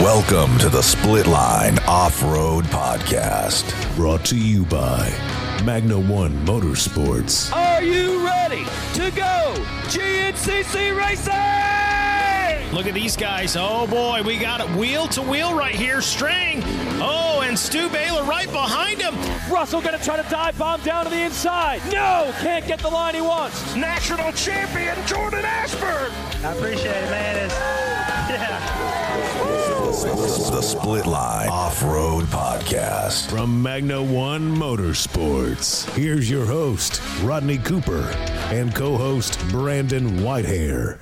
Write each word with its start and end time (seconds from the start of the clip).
Welcome 0.00 0.58
to 0.58 0.68
the 0.68 0.82
Split 0.82 1.28
Line 1.28 1.78
Off 1.86 2.20
Road 2.24 2.64
Podcast. 2.64 3.64
Brought 3.94 4.24
to 4.24 4.36
you 4.36 4.64
by 4.64 5.08
Magna 5.64 5.96
One 5.96 6.32
Motorsports. 6.44 7.54
Are 7.54 7.80
you 7.80 8.26
ready 8.26 8.64
to 8.94 9.12
go 9.12 9.54
GNCC 9.86 10.98
Racing? 10.98 12.74
Look 12.74 12.88
at 12.88 12.94
these 12.94 13.16
guys. 13.16 13.54
Oh 13.56 13.86
boy, 13.86 14.22
we 14.24 14.36
got 14.36 14.60
it 14.60 14.68
wheel 14.76 15.06
to 15.08 15.22
wheel 15.22 15.54
right 15.54 15.76
here. 15.76 16.00
Strang. 16.02 16.60
Oh, 17.00 17.42
and 17.44 17.56
Stu 17.56 17.88
Baylor 17.88 18.24
right 18.24 18.50
behind 18.50 19.00
him. 19.00 19.14
Russell 19.48 19.80
gonna 19.80 19.98
try 19.98 20.20
to 20.20 20.28
dive 20.28 20.58
bomb 20.58 20.80
down 20.80 21.04
to 21.04 21.10
the 21.10 21.22
inside. 21.22 21.80
No, 21.92 22.34
can't 22.40 22.66
get 22.66 22.80
the 22.80 22.90
line 22.90 23.14
he 23.14 23.20
wants. 23.20 23.76
National 23.76 24.32
champion 24.32 24.96
Jordan 25.06 25.44
Ashburn. 25.44 26.10
I 26.44 26.52
appreciate 26.52 26.84
it, 27.04 27.10
man. 27.10 27.44
It's, 27.46 27.54
yeah. 28.34 28.63
The 30.02 30.60
Split 30.60 31.06
Line 31.06 31.48
Off 31.48 31.80
Road 31.84 32.24
Podcast. 32.24 33.30
From 33.30 33.62
Magna 33.62 34.02
One 34.02 34.52
Motorsports, 34.52 35.88
here's 35.94 36.28
your 36.28 36.44
host, 36.44 37.00
Rodney 37.22 37.58
Cooper, 37.58 38.00
and 38.50 38.74
co 38.74 38.96
host, 38.96 39.38
Brandon 39.50 40.18
Whitehair. 40.18 40.98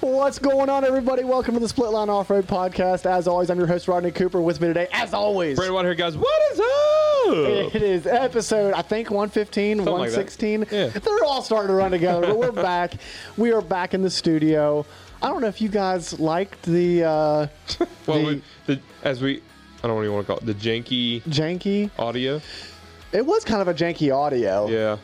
What's 0.00 0.38
going 0.38 0.68
on, 0.68 0.84
everybody? 0.84 1.24
Welcome 1.24 1.54
to 1.54 1.60
the 1.60 1.68
Split 1.70 1.90
Line 1.90 2.10
Off 2.10 2.28
Road 2.28 2.46
Podcast. 2.46 3.06
As 3.06 3.26
always, 3.26 3.48
I'm 3.48 3.56
your 3.56 3.66
host, 3.66 3.88
Rodney 3.88 4.10
Cooper. 4.10 4.42
With 4.42 4.60
me 4.60 4.68
today, 4.68 4.86
as 4.92 5.14
always, 5.14 5.56
Brandon 5.56 5.74
Whitehair, 5.74 5.96
guys. 5.96 6.18
What 6.18 6.52
is 6.52 6.60
up? 6.60 7.74
it 7.74 7.82
is 7.82 8.06
episode, 8.06 8.74
I 8.74 8.82
think, 8.82 9.10
115, 9.10 9.78
like 9.78 9.84
that. 9.86 9.90
116. 9.90 10.66
Yeah. 10.70 10.88
They're 10.88 11.24
all 11.24 11.40
starting 11.40 11.68
to 11.68 11.74
run 11.74 11.92
together, 11.92 12.26
but 12.26 12.38
we're 12.38 12.52
back. 12.62 12.92
We 13.38 13.52
are 13.52 13.62
back 13.62 13.94
in 13.94 14.02
the 14.02 14.10
studio. 14.10 14.84
I 15.22 15.28
don't 15.28 15.40
know 15.40 15.48
if 15.48 15.60
you 15.60 15.68
guys 15.68 16.18
liked 16.20 16.62
the 16.62 17.04
uh, 17.04 17.46
Well, 18.06 18.18
the 18.18 18.24
we, 18.24 18.42
the, 18.66 18.80
as 19.02 19.20
we, 19.20 19.38
I 19.38 19.40
don't 19.82 19.90
know 19.90 19.94
what 19.96 20.02
you 20.02 20.12
want 20.12 20.26
to 20.26 20.32
call 20.32 20.38
it, 20.38 20.46
the 20.46 20.54
janky 20.54 21.22
janky. 21.24 21.90
audio. 21.98 22.40
It 23.12 23.24
was 23.26 23.44
kind 23.44 23.60
of 23.62 23.68
a 23.68 23.74
janky 23.74 24.14
audio. 24.14 24.68
Yeah, 24.68 24.98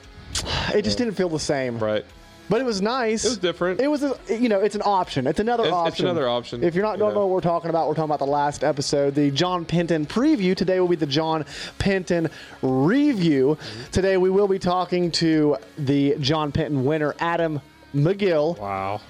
It 0.75 0.83
just 0.83 0.99
didn't 0.99 1.15
feel 1.15 1.29
the 1.29 1.39
same. 1.39 1.79
right. 1.79 2.05
But 2.47 2.61
it 2.61 2.65
was 2.65 2.83
nice. 2.83 3.25
It 3.25 3.29
was 3.31 3.39
different. 3.39 3.81
It 3.81 3.89
was, 3.89 4.03
a, 4.03 4.19
you 4.29 4.51
know, 4.51 4.61
it's 4.61 4.75
an 4.75 4.83
option. 4.85 5.27
It's 5.27 5.41
another 5.41 5.63
It's- 5.65 5.75
option. 5.75 5.93
it's 5.93 6.01
another 6.01 6.29
option, 6.29 6.63
If 6.63 6.75
you're 6.75 6.85
not 6.85 6.99
don't 6.99 7.09
yeah. 7.09 7.15
know 7.15 7.21
what 7.27 7.31
we're 7.31 7.41
talking 7.41 7.71
about, 7.71 7.89
we're 7.89 7.95
talking 7.95 8.11
about 8.11 8.19
the 8.19 8.27
last 8.31 8.63
episode, 8.63 9.15
the 9.15 9.31
John 9.31 9.65
Penton 9.65 10.05
preview. 10.05 10.55
Today 10.55 10.79
will 10.79 10.89
be 10.89 10.95
the 10.97 11.07
John 11.07 11.47
Penton 11.79 12.29
review. 12.61 13.57
Mm-hmm. 13.59 13.91
Today 13.93 14.19
we 14.19 14.29
will 14.29 14.47
be 14.49 14.59
talking 14.59 15.11
to 15.13 15.57
the 15.79 16.17
John 16.21 16.53
Penton 16.53 16.85
winner, 16.85 17.15
Adam 17.19 17.63
McGill. 17.95 18.59
Wow. 18.59 19.01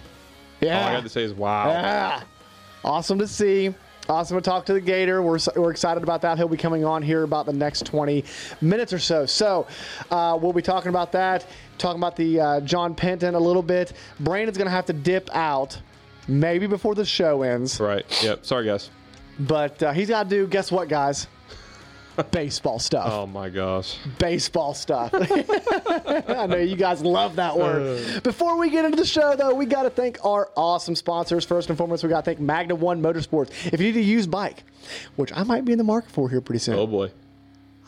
Yeah. 0.60 0.80
All 0.80 0.88
I 0.88 0.92
got 0.92 1.02
to 1.02 1.08
say 1.08 1.22
is 1.22 1.32
wow. 1.32 1.68
Yeah. 1.68 2.22
Awesome 2.84 3.18
to 3.18 3.26
see. 3.28 3.74
Awesome 4.08 4.36
to 4.36 4.42
talk 4.42 4.66
to 4.66 4.74
the 4.74 4.80
Gator. 4.82 5.22
We're, 5.22 5.38
we're 5.56 5.70
excited 5.70 6.02
about 6.02 6.20
that. 6.22 6.36
He'll 6.36 6.46
be 6.48 6.58
coming 6.58 6.84
on 6.84 7.00
here 7.00 7.22
about 7.22 7.46
the 7.46 7.54
next 7.54 7.86
20 7.86 8.22
minutes 8.60 8.92
or 8.92 8.98
so. 8.98 9.24
So 9.24 9.66
uh, 10.10 10.38
we'll 10.40 10.52
be 10.52 10.60
talking 10.60 10.90
about 10.90 11.12
that, 11.12 11.46
talking 11.78 12.00
about 12.00 12.14
the 12.14 12.38
uh, 12.38 12.60
John 12.60 12.94
Penton 12.94 13.34
a 13.34 13.38
little 13.38 13.62
bit. 13.62 13.94
Brandon's 14.20 14.58
going 14.58 14.66
to 14.66 14.72
have 14.72 14.84
to 14.86 14.92
dip 14.92 15.30
out 15.34 15.80
maybe 16.28 16.66
before 16.66 16.94
the 16.94 17.06
show 17.06 17.42
ends. 17.42 17.80
Right. 17.80 18.04
Yep. 18.22 18.44
Sorry, 18.44 18.66
guys. 18.66 18.90
But 19.38 19.82
uh, 19.82 19.92
he's 19.92 20.10
got 20.10 20.24
to 20.24 20.28
do, 20.28 20.46
guess 20.46 20.70
what, 20.70 20.88
guys? 20.88 21.26
Baseball 22.30 22.78
stuff. 22.78 23.08
Oh 23.12 23.26
my 23.26 23.48
gosh. 23.48 23.96
Baseball 24.18 24.74
stuff. 24.74 25.10
I 25.14 26.46
know 26.48 26.56
you 26.56 26.76
guys 26.76 27.02
love 27.02 27.36
that 27.36 27.54
Uh. 27.54 27.58
word. 27.58 28.22
Before 28.22 28.56
we 28.58 28.70
get 28.70 28.84
into 28.84 28.96
the 28.96 29.04
show, 29.06 29.34
though, 29.36 29.54
we 29.54 29.66
got 29.66 29.82
to 29.84 29.90
thank 29.90 30.18
our 30.24 30.48
awesome 30.56 30.94
sponsors. 30.94 31.44
First 31.44 31.68
and 31.68 31.78
foremost, 31.78 32.02
we 32.04 32.08
got 32.10 32.24
to 32.24 32.30
thank 32.30 32.40
Magna 32.40 32.74
One 32.74 33.02
Motorsports. 33.02 33.50
If 33.72 33.80
you 33.80 33.92
need 33.92 33.96
a 33.98 34.02
used 34.02 34.30
bike, 34.30 34.62
which 35.16 35.32
I 35.34 35.42
might 35.42 35.64
be 35.64 35.72
in 35.72 35.78
the 35.78 35.84
market 35.84 36.10
for 36.10 36.28
here 36.30 36.40
pretty 36.40 36.60
soon, 36.60 36.74
Oh 36.78 36.86
boy. 36.86 37.10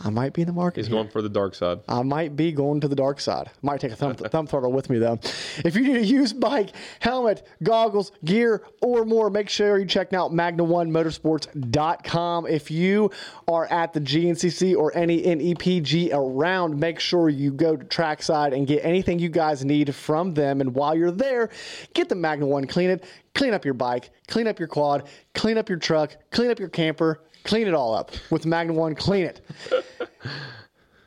I 0.05 0.11
might 0.11 0.35
be 0.35 0.43
in 0.43 0.47
the 0.47 0.53
market. 0.53 0.81
He's 0.81 0.89
here. 0.89 0.97
going 0.97 1.09
for 1.09 1.23
the 1.23 1.29
dark 1.29 1.55
side. 1.55 1.81
I 1.89 2.03
might 2.03 2.37
be 2.37 2.53
going 2.53 2.81
to 2.81 2.89
the 2.89 2.97
dark 2.97 3.21
side. 3.21 3.51
Might 3.63 3.81
take 3.81 3.93
a 3.93 3.97
thumb, 3.97 4.15
thumb 4.33 4.47
throttle 4.47 4.73
with 4.73 4.91
me 4.91 4.99
though. 4.99 5.19
If 5.65 5.75
you 5.75 5.83
need 5.83 5.97
a 5.97 6.05
used 6.05 6.39
bike, 6.39 6.71
helmet, 7.01 7.47
goggles, 7.63 8.13
gear, 8.25 8.63
or 8.83 9.05
more, 9.05 9.31
make 9.31 9.49
sure 9.49 9.79
you 9.79 9.87
check 9.87 10.13
out 10.13 10.33
Magna1Motorsports.com. 10.33 12.47
If 12.47 12.71
you 12.71 13.11
are 13.49 13.67
at 13.67 13.93
the 13.93 14.01
GNCC 14.01 14.77
or 14.77 14.97
any 14.97 15.23
NEPG 15.23 16.11
around, 16.13 16.79
make 16.79 17.01
sure 17.01 17.29
you 17.29 17.53
go 17.53 17.77
to 17.77 17.85
Trackside 17.85 18.53
and 18.53 18.67
get 18.67 18.85
anything 18.85 19.19
you 19.19 19.31
guys 19.31 19.65
need 19.65 19.95
from 19.95 20.35
them. 20.35 20.61
And 20.61 20.75
while 20.75 20.95
you're 20.95 21.11
there, 21.11 21.51
get 21.95 22.09
the 22.09 22.15
Magna 22.15 22.47
One, 22.47 22.67
clean 22.67 22.91
it, 22.91 23.05
clean 23.35 23.55
up 23.55 23.65
your 23.65 23.75
bike, 23.75 24.11
clean 24.29 24.47
up 24.47 24.59
your 24.59 24.69
quad, 24.69 25.09
clean 25.35 25.59
up 25.59 25.69
your 25.69 25.79
truck, 25.79 26.17
clean 26.31 26.51
up 26.51 26.59
your 26.59 26.69
camper, 26.69 27.23
clean 27.47 27.67
it 27.67 27.75
all 27.75 27.95
up 27.95 28.13
with 28.31 28.47
Magna 28.47 28.73
One. 28.73 28.95
Clean 28.95 29.25
it. 29.25 29.41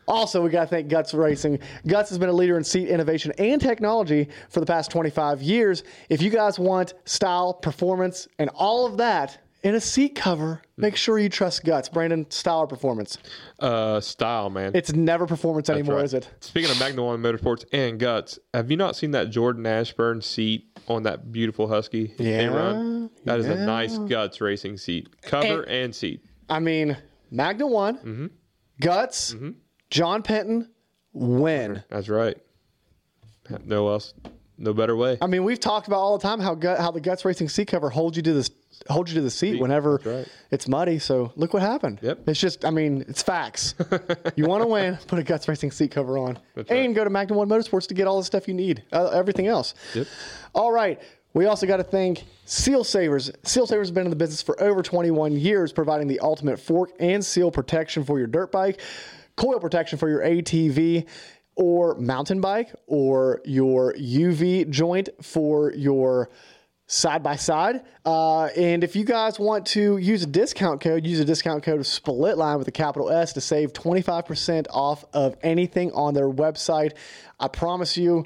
Also, 0.10 0.42
we 0.42 0.50
got 0.50 0.62
to 0.62 0.68
thank 0.68 0.88
Guts 0.88 1.14
Racing. 1.14 1.60
Guts 1.86 2.10
has 2.10 2.18
been 2.18 2.30
a 2.30 2.34
leader 2.34 2.58
in 2.58 2.64
seat 2.64 2.88
innovation 2.88 3.32
and 3.38 3.62
technology 3.62 4.28
for 4.50 4.60
the 4.60 4.66
past 4.66 4.90
25 4.90 5.44
years. 5.44 5.84
If 6.10 6.24
you 6.24 6.32
guys 6.32 6.58
want 6.58 6.96
style, 7.06 7.54
performance, 7.54 8.28
and 8.40 8.50
all 8.56 8.88
of 8.88 8.98
that 8.98 9.38
in 9.62 9.76
a 9.76 9.80
seat 9.80 10.16
cover, 10.16 10.64
make 10.78 10.96
sure 10.96 11.20
you 11.20 11.30
trust 11.30 11.64
Guts. 11.64 11.90
Brandon, 11.90 12.30
style 12.32 12.62
or 12.62 12.68
performance? 12.68 13.20
Uh, 13.60 14.00
style, 14.00 14.50
man. 14.50 14.72
It's 14.74 14.94
never 14.94 15.28
performance 15.28 15.68
That's 15.68 15.78
anymore, 15.78 15.98
right. 15.98 16.06
is 16.06 16.16
it? 16.16 16.28
Speaking 16.40 16.72
of 16.72 16.80
Magna 16.80 17.04
One 17.04 17.22
Motorsports 17.22 17.66
and 17.72 18.00
guts, 18.00 18.40
have 18.54 18.72
you 18.72 18.78
not 18.78 18.96
seen 18.96 19.12
that 19.12 19.30
Jordan 19.30 19.68
Ashburn 19.68 20.22
seat 20.22 20.76
on 20.88 21.04
that 21.04 21.32
beautiful 21.32 21.68
Husky? 21.68 22.16
Yeah, 22.18 22.48
run? 22.48 23.12
That 23.26 23.40
is 23.40 23.46
yeah. 23.46 23.54
a 23.54 23.66
nice 23.66 23.98
guts 23.98 24.42
racing 24.42 24.78
seat, 24.78 25.22
cover 25.22 25.64
and, 25.64 25.94
seat. 25.94 26.26
I 26.50 26.60
mean, 26.60 26.98
Magna 27.32 27.68
One, 27.68 27.98
Mm-hmm. 27.98 28.26
Guts, 28.82 29.36
John 29.90 30.24
Penton, 30.24 30.70
win. 31.14 31.84
That's 31.90 32.08
right. 32.10 32.38
No 33.66 33.90
else, 33.90 34.14
no 34.58 34.74
better 34.74 34.96
way. 34.96 35.18
I 35.22 35.28
mean, 35.28 35.44
we've 35.44 35.60
talked 35.60 35.88
about 35.88 35.98
all 35.98 36.18
the 36.18 36.22
time 36.22 36.40
how 36.40 36.56
gut, 36.56 36.80
how 36.80 36.92
the 36.92 37.02
Guts 37.02 37.26
Racing 37.26 37.50
seat 37.50 37.68
cover 37.68 37.90
holds 37.90 38.16
you 38.16 38.24
to 38.24 38.34
this 38.34 38.52
holds 38.90 39.12
you 39.12 39.16
to 39.16 39.22
the 39.22 39.30
seat 39.30 39.60
whenever 39.60 40.00
right. 40.06 40.28
it's 40.52 40.68
muddy. 40.68 41.00
So 41.00 41.34
look 41.36 41.54
what 41.54 41.62
happened. 41.62 42.00
Yep. 42.02 42.30
It's 42.30 42.40
just, 42.40 42.64
I 42.64 42.70
mean, 42.70 43.04
it's 43.10 43.22
facts. 43.22 43.76
you 44.38 44.46
want 44.46 44.62
to 44.64 44.68
win, 44.68 44.98
put 45.08 45.20
a 45.20 45.24
Guts 45.24 45.48
Racing 45.50 45.72
seat 45.72 45.92
cover 45.92 46.18
on, 46.18 46.40
That's 46.56 46.70
and 46.72 46.88
right. 46.88 46.96
go 46.96 47.04
to 47.04 47.10
Magna 47.10 47.36
One 47.36 47.50
Motorsports 47.50 47.88
to 47.88 47.94
get 47.94 48.08
all 48.08 48.18
the 48.20 48.24
stuff 48.24 48.48
you 48.48 48.54
need, 48.54 48.84
uh, 48.94 49.08
everything 49.10 49.48
else. 49.48 49.74
Yep. 49.96 50.08
All 50.54 50.72
right. 50.72 51.02
We 51.34 51.46
also 51.46 51.68
got 51.68 51.78
to 51.78 51.84
thank 51.84 52.24
Seal 52.46 52.84
Savers. 52.84 53.32
Seal 53.44 53.68
Savers 53.68 53.88
has 53.88 53.92
been 53.92 54.06
in 54.06 54.10
the 54.10 54.16
business 54.16 54.42
for 54.42 54.62
over 54.62 54.82
21 54.82 55.34
years, 55.34 55.72
providing 55.72 56.08
the 56.08 56.20
ultimate 56.22 56.60
fork 56.60 56.92
and 57.00 57.24
seal 57.24 57.52
protection 57.52 58.04
for 58.04 58.18
your 58.18 58.28
dirt 58.28 58.52
bike, 58.52 58.82
coil 59.36 59.60
protection 59.60 60.00
for 60.00 60.10
your 60.10 60.22
ATV 60.22 61.06
or 61.56 61.96
mountain 61.96 62.42
bike, 62.42 62.74
or 62.88 63.42
your 63.46 63.94
CV 63.94 64.68
joint 64.70 65.10
for 65.22 65.72
your 65.74 66.30
side 66.88 67.22
by 67.22 67.36
side. 67.36 67.82
Uh, 68.04 68.46
and 68.46 68.84
if 68.84 68.96
you 68.96 69.04
guys 69.04 69.38
want 69.38 69.68
to 69.68 69.98
use 69.98 70.24
a 70.24 70.28
discount 70.28 70.82
code, 70.82 71.06
use 71.06 71.20
a 71.20 71.26
discount 71.26 71.62
code 71.62 71.80
of 71.80 71.86
SPLITLINE 71.86 72.58
with 72.58 72.68
a 72.68 72.72
capital 72.72 73.12
S 73.12 73.34
to 73.34 73.42
save 73.42 73.74
25% 73.74 74.66
off 74.72 75.06
of 75.14 75.38
anything 75.44 75.92
on 75.92 76.16
their 76.16 76.30
website. 76.30 76.94
I 77.40 77.48
promise 77.48 77.96
you, 77.96 78.26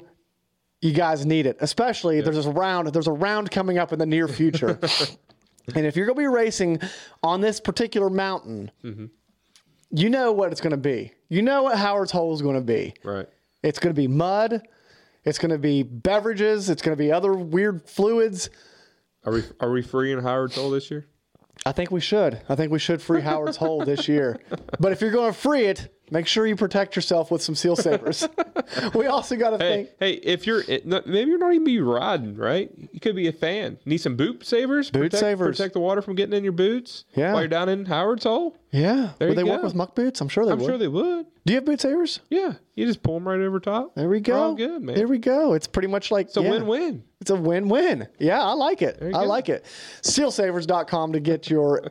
you 0.84 0.92
guys 0.92 1.24
need 1.24 1.46
it. 1.46 1.56
Especially 1.60 2.20
there's 2.20 2.44
a 2.44 2.50
round. 2.50 2.88
There's 2.88 3.06
a 3.06 3.12
round 3.12 3.50
coming 3.50 3.78
up 3.78 3.94
in 3.94 3.98
the 3.98 4.04
near 4.04 4.28
future. 4.28 4.78
and 5.74 5.86
if 5.86 5.96
you're 5.96 6.04
going 6.04 6.16
to 6.16 6.22
be 6.22 6.26
racing 6.26 6.78
on 7.22 7.40
this 7.40 7.58
particular 7.58 8.10
mountain, 8.10 8.70
mm-hmm. 8.84 9.06
you 9.90 10.10
know 10.10 10.32
what 10.32 10.52
it's 10.52 10.60
going 10.60 10.72
to 10.72 10.76
be. 10.76 11.12
You 11.30 11.40
know 11.40 11.62
what 11.62 11.78
Howard's 11.78 12.12
Hole 12.12 12.34
is 12.34 12.42
going 12.42 12.56
to 12.56 12.60
be. 12.60 12.92
Right. 13.02 13.26
It's 13.62 13.78
going 13.78 13.94
to 13.94 14.00
be 14.00 14.08
mud. 14.08 14.60
It's 15.24 15.38
going 15.38 15.52
to 15.52 15.58
be 15.58 15.82
beverages. 15.82 16.68
It's 16.68 16.82
going 16.82 16.94
to 16.94 17.02
be 17.02 17.10
other 17.10 17.32
weird 17.32 17.88
fluids. 17.88 18.50
Are 19.24 19.32
we 19.32 19.42
are 19.60 19.70
we 19.70 19.80
free 19.80 20.12
in 20.12 20.18
Howard's 20.18 20.56
Hole 20.56 20.68
this 20.68 20.90
year? 20.90 21.06
I 21.64 21.72
think 21.72 21.90
we 21.90 22.00
should. 22.00 22.42
I 22.46 22.56
think 22.56 22.70
we 22.70 22.78
should 22.78 23.00
free 23.00 23.22
Howard's 23.22 23.56
Hole 23.56 23.82
this 23.86 24.06
year. 24.06 24.38
But 24.78 24.92
if 24.92 25.00
you're 25.00 25.12
going 25.12 25.32
to 25.32 25.38
free 25.38 25.64
it, 25.64 25.93
make 26.10 26.26
sure 26.26 26.46
you 26.46 26.56
protect 26.56 26.96
yourself 26.96 27.30
with 27.30 27.42
some 27.42 27.54
seal 27.54 27.76
savers. 27.76 28.26
we 28.94 29.06
also 29.06 29.36
got 29.36 29.50
to 29.50 29.58
Hey, 29.58 29.74
think. 29.74 29.90
hey, 29.98 30.12
if 30.14 30.46
you're 30.46 30.62
maybe 30.84 31.30
you're 31.30 31.38
not 31.38 31.52
even 31.52 31.64
be 31.64 31.80
riding, 31.80 32.36
right? 32.36 32.70
You 32.92 33.00
could 33.00 33.16
be 33.16 33.28
a 33.28 33.32
fan. 33.32 33.78
Need 33.84 33.98
some 33.98 34.16
boot 34.16 34.44
savers? 34.44 34.90
Boot 34.90 35.00
protect, 35.02 35.20
savers. 35.20 35.56
Protect 35.56 35.74
the 35.74 35.80
water 35.80 36.02
from 36.02 36.14
getting 36.14 36.34
in 36.34 36.44
your 36.44 36.52
boots. 36.52 37.04
Yeah. 37.14 37.32
While 37.32 37.42
you're 37.42 37.48
down 37.48 37.68
in 37.68 37.84
Howard's 37.86 38.24
Hole. 38.24 38.56
Yeah. 38.70 39.10
There 39.18 39.28
Would 39.28 39.38
they 39.38 39.44
work 39.44 39.60
go. 39.60 39.66
with 39.66 39.74
muck 39.74 39.94
boots? 39.94 40.20
I'm 40.20 40.28
sure 40.28 40.44
they 40.44 40.50
would. 40.50 40.54
I'm 40.54 40.60
would. 40.60 40.66
sure 40.68 40.78
they 40.78 40.88
would. 40.88 41.26
Do 41.46 41.52
you 41.52 41.56
have 41.58 41.64
boot 41.64 41.80
savers? 41.80 42.20
Yeah. 42.28 42.54
You 42.74 42.86
just 42.86 43.02
pull 43.02 43.14
them 43.14 43.28
right 43.28 43.38
over 43.40 43.60
top. 43.60 43.94
There 43.94 44.08
we 44.08 44.20
go. 44.20 44.32
We're 44.32 44.38
all 44.40 44.54
good, 44.54 44.82
man. 44.82 44.96
There 44.96 45.06
we 45.06 45.18
go. 45.18 45.52
It's 45.52 45.66
pretty 45.68 45.88
much 45.88 46.10
like 46.10 46.26
it's 46.26 46.36
a 46.36 46.42
yeah. 46.42 46.50
win-win. 46.50 47.04
It's 47.20 47.30
a 47.30 47.36
win-win. 47.36 48.08
Yeah, 48.18 48.42
I 48.42 48.52
like 48.54 48.82
it. 48.82 48.98
I 49.00 49.10
go. 49.10 49.24
like 49.24 49.48
it. 49.48 49.64
Sealsavers.com 50.02 51.12
to 51.12 51.20
get 51.20 51.48
your 51.48 51.88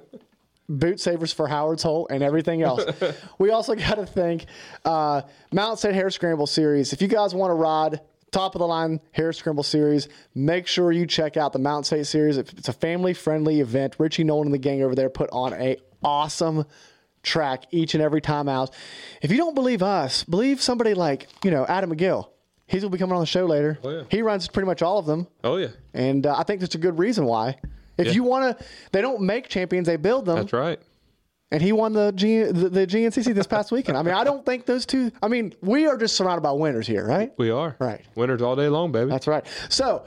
boot 0.69 0.99
savers 0.99 1.33
for 1.33 1.47
Howard's 1.47 1.83
Hole 1.83 2.07
and 2.09 2.23
everything 2.23 2.61
else. 2.61 2.83
we 3.37 3.51
also 3.51 3.75
got 3.75 3.95
to 3.95 4.05
thank 4.05 4.45
uh, 4.85 5.21
Mount 5.51 5.79
State 5.79 5.95
Hare 5.95 6.09
Scramble 6.09 6.47
Series. 6.47 6.93
If 6.93 7.01
you 7.01 7.07
guys 7.07 7.35
want 7.35 7.51
to 7.51 7.55
ride 7.55 7.99
top 8.33 8.55
of 8.55 8.59
the 8.59 8.67
line 8.67 8.99
hare 9.11 9.31
Scramble 9.31 9.63
Series. 9.63 10.09
Make 10.35 10.67
sure 10.67 10.91
you 10.91 11.05
check 11.05 11.37
out 11.37 11.53
the 11.53 11.59
Mountain 11.59 11.83
State 11.83 12.07
Series. 12.07 12.37
It's 12.37 12.67
a 12.67 12.73
family 12.73 13.13
friendly 13.13 13.61
event. 13.61 13.95
Richie 13.99 14.23
Nolan 14.23 14.47
and 14.47 14.53
the 14.53 14.57
gang 14.57 14.81
over 14.81 14.95
there 14.95 15.09
put 15.09 15.29
on 15.31 15.53
a 15.53 15.77
awesome 16.03 16.65
track 17.21 17.65
each 17.71 17.93
and 17.93 18.03
every 18.03 18.21
time 18.21 18.49
out. 18.49 18.73
If 19.21 19.31
you 19.31 19.37
don't 19.37 19.55
believe 19.55 19.81
us, 19.81 20.23
believe 20.23 20.61
somebody 20.61 20.93
like 20.93 21.27
you 21.43 21.51
know 21.51 21.65
Adam 21.65 21.95
McGill. 21.95 22.29
He's 22.67 22.81
gonna 22.81 22.91
be 22.91 22.97
coming 22.97 23.13
on 23.13 23.21
the 23.21 23.25
show 23.27 23.45
later. 23.45 23.77
Oh, 23.83 23.89
yeah. 23.89 24.03
He 24.09 24.21
runs 24.21 24.47
pretty 24.47 24.65
much 24.65 24.81
all 24.81 24.97
of 24.97 25.05
them, 25.05 25.27
Oh 25.43 25.57
yeah, 25.57 25.67
and 25.93 26.25
uh, 26.25 26.35
I 26.37 26.43
think 26.43 26.59
that's 26.59 26.75
a 26.75 26.79
good 26.79 26.97
reason 26.97 27.25
why. 27.25 27.57
If 27.97 28.07
Yeah. 28.07 28.13
you 28.13 28.23
want 28.23 28.57
to, 28.59 28.65
they 28.91 29.01
don't 29.01 29.21
make 29.21 29.47
champions; 29.47 29.87
they 29.87 29.95
build 29.97 30.25
them 30.25 30.37
that's 30.37 30.53
right. 30.53 30.79
and 31.51 31.61
he 31.61 31.71
won 31.71 31.93
the, 31.93 32.11
G, 32.13 32.43
the 32.43 32.69
the 32.69 32.87
GNCC 32.87 33.33
this 33.33 33.47
past 33.47 33.71
weekend. 33.71 33.97
I 33.97 34.01
mean, 34.01 34.13
I 34.15 34.23
don't 34.23 34.45
think 34.45 34.65
those 34.65 34.85
two. 34.85 35.11
I 35.21 35.27
mean, 35.27 35.53
we 35.61 35.85
are 35.87 35.97
just 35.97 36.15
surrounded 36.15 36.41
by 36.41 36.51
winners 36.51 36.87
here, 36.87 37.05
right? 37.07 37.31
We 37.37 37.49
are 37.51 37.75
Right. 37.79 38.01
Winners 38.15 38.41
all 38.41 38.55
day 38.55 38.67
long, 38.69 38.91
baby. 38.91 39.09
That's 39.09 39.27
right. 39.27 39.45
So. 39.69 40.05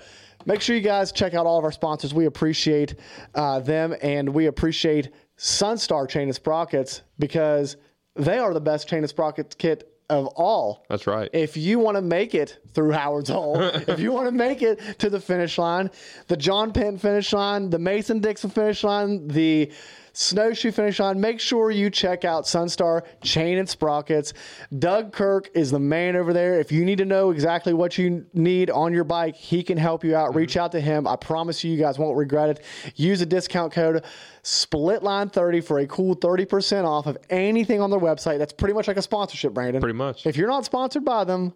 Make 0.48 0.60
sure 0.60 0.76
you 0.76 0.82
guys 0.82 1.10
check 1.10 1.34
out 1.34 1.44
all 1.44 1.58
of 1.58 1.64
our 1.64 1.72
sponsors. 1.72 2.14
We 2.14 2.26
appreciate 2.26 2.94
uh, 3.34 3.58
them, 3.58 3.96
and 4.00 4.28
we 4.28 4.46
appreciate 4.46 5.10
Sunstar 5.36 6.08
Chain 6.08 6.28
and 6.28 6.34
Sprockets 6.36 7.02
because 7.18 7.76
they 8.14 8.38
are 8.38 8.54
the 8.54 8.60
best 8.60 8.86
chain 8.88 9.00
and 9.00 9.08
sprocket 9.08 9.58
kit 9.58 9.92
of 10.08 10.26
all. 10.29 10.85
That's 10.88 11.06
right. 11.06 11.29
If 11.32 11.56
you 11.56 11.79
want 11.79 11.97
to 11.97 12.03
make 12.03 12.35
it 12.35 12.58
through 12.73 12.93
Howard's 12.93 13.31
Hole, 13.31 13.61
if 13.62 13.99
you 13.99 14.12
want 14.12 14.26
to 14.26 14.32
make 14.32 14.62
it 14.62 14.81
to 14.99 15.11
the 15.11 15.20
finish 15.20 15.58
line, 15.58 15.91
the 16.29 16.37
John 16.37 16.73
Penn 16.73 16.99
finish 16.99 17.32
line, 17.32 17.70
the 17.70 17.79
Mason 17.79 18.20
Dixon 18.20 18.50
finish 18.50 18.85
line, 18.85 19.29
the 19.29 19.73
snowshoe 20.16 20.72
finish 20.72 20.98
on, 20.98 21.20
make 21.20 21.40
sure 21.40 21.70
you 21.70 21.90
check 21.90 22.24
out 22.24 22.44
Sunstar 22.44 23.02
Chain 23.22 23.58
and 23.58 23.68
Sprockets. 23.68 24.32
Doug 24.78 25.12
Kirk 25.12 25.50
is 25.54 25.70
the 25.70 25.78
man 25.78 26.16
over 26.16 26.32
there. 26.32 26.58
If 26.58 26.72
you 26.72 26.84
need 26.84 26.98
to 26.98 27.04
know 27.04 27.30
exactly 27.30 27.72
what 27.74 27.98
you 27.98 28.26
need 28.32 28.70
on 28.70 28.92
your 28.92 29.04
bike, 29.04 29.36
he 29.36 29.62
can 29.62 29.76
help 29.76 30.04
you 30.04 30.16
out. 30.16 30.34
Reach 30.34 30.50
mm-hmm. 30.50 30.60
out 30.60 30.72
to 30.72 30.80
him. 30.80 31.06
I 31.06 31.16
promise 31.16 31.62
you, 31.62 31.70
you 31.70 31.78
guys 31.78 31.98
won't 31.98 32.16
regret 32.16 32.50
it. 32.50 32.64
Use 32.96 33.20
a 33.20 33.26
discount 33.26 33.72
code 33.72 34.04
SPLITLINE30 34.42 35.64
for 35.64 35.80
a 35.80 35.86
cool 35.86 36.16
30% 36.16 36.84
off 36.84 37.06
of 37.06 37.19
anything 37.30 37.80
on 37.80 37.90
their 37.90 38.00
website. 38.00 38.38
That's 38.38 38.52
pretty 38.52 38.74
much 38.74 38.88
like 38.88 38.96
a 38.96 39.02
sponsorship, 39.02 39.52
Brandon. 39.52 39.80
Pretty 39.80 39.98
much. 39.98 40.26
If 40.26 40.36
you're 40.36 40.48
not 40.48 40.64
sponsored 40.64 41.04
by 41.04 41.24
them, 41.24 41.52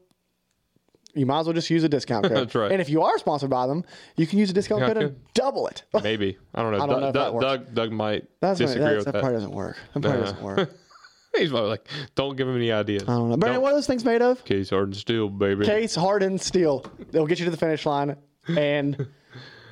you 1.14 1.26
might 1.26 1.40
as 1.40 1.46
well 1.46 1.52
just 1.54 1.70
use 1.70 1.84
a 1.84 1.88
discount 1.88 2.24
code. 2.24 2.36
That's 2.36 2.54
right. 2.54 2.70
And 2.72 2.80
if 2.80 2.88
you 2.88 3.02
are 3.02 3.18
sponsored 3.18 3.50
by 3.50 3.66
them, 3.66 3.84
you 4.16 4.26
can 4.26 4.38
use 4.38 4.50
a 4.50 4.52
discount 4.52 4.82
code 4.82 4.96
and 4.96 5.16
double 5.34 5.66
it. 5.68 5.82
Maybe 6.02 6.38
I 6.54 6.62
don't 6.62 6.72
know. 6.72 6.82
I 6.82 6.86
don't 6.86 7.00
know 7.00 7.06
if 7.08 7.14
that 7.14 7.18
Doug, 7.20 7.34
works. 7.34 7.44
Doug, 7.46 7.74
Doug 7.74 7.92
might 7.92 8.24
That's 8.40 8.58
disagree 8.58 8.84
that's, 8.84 8.96
with 8.96 9.04
that 9.06 9.12
that. 9.12 9.20
probably 9.20 9.36
doesn't 9.36 9.52
work. 9.52 9.76
That 9.94 10.00
probably 10.02 10.18
Nah. 10.20 10.24
doesn't 10.26 10.42
work. 10.42 10.70
He's 11.36 11.50
probably 11.50 11.68
like, 11.70 11.86
don't 12.16 12.36
give 12.36 12.48
him 12.48 12.56
any 12.56 12.72
ideas. 12.72 13.04
I 13.04 13.12
don't 13.12 13.28
know. 13.30 13.36
Brandon, 13.36 13.62
what 13.62 13.70
are 13.72 13.76
those 13.76 13.86
things 13.86 14.04
made 14.04 14.20
of? 14.20 14.44
Case 14.44 14.70
hardened 14.70 14.96
steel, 14.96 15.28
baby. 15.28 15.64
Case 15.64 15.94
hardened 15.94 16.40
steel. 16.40 16.84
They'll 17.12 17.26
get 17.26 17.38
you 17.38 17.44
to 17.44 17.52
the 17.52 17.56
finish 17.56 17.86
line, 17.86 18.16
and 18.48 19.06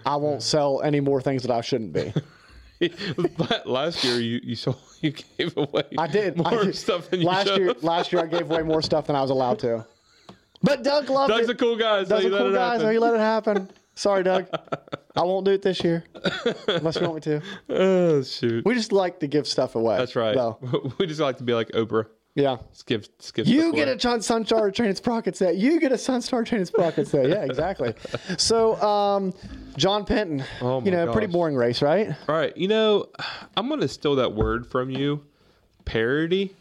I 0.06 0.14
won't 0.16 0.42
sell 0.44 0.80
any 0.82 1.00
more 1.00 1.20
things 1.20 1.42
that 1.42 1.50
I 1.50 1.60
shouldn't 1.62 1.92
be. 1.92 2.14
Last 3.64 4.04
year, 4.04 4.20
you 4.20 4.40
you 4.42 4.54
saw 4.54 4.74
you 5.00 5.10
gave 5.10 5.56
away. 5.56 5.82
I 5.98 6.06
did. 6.06 6.36
more 6.36 6.46
I 6.48 6.70
stuff 6.70 7.10
than 7.10 7.22
you 7.22 7.26
last 7.26 7.48
should. 7.48 7.58
year. 7.58 7.74
Last 7.82 8.12
year, 8.12 8.22
I 8.22 8.26
gave 8.26 8.48
away 8.50 8.62
more 8.62 8.80
stuff 8.80 9.08
than 9.08 9.16
I 9.16 9.22
was 9.22 9.30
allowed 9.30 9.58
to. 9.60 9.84
But 10.62 10.82
Doug 10.82 11.08
loved 11.08 11.30
Doug's 11.32 11.48
it. 11.48 11.52
a 11.52 11.54
cool 11.54 11.76
guy. 11.76 12.02
So 12.04 12.10
Doug's 12.10 12.24
a 12.26 12.30
cool 12.30 12.52
guy, 12.52 12.78
so 12.78 12.90
he 12.90 12.98
let 12.98 13.14
it 13.14 13.20
happen. 13.20 13.70
Sorry, 13.94 14.22
Doug. 14.22 14.46
I 15.16 15.22
won't 15.22 15.44
do 15.44 15.50
it 15.52 15.62
this 15.62 15.82
year, 15.82 16.04
unless 16.68 16.96
you 16.96 17.02
want 17.08 17.14
me 17.16 17.20
to. 17.22 17.42
Oh 17.68 18.22
shoot. 18.22 18.64
We 18.64 18.74
just 18.74 18.92
like 18.92 19.18
to 19.20 19.26
give 19.26 19.46
stuff 19.46 19.74
away. 19.74 19.96
That's 19.96 20.14
right. 20.16 20.34
though. 20.34 20.58
We 20.98 21.06
just 21.06 21.20
like 21.20 21.38
to 21.38 21.42
be 21.44 21.54
like 21.54 21.68
Oprah. 21.70 22.06
Yeah. 22.36 22.58
Just 22.70 22.86
give, 22.86 23.08
just 23.18 23.34
give 23.34 23.48
You 23.48 23.72
get 23.72 23.88
away. 23.88 23.96
a 23.96 24.00
Sun- 24.00 24.20
Sunstar 24.44 24.72
Chain 24.72 24.94
Sprocket 24.94 25.34
set. 25.36 25.56
You 25.56 25.80
get 25.80 25.90
a 25.90 25.96
Sunstar 25.96 26.46
Chain 26.46 26.64
Sprocket 26.64 27.08
set. 27.08 27.28
Yeah, 27.28 27.42
exactly. 27.44 27.94
so, 28.36 28.80
um, 28.80 29.32
John 29.76 30.04
Penton. 30.04 30.44
Oh, 30.60 30.80
my 30.80 30.84
you 30.84 30.92
know, 30.92 31.10
pretty 31.12 31.26
boring 31.26 31.56
race, 31.56 31.82
right? 31.82 32.10
All 32.28 32.36
right, 32.36 32.56
you 32.56 32.68
know, 32.68 33.06
I'm 33.56 33.68
gonna 33.68 33.88
steal 33.88 34.14
that 34.16 34.34
word 34.34 34.64
from 34.68 34.88
you, 34.90 35.24
parody. 35.84 36.54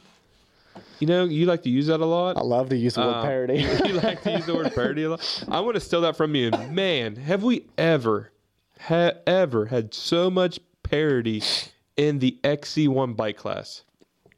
You 0.99 1.07
know, 1.07 1.25
you 1.25 1.45
like 1.45 1.63
to 1.63 1.69
use 1.69 1.87
that 1.87 1.99
a 1.99 2.05
lot. 2.05 2.37
I 2.37 2.41
love 2.41 2.69
to 2.69 2.77
use 2.77 2.95
the 2.95 3.01
word 3.01 3.13
Um, 3.15 3.23
parody. 3.23 3.59
you 3.85 3.93
like 3.93 4.23
to 4.23 4.31
use 4.31 4.45
the 4.45 4.55
word 4.55 4.73
parody 4.73 5.03
a 5.03 5.11
lot. 5.11 5.43
I 5.47 5.59
want 5.59 5.75
to 5.75 5.79
steal 5.79 6.01
that 6.01 6.15
from 6.17 6.33
you. 6.35 6.51
Man, 6.71 7.15
have 7.17 7.43
we 7.43 7.65
ever, 7.77 8.31
ha- 8.79 9.11
ever 9.27 9.65
had 9.67 9.93
so 9.93 10.29
much 10.29 10.59
parody 10.83 11.41
in 11.97 12.19
the 12.19 12.37
XC1 12.43 13.15
bike 13.15 13.37
class 13.37 13.83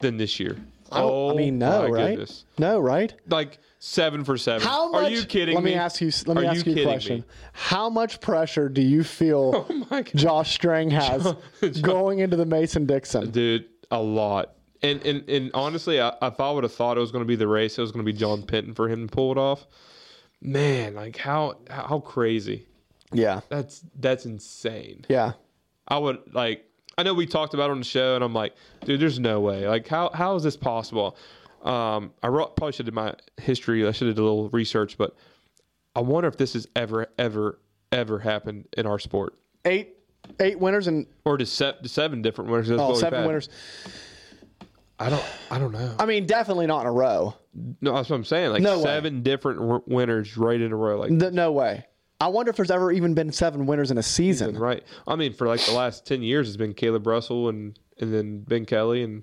than 0.00 0.16
this 0.18 0.38
year? 0.38 0.56
I 0.92 1.02
oh, 1.02 1.30
I 1.30 1.34
mean, 1.34 1.58
no, 1.58 1.82
my 1.82 1.88
right? 1.88 2.08
goodness. 2.10 2.44
No, 2.58 2.80
right? 2.80 3.14
Like 3.28 3.58
seven 3.78 4.24
for 4.24 4.36
seven. 4.36 4.66
How 4.66 4.90
much? 4.90 5.04
Are 5.04 5.08
you 5.10 5.24
kidding 5.24 5.54
let 5.54 5.62
me? 5.62 5.70
me 5.70 5.76
ask 5.76 6.00
you. 6.00 6.10
Let 6.26 6.36
me 6.36 6.46
Are 6.46 6.50
ask 6.50 6.66
you, 6.66 6.74
a 6.76 6.82
question. 6.84 7.18
me? 7.20 7.24
How 7.52 7.88
much 7.88 8.20
pressure 8.20 8.68
do 8.68 8.82
you 8.82 9.04
feel 9.04 9.66
Oh 9.70 9.86
my 9.88 10.02
Josh 10.02 10.52
Strang 10.52 10.90
has 10.90 11.32
going 11.80 12.18
into 12.18 12.36
the 12.36 12.44
Mason 12.44 12.86
Dixon? 12.86 13.30
dude 13.30 13.66
a 13.92 14.02
lot 14.02 14.54
and 14.82 15.04
and, 15.04 15.28
and 15.28 15.50
honestly 15.54 16.00
I, 16.00 16.14
if 16.22 16.40
i 16.40 16.50
would 16.50 16.64
have 16.64 16.72
thought 16.72 16.96
it 16.96 17.00
was 17.00 17.12
going 17.12 17.24
to 17.24 17.28
be 17.28 17.36
the 17.36 17.48
race 17.48 17.78
it 17.78 17.80
was 17.80 17.92
going 17.92 18.04
to 18.04 18.12
be 18.12 18.16
john 18.16 18.42
penton 18.42 18.74
for 18.74 18.88
him 18.88 19.08
to 19.08 19.14
pull 19.14 19.32
it 19.32 19.38
off 19.38 19.66
man 20.40 20.94
like 20.94 21.16
how 21.16 21.58
how 21.68 22.00
crazy. 22.00 22.66
Yeah, 23.12 23.40
that's 23.48 23.84
that's 23.98 24.24
insane. 24.24 25.04
Yeah. 25.08 25.32
i 25.88 25.98
would 25.98 26.18
like 26.32 26.64
i 26.96 27.02
know 27.02 27.12
we 27.12 27.26
talked 27.26 27.54
about 27.54 27.70
it 27.70 27.72
on 27.72 27.78
the 27.80 27.84
show 27.84 28.14
and 28.14 28.22
i'm 28.22 28.32
like 28.32 28.54
dude 28.84 29.00
there's 29.00 29.18
no 29.18 29.40
way. 29.40 29.66
Like 29.66 29.88
how 29.88 30.10
how 30.14 30.36
is 30.36 30.42
this 30.42 30.56
possible? 30.56 31.16
Um 31.62 32.12
i 32.22 32.28
wrote, 32.28 32.56
probably 32.56 32.72
should 32.72 32.86
have 32.86 32.94
my 32.94 33.14
history 33.36 33.86
i 33.86 33.90
should 33.90 34.06
have 34.06 34.16
did 34.16 34.22
a 34.22 34.24
little 34.24 34.48
research 34.50 34.96
but 34.96 35.14
i 35.94 36.00
wonder 36.00 36.28
if 36.28 36.36
this 36.36 36.52
has 36.52 36.68
ever 36.76 37.08
ever 37.18 37.58
ever 37.92 38.18
happened 38.18 38.66
in 38.76 38.86
our 38.86 38.98
sport. 38.98 39.34
Eight, 39.64 39.96
eight 40.38 40.58
winners 40.58 40.86
and 40.86 41.06
or 41.24 41.36
to, 41.36 41.46
seven 41.46 42.22
different 42.22 42.50
winners. 42.50 42.68
That's 42.68 42.80
oh, 42.80 42.94
seven 42.94 43.26
winners. 43.26 43.48
I 45.00 45.08
don't 45.10 45.24
i 45.50 45.58
don't 45.58 45.72
know 45.72 45.94
I 45.98 46.04
mean, 46.06 46.26
definitely 46.26 46.66
not 46.66 46.82
in 46.82 46.86
a 46.86 46.92
row. 46.92 47.34
No, 47.80 47.94
that's 47.94 48.10
what 48.10 48.16
I'm 48.16 48.24
saying. 48.24 48.50
Like 48.50 48.62
No 48.62 48.76
way. 48.78 48.84
seven 48.84 49.22
different 49.22 49.58
w- 49.60 49.82
winners 49.86 50.36
right 50.36 50.60
in 50.60 50.70
a 50.72 50.76
row. 50.76 51.00
Like 51.00 51.18
Th- 51.18 51.32
no 51.32 51.50
way. 51.52 51.84
I 52.20 52.28
wonder 52.28 52.50
if 52.50 52.56
there's 52.56 52.70
ever 52.70 52.92
even 52.92 53.14
been 53.14 53.32
seven 53.32 53.64
winners 53.66 53.90
in 53.90 53.96
a 53.98 54.02
season. 54.02 54.58
right. 54.58 54.84
I 55.08 55.16
mean, 55.16 55.32
for 55.32 55.46
like 55.48 55.64
the 55.64 55.72
last 55.72 56.06
ten 56.06 56.22
years, 56.22 56.48
it's 56.48 56.56
been 56.58 56.74
Kailub 56.74 57.06
Russell 57.06 57.48
and 57.48 57.78
and 57.98 58.12
then 58.12 58.40
Ben 58.42 58.66
Kelly 58.66 59.02
and 59.02 59.22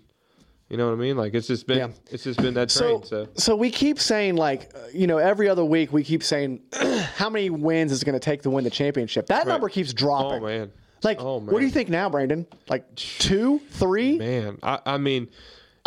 you 0.70 0.76
know 0.78 0.88
what 0.88 0.94
I 0.94 0.98
mean. 0.98 1.16
Like 1.16 1.34
it's 1.36 1.48
just 1.48 1.68
been 1.68 1.78
Yeah. 1.78 1.90
it's 2.12 2.24
just 2.24 2.42
been 2.42 2.56
that 2.56 2.72
So, 2.72 3.00
train. 3.00 3.04
So, 3.06 3.28
so 3.36 3.56
we 3.56 3.70
keep 3.70 4.00
saying 4.00 4.36
like, 4.36 4.72
uh, 4.76 4.80
you 4.94 5.06
know, 5.08 5.18
every 5.20 5.48
other 5.48 5.64
week 5.64 5.94
we 5.94 6.04
keep 6.04 6.24
saying 6.24 6.62
how 7.16 7.30
many 7.30 7.50
wins 7.52 7.92
is 7.92 8.02
it 8.02 8.06
going 8.06 8.20
to 8.20 8.20
take 8.20 8.42
to 8.42 8.50
win 8.50 8.64
the 8.64 8.70
championship. 8.72 9.28
That 9.28 9.46
number 9.48 9.70
keeps 9.70 9.94
dropping. 9.94 10.42
oh 10.44 10.46
man, 10.48 10.72
Like, 11.04 11.22
oh, 11.22 11.38
what 11.40 11.60
do 11.60 11.66
you 11.66 11.72
think 11.72 11.88
now, 11.90 12.10
Brandon? 12.10 12.46
Like 12.68 12.94
two, 12.96 13.60
three? 13.70 14.18
man. 14.18 14.58
I, 14.64 14.80
I 14.86 14.98
mean, 14.98 15.30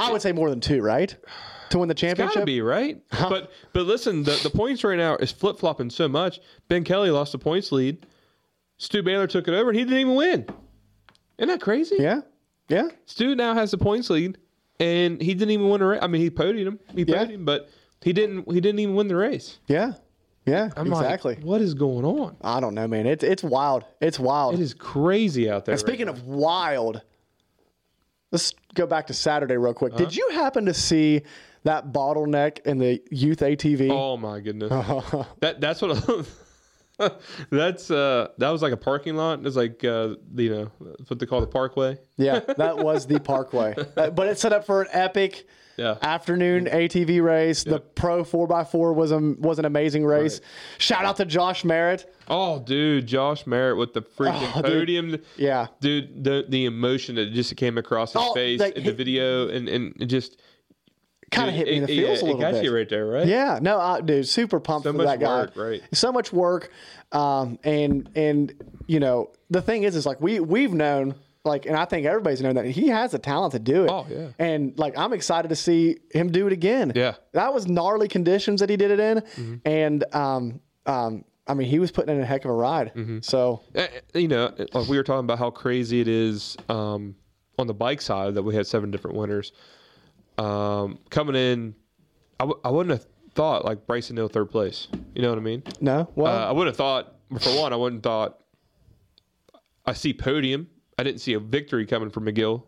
I 0.00 0.12
would 0.12 0.23
say 0.23 0.33
more 0.33 0.50
than 0.50 0.61
two, 0.61 0.83
right? 0.83 1.14
To 1.71 1.78
win 1.78 1.88
the 1.88 1.95
gotta 1.95 2.07
championship. 2.16 2.47
be 2.47 2.61
right. 2.62 3.00
But 3.11 3.52
but 3.73 3.87
listen, 3.87 4.25
the 4.25 4.38
the 4.42 4.50
points 4.50 4.83
right 4.83 4.99
now 4.99 5.16
is 5.16 5.30
flip 5.30 5.59
flopping 5.59 5.90
so 5.90 6.09
much. 6.09 6.40
Ben 6.69 6.83
Kelly 6.85 7.11
lost 7.11 7.33
the 7.33 7.38
points 7.38 7.71
lead. 7.71 8.07
Stu 8.78 9.02
Baylor 9.02 9.26
took 9.26 9.47
it 9.47 9.54
over 9.54 9.71
and 9.71 9.78
he 9.78 9.85
didn't 9.85 9.99
even 10.00 10.14
win. 10.16 10.47
Isn't 11.38 11.49
that 11.49 11.61
crazy? 11.61 11.97
Yeah, 11.99 12.23
yeah. 12.69 12.88
Stu 13.07 13.35
now 13.37 13.54
has 13.54 13.71
the 13.71 13.78
points 13.78 14.11
lead, 14.11 14.38
and 14.80 15.21
he 15.23 15.33
didn't 15.35 15.50
even 15.50 15.69
win 15.69 15.80
a 15.80 15.87
race. 15.87 16.00
I 16.02 16.07
mean, 16.09 16.23
he 16.23 16.30
podied 16.30 16.66
him, 16.66 16.78
he 16.95 17.02
Yeah. 17.02 17.19
podied 17.19 17.35
him, 17.37 17.45
but 17.45 17.69
he 18.02 18.12
didn't. 18.12 18.50
He 18.52 18.61
didn't 18.61 18.80
even 18.80 18.95
win 18.97 19.07
the 19.09 19.16
race. 19.16 19.59
Yeah, 19.69 19.92
yeah, 20.47 20.71
I'm 20.76 20.88
like, 20.88 21.04
exactly. 21.04 21.38
what 21.42 21.61
is 21.61 21.75
going 21.75 22.04
on? 22.04 22.37
I 22.42 22.59
don't 22.61 22.75
know, 22.75 22.88
man. 22.88 23.07
It's 23.07 23.23
it's 23.23 23.42
wild. 23.45 23.85
It's 24.00 24.19
wild. 24.19 24.54
It 24.54 24.61
is 24.61 24.75
crazy 24.75 25.49
out 25.49 25.66
there. 25.66 25.75
And 25.75 25.80
speaking 25.80 26.09
of 26.09 26.26
wild, 26.26 27.00
let's 28.31 28.55
go 28.75 28.87
back 28.87 29.07
to 29.09 29.15
Saturday 29.15 29.57
real 29.57 29.75
quick. 29.75 29.97
Did 29.97 30.15
you 30.15 30.29
happen 30.31 30.67
to 30.67 30.75
see 30.75 31.23
that 31.65 31.93
bottleneck 31.93 32.61
in 32.67 32.79
the 32.79 33.03
youth 33.11 33.41
ATV? 33.41 33.91
oh 33.91 34.17
my 34.17 34.41
goodness, 34.41 34.71
that 35.41 35.61
that's 35.61 35.83
what. 35.83 36.27
that's 37.51 37.91
uh 37.91 38.29
that 38.37 38.51
was 38.51 38.61
like 38.61 38.73
a 38.75 38.77
parking 38.77 39.17
lot. 39.17 39.45
It's 39.47 39.57
like 39.57 39.83
uh 39.85 40.17
you 40.35 40.51
know 40.51 40.71
what 41.09 41.19
they 41.19 41.27
call 41.27 41.41
the 41.41 41.47
parkway. 41.47 41.99
Yeah, 42.17 42.41
that 42.59 42.79
was 42.79 43.07
the 43.07 43.19
Parkway. 43.19 43.75
Uh, 43.97 44.11
but 44.11 44.29
it's 44.29 44.43
set 44.43 44.53
up 44.53 44.67
for 44.67 44.83
an 44.83 44.89
epic 44.93 45.47
Yeah. 45.81 45.97
afternoon 46.03 46.67
ATV 46.67 47.23
race. 47.23 47.65
The 47.65 47.81
Pro 47.81 48.23
4x4 48.23 48.95
was 48.95 49.13
a, 49.13 49.19
was 49.19 49.59
an 49.59 49.65
amazing 49.65 50.05
race. 50.05 50.41
Shout 50.79 51.05
out 51.05 51.17
to 51.17 51.25
Josh 51.25 51.65
Merritt. 51.65 52.13
Oh, 52.29 52.59
dude, 52.61 53.07
Josh 53.07 53.47
Merritt 53.47 53.79
with 53.79 53.95
the 53.95 54.03
freaking 54.03 54.51
Oh, 54.57 54.63
dude. 54.63 54.73
podium. 54.73 55.17
Yeah. 55.37 55.69
dude, 55.81 56.23
the 56.23 56.45
the 56.49 56.67
emotion 56.67 57.15
that 57.17 57.33
just 57.33 57.57
came 57.57 57.79
across 57.79 58.13
his 58.13 58.23
Oh, 58.23 58.35
face 58.35 58.61
in 58.61 58.85
the 58.85 58.93
video, 58.93 59.49
and 59.49 59.69
and 59.69 60.09
just 60.09 60.41
Kind 61.31 61.49
of 61.49 61.55
hit 61.55 61.67
me 61.69 61.77
in 61.77 61.83
the 61.83 61.87
feels 61.87 62.19
it, 62.19 62.23
a 62.23 62.25
little 62.27 62.41
it 62.41 62.43
got 62.43 62.53
bit. 62.55 62.65
you 62.65 62.75
right 62.75 62.89
there, 62.89 63.07
right? 63.07 63.25
Yeah, 63.27 63.61
no, 63.63 63.79
I, 63.81 64.01
dude, 64.01 64.27
super 64.27 64.59
pumped 64.59 64.83
So 64.83 64.93
for 64.93 65.05
that 65.05 65.21
guy. 65.21 65.43
work, 65.43 65.53
right. 65.57 65.81
So 65.93 66.11
much 66.11 66.33
work, 66.33 66.73
um, 67.13 67.57
and 67.63 68.11
and 68.17 68.53
you 68.89 68.99
know 68.99 69.31
the 69.49 69.63
thing 69.63 69.85
is, 69.85 69.95
is 69.95 70.05
like 70.07 70.21
we 70.21 70.41
we've 70.41 70.73
known, 70.75 71.15
like, 71.50 71.66
and 71.66 71.76
I 71.76 71.85
think 71.85 72.07
everybody's 72.07 72.40
known 72.40 72.54
that 72.54 72.66
he 72.66 72.88
has 72.88 73.11
the 73.12 73.19
talent 73.19 73.52
to 73.52 73.59
do 73.59 73.85
it. 73.85 73.90
Oh, 73.90 74.07
yeah. 74.09 74.28
and 74.38 74.78
like 74.78 74.97
I'm 74.97 75.12
excited 75.12 75.49
to 75.49 75.57
see 75.57 75.97
him 76.12 76.30
do 76.33 76.47
it 76.47 76.52
again. 76.52 76.92
Yeah. 76.95 77.11
Mm-hmm. 77.12 77.21
that 77.35 77.52
was 77.54 77.66
gnarly 77.66 78.09
conditions 78.09 78.61
that 78.61 78.71
he 78.71 78.76
did 78.76 78.90
it 78.90 79.00
in, 79.00 79.61
and 79.64 80.04
um, 80.14 80.61
um, 80.87 81.25
I 81.47 81.54
mean, 81.54 81.69
he 81.69 81.78
was 81.80 81.90
putting 81.90 82.14
in 82.14 82.23
a 82.23 82.26
heck 82.26 82.45
of 82.45 82.50
a 82.50 82.54
ride. 82.54 82.92
So 83.23 83.62
Eh, 83.75 83.88
eh, 84.14 84.19
You 84.19 84.28
know, 84.28 84.54
like 84.73 84.88
we 84.88 84.97
were 84.97 85.02
talking 85.02 85.25
about 85.25 85.38
how 85.38 85.50
crazy 85.50 86.00
it 86.00 86.09
is 86.09 86.57
um, 86.69 87.16
on 87.59 87.66
the 87.66 87.75
bike 87.75 88.00
side 88.00 88.35
that 88.35 88.42
we 88.42 88.54
had 88.54 88.66
seven 88.66 88.90
different 88.90 89.16
winners. 89.16 89.52
Um, 90.38 90.99
coming 91.11 91.35
in, 91.37 91.75
I 92.38 92.45
w- 92.45 92.61
I 92.64 92.71
wouldn't 92.71 92.92
have 92.99 93.07
thought 93.35 93.64
like 93.64 93.87
Bryson 93.87 94.16
Neal 94.16 94.28
third 94.28 94.50
place. 94.50 94.88
You 95.14 95.23
know 95.23 95.28
what 95.30 95.38
I 95.38 95.42
mean? 95.42 95.62
no, 95.80 96.09
well, 96.14 96.33
Uh, 96.35 96.47
I 96.49 96.52
wouldn't 96.52 96.69
have 96.75 96.76
thought, 96.78 97.14
for 97.40 97.50
one, 97.61 97.73
I 97.73 97.76
wouldn't 97.76 97.99
have 98.04 98.11
thought. 98.11 98.37
I 99.87 99.92
see 99.92 100.12
podium. 100.12 100.69
I 101.00 101.02
didn't 101.02 101.21
see 101.21 101.33
a 101.33 101.40
victory 101.40 101.87
coming 101.87 102.11
from 102.11 102.26
McGill 102.26 102.62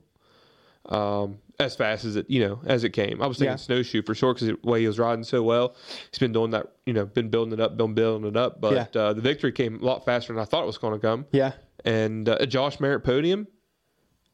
um, 0.86 1.38
as 1.60 1.76
fast 1.76 2.04
as 2.04 2.16
it, 2.16 2.28
you 2.30 2.40
know, 2.40 2.60
as 2.64 2.82
it 2.82 2.90
came. 2.90 3.22
I 3.22 3.26
was 3.26 3.36
thinking 3.38 3.52
Yeah. 3.52 3.56
snowshoe 3.56 4.02
for 4.02 4.14
sure 4.14 4.34
because 4.34 4.48
the 4.48 4.58
way 4.68 4.80
he 4.80 4.86
was 4.86 4.98
riding 4.98 5.22
so 5.24 5.42
well. 5.42 5.74
He's 6.10 6.18
been 6.18 6.32
doing 6.32 6.50
that, 6.52 6.72
you 6.86 6.92
know, 6.92 7.04
been 7.06 7.28
building 7.28 7.52
it 7.52 7.60
up, 7.60 7.76
been 7.76 7.94
building 7.94 8.28
it 8.28 8.36
up. 8.36 8.60
But 8.60 8.90
Yeah. 8.94 9.00
uh, 9.00 9.12
the 9.12 9.20
victory 9.20 9.52
came 9.52 9.80
a 9.80 9.84
lot 9.84 10.04
faster 10.04 10.32
than 10.32 10.40
I 10.42 10.44
thought 10.44 10.62
it 10.64 10.66
was 10.66 10.78
going 10.78 10.94
to 10.94 10.98
come. 10.98 11.26
yeah, 11.30 11.52
And 11.84 12.28
uh, 12.28 12.38
a 12.40 12.46
Josh 12.46 12.80
Merritt 12.80 13.04
podium, 13.04 13.46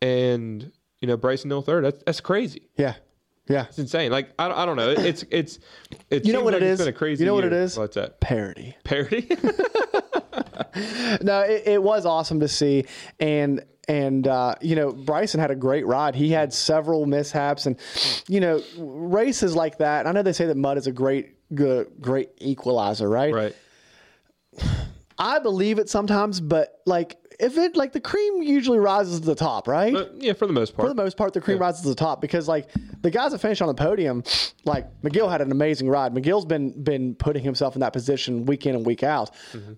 and 0.01 0.71
you 1.01 1.09
know 1.09 1.17
Bryson 1.17 1.49
Neal 1.51 1.61
third. 1.63 1.85
That's 1.85 2.03
that's 2.05 2.21
crazy. 2.21 2.69
yeah, 2.77 2.95
yeah. 3.49 3.67
It's 3.69 3.79
insane. 3.79 4.11
Like 4.11 4.31
I, 4.39 4.49
I 4.63 4.65
don't 4.67 4.77
know. 4.77 4.91
It- 4.91 4.99
It's 5.01 5.25
it's 5.31 5.59
it 6.11 6.25
You 6.25 6.33
know 6.33 6.43
what 6.43 6.55
like 6.55 6.63
it's? 6.63 6.81
Been 6.81 6.89
a 6.89 6.93
crazy. 6.93 7.25
You 7.25 7.27
know 7.27 7.35
what 7.35 7.45
it 7.45 7.53
year. 7.53 7.63
is? 7.63 7.77
What's 7.77 7.97
that? 7.97 8.21
Parody. 8.21 8.77
Parody. 8.85 9.29
no, 11.23 11.41
it, 11.43 11.63
it 11.67 11.83
was 11.83 12.07
awesome 12.07 12.41
to 12.41 12.49
see, 12.49 12.85
and 13.21 13.65
and 13.89 14.29
uh, 14.29 14.55
you 14.61 14.77
know 14.77 14.93
Bryson 14.93 15.41
had 15.41 15.51
a 15.51 15.57
great 15.57 15.87
ride. 15.87 16.15
He 16.15 16.31
had 16.31 16.53
several 16.53 17.07
mishaps, 17.07 17.67
and 17.67 17.77
you 18.29 18.41
know 18.41 18.63
races 18.77 19.57
like 19.57 19.79
that. 19.79 20.07
I 20.07 20.13
know 20.13 20.23
they 20.23 20.33
say 20.33 20.47
that 20.47 20.57
mud 20.57 20.79
is 20.79 20.87
a 20.87 20.93
great 20.93 21.35
good, 21.55 21.91
great 22.01 22.31
equalizer, 22.39 23.09
right? 23.09 23.33
right. 23.33 23.57
I 25.19 25.39
believe 25.41 25.79
it 25.79 25.89
sometimes, 25.89 26.41
but 26.41 26.81
like 26.87 27.17
if 27.39 27.57
it 27.57 27.77
like 27.77 27.93
the 27.93 28.01
cream 28.01 28.43
usually 28.43 28.79
rises 28.79 29.21
to 29.21 29.27
the 29.27 29.35
top, 29.35 29.69
right? 29.69 29.93
But 29.93 30.15
yeah, 30.19 30.33
for 30.33 30.47
the 30.47 30.53
most 30.53 30.75
part. 30.75 30.89
For 30.89 30.95
the 30.95 31.01
most 31.03 31.17
part, 31.17 31.33
the 31.35 31.41
cream 31.41 31.59
rises 31.59 31.83
to 31.83 31.89
the 31.89 31.95
top 31.95 32.21
because 32.21 32.49
like 32.49 32.69
the 33.01 33.11
guys 33.11 33.33
that 33.33 33.39
finish 33.39 33.61
on 33.61 33.69
the 33.69 33.75
podium, 33.75 34.25
like 34.65 34.87
McGill 35.03 35.31
had 35.31 35.41
an 35.41 35.53
amazing 35.53 35.89
ride. 35.89 36.13
McGill's 36.15 36.45
been 36.45 36.71
been 36.83 37.15
putting 37.15 37.45
himself 37.45 37.75
in 37.77 37.81
that 37.81 37.93
position 37.93 38.45
week 38.47 38.67
in 38.67 38.75
and 38.75 38.85
week 38.85 39.03
out. 39.03 39.31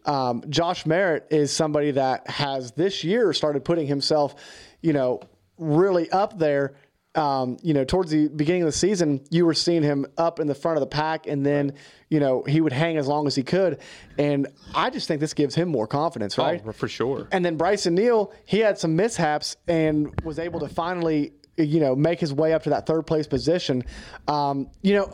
Um, 0.07 0.43
Josh 0.49 0.87
Merritt 0.87 1.27
is 1.31 1.53
somebody 1.53 1.91
that 1.93 2.29
has 2.29 2.73
this 2.73 3.05
year 3.05 3.33
started 3.33 3.65
putting 3.65 3.87
himself, 3.87 4.35
you 4.81 4.93
know, 4.93 5.21
really 5.59 6.11
up 6.11 6.39
there. 6.39 6.75
Um, 7.17 7.57
you 7.61 7.75
know, 7.75 7.83
towards 7.85 8.13
the 8.13 8.29
beginning 8.29 8.63
of 8.63 8.67
the 8.67 8.73
season, 8.73 9.25
you 9.31 9.45
were 9.45 9.55
seeing 9.55 9.83
him 9.83 10.07
up 10.17 10.39
in 10.39 10.47
the 10.47 10.55
front 10.55 10.77
of 10.77 10.81
the 10.81 10.87
pack, 10.87 11.27
and 11.27 11.45
then 11.45 11.73
you 12.09 12.21
know 12.21 12.45
he 12.45 12.61
would 12.61 12.73
hang 12.73 12.99
as 12.99 13.09
long 13.09 13.27
as 13.27 13.35
he 13.35 13.43
could. 13.43 13.81
And 14.17 14.47
I 14.77 14.91
just 14.91 15.09
think 15.09 15.21
this 15.21 15.35
gives 15.35 15.57
him 15.57 15.69
more 15.69 15.89
confidence, 15.89 16.39
right? 16.39 16.63
Oh, 16.65 16.71
for 16.71 16.87
sure. 16.87 17.27
And 17.33 17.45
then 17.45 17.57
Bryson 17.57 17.97
Neal, 17.97 18.33
he 18.47 18.61
had 18.61 18.79
some 18.79 18.95
mishaps 18.95 19.57
and 19.67 20.15
was 20.25 20.39
able 20.39 20.61
to 20.61 20.69
finally, 20.69 21.33
you 21.57 21.81
know, 21.81 21.97
make 21.97 22.21
his 22.21 22.33
way 22.33 22.53
up 22.53 22.63
to 22.63 22.71
that 22.71 22.87
third 22.87 23.03
place 23.09 23.27
position. 23.27 23.83
Um, 24.29 24.69
you 24.83 24.95
know, 24.95 25.13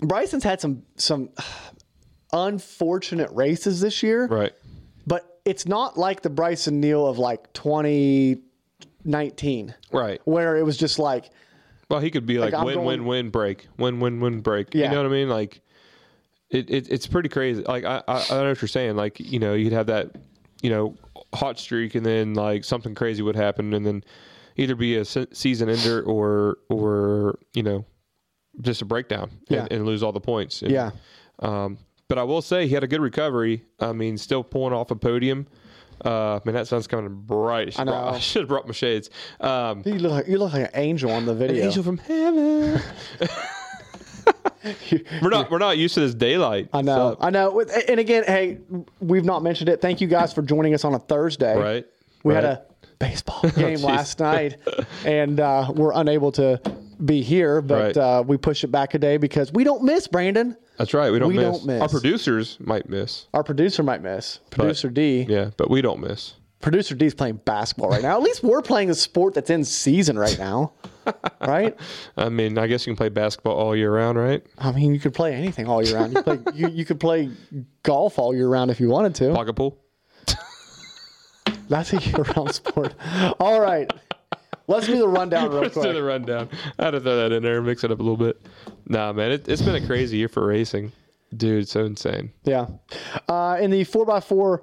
Bryson's 0.00 0.44
had 0.44 0.60
some 0.60 0.84
some 0.94 1.30
unfortunate 2.32 3.30
races 3.32 3.80
this 3.80 4.02
year, 4.02 4.26
Right. 4.26 4.52
but 5.06 5.40
it's 5.44 5.66
not 5.66 5.96
like 5.96 6.22
the 6.22 6.30
Bryson 6.30 6.80
Neal 6.80 7.06
of 7.06 7.18
like 7.18 7.52
2019, 9.04 9.74
Right. 9.92 10.20
where 10.24 10.56
it 10.56 10.62
was 10.64 10.76
just 10.76 10.98
like, 10.98 11.30
Well, 11.90 12.00
he 12.00 12.10
could 12.10 12.26
be 12.26 12.38
like, 12.38 12.52
I'm 12.54 12.64
win, 12.66 12.74
going- 12.74 12.86
win, 12.86 13.04
win, 13.06 13.30
break, 13.30 13.68
win, 13.78 14.00
win, 14.00 14.20
win, 14.20 14.40
break. 14.40 14.74
Yeah. 14.74 14.86
You 14.86 14.90
know 14.92 15.02
what 15.02 15.06
I 15.10 15.14
mean? 15.14 15.28
Like, 15.28 15.60
it, 16.50 16.68
it 16.70 16.88
it's 16.90 17.06
pretty 17.06 17.28
crazy. 17.28 17.62
Like, 17.62 17.84
I, 17.84 18.02
I 18.08 18.14
I 18.30 18.34
know 18.42 18.48
what 18.48 18.60
you're 18.62 18.68
saying. 18.68 18.96
Like, 18.96 19.20
you 19.20 19.38
know, 19.38 19.54
you'd 19.54 19.72
have 19.74 19.86
that, 19.88 20.16
you 20.62 20.70
know, 20.70 20.96
hot 21.34 21.58
streak, 21.58 21.94
and 21.94 22.04
then 22.06 22.32
like 22.34 22.64
something 22.64 22.94
crazy 22.94 23.22
would 23.22 23.36
happen, 23.36 23.74
and 23.74 23.84
then 23.84 24.02
either 24.56 24.74
be 24.74 24.96
a 24.96 25.04
se- 25.04 25.26
season 25.32 25.68
ender 25.68 26.02
or 26.02 26.56
or 26.70 27.38
you 27.54 27.62
know, 27.62 27.84
just 28.62 28.80
a 28.80 28.86
breakdown 28.86 29.30
Yeah. 29.50 29.62
and, 29.64 29.72
and 29.72 29.86
lose 29.86 30.02
all 30.02 30.12
the 30.12 30.20
points. 30.20 30.62
And, 30.62 30.70
Yeah. 30.72 30.90
Um, 31.40 31.78
but 32.08 32.16
I 32.18 32.22
will 32.22 32.40
say 32.42 32.66
he 32.66 32.72
had 32.74 32.82
a 32.84 32.88
good 32.88 33.02
recovery. 33.02 33.64
I 33.78 33.92
mean, 33.92 34.16
still 34.16 34.42
pulling 34.42 34.72
off 34.72 34.90
a 34.90 34.96
podium. 34.96 35.46
Uh, 36.04 36.40
man, 36.44 36.54
that 36.54 36.68
sun's 36.68 36.86
coming 36.86 37.14
bright. 37.14 37.78
I 37.78 37.84
know. 37.84 37.92
Brought, 37.92 38.14
I 38.16 38.18
should 38.18 38.42
have 38.42 38.48
brought 38.48 38.66
my 38.66 38.72
shades. 38.72 39.10
Um, 39.40 39.82
you 39.84 39.94
look 39.94 40.12
like, 40.12 40.28
you 40.28 40.38
look 40.38 40.52
like 40.52 40.62
an 40.72 40.80
angel 40.80 41.10
on 41.10 41.26
the 41.26 41.34
video. 41.34 41.64
angel 41.64 41.82
from 41.82 41.98
heaven. 41.98 42.80
we're 45.22 45.30
not 45.30 45.50
we're 45.50 45.58
not 45.58 45.78
used 45.78 45.94
to 45.94 46.00
this 46.00 46.14
daylight. 46.14 46.68
I 46.72 46.82
know, 46.82 47.16
I 47.20 47.30
know. 47.30 47.60
And 47.60 48.00
again, 48.00 48.24
hey, 48.26 48.58
we've 49.00 49.24
not 49.24 49.42
mentioned 49.42 49.68
it. 49.68 49.80
Thank 49.80 50.00
you 50.00 50.08
guys 50.08 50.32
for 50.32 50.42
joining 50.42 50.74
us 50.74 50.84
on 50.84 50.94
a 50.94 50.98
Thursday. 50.98 51.56
Right. 51.56 51.86
We 52.24 52.34
had 52.34 52.44
a 52.44 52.62
baseball 52.98 53.42
game 53.42 53.78
Jeez. 53.78 53.84
last 53.84 54.18
night, 54.20 54.56
and 55.04 55.38
uh, 55.40 55.72
we're 55.74 55.92
unable 55.94 56.32
to 56.32 56.60
be 57.04 57.22
here, 57.22 57.62
but 57.62 57.96
Right. 57.96 57.96
uh, 57.96 58.24
we 58.26 58.36
push 58.36 58.64
it 58.64 58.68
back 58.68 58.94
a 58.94 58.98
day 58.98 59.16
because 59.16 59.52
we 59.52 59.62
don't 59.64 59.84
miss 59.84 60.08
Brandon. 60.08 60.56
That's 60.78 60.94
right. 60.94 61.10
We 61.10 61.18
don't 61.18 61.28
we 61.28 61.34
miss. 61.36 61.44
don't 61.58 61.66
miss. 61.66 61.82
Our 61.82 61.88
producers 61.88 62.56
might 62.60 62.88
miss. 62.88 63.26
Our 63.34 63.42
producer 63.44 63.82
might 63.82 64.02
miss. 64.02 64.38
Producer 64.50 64.88
D. 64.88 65.26
Yeah, 65.28 65.50
but 65.56 65.70
we 65.70 65.82
don't 65.82 66.00
miss. 66.00 66.34
Producer 66.60 66.94
D 66.94 67.06
is 67.06 67.14
playing 67.14 67.36
basketball 67.44 67.90
right 67.90 68.02
now. 68.02 68.16
At 68.16 68.22
least 68.22 68.42
we're 68.42 68.62
playing 68.62 68.90
a 68.90 68.94
sport 68.94 69.34
that's 69.34 69.50
in 69.50 69.64
season 69.64 70.18
right 70.18 70.36
now, 70.40 70.72
right? 71.40 71.76
I 72.16 72.28
mean, 72.30 72.58
I 72.58 72.66
guess 72.66 72.86
you 72.86 72.92
can 72.92 72.96
play 72.96 73.08
basketball 73.10 73.54
all 73.56 73.76
year 73.76 73.92
round, 73.94 74.18
right? 74.18 74.44
I 74.58 74.72
mean, 74.72 74.92
you 74.92 75.00
could 75.00 75.14
play 75.14 75.34
anything 75.34 75.68
all 75.68 75.84
year 75.84 75.96
round. 75.96 76.14
You, 76.14 76.22
play, 76.22 76.38
you, 76.54 76.68
you 76.68 76.84
could 76.84 76.98
play 76.98 77.30
golf 77.82 78.18
all 78.18 78.34
year 78.34 78.48
round 78.48 78.70
if 78.70 78.80
you 78.80 78.88
wanted 78.88 79.14
to. 79.16 79.32
Pocket 79.34 79.54
pool. 79.54 79.78
That's 81.68 81.92
a 81.92 81.98
year-round 82.00 82.54
sport. 82.54 82.94
All 83.38 83.60
right, 83.60 83.90
let's 84.68 84.86
do 84.86 84.98
the 84.98 85.06
rundown 85.06 85.50
real 85.50 85.60
Let's 85.60 85.74
do 85.74 85.92
the 85.92 86.02
rundown. 86.02 86.48
I 86.78 86.84
had 86.86 86.90
to 86.92 87.00
throw 87.00 87.16
that 87.16 87.32
in 87.32 87.42
there 87.42 87.60
mix 87.60 87.84
it 87.84 87.90
up 87.92 88.00
a 88.00 88.02
little 88.02 88.16
bit. 88.16 88.40
Nah, 88.88 89.12
man, 89.12 89.32
it, 89.32 89.48
it's 89.48 89.62
been 89.62 89.74
a 89.74 89.86
crazy 89.86 90.16
year 90.16 90.28
for 90.28 90.46
racing, 90.46 90.92
dude. 91.36 91.68
So 91.68 91.84
insane. 91.84 92.32
Yeah. 92.44 92.66
Uh, 93.28 93.58
in 93.60 93.70
the 93.70 93.84
4x4 93.84 94.62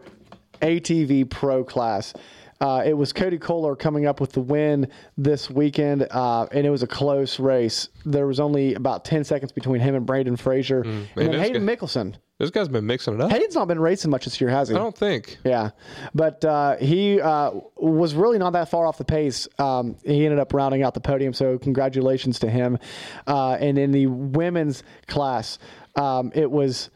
ATV 0.62 1.29
Pro 1.29 1.63
class, 1.63 2.13
uh, 2.62 2.83
it 2.85 2.93
was 2.93 3.12
Cody 3.13 3.38
Kohler 3.38 3.75
coming 3.75 4.05
up 4.05 4.19
with 4.21 4.31
the 4.31 4.41
win 4.41 4.88
this 5.17 5.50
weekend, 5.50 6.07
uh, 6.09 6.47
and 6.51 6.65
it 6.65 6.69
was 6.69 6.83
a 6.83 6.88
close 6.88 7.39
race. 7.39 7.89
There 8.05 8.27
was 8.27 8.39
only 8.39 8.74
about 8.75 9.03
10 9.05 9.24
seconds 9.24 9.51
between 9.51 9.81
him 9.81 9.95
and 9.95 10.05
Braden 10.05 10.38
Frazier. 10.38 10.81
and 10.81 11.07
man, 11.15 11.31
then 11.31 11.39
Hayden 11.39 11.65
guy- 11.65 11.75
Mickelson. 11.75 12.15
This 12.38 12.50
guy's 12.50 12.67
been 12.67 12.85
mixing 12.85 13.13
it 13.13 13.21
up. 13.21 13.31
Hayden's 13.31 13.55
not 13.55 13.69
been 13.69 13.79
racing 13.79 14.12
much 14.12 14.25
this 14.25 14.41
year, 14.41 14.50
has 14.50 14.67
he? 14.67 14.75
I 14.75 14.77
don't 14.77 14.95
think. 14.97 15.38
Yeah, 15.45 15.69
but 16.13 16.43
uh, 16.43 16.75
he 16.75 17.21
uh, 17.21 17.51
was 17.77 18.13
really 18.13 18.38
not 18.38 18.51
that 18.53 18.69
far 18.69 18.85
off 18.85 18.97
the 18.97 19.05
pace. 19.05 19.47
Um, 19.57 19.95
he 20.03 20.25
ended 20.25 20.39
up 20.39 20.53
rounding 20.53 20.83
out 20.83 20.93
the 20.93 21.00
podium, 21.00 21.31
so 21.31 21.57
congratulations 21.57 22.39
to 22.39 22.50
him. 22.50 22.77
Uh, 23.25 23.51
and 23.53 23.77
in 23.77 23.91
the 23.91 24.07
women's 24.07 24.83
class, 25.07 25.59
um, 25.95 26.33
it 26.35 26.51
was 26.51 26.89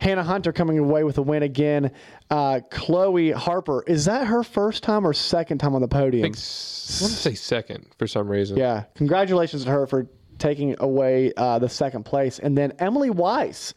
Hannah 0.00 0.22
Hunter 0.22 0.52
coming 0.52 0.78
away 0.78 1.02
with 1.02 1.18
a 1.18 1.22
win 1.22 1.42
again. 1.42 1.90
Uh, 2.30 2.60
Chloe 2.70 3.30
Harper, 3.30 3.82
is 3.86 4.04
that 4.04 4.26
her 4.26 4.42
first 4.42 4.82
time 4.82 5.06
or 5.06 5.12
second 5.12 5.58
time 5.58 5.74
on 5.74 5.80
the 5.80 5.88
podium? 5.88 6.24
I, 6.24 6.28
think 6.28 6.36
I 6.36 7.02
want 7.02 7.12
to 7.14 7.18
say 7.20 7.34
second 7.34 7.86
for 7.98 8.06
some 8.06 8.28
reason. 8.28 8.56
Yeah, 8.58 8.84
congratulations 8.94 9.64
to 9.64 9.70
her 9.70 9.86
for 9.86 10.06
taking 10.38 10.76
away 10.78 11.32
uh, 11.36 11.58
the 11.58 11.68
second 11.68 12.04
place. 12.04 12.38
And 12.38 12.56
then 12.56 12.72
Emily 12.78 13.10
Weiss 13.10 13.74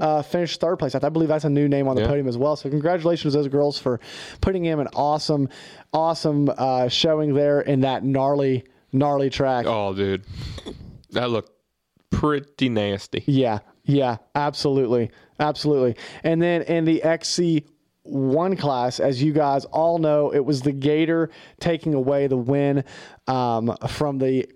uh, 0.00 0.20
finished 0.22 0.60
third 0.60 0.76
place. 0.78 0.94
I 0.94 1.00
I 1.02 1.08
believe 1.08 1.28
that's 1.28 1.44
a 1.44 1.48
new 1.50 1.68
name 1.68 1.88
on 1.88 1.96
the 1.96 2.02
Yeah. 2.02 2.08
podium 2.08 2.28
as 2.28 2.36
well. 2.36 2.54
So 2.56 2.68
congratulations 2.68 3.32
to 3.32 3.38
those 3.38 3.48
girls 3.48 3.78
for 3.78 3.98
putting 4.40 4.64
in 4.66 4.78
an 4.80 4.88
awesome, 4.94 5.48
awesome 5.92 6.50
uh, 6.56 6.88
showing 6.88 7.34
there 7.34 7.60
in 7.62 7.80
that 7.82 8.04
gnarly, 8.04 8.64
gnarly 8.92 9.30
track. 9.30 9.64
Oh, 9.66 9.94
dude, 9.94 10.24
that 11.12 11.30
looked 11.30 11.52
pretty 12.10 12.68
nasty. 12.68 13.24
Yeah, 13.26 13.60
yeah, 13.84 14.18
absolutely, 14.34 15.10
absolutely. 15.40 15.96
And 16.24 16.42
then 16.42 16.62
in 16.62 16.84
the 16.84 17.02
XC 17.02 17.64
one 18.04 18.56
class, 18.56 19.00
as 19.00 19.22
you 19.22 19.32
guys 19.32 19.64
all 19.66 19.98
know, 19.98 20.32
it 20.32 20.44
was 20.44 20.62
the 20.62 20.72
Gator 20.72 21.30
taking 21.60 21.94
away 21.94 22.26
the 22.26 22.36
win 22.36 22.84
um, 23.26 23.76
from 23.88 24.18
the 24.18 24.48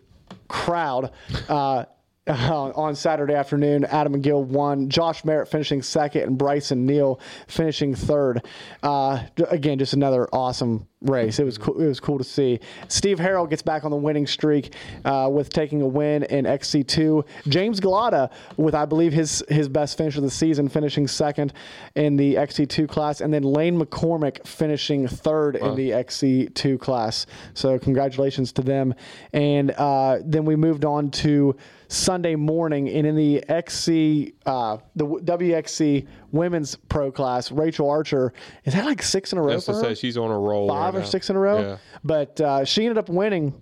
crowd. 0.48 1.12
Uh, 1.48 1.84
on 2.28 2.96
Saturday 2.96 3.34
afternoon, 3.34 3.84
Adam 3.84 4.20
McGill 4.20 4.44
won. 4.44 4.88
Josh 4.88 5.24
Merritt 5.24 5.48
finishing 5.48 5.80
second, 5.80 6.22
and 6.22 6.38
Bryson 6.38 6.84
Neal 6.84 7.20
finishing 7.46 7.94
third. 7.94 8.44
Uh, 8.82 9.22
again, 9.48 9.78
just 9.78 9.92
another 9.92 10.28
awesome 10.32 10.88
race. 11.02 11.38
It 11.38 11.44
was 11.44 11.56
cool. 11.56 11.80
It 11.80 11.86
was 11.86 12.00
cool 12.00 12.18
to 12.18 12.24
see. 12.24 12.58
Steve 12.88 13.18
Harrell 13.18 13.48
gets 13.48 13.62
back 13.62 13.84
on 13.84 13.92
the 13.92 13.96
winning 13.96 14.26
streak 14.26 14.74
uh, 15.04 15.28
with 15.32 15.50
taking 15.50 15.82
a 15.82 15.86
win 15.86 16.24
in 16.24 16.46
XC2. 16.46 17.24
James 17.46 17.78
Galata 17.78 18.30
with 18.56 18.74
I 18.74 18.86
believe 18.86 19.12
his 19.12 19.44
his 19.48 19.68
best 19.68 19.96
finish 19.96 20.16
of 20.16 20.24
the 20.24 20.30
season, 20.30 20.68
finishing 20.68 21.06
second 21.06 21.52
in 21.94 22.16
the 22.16 22.34
XC2 22.34 22.88
class, 22.88 23.20
and 23.20 23.32
then 23.32 23.44
Lane 23.44 23.80
McCormick 23.80 24.44
finishing 24.44 25.06
third 25.06 25.54
in 25.54 25.76
the 25.76 25.90
XC2 25.90 26.80
class. 26.80 27.26
So 27.54 27.78
congratulations 27.78 28.50
to 28.52 28.62
them. 28.62 28.94
And 29.32 29.70
uh, 29.72 30.18
then 30.24 30.44
we 30.44 30.56
moved 30.56 30.84
on 30.84 31.10
to 31.12 31.56
Sunday 31.88 32.34
morning, 32.34 32.88
and 32.88 33.06
in 33.06 33.14
the 33.16 33.44
XC 33.48 34.34
uh, 34.44 34.78
the 34.94 35.06
WXC 35.06 36.06
women's 36.32 36.76
pro 36.76 37.10
class, 37.12 37.52
Rachel 37.52 37.88
Archer. 37.88 38.32
Is 38.64 38.74
that 38.74 38.84
like 38.84 39.02
six 39.02 39.32
in 39.32 39.38
a 39.38 39.42
row? 39.42 39.52
That's 39.52 39.66
to 39.66 39.74
say 39.80 39.94
she's 39.94 40.16
on 40.16 40.30
a 40.30 40.38
roll. 40.38 40.68
Five 40.68 40.94
right 40.94 41.00
or 41.00 41.02
now. 41.02 41.06
six 41.06 41.30
in 41.30 41.36
a 41.36 41.40
row. 41.40 41.60
Yeah. 41.60 41.76
But 42.02 42.40
uh, 42.40 42.64
she 42.64 42.84
ended 42.84 42.98
up 42.98 43.08
winning. 43.08 43.54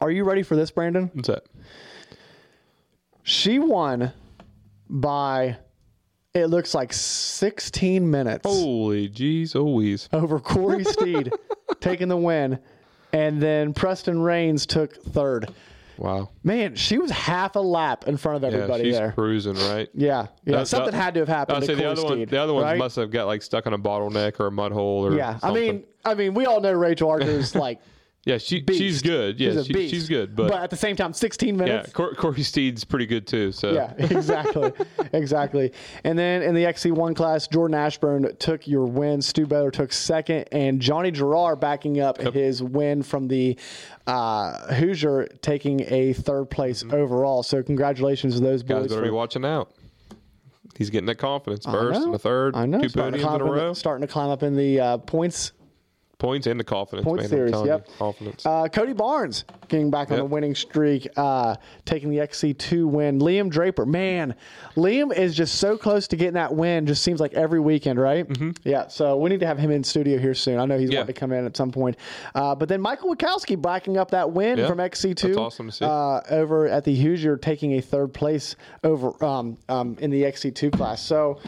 Are 0.00 0.10
you 0.10 0.24
ready 0.24 0.42
for 0.42 0.56
this, 0.56 0.70
Brandon? 0.70 1.10
What's 1.14 1.28
that? 1.28 1.44
She 3.22 3.58
won 3.58 4.12
by 4.88 5.56
it 6.34 6.46
looks 6.46 6.74
like 6.74 6.92
16 6.92 8.08
minutes 8.10 8.46
Holy 8.46 9.08
jeez, 9.08 9.54
Louise. 9.54 10.08
over 10.12 10.38
Korie 10.38 10.86
Steede 10.86 11.32
taking 11.80 12.08
the 12.08 12.16
win, 12.16 12.58
and 13.12 13.40
then 13.40 13.72
Prestin 13.72 14.22
Raines 14.22 14.66
took 14.66 14.94
third. 14.94 15.48
Wow. 15.98 16.28
Man, 16.44 16.74
she 16.76 16.98
was 16.98 17.10
half 17.10 17.56
a 17.56 17.60
lap 17.60 18.06
in 18.06 18.16
front 18.16 18.36
of 18.44 18.50
Yeah, 18.50 18.58
everybody 18.58 18.84
she's 18.84 18.96
there. 18.98 19.12
cruising, 19.12 19.54
right? 19.54 19.88
Yeah, 19.94 20.26
yeah. 20.44 20.58
That- 20.58 20.68
Something 20.68 20.92
that- 20.92 21.02
had 21.02 21.14
to 21.14 21.20
have 21.20 21.28
happened 21.28 21.58
I'd 21.58 21.64
say 21.64 21.74
the 21.74 21.90
other 21.90 22.04
one, 22.04 22.24
the 22.24 22.36
other 22.40 22.52
ones 22.54 22.64
right? 22.64 22.78
must 22.78 22.96
have 22.96 23.10
got 23.10 23.26
like 23.26 23.42
stuck 23.42 23.66
on 23.66 23.72
a 23.72 23.78
bottleneck 23.78 24.38
or 24.40 24.46
a 24.48 24.50
mud 24.52 24.72
hole 24.72 25.06
or 25.06 25.16
Yeah, 25.16 25.38
I 25.42 25.52
mean, 25.52 25.84
I 26.04 26.14
mean, 26.14 26.34
we 26.34 26.46
all 26.46 26.60
know 26.60 26.72
Rachel 26.72 27.08
Archer's 27.10 27.54
like 27.54 27.80
yeah, 28.26 28.36
she 28.38 28.60
beast. 28.60 28.78
she's 28.80 29.00
good. 29.02 29.40
Yeah, 29.40 29.52
she's, 29.52 29.66
she, 29.66 29.88
she's 29.88 30.08
good, 30.08 30.34
but, 30.36 30.52
at 30.52 30.68
the 30.68 30.76
same 30.76 30.96
time, 30.96 31.12
16 31.14 31.54
yeah, 31.54 31.64
minutes. 31.64 31.92
Cor- 31.92 32.12
Korie 32.14 32.44
Steede's 32.44 32.84
pretty 32.84 33.06
good 33.06 33.26
too. 33.26 33.52
So 33.52 33.72
Yeah, 33.72 33.94
exactly, 33.98 34.72
exactly. 35.12 35.72
And 36.04 36.18
then 36.18 36.42
in 36.42 36.54
the 36.54 36.64
XC1 36.64 37.14
class, 37.16 37.46
Jordan 37.46 37.76
Ashburn 37.76 38.36
took 38.38 38.66
your 38.66 38.84
win. 38.84 39.22
Stu 39.22 39.46
Baylor 39.46 39.70
took 39.70 39.92
second, 39.92 40.46
and 40.52 40.80
Johnny 40.80 41.12
Girroir 41.12 41.58
backing 41.58 42.00
up 42.00 42.20
his 42.20 42.62
win 42.62 43.02
from 43.02 43.28
the 43.28 43.56
uh, 44.06 44.74
Hoosier, 44.74 45.28
taking 45.40 45.80
a 45.86 46.12
third 46.12 46.50
place 46.50 46.84
overall. 46.90 47.42
So 47.42 47.62
congratulations 47.62 48.34
to 48.34 48.40
those 48.40 48.62
Mm-hmm. 48.62 48.72
guys 48.72 48.82
boys. 48.82 48.88
better 48.90 49.00
for- 49.02 49.06
be 49.06 49.10
watching 49.10 49.44
out. 49.44 49.70
He's 50.76 50.90
getting 50.90 51.06
that 51.06 51.14
confidence. 51.16 51.64
First 51.64 52.02
and 52.02 52.14
a 52.14 52.18
third, 52.18 52.54
I 52.54 52.66
know. 52.66 52.80
two 52.82 52.90
starting, 52.90 53.20
to 53.20 53.26
podiums 53.26 53.34
in 53.36 53.40
a 53.40 53.44
row, 53.50 53.72
starting 53.72 54.06
to 54.06 54.12
climb 54.12 54.28
up 54.28 54.42
in 54.42 54.56
the 54.56 54.78
uh, 54.78 54.98
points 54.98 55.52
points 56.18 56.46
and 56.46 56.58
the 56.58 56.64
confidence. 56.64 57.04
Point 57.04 57.20
man, 57.22 57.28
series, 57.28 57.54
yep. 57.64 57.86
you, 57.86 57.94
confidence. 57.98 58.46
Uh, 58.46 58.68
Cody 58.68 58.94
Barnes 58.94 59.44
getting 59.68 59.90
back 59.90 60.10
on 60.10 60.16
Yep. 60.16 60.20
the 60.20 60.24
winning 60.32 60.54
streak, 60.54 61.08
uh, 61.16 61.56
taking 61.84 62.08
the 62.10 62.18
XC2 62.18 62.86
win. 62.88 63.18
Liam 63.18 63.50
Draper, 63.50 63.84
man, 63.84 64.34
Liam 64.76 65.14
is 65.14 65.34
just 65.36 65.56
so 65.56 65.76
close 65.76 66.08
to 66.08 66.16
getting 66.16 66.34
that 66.34 66.54
win. 66.54 66.86
Just 66.86 67.02
seems 67.02 67.20
like 67.20 67.34
every 67.34 67.60
weekend, 67.60 67.98
right? 68.00 68.26
Mm-hmm. 68.26 68.50
Yeah. 68.64 68.88
So 68.88 69.16
we 69.18 69.28
need 69.28 69.40
to 69.40 69.46
have 69.46 69.58
him 69.58 69.70
in 69.70 69.84
studio 69.84 70.18
here 70.18 70.34
soon. 70.34 70.58
I 70.58 70.64
know 70.64 70.78
he's 70.78 70.90
Yeah. 70.90 71.00
wanting 71.00 71.14
to 71.14 71.20
come 71.20 71.32
in 71.32 71.44
at 71.44 71.56
some 71.56 71.70
point. 71.70 71.96
Uh, 72.34 72.54
but 72.54 72.68
then 72.68 72.80
Michael 72.80 73.14
Witkowski 73.14 73.60
backing 73.60 73.98
up 73.98 74.10
that 74.12 74.30
win 74.30 74.58
Yeah. 74.58 74.68
from 74.68 74.78
XC2. 74.80 75.22
That's 75.28 75.36
awesome 75.36 75.66
to 75.66 75.72
see. 75.72 75.84
Uh, 75.84 76.20
over 76.30 76.66
at 76.66 76.84
the 76.84 76.94
Hoosier, 76.96 77.36
taking 77.36 77.72
a 77.74 77.80
third 77.82 78.14
place 78.14 78.56
over 78.84 79.22
um, 79.24 79.58
um, 79.68 79.96
in 80.00 80.10
the 80.10 80.22
XC2 80.22 80.72
class. 80.72 81.02
So. 81.02 81.38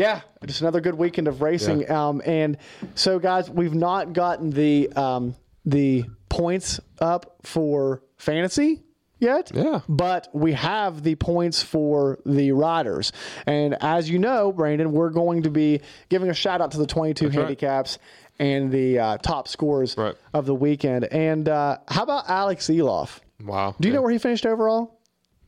Yeah, 0.00 0.22
just 0.46 0.62
another 0.62 0.80
good 0.80 0.94
weekend 0.94 1.28
of 1.28 1.42
racing. 1.42 1.82
Yeah. 1.82 2.08
Um, 2.08 2.22
and 2.24 2.56
so, 2.94 3.18
guys, 3.18 3.50
we've 3.50 3.74
not 3.74 4.14
gotten 4.14 4.48
the 4.50 4.90
um, 4.94 5.34
the 5.66 6.04
points 6.30 6.80
up 7.00 7.36
for 7.42 8.02
fantasy 8.16 8.82
yet. 9.18 9.50
Yeah. 9.54 9.80
But 9.90 10.28
we 10.32 10.54
have 10.54 11.02
the 11.02 11.16
points 11.16 11.62
for 11.62 12.18
the 12.24 12.52
riders. 12.52 13.12
And 13.46 13.76
as 13.82 14.08
you 14.08 14.18
know, 14.18 14.52
Brandon, 14.52 14.92
we're 14.92 15.10
going 15.10 15.42
to 15.42 15.50
be 15.50 15.82
giving 16.08 16.30
a 16.30 16.34
shout 16.34 16.62
out 16.62 16.70
to 16.70 16.78
the 16.78 16.86
22 16.86 17.26
right. 17.26 17.34
handicaps 17.34 17.98
and 18.38 18.72
the 18.72 18.98
uh, 18.98 19.18
top 19.18 19.48
scores 19.48 19.98
Right. 19.98 20.14
of 20.32 20.46
the 20.46 20.54
weekend. 20.54 21.04
And 21.04 21.46
uh, 21.46 21.76
how 21.88 22.04
about 22.04 22.30
Alex 22.30 22.68
Eloff? 22.68 23.20
wow. 23.44 23.74
Do 23.78 23.88
you 23.88 23.92
know 23.94 24.00
where 24.00 24.10
he 24.12 24.18
finished 24.18 24.46
overall? 24.46 24.98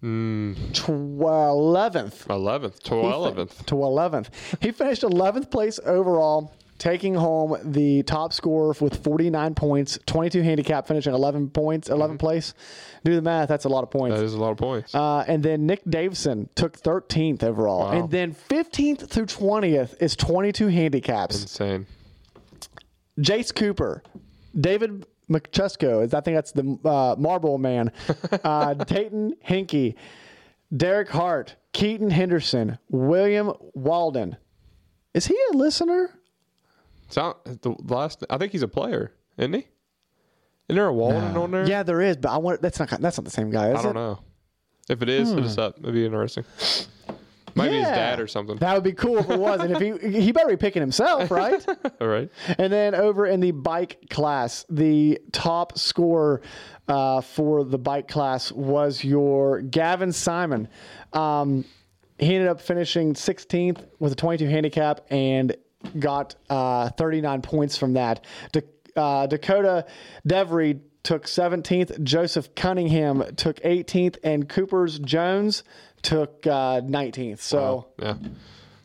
Eleventh 0.03 0.87
Eleventh 2.29 2.83
to 2.85 2.95
eleventh. 2.95 3.67
to 3.67 3.75
11th. 3.77 4.29
He 4.61 4.73
finished 4.73 5.03
11th 5.03 5.51
place 5.51 5.79
overall, 5.85 6.53
taking 6.79 7.15
home 7.15 7.57
the 7.65 8.03
top 8.03 8.33
score 8.33 8.75
with 8.81 9.03
49 9.05 9.55
points, 9.55 9.99
22 10.07 10.43
handicap, 10.43 10.89
finishing 10.89 11.15
11 11.15 11.51
points, 11.51 11.89
11th 11.89 12.19
place. 12.19 12.55
Do 13.05 13.15
the 13.15 13.23
math, 13.23 13.49
that's 13.49 13.65
a 13.65 13.69
lot 13.69 13.85
of 13.85 13.91
points. 13.91 14.19
That 14.19 14.25
is 14.25 14.35
a 14.35 14.41
lot 14.41 14.51
of 14.51 14.57
points. 14.59 14.95
Uh, 14.95 15.25
and 15.29 15.43
then 15.43 15.67
Nick 15.67 15.83
Davison 15.88 16.49
took 16.57 16.79
13th 16.81 17.45
overall. 17.45 17.81
Wow. 17.81 17.91
And 17.93 18.11
then 18.11 18.35
15th 18.35 19.09
through 19.09 19.27
20th 19.27 20.03
is 20.03 20.17
22 20.17 20.67
handicaps. 20.69 21.43
Insane. 21.43 21.87
Jace 23.21 23.55
Cooper, 23.55 24.03
David 24.59 25.07
McChesco, 25.33 26.03
I 26.03 26.21
think 26.21 26.37
that's 26.37 26.53
the 26.53 26.79
uh, 26.85 27.16
Marble 27.18 27.59
Man, 27.59 27.92
uh, 28.45 28.75
Dayton 28.75 29.35
Hinky, 29.47 29.95
Derek 30.77 31.09
Hart, 31.09 31.57
Keaton 31.73 32.11
Henderson, 32.11 32.79
William 32.90 33.53
Walden. 33.75 34.37
Is 35.14 35.27
he 35.27 35.37
a 35.53 35.57
listener? 35.57 36.11
Sound 37.09 37.37
the 37.45 37.75
last. 37.85 38.25
I 38.31 38.38
think 38.38 38.53
he's 38.53 38.62
a 38.62 38.68
player, 38.68 39.12
isn't 39.37 39.53
he? 39.53 39.66
Isn't 40.68 40.77
there 40.77 40.87
a 40.87 40.92
Walden 40.92 41.37
on 41.37 41.51
there? 41.51 41.68
Yeah, 41.68 41.83
there 41.83 42.01
is, 42.01 42.16
but 42.16 42.31
I 42.31 42.38
want 42.38 42.62
that's 42.62 42.79
not 42.79 42.88
that's 42.88 43.18
not 43.18 43.25
the 43.25 43.31
same 43.31 43.51
guy. 43.51 43.73
Is 43.73 43.81
I 43.81 43.83
don't 43.83 43.90
it? 43.90 43.95
know. 43.95 44.18
If 44.88 45.03
it 45.03 45.09
is, 45.09 45.31
hit 45.31 45.45
us 45.45 45.59
up. 45.59 45.79
It'd 45.79 45.92
be 45.95 46.05
interesting. 46.07 46.45
Maybe 47.55 47.77
his 47.77 47.87
Hmm. 47.87 47.91
Yeah. 47.93 47.97
dad 48.11 48.21
or 48.21 48.27
something. 48.27 48.57
That 48.57 48.75
would 48.75 48.85
be 48.85 48.93
cool 48.93 49.19
if 49.19 49.29
it 49.31 49.38
was, 49.38 49.61
and 49.61 49.73
if 49.77 50.03
he 50.03 50.21
he 50.21 50.33
better 50.33 50.49
be 50.49 50.57
picking 50.57 50.81
himself, 50.83 51.31
right? 51.31 51.65
All 52.01 52.09
right. 52.09 52.31
And 52.59 52.73
then 52.73 52.95
over 52.95 53.27
in 53.27 53.41
the 53.41 53.51
bike 53.51 54.07
class, 54.11 54.65
the 54.71 55.19
top 55.33 55.79
scorer 55.79 56.43
uh, 56.88 57.21
for 57.21 57.65
the 57.65 57.79
bike 57.79 58.09
class 58.09 58.51
was 58.53 59.05
your 59.05 59.61
Gavin 59.62 60.12
Simon. 60.12 60.69
Um, 61.12 61.65
he 62.19 62.35
ended 62.35 62.49
up 62.49 62.61
finishing 62.61 63.15
16th 63.15 63.85
with 63.99 64.12
a 64.12 64.17
22 64.17 64.47
handicap 64.47 65.01
and 65.11 65.57
got 65.99 66.37
uh, 66.51 66.88
39 66.91 67.43
points 67.43 67.77
from 67.77 67.95
that. 67.95 68.25
Da- 68.53 68.61
uh, 68.95 69.27
Dakota 69.27 69.87
Devery 70.29 70.81
took 71.03 71.25
17th. 71.25 72.03
Joseph 72.05 72.55
Cunningham 72.55 73.25
took 73.37 73.57
18th, 73.61 74.19
and 74.23 74.49
Cooper's 74.49 74.99
Jones 75.01 75.65
took 76.03 76.47
uh, 76.47 76.81
19th. 76.81 77.38
So. 77.41 77.87
Yeah. 77.99 78.15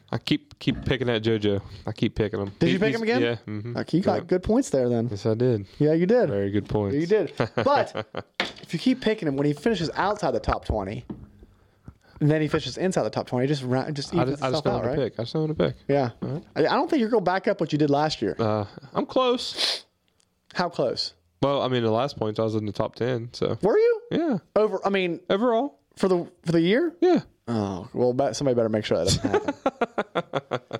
I 0.09 0.17
keep 0.17 0.57
keep 0.59 0.85
picking 0.85 1.09
at 1.09 1.21
JoJo. 1.21 1.61
I 1.85 1.91
keep 1.91 2.15
picking 2.15 2.39
him. 2.39 2.53
Did 2.59 2.69
you 2.69 2.79
pick 2.79 2.95
him 2.95 3.03
again? 3.03 3.21
Yeah. 3.21 3.35
mhm. 3.45 3.75
Like, 3.75 3.91
you 3.91 3.99
got 3.99 4.25
good 4.25 4.41
points 4.41 4.69
there 4.69 4.87
then. 4.87 5.09
Yes, 5.11 5.25
I 5.25 5.33
did. 5.33 5.65
Yeah, 5.79 5.91
you 5.91 6.05
did. 6.05 6.29
Very 6.29 6.49
good 6.49 6.69
points. 6.69 6.95
You 6.95 7.05
did. 7.05 7.33
But 7.55 8.07
if 8.61 8.71
you 8.73 8.79
keep 8.79 9.01
picking 9.01 9.27
him 9.27 9.35
when 9.35 9.45
he 9.45 9.51
finishes 9.51 9.89
outside 9.95 10.31
the 10.31 10.39
top 10.39 10.63
20, 10.63 11.03
and 12.21 12.31
then 12.31 12.41
he 12.41 12.47
finishes 12.47 12.77
inside 12.77 13.03
the 13.03 13.09
top 13.09 13.27
20, 13.27 13.43
it 13.43 13.47
just 13.49 13.63
ra- 13.63 13.91
just 13.91 14.15
I 14.15 14.21
evens 14.21 14.39
just, 14.39 14.43
I 14.43 14.51
just 14.51 14.65
out, 14.65 14.81
when 14.85 14.95
to 14.95 15.03
pick. 15.03 15.19
I 15.19 15.23
just 15.23 15.35
know 15.35 15.45
to 15.45 15.53
pick. 15.53 15.75
Yeah. 15.89 16.11
I, 16.55 16.59
I 16.59 16.61
don't 16.61 16.89
think 16.89 17.01
you're 17.01 17.09
going 17.09 17.25
to 17.25 17.29
back 17.29 17.49
up 17.49 17.59
what 17.59 17.73
you 17.73 17.77
did 17.77 17.89
last 17.89 18.21
year. 18.21 18.37
Uh, 18.39 18.63
I'm 18.93 19.05
close. 19.05 19.83
How 20.53 20.69
close? 20.69 21.15
Well, 21.41 21.61
I 21.61 21.67
mean, 21.67 21.83
the 21.83 21.91
last 21.91 22.17
points 22.17 22.39
I 22.39 22.43
was 22.43 22.55
in 22.55 22.65
the 22.65 22.71
top 22.71 22.95
ten. 22.95 23.29
So 23.33 23.57
Were 23.61 23.77
you? 23.77 24.01
yeah, 24.11 24.37
Over, 24.55 24.79
I 24.85 24.89
mean, 24.89 25.19
overall, 25.29 25.79
for 25.97 26.07
the 26.07 26.25
for 26.45 26.51
the 26.53 26.61
year? 26.61 26.95
yeah. 27.01 27.21
Oh, 27.49 27.87
well, 27.93 28.33
somebody 28.33 28.55
better 28.55 28.67
make 28.69 28.83
sure 28.85 28.97
that 28.97 29.05
doesn't 29.05 29.31
happen. 29.31 30.79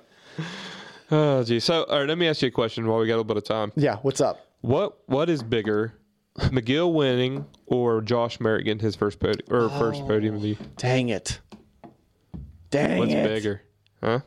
Oh, 1.10 1.42
gee. 1.42 1.58
So, 1.58 1.84
all 1.84 2.00
right. 2.00 2.06
Let 2.08 2.18
me 2.18 2.28
ask 2.28 2.42
you 2.42 2.48
a 2.48 2.50
question 2.50 2.86
while 2.86 2.98
we 2.98 3.06
got 3.06 3.12
a 3.14 3.16
little 3.16 3.24
bit 3.24 3.38
of 3.38 3.44
time. 3.44 3.72
yeah, 3.76 3.96
what's 4.02 4.20
up? 4.20 4.46
What 4.60 4.98
What 5.06 5.30
is 5.30 5.42
bigger, 5.42 5.94
McGill 6.36 6.92
winning 6.92 7.46
or 7.64 8.02
Josh 8.02 8.38
Merritt 8.40 8.66
getting 8.66 8.80
his 8.84 8.94
first 8.94 9.18
podium 9.18 9.40
or 9.50 9.70
first 9.70 10.06
podium 10.06 10.34
of 10.36 10.42
the 10.42 10.48
year? 10.48 10.58
Dang 10.76 11.08
it. 11.08 11.40
Dang 12.70 12.90
it. 12.90 12.98
What's 12.98 13.12
it. 13.14 13.24
bigger? 13.24 13.62
Huh? 14.02 14.20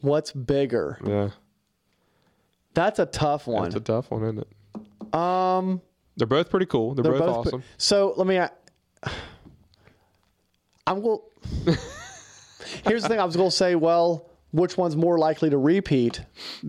What's 0.00 0.32
bigger? 0.32 0.98
Yeah, 1.06 1.30
That's 2.74 2.98
a 2.98 3.06
tough 3.06 3.46
one. 3.46 3.66
it's 3.66 3.76
a 3.76 3.80
tough 3.80 4.10
one, 4.10 4.22
isn't 4.24 4.38
it? 4.40 5.14
Um, 5.14 5.80
they're 6.16 6.26
both 6.26 6.50
pretty 6.50 6.66
cool. 6.66 6.94
They're, 6.94 7.04
They're 7.04 7.12
both, 7.12 7.20
both 7.20 7.42
pre- 7.44 7.50
awesome. 7.50 7.62
so 7.76 8.14
let 8.16 8.26
me. 8.26 8.40
I'm 10.86 11.00
going. 11.02 11.20
Here's 12.84 13.02
the 13.02 13.08
thing. 13.08 13.20
I 13.20 13.24
was 13.24 13.36
going 13.36 13.50
to 13.50 13.56
say, 13.56 13.74
well, 13.74 14.30
which 14.50 14.76
one's 14.76 14.96
more 14.96 15.18
likely 15.18 15.50
to 15.50 15.58
repeat 15.58 16.20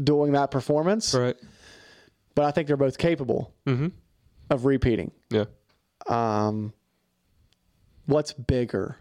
doing 0.04 0.34
that 0.34 0.52
performance? 0.52 1.13
right. 1.13 1.36
But 2.34 2.46
I 2.46 2.52
think 2.52 2.67
they're 2.67 2.78
both 2.78 2.98
capable 2.98 3.54
of 4.50 4.65
repeating. 4.65 5.12
Yeah. 5.30 5.46
Um, 6.08 6.74
what's 8.06 8.32
bigger? 8.32 8.96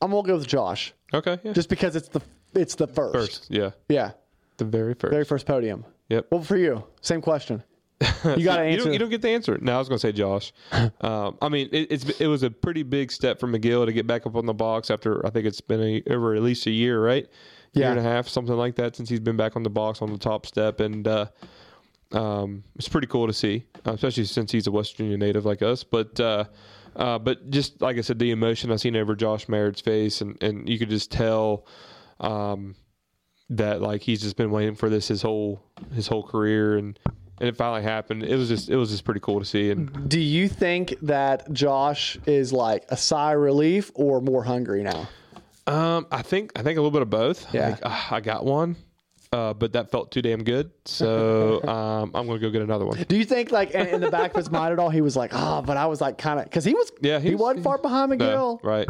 I'm 0.00 0.10
gonna 0.12 0.22
go 0.26 0.36
with 0.36 0.46
Josh, 0.46 0.92
Okay. 1.12 1.38
Yeah. 1.42 1.52
just 1.52 1.68
because 1.68 1.96
it's 1.96 2.08
the 2.08 2.20
it's 2.54 2.76
the 2.76 2.86
first. 2.86 3.14
first. 3.14 3.46
Yeah. 3.50 3.70
Yeah, 3.88 4.12
The 4.58 4.64
very 4.66 4.94
first. 4.94 5.10
very 5.12 5.24
first 5.24 5.46
podium. 5.46 5.84
Yep. 6.10 6.28
Well, 6.30 6.42
for 6.42 6.56
you, 6.56 6.84
same 7.00 7.20
question. 7.20 7.62
You 8.24 8.44
got 8.44 8.56
to 8.56 8.64
you 8.64 8.72
answer. 8.72 8.84
don't, 8.84 8.92
you 8.92 8.98
don't 8.98 9.10
get 9.10 9.22
the 9.22 9.30
answer. 9.30 9.58
No, 9.60 9.74
I 9.74 9.78
was 9.78 9.88
going 9.88 9.98
to 9.98 10.06
say 10.06 10.12
Josh. 10.12 10.52
um, 11.00 11.36
I 11.42 11.48
mean, 11.48 11.68
it, 11.72 11.88
it's 11.90 12.20
it 12.20 12.26
was 12.26 12.42
a 12.42 12.50
pretty 12.50 12.82
big 12.82 13.10
step 13.12 13.40
for 13.40 13.46
McGill 13.48 13.86
to 13.86 13.92
get 13.92 14.06
back 14.06 14.26
up 14.26 14.36
on 14.36 14.46
the 14.46 14.54
box 14.54 14.90
after 14.90 15.24
I 15.26 15.30
think 15.30 15.46
it's 15.46 15.60
been 15.60 15.80
a, 15.80 16.02
over 16.12 16.34
at 16.34 16.42
least 16.42 16.66
a 16.66 16.70
year, 16.70 17.02
right? 17.04 17.26
Yeah. 17.72 17.82
Year 17.82 17.90
and 17.90 18.00
a 18.00 18.02
half, 18.02 18.28
something 18.28 18.54
like 18.56 18.76
that, 18.76 18.94
since 18.96 19.08
he's 19.08 19.20
been 19.20 19.36
back 19.36 19.56
on 19.56 19.62
the 19.64 19.70
box 19.70 20.00
on 20.00 20.12
the 20.12 20.18
top 20.18 20.46
step, 20.46 20.78
and 20.80 21.06
uh, 21.08 21.26
um, 22.12 22.62
it's 22.76 22.88
pretty 22.88 23.08
cool 23.08 23.26
to 23.26 23.32
see, 23.32 23.64
especially 23.84 24.24
since 24.24 24.52
he's 24.52 24.66
a 24.68 24.70
West 24.70 24.96
Virginia 24.96 25.16
native 25.18 25.44
like 25.44 25.60
us. 25.62 25.82
But 25.82 26.18
uh, 26.20 26.44
Uh, 26.96 27.18
but 27.18 27.50
just 27.50 27.82
like 27.82 27.98
I 27.98 28.02
said, 28.02 28.20
the 28.20 28.30
emotion 28.30 28.70
I 28.70 28.76
seen 28.76 28.94
over 28.94 29.16
Josh 29.16 29.48
Merritt's 29.48 29.80
face, 29.80 30.20
and, 30.20 30.40
and 30.40 30.68
you 30.68 30.78
could 30.78 30.90
just 30.90 31.10
tell 31.10 31.66
um, 32.20 32.76
that 33.50 33.82
like 33.82 34.02
he's 34.02 34.22
just 34.22 34.36
been 34.36 34.52
waiting 34.52 34.76
for 34.76 34.88
this 34.88 35.08
his 35.08 35.22
whole 35.22 35.60
his 35.92 36.06
whole 36.06 36.22
career, 36.22 36.76
and 36.76 36.96
and 37.40 37.48
it 37.48 37.56
finally 37.56 37.82
happened. 37.82 38.22
It 38.22 38.36
was 38.36 38.48
just 38.48 38.68
it 38.68 38.76
was 38.76 38.90
just 38.90 39.04
pretty 39.04 39.20
cool 39.20 39.38
to 39.40 39.44
see. 39.44 39.70
And 39.70 40.08
Do 40.08 40.20
you 40.20 40.48
think 40.48 40.94
that 41.02 41.52
Josh 41.52 42.18
is 42.26 42.52
like 42.52 42.84
a 42.88 42.96
sigh 42.96 43.34
of 43.34 43.40
relief 43.40 43.90
or 43.94 44.20
more 44.20 44.44
hungry 44.44 44.82
now? 44.82 45.08
um, 45.66 46.06
I 46.12 46.22
think 46.22 46.52
I 46.56 46.62
think 46.62 46.78
a 46.78 46.80
little 46.80 46.90
bit 46.90 47.02
of 47.02 47.10
both. 47.10 47.52
Yeah. 47.54 47.66
I, 47.66 47.70
think, 47.72 47.80
ah, 47.84 48.14
I 48.14 48.20
got 48.20 48.44
one. 48.44 48.76
Uh, 49.32 49.52
but 49.52 49.72
that 49.72 49.90
felt 49.90 50.12
too 50.12 50.22
damn 50.22 50.44
good, 50.44 50.70
so 50.84 51.60
um, 51.68 52.12
I'm 52.14 52.24
gonna 52.28 52.38
go 52.38 52.50
get 52.50 52.62
another 52.62 52.86
one. 52.86 53.02
Do 53.08 53.16
you 53.16 53.24
think 53.24 53.50
like 53.50 53.72
in, 53.72 53.88
in 53.88 54.00
the 54.00 54.08
back 54.10 54.30
of 54.30 54.36
his 54.36 54.48
mind 54.48 54.72
at 54.72 54.78
all 54.78 54.90
he 54.90 55.00
was 55.00 55.16
like, 55.16 55.34
ah, 55.34 55.60
but 55.60 55.76
I 55.76 55.86
was 55.86 56.00
like 56.00 56.18
kind 56.18 56.38
of 56.38 56.44
because 56.44 56.64
he 56.64 56.72
was 56.72 56.92
Yeah, 57.00 57.18
he, 57.18 57.30
he's- 57.30 57.40
wasn't 57.40 57.64
far 57.64 57.78
behind 57.78 58.16
No, 58.16 58.60
right? 58.62 58.88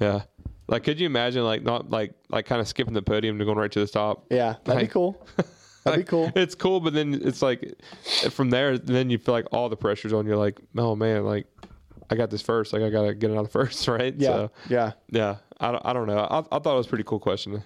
Yeah. 0.00 0.22
Like, 0.66 0.84
could 0.84 1.00
you 1.00 1.06
imagine 1.06 1.44
like 1.44 1.62
not 1.62 1.88
like 1.88 2.12
like 2.28 2.44
kind 2.44 2.60
of 2.60 2.68
skipping 2.68 2.92
the 2.92 3.00
podium 3.00 3.38
to 3.38 3.44
going 3.46 3.56
right 3.56 3.72
to 3.72 3.80
the 3.80 3.86
top? 3.86 4.26
Yeah, 4.30 4.56
that'd 4.64 4.82
be 4.82 4.88
cool. 4.88 5.26
That'd 5.84 6.00
be 6.00 6.08
cool. 6.08 6.32
It's 6.34 6.54
cool, 6.54 6.80
but 6.80 6.94
then 6.94 7.20
it's 7.22 7.42
like 7.42 7.74
from 8.30 8.50
there, 8.50 8.78
then 8.78 9.10
you 9.10 9.18
feel 9.18 9.34
like 9.34 9.46
all 9.52 9.68
the 9.68 9.76
pressure's 9.76 10.12
on 10.12 10.26
you. 10.26 10.36
Like, 10.36 10.58
oh 10.76 10.96
man, 10.96 11.24
like 11.24 11.46
I 12.10 12.14
got 12.14 12.30
this 12.30 12.42
first. 12.42 12.72
Like 12.72 12.82
I 12.82 12.90
gotta 12.90 13.14
get 13.14 13.30
another 13.30 13.48
first, 13.60 13.86
right? 13.88 14.14
Yeah, 14.16 14.28
So, 14.28 14.50
yeah, 14.68 14.92
yeah. 15.10 15.36
I 15.60 15.72
don't, 15.72 15.86
I 15.86 15.92
don't 15.92 16.06
know. 16.06 16.18
I, 16.18 16.38
I 16.38 16.58
thought 16.58 16.74
it 16.74 16.76
was 16.76 16.86
a 16.86 16.88
pretty 16.88 17.04
cool 17.04 17.20
question. 17.20 17.62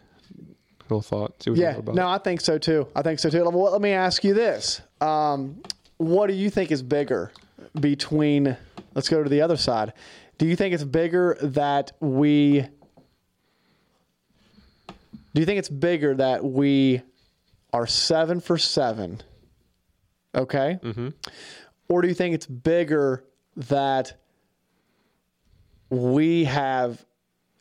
Little 0.83 1.02
thought. 1.02 1.42
See 1.42 1.50
what 1.50 1.59
yeah. 1.59 1.78
No. 1.92 2.09
I 2.09 2.18
think 2.18 2.40
so 2.40 2.59
too. 2.59 2.88
I 2.96 3.02
think 3.02 3.18
so 3.18 3.28
too. 3.31 3.44
Well, 3.44 3.72
let 3.72 3.81
me 3.81 3.92
ask 3.92 4.24
you 4.24 4.35
this: 4.35 4.81
um, 5.00 5.62
What 5.98 6.28
do 6.28 6.35
you 6.35 6.50
think 6.50 6.70
is 6.72 6.83
bigger 6.83 7.31
between? 7.78 8.57
Let's 8.94 9.09
go 9.09 9.22
to 9.22 9.28
the 9.28 9.42
other 9.42 9.57
side. 9.57 9.92
Do 10.38 10.46
you 10.46 10.57
think 10.57 10.74
it's 10.74 10.85
bigger 10.85 11.37
that 11.42 11.92
we? 12.00 12.66
Do 15.35 15.40
you 15.40 15.44
think 15.46 15.59
it's 15.59 15.68
bigger 15.68 16.14
that 16.14 16.42
we 16.42 17.02
are 17.72 17.87
seven 17.87 18.40
for 18.40 18.59
seven? 18.59 19.20
Okay. 20.35 20.78
Mm-hmm. 20.83 21.09
Or 21.88 22.02
do 22.02 22.09
you 22.09 22.14
think 22.14 22.35
it's 22.35 22.46
bigger 22.46 23.24
that 23.57 24.12
we 25.90 26.44
have 26.44 27.04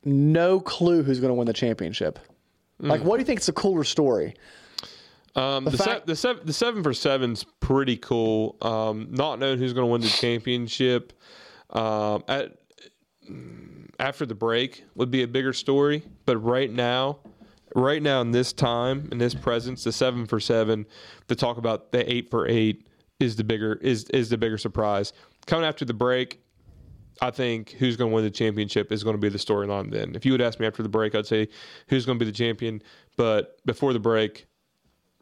no 0.03 0.59
clue 0.59 1.03
who's 1.03 1.19
going 1.19 1.29
to 1.29 1.33
win 1.35 1.47
the 1.47 1.53
championship? 1.53 2.19
Like, 2.79 3.01
what 3.01 3.17
do 3.17 3.21
you 3.21 3.25
think 3.25 3.39
is 3.39 3.49
a 3.49 3.53
cooler 3.53 3.83
story? 3.83 4.35
Um, 5.35 5.65
the, 5.65 5.71
fact- 5.71 6.01
se- 6.01 6.03
the, 6.05 6.15
seven, 6.15 6.45
the 6.45 6.53
seven 6.53 6.83
for 6.83 6.93
seven's 6.93 7.43
pretty 7.59 7.97
cool. 7.97 8.57
Um, 8.61 9.07
not 9.11 9.39
knowing 9.39 9.57
who's 9.57 9.73
going 9.73 9.87
to 9.87 9.91
win 9.91 10.01
the 10.01 10.09
championship 10.09 11.13
um, 11.71 12.23
at 12.27 12.57
after 13.99 14.25
the 14.27 14.35
break 14.35 14.83
would 14.95 15.09
be 15.09 15.23
a 15.23 15.27
bigger 15.27 15.53
story. 15.53 16.03
But 16.25 16.37
right 16.37 16.71
now, 16.71 17.17
right 17.75 18.01
now 18.01 18.21
in 18.21 18.31
this 18.31 18.53
time 18.53 19.09
in 19.11 19.17
this 19.17 19.33
presence, 19.33 19.83
the 19.83 19.91
seven 19.91 20.25
for 20.25 20.39
seven, 20.39 20.85
to 21.27 21.35
talk 21.35 21.57
about 21.57 21.91
the 21.91 22.11
eight 22.11 22.29
for 22.29 22.47
eight 22.47 22.87
is 23.19 23.35
the 23.35 23.43
bigger 23.43 23.73
is 23.81 24.05
is 24.05 24.29
the 24.29 24.37
bigger 24.37 24.57
surprise. 24.57 25.13
Coming 25.45 25.65
after 25.65 25.85
the 25.85 25.93
break, 25.93 26.39
I 27.21 27.31
think 27.31 27.71
who's 27.71 27.95
going 27.95 28.11
to 28.11 28.15
win 28.15 28.23
the 28.23 28.31
championship 28.31 28.91
is 28.91 29.03
going 29.03 29.15
to 29.15 29.19
be 29.19 29.29
the 29.29 29.37
storyline. 29.37 29.91
Then, 29.91 30.15
if 30.15 30.25
you 30.25 30.31
would 30.33 30.41
ask 30.41 30.59
me 30.59 30.67
after 30.67 30.83
the 30.83 30.89
break, 30.89 31.15
I'd 31.15 31.25
say 31.25 31.47
who's 31.87 32.05
going 32.05 32.19
to 32.19 32.25
be 32.25 32.29
the 32.29 32.37
champion. 32.37 32.81
But 33.15 33.57
before 33.65 33.93
the 33.93 33.99
break, 33.99 34.47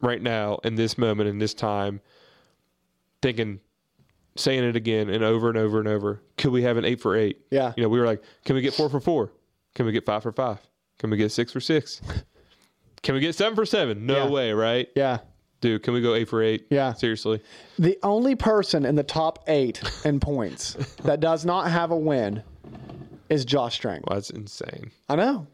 right 0.00 0.20
now 0.20 0.58
in 0.64 0.74
this 0.74 0.98
moment 0.98 1.28
in 1.28 1.38
this 1.38 1.54
time, 1.54 2.00
thinking, 3.22 3.60
saying 4.36 4.64
it 4.64 4.76
again 4.76 5.08
and 5.08 5.24
over 5.24 5.48
and 5.48 5.56
over 5.56 5.78
and 5.78 5.88
over. 5.88 6.22
Could 6.36 6.52
we 6.52 6.62
have 6.62 6.76
an 6.76 6.84
eight 6.84 7.00
for 7.00 7.16
eight? 7.16 7.40
Yeah. 7.50 7.72
You 7.76 7.82
know, 7.82 7.88
we 7.88 7.98
were 7.98 8.06
like, 8.06 8.22
can 8.44 8.54
we 8.54 8.62
get 8.62 8.74
four 8.74 8.88
for 8.88 9.00
four? 9.00 9.32
Can 9.74 9.86
we 9.86 9.92
get 9.92 10.04
five 10.04 10.22
for 10.22 10.32
five? 10.32 10.58
Can 10.98 11.10
we 11.10 11.16
get 11.16 11.32
six 11.32 11.52
for 11.52 11.60
six? 11.60 12.00
Can 13.02 13.14
we 13.14 13.20
get 13.20 13.34
seven 13.34 13.54
for 13.56 13.64
seven? 13.66 14.06
No 14.06 14.24
Yeah. 14.24 14.30
way, 14.30 14.52
right? 14.52 14.88
Yeah. 14.96 15.18
Dude, 15.60 15.82
can 15.82 15.94
we 15.94 16.00
go 16.02 16.14
eight 16.14 16.28
for 16.28 16.42
eight? 16.42 16.66
Yeah. 16.70 16.92
Seriously. 16.92 17.40
The 17.78 17.98
only 18.02 18.34
person 18.34 18.84
in 18.84 18.94
the 18.94 19.02
top 19.02 19.44
eight 19.48 19.80
in 20.04 20.20
points 20.20 20.74
that 21.04 21.20
does 21.20 21.44
not 21.44 21.70
have 21.70 21.90
a 21.90 21.96
win 21.96 22.42
is 23.30 23.44
Josh 23.44 23.74
Strang. 23.74 24.02
Well, 24.06 24.16
that's 24.16 24.30
insane. 24.30 24.90
I 25.08 25.16
know. 25.16 25.46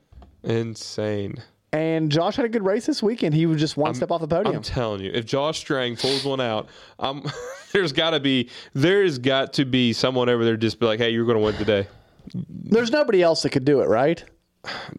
Insane. 0.43 1.37
And 1.75 2.11
Josh 2.13 2.37
had 2.37 2.45
a 2.45 2.49
good 2.51 2.65
race 2.67 2.85
this 2.85 3.03
weekend. 3.03 3.35
He 3.35 3.47
was 3.47 3.59
just 3.59 3.79
one 3.79 3.95
step 3.95 4.11
off 4.11 4.21
the 4.21 4.29
podium. 4.29 4.57
I'm 4.57 4.63
telling 4.63 5.01
you, 5.03 5.11
if 5.15 5.25
Josh 5.25 5.59
Strang 5.59 5.97
pulls 5.97 6.23
one 6.25 6.41
out, 6.41 6.69
um, 6.99 7.25
there's 7.73 7.93
got 7.93 8.11
to 8.11 8.21
be 8.21 8.51
there's 8.75 9.17
got 9.19 9.55
to 9.55 9.65
be 9.65 9.95
someone 9.95 10.29
over 10.29 10.45
there 10.45 10.59
just 10.59 10.79
be 10.79 10.85
like, 10.85 10.99
hey, 10.99 11.11
you're 11.11 11.25
going 11.25 11.39
to 11.39 11.43
win 11.43 11.55
today. 11.55 11.87
There's 12.35 12.91
nobody 12.91 13.23
else 13.23 13.43
that 13.43 13.51
could 13.51 13.65
do 13.65 13.81
it, 13.81 13.89
right? 13.89 14.23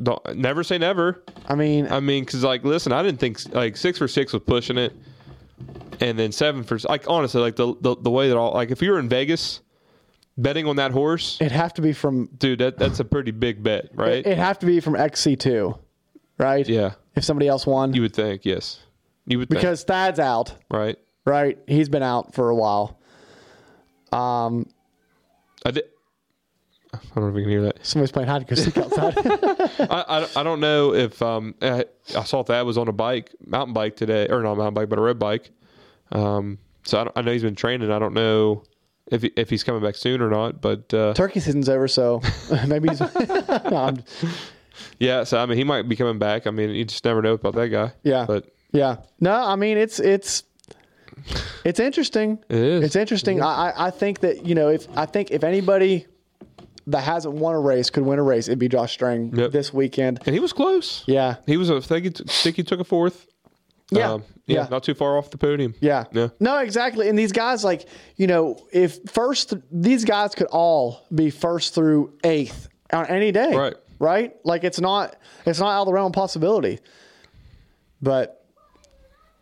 Don't, 0.02 0.36
never 0.36 0.64
say 0.64 0.78
never. 0.78 1.24
I 1.48 1.56
mean, 1.56 1.88
I 1.88 2.00
mean, 2.00 2.26
because 2.26 2.44
like, 2.44 2.64
listen, 2.64 2.92
I 2.92 3.02
didn't 3.02 3.20
think 3.20 3.54
like 3.54 3.78
six 3.78 3.98
for 3.98 4.08
six 4.08 4.34
was 4.34 4.42
pushing 4.46 4.78
it, 4.78 4.94
and 6.02 6.20
then 6.20 6.32
seven 6.32 6.64
for 6.64 6.78
like 6.90 7.10
honestly, 7.10 7.42
like 7.42 7.56
the 7.56 7.74
the, 7.80 7.96
the 7.96 8.12
way 8.12 8.28
that 8.28 8.38
all 8.38 8.54
like 8.54 8.72
if 8.72 8.82
you 8.82 8.92
were 8.92 9.00
in 9.00 9.08
Vegas 9.08 9.62
betting 10.38 10.68
on 10.68 10.76
that 10.78 10.92
horse, 10.92 11.38
it'd 11.40 11.52
have 11.54 11.74
to 11.76 11.82
be 11.82 11.94
from 11.94 12.30
dude, 12.38 12.60
that 12.60 12.78
that's 12.78 13.00
a 13.00 13.06
pretty 13.06 13.32
big 13.32 13.64
bet, 13.64 13.90
right? 13.94 14.26
it'd 14.26 14.38
have 14.38 14.60
to 14.60 14.66
be 14.66 14.80
from 14.80 14.96
XC2, 14.96 15.78
right? 16.40 16.68
yeah, 16.68 16.94
If 17.16 17.24
somebody 17.24 17.48
else 17.48 17.66
won, 17.66 17.94
you 17.94 18.02
would 18.02 18.14
think 18.16 18.44
yes, 18.44 18.82
you 19.26 19.40
would 19.40 19.48
because 19.48 19.84
Thad's 19.84 20.20
out, 20.20 20.56
right. 20.70 20.98
right? 21.26 21.58
He's 21.68 21.88
been 21.88 22.04
out 22.04 22.34
for 22.34 22.50
a 22.50 22.56
while. 22.56 23.00
Um, 24.12 24.68
I 25.66 25.72
did. 25.72 25.86
I 26.94 27.16
don't 27.16 27.24
know 27.24 27.30
if 27.30 27.36
you 27.36 27.42
can 27.42 27.50
hear 27.50 27.62
that. 27.64 27.86
somebody's 27.86 28.12
playing 28.12 28.30
hide 28.30 28.42
and 28.42 28.48
go 28.48 28.56
seek 28.56 28.78
outside. 28.78 29.14
I, 29.90 30.04
I, 30.08 30.28
I 30.38 30.44
don't 30.44 30.60
know 30.60 30.94
if 30.94 31.22
um 31.22 31.56
I, 31.62 31.86
I 32.16 32.24
saw 32.24 32.44
Thad 32.44 32.66
was 32.66 32.78
on 32.78 32.88
a 32.88 32.94
bike, 32.94 33.34
mountain 33.46 33.74
bike 33.74 33.96
today, 33.96 34.28
or 34.28 34.42
not 34.42 34.56
mountain 34.56 34.74
bike, 34.74 34.90
but 34.90 35.00
a 35.00 35.02
road 35.02 35.20
bike. 35.20 35.50
Um, 36.12 36.60
so 36.84 37.00
I, 37.00 37.04
don't, 37.06 37.18
I 37.18 37.22
know 37.22 37.32
he's 37.32 37.44
been 37.44 37.56
training. 37.56 37.92
I 37.92 38.00
don't 38.00 38.14
know 38.14 38.64
if 39.08 39.22
he, 39.22 39.32
if 39.36 39.50
he's 39.50 39.64
coming 39.64 39.82
back 39.82 39.96
soon 39.96 40.22
or 40.22 40.30
not, 40.30 40.62
but 40.62 40.94
uh, 40.94 41.14
Turkey 41.14 41.40
season's 41.40 41.70
over, 41.70 41.88
so 41.88 42.22
maybe 42.68 42.90
he's. 42.90 43.00
no, 43.00 43.94
yeah. 45.00 45.24
So 45.24 45.40
I 45.40 45.46
mean, 45.46 45.58
he 45.58 45.64
might 45.64 45.88
be 45.88 45.96
coming 45.96 46.20
back. 46.20 46.48
I 46.48 46.52
mean, 46.52 46.70
you 46.72 46.86
just 46.86 47.04
never 47.06 47.22
know 47.22 47.34
about 47.34 47.56
that 47.56 47.70
guy. 47.70 47.92
Yeah. 48.04 48.26
but 48.26 48.54
Yeah. 48.72 48.98
No, 49.20 49.34
I 49.34 49.56
mean 49.56 49.78
it's 49.78 50.00
it's 50.00 50.44
it's 51.64 51.80
interesting. 51.80 52.40
It 52.50 52.58
is. 52.58 52.84
It's 52.84 52.96
interesting. 52.96 53.42
I 53.42 53.74
I 53.76 53.92
think 53.92 54.20
that 54.20 54.46
you 54.46 54.56
know 54.56 54.70
if 54.70 54.88
I 54.98 55.06
think 55.06 55.32
if 55.32 55.44
anybody 55.44 56.08
that 56.88 57.02
hasn't 57.04 57.34
won 57.36 57.56
a 57.56 57.60
race 57.60 57.90
could 57.90 58.04
win 58.04 58.20
a 58.20 58.24
race, 58.24 58.48
it'd 58.48 58.60
be 58.60 58.68
Josh 58.68 58.92
Strang 58.94 59.36
Yep. 59.36 59.52
this 59.52 59.74
weekend. 59.74 60.20
and 60.26 60.34
he 60.34 60.40
was 60.40 60.52
close. 60.54 61.04
Yeah. 61.08 61.36
he 61.46 61.58
was. 61.58 61.72
I 61.72 61.80
think 61.80 62.04
he, 62.06 62.10
t- 62.12 62.24
think 62.26 62.56
he 62.58 62.64
took 62.64 62.80
a 62.80 62.84
fourth. 62.84 63.28
Yeah. 63.92 64.14
Um, 64.14 64.24
yeah, 64.48 64.62
Yeah. 64.64 64.68
not 64.72 64.84
too 64.84 64.94
far 64.94 65.18
off 65.18 65.30
the 65.30 65.38
podium. 65.38 65.76
Yeah. 65.80 66.06
Yeah. 66.12 66.30
No, 66.40 66.58
exactly. 66.58 67.08
And 67.10 67.18
these 67.20 67.32
guys, 67.32 67.64
like, 67.64 67.88
you 68.18 68.28
know, 68.28 68.58
if 68.72 69.00
first, 69.12 69.54
these 69.72 70.04
guys 70.04 70.34
could 70.36 70.48
all 70.48 71.06
be 71.14 71.30
first 71.30 71.76
through 71.76 72.14
eighth 72.24 72.70
on 72.92 73.06
any 73.08 73.32
day. 73.32 73.54
Right. 73.56 73.76
Right. 74.00 74.34
Like, 74.44 74.64
it's 74.64 74.82
not, 74.82 75.16
it's 75.46 75.60
not 75.60 75.70
out 75.70 75.82
of 75.82 75.86
the 75.88 75.94
realm 75.94 76.08
of 76.08 76.14
possibility. 76.14 76.80
But 78.02 78.43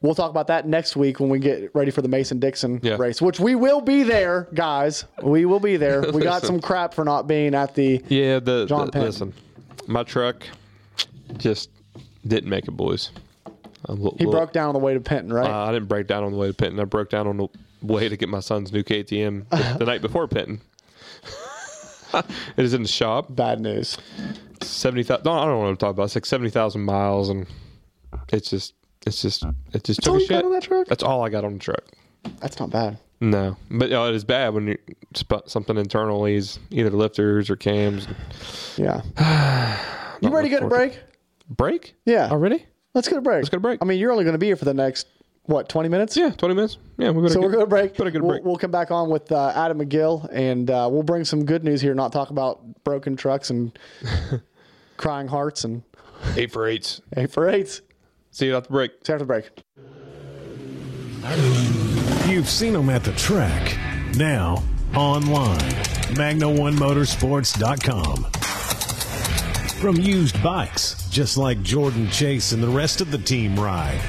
we'll 0.02 0.16
talk 0.16 0.30
about 0.30 0.48
that 0.48 0.68
next 0.68 0.96
week 0.96 1.20
when 1.20 1.30
we 1.30 1.40
get 1.40 1.70
ready 1.74 1.92
for 1.92 2.02
the 2.02 2.08
Mason 2.08 2.40
Dixon 2.40 2.80
Yeah. 2.84 2.96
race, 2.98 3.22
which 3.22 3.40
we 3.40 3.56
will 3.56 3.82
be 3.82 4.04
there, 4.04 4.48
guys. 4.54 5.06
We 5.22 5.46
will 5.46 5.60
be 5.60 5.78
there. 5.78 6.02
We 6.12 6.22
got 6.24 6.44
some 6.44 6.60
crap 6.70 6.94
for 6.94 7.04
not 7.06 7.28
being 7.28 7.54
at 7.56 7.76
the. 7.76 8.02
Yeah, 8.08 8.40
the, 8.40 8.66
John 8.66 8.88
the 8.88 8.92
Penn. 8.92 9.02
listen, 9.04 9.34
my 9.88 10.04
truck 10.04 10.44
just 11.38 11.70
didn't 12.28 12.50
make 12.50 12.68
it, 12.68 12.72
boys. 12.72 13.12
Little- 13.88 14.16
He 14.20 14.26
broke 14.26 14.54
down 14.54 14.68
on 14.68 14.74
the 14.74 14.80
way 14.80 14.94
to 14.94 15.00
Penton, 15.00 15.34
right? 15.34 15.50
Uh, 15.50 15.66
I 15.66 15.72
didn't 15.72 15.88
break 15.88 16.06
down 16.08 16.24
on 16.24 16.32
the 16.32 16.38
way 16.38 16.48
to 16.48 16.54
Penton. 16.54 16.80
I 16.80 16.84
broke 16.86 17.10
down 17.10 17.28
on 17.28 17.38
the 17.38 17.48
way 17.82 18.08
to 18.10 18.16
get 18.16 18.30
my 18.30 18.40
son's 18.40 18.72
new 18.72 18.84
KTM 18.84 19.50
the, 19.50 19.76
the 19.80 19.86
night 19.86 20.02
before 20.02 20.28
Penton. 20.28 20.62
it 22.14 22.26
is 22.58 22.74
in 22.74 22.82
the 22.84 22.88
shop. 22.88 23.28
Bad 23.30 23.60
news. 23.62 23.98
Seventy 24.62 25.02
thousand. 25.04 25.26
No, 25.26 25.32
I 25.32 25.46
don't 25.46 25.60
want 25.60 25.80
to 25.80 25.84
talk 25.84 25.92
about. 25.92 26.04
it. 26.04 26.06
It's 26.08 26.16
like 26.16 26.26
seventy 26.26 26.50
thousand 26.52 26.82
miles, 26.82 27.30
and 27.30 27.48
it's 28.30 28.50
just, 28.50 28.74
it's 29.06 29.22
just, 29.22 29.44
it 29.74 29.84
just 29.84 30.08
all 30.08 30.14
took 30.16 30.22
a 30.22 30.24
you 30.24 30.30
got 30.30 30.36
shit. 30.38 30.46
on 30.46 30.52
that 30.52 30.64
truck? 30.64 30.88
That's 30.88 31.04
all 31.04 31.24
I 31.24 31.30
got 31.30 31.44
on 31.44 31.54
the 31.54 31.60
truck. 31.60 31.84
That's 32.40 32.60
not 32.60 32.70
bad. 32.70 32.98
No, 33.20 33.56
but 33.70 33.92
uh, 33.92 34.06
it 34.10 34.16
is 34.16 34.24
bad 34.24 34.54
when 34.54 34.68
you 34.68 34.78
spot 35.14 35.50
something 35.50 35.78
internally 35.78 36.36
is 36.36 36.60
either 36.72 36.90
lifters 36.90 37.50
or 37.50 37.56
cams. 37.56 38.08
Yeah. 38.78 39.02
you 40.22 40.30
ready 40.30 40.50
to 40.50 40.56
go 40.56 40.60
to 40.60 40.66
looking 40.66 40.70
forward 40.70 40.70
break? 40.70 41.00
Break? 41.50 41.94
Yeah. 42.06 42.30
Already? 42.30 42.66
Let's 42.94 43.08
go 43.08 43.16
to 43.16 43.22
break. 43.22 43.38
Let's 43.38 43.50
go 43.50 43.58
to 43.58 43.62
break. 43.62 43.80
I 43.82 43.86
mean, 43.86 44.00
you're 44.00 44.12
only 44.12 44.24
going 44.24 44.34
to 44.34 44.40
be 44.40 44.48
here 44.48 44.56
for 44.56 44.66
the 44.66 44.74
next 44.74 45.08
what 45.46 45.70
20 45.70 45.90
minutes? 45.90 46.16
Yeah, 46.16 46.30
twenty 46.32 46.56
minutes. 46.56 46.78
Yeah, 46.98 47.10
we're 47.10 47.22
gonna. 47.22 47.30
So 47.30 47.42
get, 47.42 47.46
we're 47.46 47.52
going 47.52 47.64
to 47.66 47.70
break. 47.70 47.98
Better 47.98 48.12
get 48.12 48.22
a 48.22 48.24
we'll, 48.24 48.32
break. 48.34 48.44
we'll 48.46 48.58
come 48.58 48.72
back 48.72 48.92
on 48.92 49.10
with 49.10 49.32
uh, 49.32 49.52
Adam 49.56 49.80
McGill, 49.80 50.30
and 50.32 50.70
uh, 50.70 50.88
we'll 50.92 51.04
bring 51.04 51.26
some 51.26 51.46
good 51.46 51.64
news 51.64 51.82
here. 51.82 51.94
Not 51.94 52.12
talk 52.12 52.30
about 52.30 52.84
broken 52.84 53.16
trucks 53.16 53.50
and 53.50 53.78
crying 54.98 55.28
hearts 55.28 55.64
and 55.64 55.84
Eight 56.36 56.52
for 56.52 56.68
eights. 56.68 57.02
eight 57.18 57.32
for 57.32 57.50
eights. 57.50 57.82
See 58.32 58.48
you 58.48 58.56
at 58.56 58.63
the 58.63 58.70
break. 58.70 58.91
See 59.06 59.12
you 59.12 59.15
after 59.15 59.20
the 59.20 59.26
break. 59.26 59.50
You've 62.28 62.50
seen 62.50 62.74
them 62.74 62.89
at 62.89 63.04
the 63.04 63.12
track. 63.13 63.78
Now, 64.15 64.63
online. 64.96 65.60
Magna1motorsports.com. 66.15 68.26
From 69.82 69.98
used 69.98 70.41
bikes, 70.44 71.08
just 71.10 71.38
like 71.38 71.62
Jordan 71.62 72.10
Chase 72.10 72.52
and 72.54 72.62
the 72.63 72.67
rest 72.67 73.02
of 73.02 73.12
the 73.12 73.17
team 73.17 73.60
ride. 73.60 74.00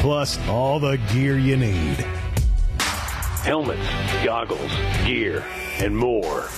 Plus, 0.00 0.38
all 0.48 0.80
the 0.80 0.96
gear 1.12 1.38
you 1.38 1.56
need. 1.56 2.04
Helmets, 3.42 3.88
goggles, 4.24 4.72
gear, 5.04 5.44
and 5.78 5.96
more. 5.96 6.48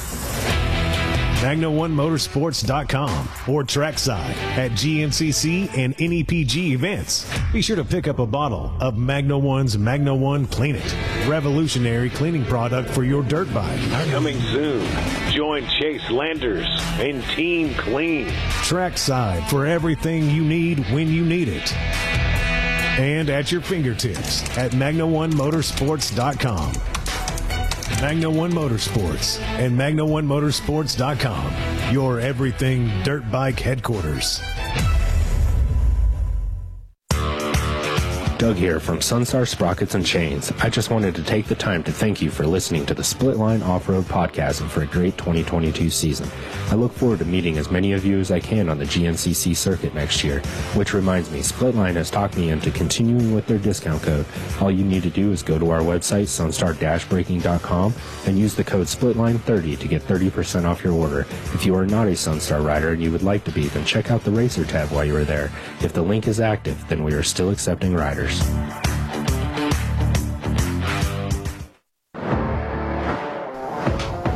Magna1motorsports.com 1.42 3.28
or 3.52 3.64
trackside 3.64 4.36
at 4.56 4.70
GNCC 4.70 5.76
and 5.76 5.96
NEPG 5.96 6.70
events. 6.70 7.28
Be 7.52 7.60
sure 7.60 7.74
to 7.74 7.84
pick 7.84 8.06
up 8.06 8.20
a 8.20 8.26
bottle 8.26 8.72
of 8.80 8.96
Magna 8.96 9.36
One's 9.36 9.76
Magna 9.76 10.14
One 10.14 10.46
Clean 10.46 10.76
It, 10.76 10.96
revolutionary 11.26 12.10
cleaning 12.10 12.44
product 12.44 12.90
for 12.90 13.02
your 13.02 13.24
dirt 13.24 13.52
bike. 13.52 13.80
Coming 14.10 14.38
soon. 14.40 14.86
Join 15.32 15.66
Chase 15.66 16.08
Landers 16.10 16.68
and 17.00 17.24
Team 17.34 17.74
Clean. 17.74 18.28
Trackside 18.62 19.42
for 19.50 19.66
everything 19.66 20.30
you 20.30 20.44
need 20.44 20.78
when 20.92 21.08
you 21.08 21.24
need 21.24 21.48
it. 21.48 21.72
And 23.00 23.28
at 23.30 23.50
your 23.50 23.62
fingertips 23.62 24.44
at 24.56 24.70
Magna1motorsports.com. 24.72 26.91
Magna 28.02 28.28
One 28.28 28.50
Motorsports 28.50 29.40
and 29.40 29.78
Magna1motorsports.com. 29.78 31.94
Your 31.94 32.18
everything 32.18 32.90
dirt 33.04 33.30
bike 33.30 33.60
headquarters. 33.60 34.42
Doug 38.42 38.56
here 38.56 38.80
from 38.80 38.98
Sunstar 38.98 39.46
Sprockets 39.46 39.94
and 39.94 40.04
Chains. 40.04 40.50
I 40.58 40.68
just 40.68 40.90
wanted 40.90 41.14
to 41.14 41.22
take 41.22 41.46
the 41.46 41.54
time 41.54 41.84
to 41.84 41.92
thank 41.92 42.20
you 42.20 42.28
for 42.28 42.44
listening 42.44 42.84
to 42.86 42.92
the 42.92 43.04
Split 43.04 43.36
Line 43.36 43.62
Off 43.62 43.88
Road 43.88 44.04
Podcast 44.06 44.60
and 44.60 44.68
for 44.68 44.82
a 44.82 44.86
great 44.86 45.16
2022 45.16 45.88
season. 45.90 46.28
I 46.68 46.74
look 46.74 46.92
forward 46.92 47.20
to 47.20 47.24
meeting 47.24 47.56
as 47.56 47.70
many 47.70 47.92
of 47.92 48.04
you 48.04 48.18
as 48.18 48.32
I 48.32 48.40
can 48.40 48.68
on 48.68 48.78
the 48.78 48.84
GNCC 48.84 49.54
circuit 49.54 49.94
next 49.94 50.24
year. 50.24 50.40
Which 50.74 50.92
reminds 50.92 51.30
me, 51.30 51.38
Splitline 51.38 51.94
has 51.94 52.10
talked 52.10 52.36
me 52.36 52.50
into 52.50 52.72
continuing 52.72 53.32
with 53.32 53.46
their 53.46 53.58
discount 53.58 54.02
code. 54.02 54.26
All 54.60 54.72
you 54.72 54.82
need 54.82 55.04
to 55.04 55.10
do 55.10 55.30
is 55.30 55.44
go 55.44 55.56
to 55.56 55.70
our 55.70 55.82
website, 55.82 56.26
sunstar-braking.com, 56.26 57.94
and 58.26 58.36
use 58.36 58.56
the 58.56 58.64
code 58.64 58.88
SPLITLINE30 58.88 59.78
to 59.78 59.86
get 59.86 60.02
30% 60.02 60.64
off 60.64 60.82
your 60.82 60.94
order. 60.94 61.20
If 61.54 61.64
you 61.64 61.76
are 61.76 61.86
not 61.86 62.08
a 62.08 62.12
Sunstar 62.12 62.66
rider 62.66 62.90
and 62.90 63.00
you 63.00 63.12
would 63.12 63.22
like 63.22 63.44
to 63.44 63.52
be, 63.52 63.68
then 63.68 63.84
check 63.84 64.10
out 64.10 64.24
the 64.24 64.32
Racer 64.32 64.64
tab 64.64 64.90
while 64.90 65.04
you 65.04 65.16
are 65.16 65.22
there. 65.22 65.52
If 65.80 65.92
the 65.92 66.02
link 66.02 66.26
is 66.26 66.40
active, 66.40 66.88
then 66.88 67.04
we 67.04 67.12
are 67.12 67.22
still 67.22 67.50
accepting 67.50 67.94
riders. 67.94 68.31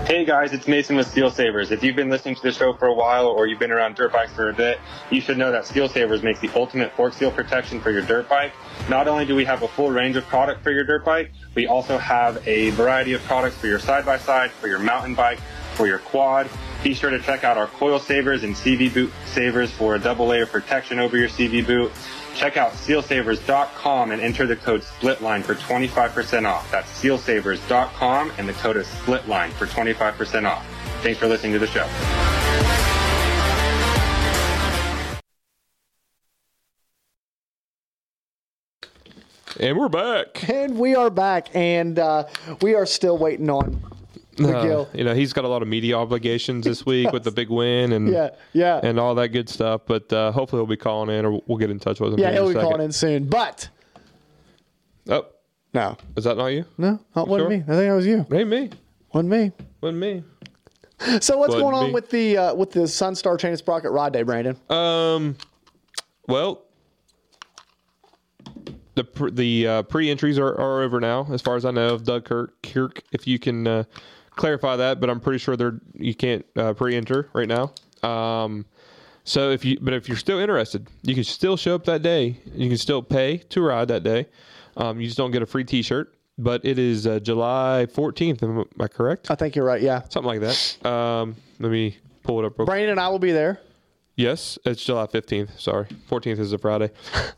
Hey 0.07 0.25
guys, 0.25 0.53
it's 0.53 0.69
Mason 0.69 0.95
with 0.95 1.09
Seal 1.09 1.31
Savers. 1.31 1.73
If 1.73 1.83
you've 1.83 1.97
been 1.97 2.09
listening 2.09 2.37
to 2.37 2.43
the 2.43 2.53
show 2.53 2.73
for 2.73 2.87
a 2.87 2.95
while 2.95 3.27
or 3.27 3.49
you've 3.49 3.59
been 3.59 3.73
around 3.73 3.97
dirt 3.97 4.13
bikes 4.13 4.33
for 4.33 4.51
a 4.51 4.55
bit, 4.55 4.79
you 5.11 5.21
should 5.21 5.37
know 5.37 5.51
that 5.51 5.67
Seal 5.67 5.89
Savers 5.89 6.23
makes 6.23 6.39
the 6.39 6.49
ultimate 6.55 6.93
fork 6.93 7.13
seal 7.13 7.31
protection 7.33 7.81
for 7.81 7.91
your 7.91 8.03
dirt 8.03 8.29
bike. 8.29 8.53
Not 8.89 9.09
only 9.09 9.27
do 9.27 9.35
we 9.35 9.45
have 9.45 9.63
a 9.63 9.69
full 9.69 9.91
range 9.91 10.17
of 10.17 10.25
product 10.27 10.63
for 10.63 10.71
your 10.71 10.85
dirt 10.85 11.05
bike, 11.05 11.33
we 11.57 11.67
also 11.67 11.99
have 11.99 12.41
a 12.47 12.71
variety 12.71 13.15
of 13.15 13.23
products 13.25 13.57
for 13.57 13.67
your 13.67 13.81
side-by-side, 13.81 14.53
for 14.53 14.69
your 14.69 14.79
mountain 14.79 15.15
bike, 15.15 15.41
for 15.75 15.87
your 15.89 15.99
quad. 15.99 16.49
Be 16.85 16.95
sure 16.95 17.11
to 17.11 17.19
check 17.19 17.43
out 17.43 17.59
our 17.59 17.67
coil 17.67 17.99
savers 17.99 18.45
and 18.45 18.55
CV 18.55 18.95
boot 18.95 19.13
savers 19.27 19.73
for 19.73 19.97
a 19.97 19.99
double 19.99 20.29
layer 20.29 20.47
protection 20.47 21.01
over 21.01 21.19
your 21.19 21.29
CV 21.29 21.67
boot. 21.67 21.91
Check 22.37 22.59
out 22.59 22.73
sealsavers.com 22.73 24.11
and 24.13 24.21
enter 24.21 24.47
the 24.47 24.57
code 24.57 24.83
SPLITLINE 24.83 25.43
for 25.43 25.55
25% 25.55 26.47
off. 26.47 26.71
That's 26.71 27.03
sealsavers.com 27.03 28.33
and 28.37 28.49
the 28.49 28.53
code 28.53 28.77
is 28.77 28.87
SPLITLINE 28.87 29.53
for 29.53 29.67
25% 29.67 30.47
off. 30.47 30.67
Thanks 31.03 31.19
for 31.19 31.27
listening 31.29 31.55
to 31.55 31.59
the 31.59 31.67
show. 31.67 31.87
And 39.59 39.79
we're 39.79 39.89
back. 39.89 40.47
And 40.51 40.79
we 40.79 40.95
are 40.95 41.09
back, 41.09 41.49
and 41.55 41.99
uh, 41.99 42.27
we 42.61 42.75
are 42.75 42.85
still 42.85 43.17
waiting 43.17 43.49
on 43.49 43.81
McGill. 44.37 44.87
Uh, 44.87 44.91
you 44.99 45.05
know, 45.05 45.15
he's 45.15 45.33
got 45.33 45.45
a 45.45 45.49
lot 45.49 45.63
of 45.63 45.69
media 45.69 45.97
obligations 45.97 46.65
this 46.65 46.85
week 46.87 47.11
with 47.13 47.25
the 47.25 47.31
big 47.31 47.49
win 47.51 47.93
and 47.93 48.09
Yeah, 48.09 48.31
yeah. 48.53 48.81
and 48.83 48.99
all 49.01 49.15
that 49.17 49.29
good 49.29 49.49
stuff. 49.49 49.83
But 49.87 50.13
uh, 50.13 50.33
hopefully 50.33 50.61
he'll 50.61 50.67
be 50.67 50.77
calling 50.77 51.15
in, 51.17 51.25
or 51.25 51.43
we'll 51.47 51.59
get 51.59 51.71
in 51.71 51.79
touch 51.79 52.01
with 52.01 52.13
him. 52.15 52.19
yeah, 52.21 52.33
he'll 52.33 52.47
be 52.49 52.55
second. 52.55 52.69
calling 52.69 52.85
in 52.85 52.93
soon. 52.93 53.25
But 53.29 53.69
Oh, 55.09 55.27
no, 55.73 55.97
is 56.17 56.25
that 56.25 56.37
not 56.37 56.47
you? 56.49 56.65
no, 56.79 56.95
it 57.17 57.27
wasn't 57.29 57.39
Sure. 57.41 57.49
me. 57.49 57.57
I 57.57 57.59
think 57.59 57.69
that 57.91 57.93
was 57.95 58.07
you. 58.07 58.27
Ain't 58.33 58.49
me. 58.49 58.71
Wasn't 59.13 59.31
me. 59.31 59.53
Wasn't 59.81 59.99
me. 59.99 60.23
So 61.21 61.37
what's 61.39 61.51
Wasn't 61.55 61.61
going 61.63 61.75
on 61.75 61.87
me. 61.89 61.93
with 61.93 62.11
the 62.11 62.37
uh, 62.39 62.55
with 62.55 62.73
the 62.73 62.81
Sunstar 62.81 63.39
Chain 63.39 63.55
Sprocket 63.57 63.91
Ride 63.93 64.13
Day, 64.15 64.23
Brandon? 64.23 64.57
Um, 64.71 65.37
well, 66.27 66.63
the 68.95 69.05
pr- 69.05 69.29
the 69.31 69.67
uh, 69.67 69.83
pre-entries 69.83 70.39
are, 70.39 70.59
are 70.59 70.83
over 70.83 71.01
now, 71.01 71.27
as 71.31 71.43
far 71.43 71.57
as 71.57 71.65
I 71.67 71.71
know. 71.71 71.89
Of 71.95 72.05
Doug 72.05 72.25
Kirk, 72.25 72.55
Kirk, 72.63 73.03
if 73.13 73.27
you 73.27 73.39
can 73.39 73.67
uh, 73.67 73.85
clarify 74.37 74.77
that, 74.77 75.01
but 75.01 75.11
I'm 75.11 75.21
pretty 75.21 75.39
sure 75.39 75.57
they're 75.57 75.81
you 75.95 76.15
can't 76.15 76.47
uh, 76.57 76.73
pre-enter 76.75 77.29
right 77.33 77.49
now. 77.49 77.73
Um, 78.09 78.67
so 79.25 79.51
if 79.51 79.65
you 79.65 79.79
but 79.81 79.93
if 79.95 80.09
you're 80.09 80.17
still 80.17 80.39
interested, 80.39 80.87
you 81.03 81.15
can 81.15 81.25
still 81.25 81.57
show 81.57 81.75
up 81.75 81.85
that 81.87 82.03
day. 82.03 82.39
You 82.55 82.69
can 82.69 82.79
still 82.79 83.03
pay 83.03 83.39
to 83.39 83.61
ride 83.63 83.89
that 83.89 84.05
day. 84.05 84.27
Um, 84.77 85.01
you 85.01 85.07
just 85.07 85.19
don't 85.19 85.31
get 85.31 85.43
a 85.43 85.47
free 85.47 85.65
T-shirt. 85.65 86.13
But 86.39 86.67
it 86.67 86.79
is 86.79 87.07
uh, 87.07 87.19
July 87.19 87.87
14th. 87.91 88.43
Am 88.43 88.65
I 88.79 88.89
correct? 88.89 89.31
I 89.31 89.37
think 89.37 89.57
you're 89.57 89.65
right. 89.65 89.81
Yeah, 89.81 90.03
Something 90.11 90.27
like 90.29 90.41
that. 90.41 90.87
Um, 90.87 91.35
let 91.59 91.73
me 91.73 91.97
pull 92.25 92.39
it 92.41 92.45
up. 92.45 92.59
Real 92.59 92.67
Brandon 92.67 92.91
and 92.91 93.01
I 93.01 93.09
will 93.09 93.19
be 93.19 93.33
there. 93.33 93.59
Yes, 94.17 94.59
it's 94.65 94.83
July 94.83 95.07
15th. 95.07 95.61
Sorry. 95.61 95.87
14th 96.11 96.39
is 96.39 96.53
a 96.55 96.59
Friday. 96.59 96.91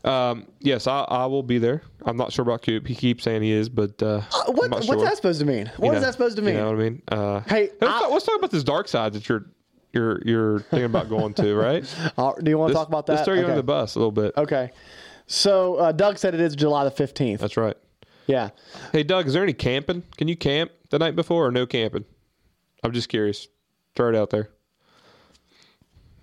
Um, 0.05 0.47
yes, 0.59 0.87
I, 0.87 1.01
I 1.01 1.25
will 1.25 1.43
be 1.43 1.57
there. 1.57 1.81
I'm 2.05 2.15
not 2.15 2.31
sure 2.31 2.43
about 2.43 2.61
Coop. 2.61 2.87
He 2.87 2.95
keeps 2.95 3.25
saying 3.25 3.41
he 3.41 3.51
is, 3.51 3.67
but 3.67 4.01
uh, 4.01 4.21
Uh, 4.33 4.51
what, 4.53 4.69
not 4.71 4.85
what's 4.85 5.03
that 5.03 5.17
supposed 5.17 5.41
to 5.41 5.45
mean? 5.45 5.65
You 5.65 5.71
What 5.77 5.95
is 5.95 6.01
know- 6.01 6.07
that 6.07 6.13
supposed 6.13 6.37
to 6.37 6.41
mean? 6.41 6.55
You 6.55 6.61
know 6.61 6.71
what 6.71 6.79
I 6.79 6.83
mean? 6.89 7.01
Uh, 7.09 7.39
Hey, 7.41 7.69
let's, 7.81 7.93
I- 7.93 7.99
talk, 7.99 8.11
let's 8.11 8.25
talk 8.25 8.37
about 8.37 8.51
this 8.51 8.63
dark 8.63 8.87
side 8.87 9.11
that 9.13 9.27
you're 9.27 9.45
you're 9.91 10.21
you're 10.23 10.59
thinking 10.59 10.85
about 10.85 11.09
going 11.09 11.33
to, 11.33 11.53
right? 11.67 11.83
Uh, 12.17 12.31
do 12.41 12.49
you 12.49 12.57
want 12.57 12.69
to 12.69 12.75
talk 12.75 12.87
about 12.87 13.07
that? 13.07 13.13
Let's 13.13 13.25
throw 13.25 13.33
you 13.33 13.41
okay. 13.41 13.49
under 13.51 13.57
the 13.59 13.63
bus 13.63 13.95
a 13.95 13.99
little 13.99 14.11
bit. 14.11 14.33
Okay. 14.37 14.71
So 15.27 15.75
uh, 15.75 15.91
Doug 15.91 16.17
said 16.17 16.33
it 16.33 16.39
is 16.39 16.55
July 16.55 16.85
the 16.85 16.91
15th. 16.91 17.39
That's 17.39 17.57
right. 17.57 17.75
Yeah. 18.27 18.51
Hey, 18.93 19.03
Doug, 19.03 19.27
is 19.27 19.33
there 19.33 19.43
any 19.43 19.53
camping? 19.53 20.03
Can 20.17 20.27
you 20.27 20.37
camp 20.37 20.71
the 20.91 20.99
night 20.99 21.15
before 21.15 21.45
or 21.47 21.51
no 21.51 21.65
camping? 21.65 22.05
I'm 22.83 22.91
just 22.93 23.09
curious. 23.09 23.47
Throw 23.95 24.09
it 24.09 24.15
out 24.15 24.29
there. 24.29 24.49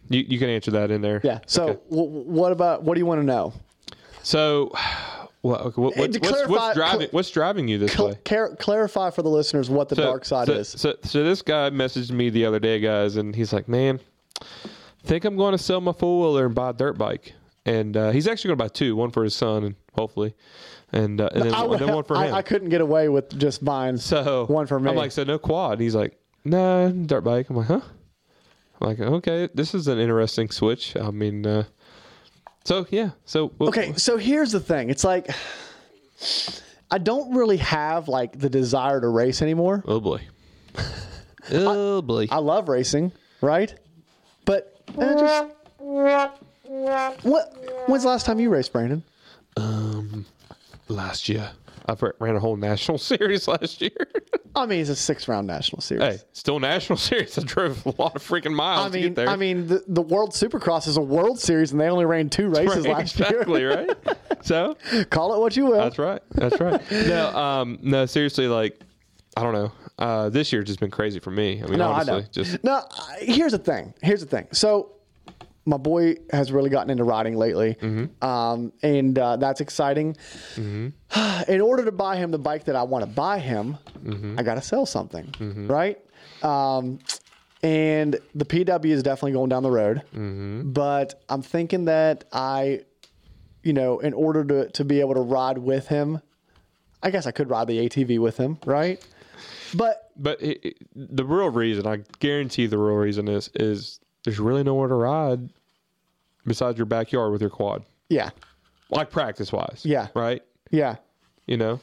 You 0.09 0.25
you 0.29 0.39
can 0.39 0.49
answer 0.49 0.71
that 0.73 0.91
in 0.91 1.01
there. 1.03 1.21
Yeah. 1.25 1.41
So 1.47 1.65
Okay. 1.69 1.81
w- 1.91 2.09
what 2.11 2.53
about 2.53 2.83
what 2.83 2.95
do 2.95 3.01
you 3.01 3.07
want 3.07 3.21
to 3.21 3.27
know? 3.27 3.53
So, 4.23 4.73
well, 5.43 5.57
okay, 5.69 5.81
what, 5.81 5.97
what's, 5.97 6.19
clarify- 6.19 6.51
what's 6.51 6.75
driving 6.75 6.99
cl- 7.01 7.11
what's 7.13 7.31
driving 7.31 7.69
you 7.69 7.79
this 7.79 7.93
Cl- 7.93 8.09
way? 8.09 8.19
clar- 8.25 8.57
clarify 8.57 9.11
for 9.11 9.23
the 9.23 9.29
listeners 9.31 9.71
what 9.71 9.89
the 9.89 9.95
dark 9.97 10.25
side 10.25 10.47
so, 10.49 10.53
is. 10.55 10.69
So, 10.69 10.95
so 11.03 11.23
this 11.25 11.43
guy 11.43 11.71
messaged 11.71 12.11
me 12.11 12.31
the 12.31 12.45
other 12.45 12.59
day, 12.59 12.81
guys, 12.81 13.17
and 13.17 13.35
he's 13.37 13.53
like, 13.53 13.69
"Man, 13.69 14.01
think 15.05 15.25
I'm 15.25 15.37
going 15.37 15.53
to 15.53 15.59
sell 15.59 15.81
my 15.81 15.93
four 15.93 16.21
wheeler 16.21 16.47
and 16.47 16.55
buy 16.55 16.71
a 16.71 16.73
dirt 16.73 16.99
bike." 16.99 17.35
And 17.65 17.97
uh, 17.97 18.11
he's 18.11 18.29
actually 18.29 18.49
going 18.51 18.59
to 18.59 18.65
buy 18.65 18.69
two, 18.69 18.95
one 18.95 19.11
for 19.11 19.25
his 19.25 19.35
son, 19.35 19.65
and 19.65 19.75
hopefully, 19.95 20.35
and, 20.93 21.21
uh, 21.21 21.29
and, 21.35 21.43
then, 21.47 21.55
I, 21.55 21.65
and 21.65 21.79
then 21.81 21.93
one 21.95 22.05
for 22.05 22.15
him. 22.17 22.33
I 22.33 22.41
couldn't 22.43 22.69
get 22.69 22.81
away 22.81 23.09
with 23.09 23.37
just 23.39 23.65
buying 23.65 23.97
so 23.97 24.47
one 24.47 24.67
for 24.67 24.79
me. 24.79 24.89
I'm 24.91 24.97
like, 24.97 25.11
"So 25.13 25.25
no 25.25 25.39
quad?" 25.39 25.81
He's 25.81 25.95
like, 25.95 26.17
"No, 26.45 26.91
dirt 26.93 27.23
bike." 27.23 27.51
I'm 27.51 27.57
like, 27.57 27.67
"Huh?" 27.67 27.81
Like, 28.81 29.01
"Okay, 29.01 29.49
this 29.55 29.75
is 29.75 29.89
an 29.89 29.99
interesting 29.99 30.51
switch." 30.51 30.97
I 30.97 31.11
mean, 31.11 31.47
uh, 31.47 31.65
so 32.65 32.87
yeah, 32.91 33.11
so 33.25 33.53
we'll- 33.59 33.69
Okay, 33.71 33.95
so 33.97 34.17
here's 34.17 34.53
the 34.53 34.61
thing. 34.61 34.91
It's 34.91 35.05
like 35.05 35.31
I 36.91 36.99
don't 36.99 37.35
really 37.35 37.57
have 37.59 38.09
like 38.09 38.39
the 38.39 38.51
desire 38.51 39.01
to 39.01 39.09
race 39.09 39.43
anymore. 39.43 39.83
Oh 39.87 40.01
boy. 40.01 40.21
oh 41.53 42.03
boy. 42.03 42.29
I 42.31 42.39
love 42.39 42.69
racing, 42.69 43.13
right? 43.41 43.75
But 44.45 44.81
I 44.99 45.15
just 45.15 45.51
what? 47.23 47.57
When's 47.87 48.03
the 48.03 48.09
last 48.09 48.27
time 48.27 48.39
you 48.41 48.51
raced, 48.51 48.73
Brandon? 48.73 49.03
Um, 49.57 50.27
last 50.89 51.29
year. 51.29 51.51
I 51.89 51.95
ran 52.19 52.37
a 52.37 52.41
whole 52.41 52.57
national 52.57 52.99
series 53.13 53.47
last 53.49 53.81
year. 53.81 53.97
I 54.55 54.67
mean, 54.67 54.81
it's 54.81 54.91
a 54.91 54.97
six-round 54.97 55.47
national 55.47 55.83
series. 55.83 56.03
hey, 56.03 56.19
still 56.33 56.59
national 56.61 56.97
series. 57.11 57.37
I 57.39 57.43
drove 57.43 57.85
a 57.87 57.95
lot 58.01 58.17
of 58.17 58.23
freaking 58.27 58.55
miles 58.55 58.87
I 58.87 58.89
to 58.89 58.95
mean, 58.95 59.03
get 59.09 59.15
there. 59.17 59.29
I 59.29 59.37
mean, 59.37 59.67
the, 59.67 59.85
the 59.87 60.03
World 60.03 60.31
Supercross 60.31 60.89
is 60.89 60.97
a 60.97 61.03
World 61.03 61.39
Series, 61.39 61.73
and 61.73 61.81
they 61.81 61.89
only 61.89 62.05
ran 62.07 62.29
two 62.31 62.49
races 62.51 62.87
Right, 62.87 62.95
last 62.99 63.19
exactly 63.21 63.61
year. 63.61 63.71
Exactly 63.81 64.15
right. 64.15 64.45
So 64.47 64.77
Call 65.11 65.35
it 65.35 65.41
what 65.41 65.57
you 65.57 65.67
will. 65.67 65.79
that's 65.79 65.99
right. 65.99 66.23
That's 66.31 66.59
right. 66.61 66.81
no, 66.91 67.29
um, 67.37 67.79
no, 67.83 68.07
seriously, 68.07 68.47
like 68.49 68.81
I 69.37 69.43
don't 69.43 69.53
know. 69.53 69.73
Uh, 69.99 70.29
this 70.31 70.53
year's 70.53 70.67
just 70.67 70.81
been 70.81 70.91
crazy 70.91 71.19
for 71.21 71.31
me. 71.31 71.63
I 71.63 71.67
mean, 71.67 71.79
No, 71.79 71.91
honestly, 71.93 72.13
I 72.15 72.19
know. 72.21 72.27
just 72.33 72.65
no. 72.65 72.83
Here's 73.19 73.53
the 73.53 73.59
thing. 73.59 73.93
Here's 74.03 74.21
the 74.21 74.27
thing. 74.27 74.47
So, 74.53 74.96
my 75.67 75.77
boy 75.77 76.15
has 76.31 76.53
really 76.53 76.71
gotten 76.71 76.91
into 76.91 77.05
riding 77.05 77.37
lately, 77.37 77.77
um, 78.23 78.73
and 78.83 79.19
uh, 79.19 79.37
that's 79.37 79.61
exciting. 79.61 80.17
In 80.57 81.61
order 81.61 81.85
to 81.85 81.93
buy 81.93 82.17
him 82.17 82.31
the 82.31 82.39
bike 82.39 82.65
that 82.65 82.77
I 82.77 82.83
want 82.85 83.05
to 83.05 83.11
buy 83.11 83.39
him, 83.39 83.77
I 84.39 84.43
got 84.43 84.55
to 84.55 84.63
sell 84.63 84.87
something, 84.87 85.67
right? 85.69 85.99
Um, 86.43 86.99
and 87.63 88.19
the 88.35 88.45
PW 88.45 88.87
is 88.91 89.03
definitely 89.03 89.33
going 89.33 89.49
down 89.49 89.63
the 89.63 89.71
road, 89.71 90.03
but 90.73 91.23
I'm 91.29 91.43
thinking 91.43 91.87
that 91.87 92.25
I, 92.33 92.83
you 93.63 93.73
know, 93.73 93.99
in 93.99 94.13
order 94.13 94.45
to 94.45 94.69
to 94.71 94.85
be 94.85 95.01
able 95.01 95.15
to 95.15 95.21
ride 95.21 95.59
with 95.59 95.89
him, 95.89 96.21
I 97.03 97.11
guess 97.11 97.27
I 97.27 97.33
could 97.33 97.51
ride 97.51 97.67
the 97.67 97.89
ATV 97.89 98.19
with 98.21 98.37
him, 98.37 98.59
right? 98.65 99.05
But 99.75 100.11
But 100.17 100.41
it, 100.43 100.61
it- 100.65 100.77
the 100.95 101.25
real 101.25 101.51
reason, 101.51 101.87
I 101.87 101.99
guarantee 102.21 102.67
the 102.67 102.79
real 102.79 102.97
reason 102.97 103.27
is 103.29 103.51
is 103.55 104.01
there's 104.27 104.41
really 104.41 104.65
nowhere 104.65 104.89
to 104.89 104.95
ride 104.95 105.49
besides 106.45 106.77
your 106.77 106.87
backyard 106.87 107.31
with 107.31 107.41
your 107.41 107.49
quad, 107.49 107.85
yeah, 108.09 108.31
like 108.91 109.09
practice 109.09 109.53
wise. 109.53 109.83
Yeah. 109.85 110.09
Right. 110.15 110.43
yeah. 110.71 110.97
You 111.47 111.57
know. 111.57 111.81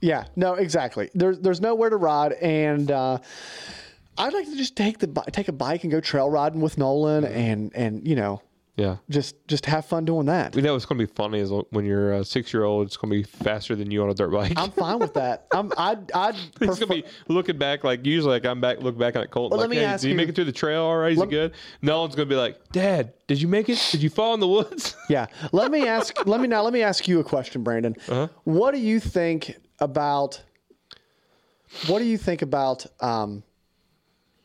Yeah, 0.00 0.26
no, 0.36 0.54
exactly. 0.54 1.10
There's 1.14 1.40
there's 1.40 1.60
nowhere 1.60 1.90
to 1.90 1.96
ride, 1.96 2.32
and 2.34 2.92
uh, 2.92 3.18
I'd 4.16 4.32
like 4.32 4.46
to 4.46 4.56
just 4.56 4.76
take 4.76 4.98
the 5.00 5.08
take 5.32 5.48
a 5.48 5.52
bike 5.52 5.82
and 5.82 5.90
go 5.90 6.00
trail 6.00 6.30
riding 6.30 6.60
with 6.60 6.78
Nolan, 6.78 7.24
and 7.24 7.72
and 7.74 8.06
you 8.06 8.14
know 8.14 8.40
Yeah. 8.80 8.96
just 9.10 9.46
just 9.46 9.66
have 9.66 9.84
fun 9.84 10.04
doing 10.06 10.26
that. 10.26 10.56
You 10.56 10.62
know 10.62 10.74
it's 10.74 10.86
going 10.86 10.98
to 10.98 11.06
be 11.06 11.12
funny 11.12 11.38
is 11.38 11.50
when 11.70 11.84
you're 11.84 12.14
a 12.14 12.24
six 12.24 12.52
year 12.54 12.64
old, 12.64 12.86
it's 12.86 12.96
going 12.96 13.10
to 13.12 13.16
be 13.18 13.22
faster 13.44 13.76
than 13.76 13.90
you 13.90 14.02
on 14.02 14.08
a 14.08 14.14
dirt 14.14 14.30
bike. 14.30 14.54
I'm 14.56 14.70
fine 14.70 14.98
with 14.98 15.14
that. 15.14 15.46
I'm 15.52 15.70
I'd 15.76 16.10
I'd 16.12 16.34
He's 16.34 16.48
prefer, 16.50 16.86
gonna 16.86 17.02
be 17.02 17.04
looking 17.28 17.58
back 17.58 17.84
like 17.84 18.06
usually 18.06 18.32
like 18.32 18.46
I'm 18.46 18.60
back 18.60 18.80
look 18.80 18.96
back 18.96 19.16
at 19.16 19.30
Colton 19.30 19.56
Well, 19.56 19.60
let 19.60 19.70
me 19.70 19.76
hey, 19.76 19.84
ask 19.84 20.02
did 20.02 20.08
you 20.08 20.14
make 20.14 20.28
it 20.30 20.34
through 20.34 20.44
the 20.46 20.52
trail 20.52 20.82
all 20.82 20.96
right? 20.96 21.12
Is 21.12 21.18
Let- 21.18 21.28
it 21.28 21.30
good? 21.30 21.52
No 21.82 22.00
one's 22.00 22.14
gonna 22.14 22.26
be 22.26 22.36
like, 22.36 22.56
Dad, 22.72 23.12
did 23.26 23.40
you 23.42 23.48
make 23.48 23.68
it? 23.68 23.78
Did 23.92 24.02
you 24.02 24.08
fall 24.10 24.32
in 24.34 24.40
the 24.40 24.48
woods? 24.48 24.96
yeah. 25.10 25.26
Let 25.52 25.70
me 25.70 25.86
ask. 25.86 26.26
let 26.26 26.40
me 26.40 26.48
now. 26.48 26.62
Let 26.62 26.72
me 26.72 26.82
ask 26.82 27.06
you 27.06 27.20
a 27.20 27.24
question, 27.24 27.62
Brandon. 27.62 27.94
Uh-huh. 28.08 28.28
What 28.44 28.72
do 28.72 28.80
you 28.80 28.98
think 28.98 29.56
about? 29.78 30.42
What 31.86 31.98
do 31.98 32.04
you 32.06 32.18
think 32.18 32.42
about? 32.42 32.86
Um, 33.00 33.42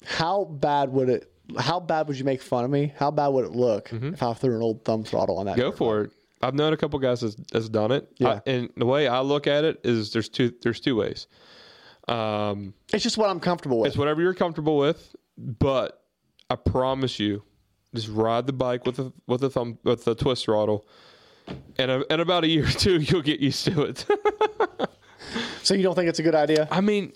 how 0.05 0.43
bad 0.45 0.89
would 0.91 1.09
it? 1.09 1.31
How 1.59 1.79
bad 1.79 2.07
would 2.07 2.17
you 2.17 2.25
make 2.25 2.41
fun 2.41 2.63
of 2.65 2.71
me? 2.71 2.93
How 2.97 3.11
bad 3.11 3.27
would 3.27 3.45
it 3.45 3.51
look 3.51 3.91
if 3.93 4.21
I 4.23 4.33
threw 4.33 4.55
an 4.55 4.61
old 4.61 4.83
thumb 4.85 5.03
throttle 5.03 5.37
on 5.37 5.45
that? 5.45 5.53
Mm-hmm. 5.57 5.61
Go 5.61 5.71
for 5.71 6.01
it. 6.01 6.11
I've 6.41 6.53
known 6.53 6.73
a 6.73 6.77
couple 6.77 6.99
guys 6.99 7.21
that's, 7.21 7.35
that's 7.51 7.69
done 7.69 7.91
it. 7.91 8.11
Yeah. 8.17 8.39
I- 8.45 8.49
and 8.49 8.69
the 8.77 8.85
way 8.85 9.07
I 9.07 9.21
look 9.21 9.47
at 9.47 9.63
it 9.63 9.79
is 9.83 10.11
there's 10.11 10.29
two 10.29 10.53
there's 10.61 10.79
two 10.79 10.95
ways. 10.95 11.27
Um, 12.07 12.73
It's 12.93 13.03
just 13.03 13.17
what 13.17 13.29
I'm 13.29 13.39
comfortable 13.39 13.79
with. 13.79 13.87
it's 13.89 13.97
whatever 13.97 14.21
you're 14.21 14.33
comfortable 14.35 14.77
with, 14.77 15.15
but 15.37 16.03
I 16.49 16.55
promise 16.55 17.19
you, 17.19 17.41
just 17.95 18.09
ride 18.09 18.45
the 18.45 18.53
bike 18.53 18.85
with 18.85 18.99
a 18.99 19.11
with 19.27 19.43
a 19.43 19.49
thumb 19.49 19.79
with 19.83 20.05
a 20.07 20.13
twist 20.13 20.45
throttle, 20.45 20.85
and 21.79 21.89
a, 21.89 22.13
in 22.13 22.19
about 22.19 22.43
a 22.43 22.47
year 22.47 22.65
or 22.67 22.71
two 22.71 22.99
you'll 22.99 23.21
get 23.23 23.39
used 23.39 23.65
to 23.65 23.81
it. 23.83 24.05
So 25.63 25.73
you 25.73 25.81
don't 25.81 25.95
think 25.95 26.07
it's 26.07 26.19
a 26.19 26.23
good 26.23 26.35
idea? 26.35 26.67
I 26.69 26.79
mean, 26.81 27.11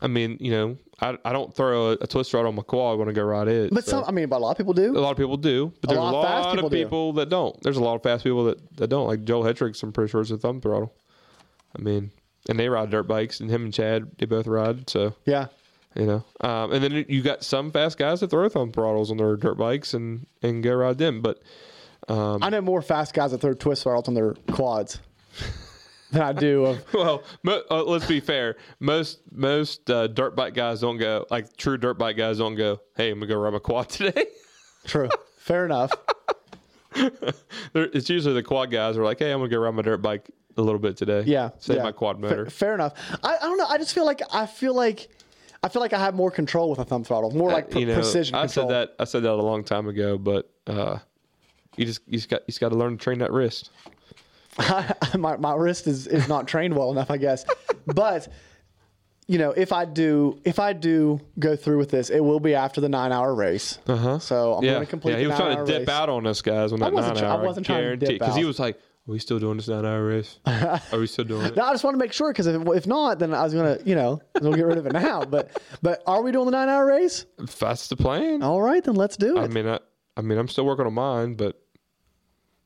I 0.00 0.08
mean, 0.08 0.36
you 0.40 0.50
know, 0.50 0.76
I, 1.02 1.18
I 1.24 1.32
don't 1.32 1.52
throw 1.52 1.90
a, 1.90 1.92
a 2.00 2.06
twist 2.06 2.32
rod 2.32 2.46
on 2.46 2.54
my 2.54 2.62
quad 2.62 2.98
when 2.98 3.08
I 3.08 3.12
go 3.12 3.22
ride 3.24 3.48
it. 3.48 3.74
But 3.74 3.84
so- 3.84 3.90
some, 4.02 4.04
I 4.06 4.12
mean, 4.12 4.28
but 4.28 4.36
a 4.36 4.38
lot 4.38 4.52
of 4.52 4.56
people 4.56 4.72
do. 4.72 4.96
a 4.96 5.00
lot 5.00 5.10
of 5.10 5.16
people 5.16 5.36
do, 5.36 5.72
but 5.80 5.90
A 5.90 5.94
there's 5.94 5.98
a 5.98 6.02
lot 6.02 6.12
lot, 6.12 6.24
of 6.24 6.30
fast 6.30 6.54
people 6.72 7.10
of 7.10 7.14
do. 7.16 7.20
that 7.20 7.28
don't. 7.28 7.60
There's 7.62 7.76
a 7.76 7.82
lot 7.82 7.94
of 7.96 8.02
fast 8.02 8.22
people 8.24 8.44
that, 8.44 8.76
that 8.76 8.86
don't. 8.88 9.06
Like 9.06 9.24
Joel 9.24 9.42
Hettricks, 9.44 9.82
I'm 9.82 9.92
pretty 9.92 10.10
sure 10.10 10.20
is 10.20 10.30
a 10.30 10.38
thumb 10.38 10.60
throttle. 10.60 10.94
I 11.76 11.82
mean, 11.82 12.10
and 12.48 12.58
they 12.58 12.68
ride 12.68 12.90
dirt 12.90 13.04
bikes, 13.04 13.40
and 13.40 13.50
him 13.50 13.64
and 13.64 13.74
Chad, 13.74 14.10
they 14.18 14.26
both 14.26 14.46
ride. 14.46 14.88
So 14.88 15.14
Yeah. 15.26 15.46
you 15.96 16.06
know, 16.06 16.24
um, 16.40 16.72
and 16.72 16.82
then 16.84 17.04
you 17.08 17.20
got 17.22 17.42
some 17.42 17.70
fast 17.72 17.98
guys 17.98 18.20
that 18.20 18.30
throw 18.30 18.48
thumb 18.48 18.70
throttles 18.72 19.10
on 19.10 19.16
their 19.16 19.36
dirt 19.36 19.56
bikes 19.56 19.94
and 19.94 20.26
and 20.42 20.62
go 20.62 20.72
ride 20.74 20.98
them. 20.98 21.20
But 21.20 21.42
I 22.08 22.48
know 22.50 22.60
more 22.60 22.82
fast 22.82 23.12
guys 23.14 23.30
that 23.32 23.40
throw 23.40 23.54
twist 23.54 23.82
throttles 23.84 24.08
on 24.08 24.14
their 24.14 24.34
quads 24.52 25.00
than 26.12 26.22
I 26.22 26.32
do 26.32 26.66
of. 26.66 26.84
well, 26.94 27.22
mo- 27.42 27.62
uh, 27.70 27.82
let's 27.84 28.06
be 28.06 28.20
fair. 28.20 28.56
Most 28.80 29.20
most 29.32 29.90
uh, 29.90 30.06
dirt 30.06 30.36
bike 30.36 30.54
guys 30.54 30.80
don't 30.80 30.98
go 30.98 31.26
like 31.30 31.56
true 31.56 31.76
dirt 31.76 31.94
bike 31.98 32.16
guys 32.16 32.38
don't 32.38 32.54
go. 32.54 32.80
Hey, 32.96 33.10
I'm 33.10 33.18
gonna 33.18 33.26
go 33.28 33.38
ride 33.38 33.52
my 33.52 33.58
quad 33.58 33.88
today. 33.88 34.26
True. 34.86 35.08
Fair 35.38 35.64
enough. 35.64 35.92
It's 37.74 38.10
usually 38.10 38.34
the 38.34 38.42
quad 38.42 38.70
guys 38.70 38.98
are 38.98 39.04
like, 39.04 39.18
hey, 39.18 39.32
I'm 39.32 39.38
gonna 39.38 39.48
go 39.48 39.58
ride 39.58 39.70
my 39.70 39.80
dirt 39.80 40.02
bike 40.02 40.30
a 40.58 40.60
little 40.62 40.78
bit 40.78 40.96
today. 40.96 41.22
Yeah. 41.22 41.50
save 41.58 41.78
yeah. 41.78 41.84
my 41.84 41.92
quad 41.92 42.20
motor. 42.20 42.50
fair 42.50 42.74
enough. 42.74 42.92
I, 43.22 43.36
I 43.36 43.40
don't 43.40 43.56
know. 43.56 43.66
I 43.66 43.78
just 43.78 43.94
feel 43.94 44.04
like 44.04 44.20
I 44.30 44.44
feel 44.44 44.74
like 44.74 45.08
I 45.62 45.68
feel 45.68 45.80
like 45.80 45.92
I 45.94 45.98
have 45.98 46.14
more 46.14 46.30
control 46.30 46.68
with 46.68 46.80
a 46.80 46.84
thumb 46.84 47.04
throttle, 47.04 47.30
more 47.30 47.50
like 47.50 47.70
pre- 47.70 47.78
Uh, 47.78 47.80
you 47.80 47.86
know, 47.86 47.94
precision 47.94 48.34
I 48.34 48.46
control. 48.46 48.68
said 48.68 48.74
that 48.74 48.94
I 48.98 49.04
said 49.04 49.22
that 49.22 49.32
a 49.32 49.34
long 49.36 49.64
time 49.64 49.88
ago, 49.88 50.18
but 50.18 50.50
uh, 50.66 50.98
you 51.76 51.86
just 51.86 52.00
you 52.06 52.18
just 52.18 52.28
got 52.28 52.42
you 52.42 52.48
just 52.48 52.60
got 52.60 52.70
to 52.70 52.76
learn 52.76 52.98
to 52.98 53.02
train 53.02 53.18
that 53.20 53.32
wrist. 53.32 53.70
my 55.18 55.36
my 55.36 55.54
wrist 55.54 55.86
is 55.86 56.06
is 56.06 56.28
not 56.28 56.46
trained 56.46 56.76
well 56.76 56.90
enough, 56.90 57.10
I 57.10 57.16
guess. 57.16 57.44
But 57.86 58.28
you 59.28 59.38
know, 59.38 59.52
if 59.52 59.72
I 59.72 59.84
do 59.84 60.38
if 60.44 60.58
I 60.58 60.72
do 60.72 61.20
go 61.38 61.56
through 61.56 61.78
with 61.78 61.90
this, 61.90 62.10
it 62.10 62.20
will 62.20 62.40
be 62.40 62.54
after 62.54 62.80
the 62.80 62.88
nine 62.88 63.12
hour 63.12 63.34
race. 63.34 63.78
Uh-huh. 63.86 64.18
So 64.18 64.54
I'm 64.54 64.64
yeah, 64.64 64.72
going 64.72 64.84
to 64.84 64.90
complete. 64.90 65.12
yeah. 65.12 65.18
He 65.20 65.26
was 65.26 65.36
trying 65.36 65.50
to 65.50 65.54
nine-hour 65.54 65.66
dip 65.66 65.88
race. 65.88 65.88
out 65.88 66.08
on 66.08 66.26
us 66.26 66.42
guys 66.42 66.72
when 66.72 66.82
I 66.82 66.86
that 66.86 66.92
wasn't 66.92 67.20
nine 67.20 67.24
I 67.24 67.42
wasn't 67.42 67.66
trying 67.66 67.84
to 67.84 67.96
dip 67.96 68.08
because 68.10 68.36
he 68.36 68.44
was 68.44 68.58
like, 68.58 68.76
"Are 68.76 69.12
we 69.12 69.18
still 69.18 69.38
doing 69.38 69.56
this 69.56 69.68
nine 69.68 69.86
hour 69.86 70.04
race? 70.04 70.38
Are 70.44 70.98
we 70.98 71.06
still 71.06 71.24
doing 71.24 71.46
it?" 71.46 71.56
No, 71.56 71.64
I 71.64 71.72
just 71.72 71.84
want 71.84 71.94
to 71.94 71.98
make 71.98 72.12
sure 72.12 72.32
because 72.32 72.46
if, 72.46 72.60
if 72.68 72.86
not, 72.86 73.20
then 73.20 73.32
I 73.32 73.44
was 73.44 73.54
gonna, 73.54 73.78
you 73.84 73.94
know, 73.94 74.20
we'll 74.40 74.54
get 74.54 74.66
rid 74.66 74.78
of 74.78 74.86
it 74.86 74.92
now. 74.92 75.24
But 75.24 75.62
but 75.82 76.02
are 76.06 76.20
we 76.20 76.32
doing 76.32 76.46
the 76.46 76.52
nine 76.52 76.68
hour 76.68 76.84
race? 76.84 77.24
If 77.38 77.58
that's 77.58 77.88
the 77.88 77.96
plan. 77.96 78.42
All 78.42 78.60
right, 78.60 78.82
then 78.82 78.96
let's 78.96 79.16
do 79.16 79.38
it. 79.38 79.40
I 79.40 79.46
mean, 79.46 79.68
I, 79.68 79.78
I 80.16 80.20
mean, 80.20 80.36
I'm 80.36 80.48
still 80.48 80.66
working 80.66 80.84
on 80.84 80.94
mine, 80.94 81.34
but 81.34 81.61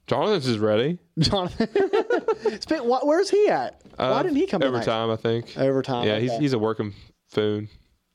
Jonathan's 0.07 0.47
is 0.47 0.59
ready. 0.59 0.99
Jonathan, 1.19 1.69
wh- 2.69 3.05
where's 3.05 3.31
he 3.31 3.49
at? 3.49 3.81
Why 3.97 4.05
Uh, 4.07 4.23
didn't 4.23 4.37
he 4.37 4.47
come 4.47 4.61
tonight? 4.61 4.75
overtime? 4.77 5.11
I 5.11 5.17
think 5.17 5.57
Overtime, 5.57 6.07
Yeah, 6.07 6.19
he's 6.19 6.31
okay. 6.31 6.41
he's 6.41 6.53
a 6.53 6.59
working 6.59 6.95
foon. 7.29 7.69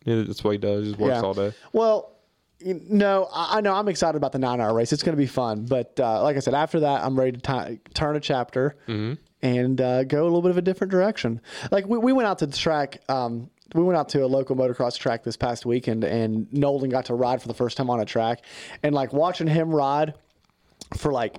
Yeah, 0.06 0.24
that's 0.24 0.44
what 0.44 0.52
he 0.52 0.58
does. 0.58 0.86
He 0.86 0.92
just 0.92 1.00
works 1.00 1.22
all 1.24 1.34
day. 1.34 1.54
Well, 1.74 2.12
you- 2.60 2.82
no, 2.90 3.28
I 3.34 3.58
I 3.58 3.62
know 3.62 3.74
I'm 3.74 3.88
excited 3.88 4.16
about 4.18 4.32
the 4.32 4.40
nine 4.40 4.62
hour 4.62 4.74
race. 4.74 4.94
It's 4.94 5.04
going 5.04 5.16
to 5.16 5.22
be 5.22 5.28
fun. 5.28 5.66
But 5.66 6.00
uh, 6.00 6.22
like 6.24 6.38
I 6.38 6.40
said, 6.40 6.54
after 6.54 6.80
that, 6.82 7.04
I'm 7.04 7.18
ready 7.20 7.34
to 7.34 7.40
ti 7.40 7.80
turn 7.94 8.16
a 8.16 8.20
chapter 8.20 8.76
Mm-hmm. 8.88 9.14
and 9.42 9.82
uh, 9.82 10.04
go 10.06 10.22
a 10.22 10.26
little 10.26 10.42
bit 10.42 10.52
of 10.52 10.58
a 10.58 10.62
different 10.62 10.92
direction. 10.92 11.42
Like 11.72 11.88
we, 11.88 11.98
we 11.98 12.14
went 12.14 12.28
out 12.28 12.40
to 12.40 12.46
the 12.46 12.56
track. 12.58 13.02
Um, 13.10 13.50
we 13.74 13.84
went 13.84 13.98
out 13.98 14.10
to 14.10 14.24
a 14.24 14.28
local 14.28 14.56
motocross 14.56 14.98
track 14.98 15.24
this 15.24 15.38
past 15.38 15.66
weekend, 15.66 16.04
and 16.04 16.52
Nolan 16.54 16.90
got 16.90 17.06
to 17.06 17.16
ride 17.16 17.42
for 17.42 17.48
the 17.48 17.54
first 17.54 17.78
time 17.78 17.90
on 17.90 18.00
a 18.02 18.06
track. 18.06 18.44
And 18.84 18.94
like 18.94 19.14
watching 19.14 19.48
him 19.48 19.74
ride 19.74 20.14
for 20.98 21.12
like 21.12 21.36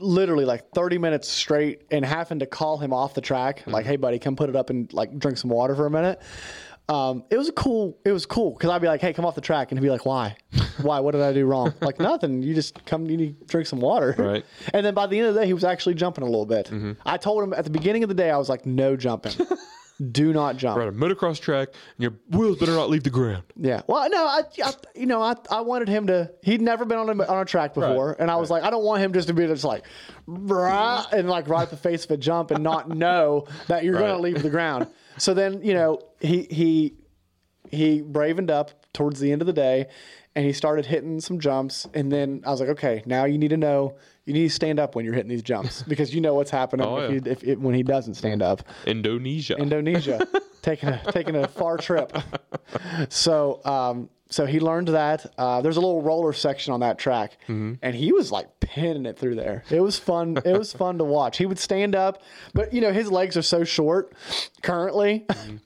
literally 0.00 0.44
like 0.44 0.70
30 0.70 0.98
minutes 0.98 1.28
straight 1.28 1.82
and 1.90 2.04
having 2.04 2.40
to 2.40 2.46
call 2.46 2.78
him 2.78 2.92
off 2.92 3.14
the 3.14 3.20
track 3.20 3.62
like 3.66 3.86
hey 3.86 3.96
buddy 3.96 4.18
come 4.18 4.34
put 4.34 4.48
it 4.50 4.56
up 4.56 4.68
and 4.70 4.92
like 4.92 5.16
drink 5.18 5.38
some 5.38 5.50
water 5.50 5.74
for 5.74 5.86
a 5.86 5.90
minute. 5.90 6.20
Um, 6.86 7.24
it 7.30 7.38
was 7.38 7.48
a 7.48 7.52
cool 7.52 7.96
it 8.04 8.12
was 8.12 8.26
cool 8.26 8.52
because 8.52 8.68
i'd 8.68 8.82
be 8.82 8.88
like 8.88 9.00
hey 9.00 9.14
come 9.14 9.24
off 9.24 9.34
the 9.34 9.40
track 9.40 9.70
and 9.72 9.78
he'd 9.78 9.84
be 9.86 9.90
like 9.90 10.04
why? 10.04 10.36
Why? 10.82 10.98
What 10.98 11.12
did 11.12 11.20
i 11.22 11.32
do 11.32 11.46
wrong? 11.46 11.72
Like 11.80 12.00
nothing. 12.00 12.42
You 12.42 12.52
just 12.52 12.84
come 12.84 13.06
you 13.08 13.16
need 13.16 13.38
to 13.40 13.46
drink 13.46 13.68
some 13.68 13.80
water. 13.80 14.12
Right. 14.18 14.44
and 14.72 14.84
then 14.84 14.92
by 14.92 15.06
the 15.06 15.16
end 15.18 15.28
of 15.28 15.34
the 15.34 15.40
day 15.40 15.46
he 15.46 15.52
was 15.54 15.62
actually 15.62 15.94
jumping 15.94 16.22
a 16.24 16.26
little 16.26 16.46
bit. 16.46 16.68
I 17.06 17.16
told 17.16 17.44
him 17.44 17.52
at 17.54 17.62
the 17.64 17.70
beginning 17.70 18.02
of 18.02 18.08
the 18.08 18.14
day 18.14 18.30
i 18.30 18.36
was 18.36 18.48
like 18.48 18.66
no 18.66 18.96
jumping 18.96 19.32
do 20.10 20.32
not 20.32 20.56
jump 20.56 20.78
Right, 20.78 20.88
a 20.88 20.92
motocross 20.92 21.40
track, 21.40 21.68
and 21.96 22.02
your 22.02 22.14
wheels 22.30 22.58
better 22.58 22.72
not 22.72 22.90
leave 22.90 23.04
the 23.04 23.10
ground. 23.10 23.44
yeah. 23.56 23.82
Well, 23.86 24.08
no, 24.10 24.24
I, 24.26 24.42
I 24.64 24.72
you 24.94 25.06
know, 25.06 25.22
I, 25.22 25.34
I 25.50 25.60
wanted 25.60 25.88
him 25.88 26.06
to. 26.08 26.30
He'd 26.42 26.60
never 26.60 26.84
been 26.84 26.98
on 26.98 27.08
a, 27.20 27.24
on 27.26 27.40
a 27.40 27.44
track 27.44 27.74
before, 27.74 28.08
Right, 28.08 28.16
and 28.18 28.30
I 28.30 28.36
was 28.36 28.50
like, 28.50 28.64
I 28.64 28.70
don't 28.70 28.84
want 28.84 29.02
him 29.02 29.12
just 29.12 29.28
to 29.28 29.34
be 29.34 29.46
just 29.46 29.64
like, 29.64 29.84
brah, 30.28 31.10
and 31.12 31.28
like 31.28 31.48
right 31.48 31.62
at 31.62 31.70
the 31.70 31.76
face 31.76 32.04
of 32.04 32.10
a 32.10 32.16
jump 32.16 32.50
and 32.50 32.62
not 32.62 32.88
know 32.96 33.46
that 33.68 33.84
you're 33.84 33.98
going 33.98 34.14
to 34.14 34.20
leave 34.20 34.42
the 34.42 34.50
ground. 34.50 34.88
So 35.18 35.32
then, 35.34 35.62
you 35.62 35.74
know, 35.74 36.00
he 36.20 36.42
he 36.50 36.94
he 37.70 38.00
bravened 38.02 38.50
up 38.50 38.72
towards 38.92 39.20
the 39.20 39.32
end 39.32 39.42
of 39.42 39.46
the 39.46 39.52
day, 39.52 39.86
and 40.34 40.44
he 40.44 40.52
started 40.52 40.86
hitting 40.86 41.20
some 41.20 41.38
jumps. 41.38 41.86
And 41.94 42.10
then 42.10 42.42
I 42.44 42.50
was 42.50 42.60
like, 42.60 42.70
okay, 42.70 43.02
now 43.06 43.24
you 43.24 43.38
need 43.38 43.50
to 43.50 43.56
know. 43.56 43.96
You 44.26 44.32
need 44.32 44.48
to 44.48 44.54
stand 44.54 44.78
up 44.80 44.94
when 44.94 45.04
you're 45.04 45.14
hitting 45.14 45.28
these 45.28 45.42
jumps 45.42 45.82
because 45.88 46.14
you 46.14 46.20
know 46.20 46.34
what's 46.34 46.50
happening 46.50 46.86
Oh, 46.86 46.96
if, 46.96 47.26
yeah. 47.26 47.32
if, 47.32 47.44
if 47.44 47.58
when 47.58 47.74
he 47.74 47.82
doesn't 47.82 48.14
stand 48.14 48.42
up. 48.42 48.62
Indonesia. 48.86 49.54
Indonesia, 49.56 50.26
taking 50.62 50.88
a 50.88 51.00
taking 51.12 51.36
a 51.36 51.46
far 51.46 51.76
trip. 51.76 52.10
So 53.08 53.60
um, 53.64 54.08
so 54.30 54.46
he 54.46 54.60
learned 54.60 54.88
that. 54.88 55.26
Uh, 55.38 55.60
there's 55.60 55.76
a 55.76 55.80
little 55.80 56.02
roller 56.02 56.32
section 56.32 56.72
on 56.72 56.80
that 56.80 56.98
track, 56.98 57.38
Mm-hmm. 57.44 57.74
and 57.82 57.94
he 57.94 58.12
was 58.12 58.32
like 58.32 58.48
pinning 58.60 59.06
it 59.06 59.18
through 59.18 59.34
there. 59.36 59.64
It 59.70 59.80
was 59.80 59.98
fun. 59.98 60.38
It 60.44 60.56
was 60.58 60.72
fun 60.72 60.98
to 60.98 61.04
watch. 61.04 61.36
He 61.36 61.46
would 61.46 61.58
stand 61.58 61.94
up, 61.94 62.22
but 62.54 62.72
you 62.72 62.80
know 62.80 62.92
his 62.92 63.10
legs 63.10 63.36
are 63.36 63.42
so 63.42 63.64
short 63.64 64.12
currently 64.62 65.24
Mm-hmm. 65.28 65.56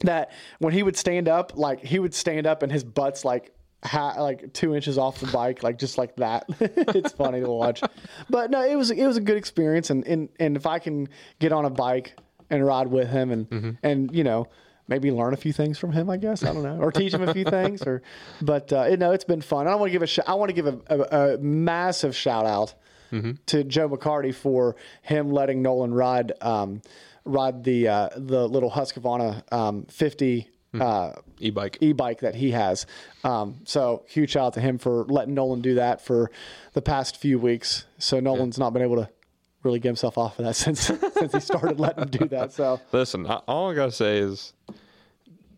that 0.04 0.32
when 0.58 0.72
he 0.72 0.82
would 0.82 0.96
stand 0.96 1.28
up, 1.28 1.56
like 1.56 1.80
he 1.80 1.98
would 2.00 2.14
stand 2.14 2.46
up 2.46 2.62
and 2.62 2.72
his 2.72 2.84
butt's 2.84 3.24
like. 3.24 3.54
Ha- 3.84 4.22
like 4.22 4.52
two 4.52 4.74
inches 4.76 4.96
off 4.96 5.18
the 5.18 5.26
bike, 5.26 5.62
like 5.64 5.76
just 5.78 5.98
like 5.98 6.14
that. 6.16 6.44
it's 6.60 7.12
funny 7.12 7.40
to 7.40 7.50
watch, 7.50 7.82
but 8.30 8.50
no, 8.50 8.64
it 8.64 8.76
was 8.76 8.90
it 8.92 9.04
was 9.06 9.16
a 9.16 9.20
good 9.20 9.36
experience. 9.36 9.90
And 9.90 10.06
and 10.06 10.28
and 10.38 10.56
if 10.56 10.66
I 10.66 10.78
can 10.78 11.08
get 11.40 11.52
on 11.52 11.64
a 11.64 11.70
bike 11.70 12.14
and 12.48 12.64
ride 12.64 12.86
with 12.88 13.08
him, 13.08 13.30
and 13.32 13.50
Mm-hmm. 13.50 13.70
and 13.82 14.14
you 14.14 14.22
know 14.24 14.46
maybe 14.88 15.10
learn 15.10 15.32
a 15.34 15.36
few 15.36 15.52
things 15.52 15.78
from 15.78 15.90
him. 15.92 16.08
I 16.10 16.16
guess 16.16 16.44
I 16.44 16.52
don't 16.52 16.62
know, 16.62 16.78
or 16.78 16.92
teach 16.92 17.12
him 17.12 17.22
a 17.28 17.32
few 17.34 17.44
things. 17.44 17.82
Or, 17.82 18.02
but 18.40 18.72
uh, 18.72 18.84
you 18.90 18.96
know, 18.96 19.10
it's 19.12 19.24
been 19.24 19.40
fun. 19.40 19.66
I 19.66 19.74
want 19.74 19.88
to 19.88 19.92
give 19.92 20.02
a 20.02 20.06
sh- 20.06 20.20
I 20.26 20.34
want 20.34 20.50
to 20.50 20.54
give 20.54 20.66
a, 20.68 20.78
a, 20.86 21.34
a 21.34 21.38
massive 21.38 22.14
shout 22.14 22.46
out 22.46 22.74
to 23.46 23.64
Joe 23.64 23.88
McCarty 23.90 24.32
for 24.34 24.76
him 25.02 25.30
letting 25.30 25.60
Nolan 25.60 25.92
ride 25.92 26.32
um, 26.40 26.82
ride 27.24 27.64
the 27.64 27.88
uh, 27.88 28.08
the 28.16 28.48
little 28.48 28.70
Husqvarna 28.70 29.42
um, 29.52 29.86
50 29.86 30.48
uh, 30.80 31.12
E-bike. 31.38 31.78
e-bike 31.80 32.20
that 32.20 32.34
he 32.34 32.50
has. 32.52 32.86
Um, 33.24 33.56
so 33.64 34.04
huge 34.08 34.30
shout 34.30 34.46
out 34.46 34.54
to 34.54 34.60
him 34.60 34.78
for 34.78 35.04
letting 35.04 35.34
Nolan 35.34 35.60
do 35.60 35.74
that 35.74 36.00
for 36.04 36.30
the 36.72 36.82
past 36.82 37.16
few 37.18 37.38
weeks. 37.38 37.84
So 37.98 38.20
Nolan's 38.20 38.58
not 38.58 38.72
been 38.72 38.82
able 38.82 38.96
to 38.96 39.08
really 39.62 39.78
get 39.78 39.88
himself 39.90 40.16
off 40.18 40.38
of 40.38 40.44
that 40.46 40.54
since 40.56 40.80
since 40.80 41.32
he 41.32 41.40
started 41.40 41.78
letting 41.78 42.04
him 42.04 42.10
do 42.10 42.28
that. 42.28 42.52
So, 42.52 42.80
Listen, 42.92 43.26
I, 43.26 43.34
all 43.46 43.70
I 43.70 43.74
gotta 43.74 43.92
say 43.92 44.18
is, 44.18 44.52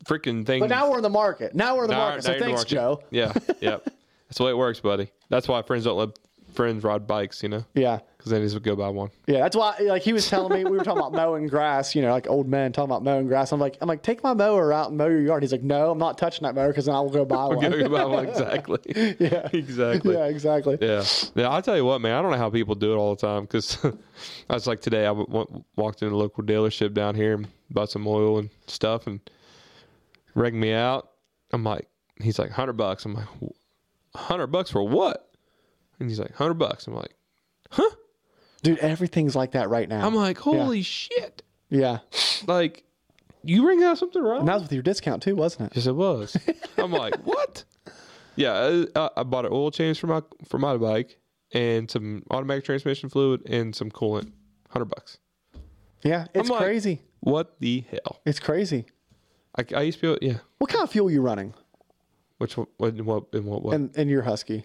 freaking 0.05 0.45
things. 0.45 0.61
but 0.61 0.69
now 0.71 0.91
we're 0.91 0.99
in 0.99 1.03
the 1.03 1.09
market. 1.11 1.55
Now 1.55 1.77
we're 1.77 1.85
in 1.85 1.89
the 1.91 1.95
Now- 1.97 2.09
market. 2.11 2.25
now 2.27 2.33
So 2.35 2.39
thanks, 2.39 2.59
market. 2.59 2.69
Joe. 2.69 3.03
Yeah, 3.11 3.33
yeah. 3.61 3.77
That's 4.29 4.39
the 4.39 4.45
way 4.45 4.51
it 4.51 4.57
works, 4.59 4.81
buddy. 4.81 5.11
That's 5.29 5.47
why 5.49 5.63
friends 5.63 5.85
don't 5.85 5.97
let 5.97 6.11
friends 6.55 6.85
ride 6.85 7.07
bikes, 7.07 7.43
you 7.43 7.49
know, 7.49 7.65
Yeah. 7.75 7.99
because 8.17 8.31
then 8.31 8.41
they 8.41 8.47
just 8.47 8.63
go 8.63 8.75
buy 8.77 8.89
one. 8.89 9.11
Yeah, 9.27 9.41
that's 9.41 9.57
why. 9.57 9.77
Like 9.81 10.03
he 10.03 10.13
was 10.13 10.29
telling 10.29 10.53
me, 10.57 10.65
we 10.65 10.77
were 10.77 10.85
talking 10.85 11.01
about 11.01 11.13
mowing 11.23 11.47
grass. 11.47 11.95
You 11.95 12.03
know, 12.03 12.11
like 12.13 12.29
old 12.29 12.49
men 12.49 12.73
talking 12.73 12.91
about 12.91 13.03
mowing 13.05 13.27
grass. 13.27 13.53
I'm 13.53 13.61
like, 13.61 13.77
I'm 13.81 13.89
like, 13.89 14.03
take 14.03 14.23
my 14.23 14.33
mower 14.35 14.73
out 14.73 14.89
and 14.89 14.97
mow 14.99 15.07
your 15.07 15.21
yard. 15.21 15.43
He's 15.43 15.53
like, 15.53 15.63
no, 15.63 15.91
I'm 15.91 15.99
not 15.99 16.17
touching 16.19 16.45
that 16.45 16.55
mower 16.55 16.69
because 16.69 16.87
then 16.87 16.95
I 16.95 17.01
will 17.01 17.11
go 17.11 17.25
buy 17.25 17.45
one. 17.55 17.59
Go 17.61 17.89
buy 17.89 18.05
one 18.05 18.27
exactly. 18.29 18.79
yeah, 19.21 19.49
exactly. 19.53 20.15
yeah, 20.15 20.25
exactly. 20.27 20.79
Yeah. 20.81 21.05
Yeah. 21.35 21.49
I'll 21.49 21.63
tell 21.63 21.77
you 21.77 21.85
what, 21.85 22.01
man. 22.01 22.17
I 22.17 22.23
don't 22.23 22.31
know 22.31 22.39
how 22.39 22.51
people 22.51 22.75
do 22.75 22.93
it 22.93 22.97
all 22.97 23.15
the 23.15 23.21
time 23.27 23.43
because 23.43 23.77
I 24.49 24.55
was 24.55 24.67
like 24.67 24.81
today, 24.81 25.03
I 25.07 25.15
w- 25.15 25.65
walked 25.77 26.03
in 26.03 26.13
a 26.13 26.17
local 26.17 26.45
dealership 26.45 26.95
down 26.95 27.15
here 27.15 27.35
and 27.35 27.49
bought 27.71 27.91
some 27.91 28.07
oil 28.07 28.39
and 28.39 28.51
stuff 28.67 29.07
and 29.07 29.21
rigged 30.35 30.57
me 30.57 30.73
out. 30.73 31.11
I'm 31.53 31.65
like, 31.65 31.89
he's 32.21 32.39
like, 32.39 32.49
100 32.51 32.73
bucks. 32.75 33.05
I'm 33.05 33.15
like, 33.15 33.27
100 34.13 34.47
bucks 34.49 34.71
for 34.71 34.83
what? 34.87 35.31
And 36.01 36.09
he's 36.09 36.19
like, 36.19 36.31
100 36.31 36.55
bucks. 36.55 36.87
I'm 36.87 36.95
like, 36.95 37.15
huh? 37.71 37.91
Dude, 38.63 38.79
everything's 38.79 39.37
like 39.37 39.53
that 39.53 39.69
right 39.69 39.89
now. 39.89 40.07
I'm 40.07 40.15
like, 40.15 40.39
holy 40.39 40.83
shit. 40.83 41.43
yeah, 41.69 41.99
Like, 42.47 42.85
you 43.43 43.67
ring 43.69 43.83
out 43.83 43.99
something 43.99 44.23
wrong? 44.23 44.41
and 44.41 44.49
that 44.49 44.55
was 44.55 44.63
with 44.63 44.73
your 44.73 44.83
discount 44.83 45.23
too, 45.23 45.37
wasn't 45.37 45.71
it? 45.71 45.77
Yes, 45.77 45.87
it 45.87 45.95
was. 45.95 46.37
I'm 46.79 46.93
like, 46.93 47.15
what? 47.25 47.65
Yeah, 48.37 48.85
I, 48.97 49.11
I 49.19 49.23
bought 49.23 49.45
an 49.45 49.53
oil 49.53 49.71
change 49.71 50.01
for 50.01 50.07
my 50.07 50.23
for 50.49 50.59
my 50.59 50.77
bike 50.77 51.19
and 51.53 51.91
some 51.91 52.23
automatic 52.31 52.65
transmission 52.65 53.09
fluid 53.09 53.43
and 53.49 53.77
some 53.77 53.91
coolant. 53.91 54.33
Hundred 54.71 54.87
bucks. 54.87 55.19
Yeah, 56.03 56.27
it's 56.35 56.49
like, 56.49 56.61
crazy. 56.61 57.03
What 57.21 57.61
the 57.61 57.85
hell? 57.91 58.21
It's 58.27 58.41
crazy. 58.41 58.87
I, 59.57 59.65
I 59.77 59.83
used 59.83 60.01
to 60.01 60.17
be 60.19 60.27
yeah. 60.27 60.39
What 60.59 60.71
kind 60.71 60.83
of 60.83 60.91
fuel 60.91 61.11
you 61.11 61.21
running 61.23 61.55
Which 62.39 62.57
one? 62.57 62.67
What? 62.79 62.95
In 62.95 63.05
what? 63.05 63.25
In 63.33 63.45
what? 63.45 63.63
what? 63.63 63.75
in, 63.75 63.91
in 63.95 64.09
your 64.09 64.23
Husky? 64.23 64.65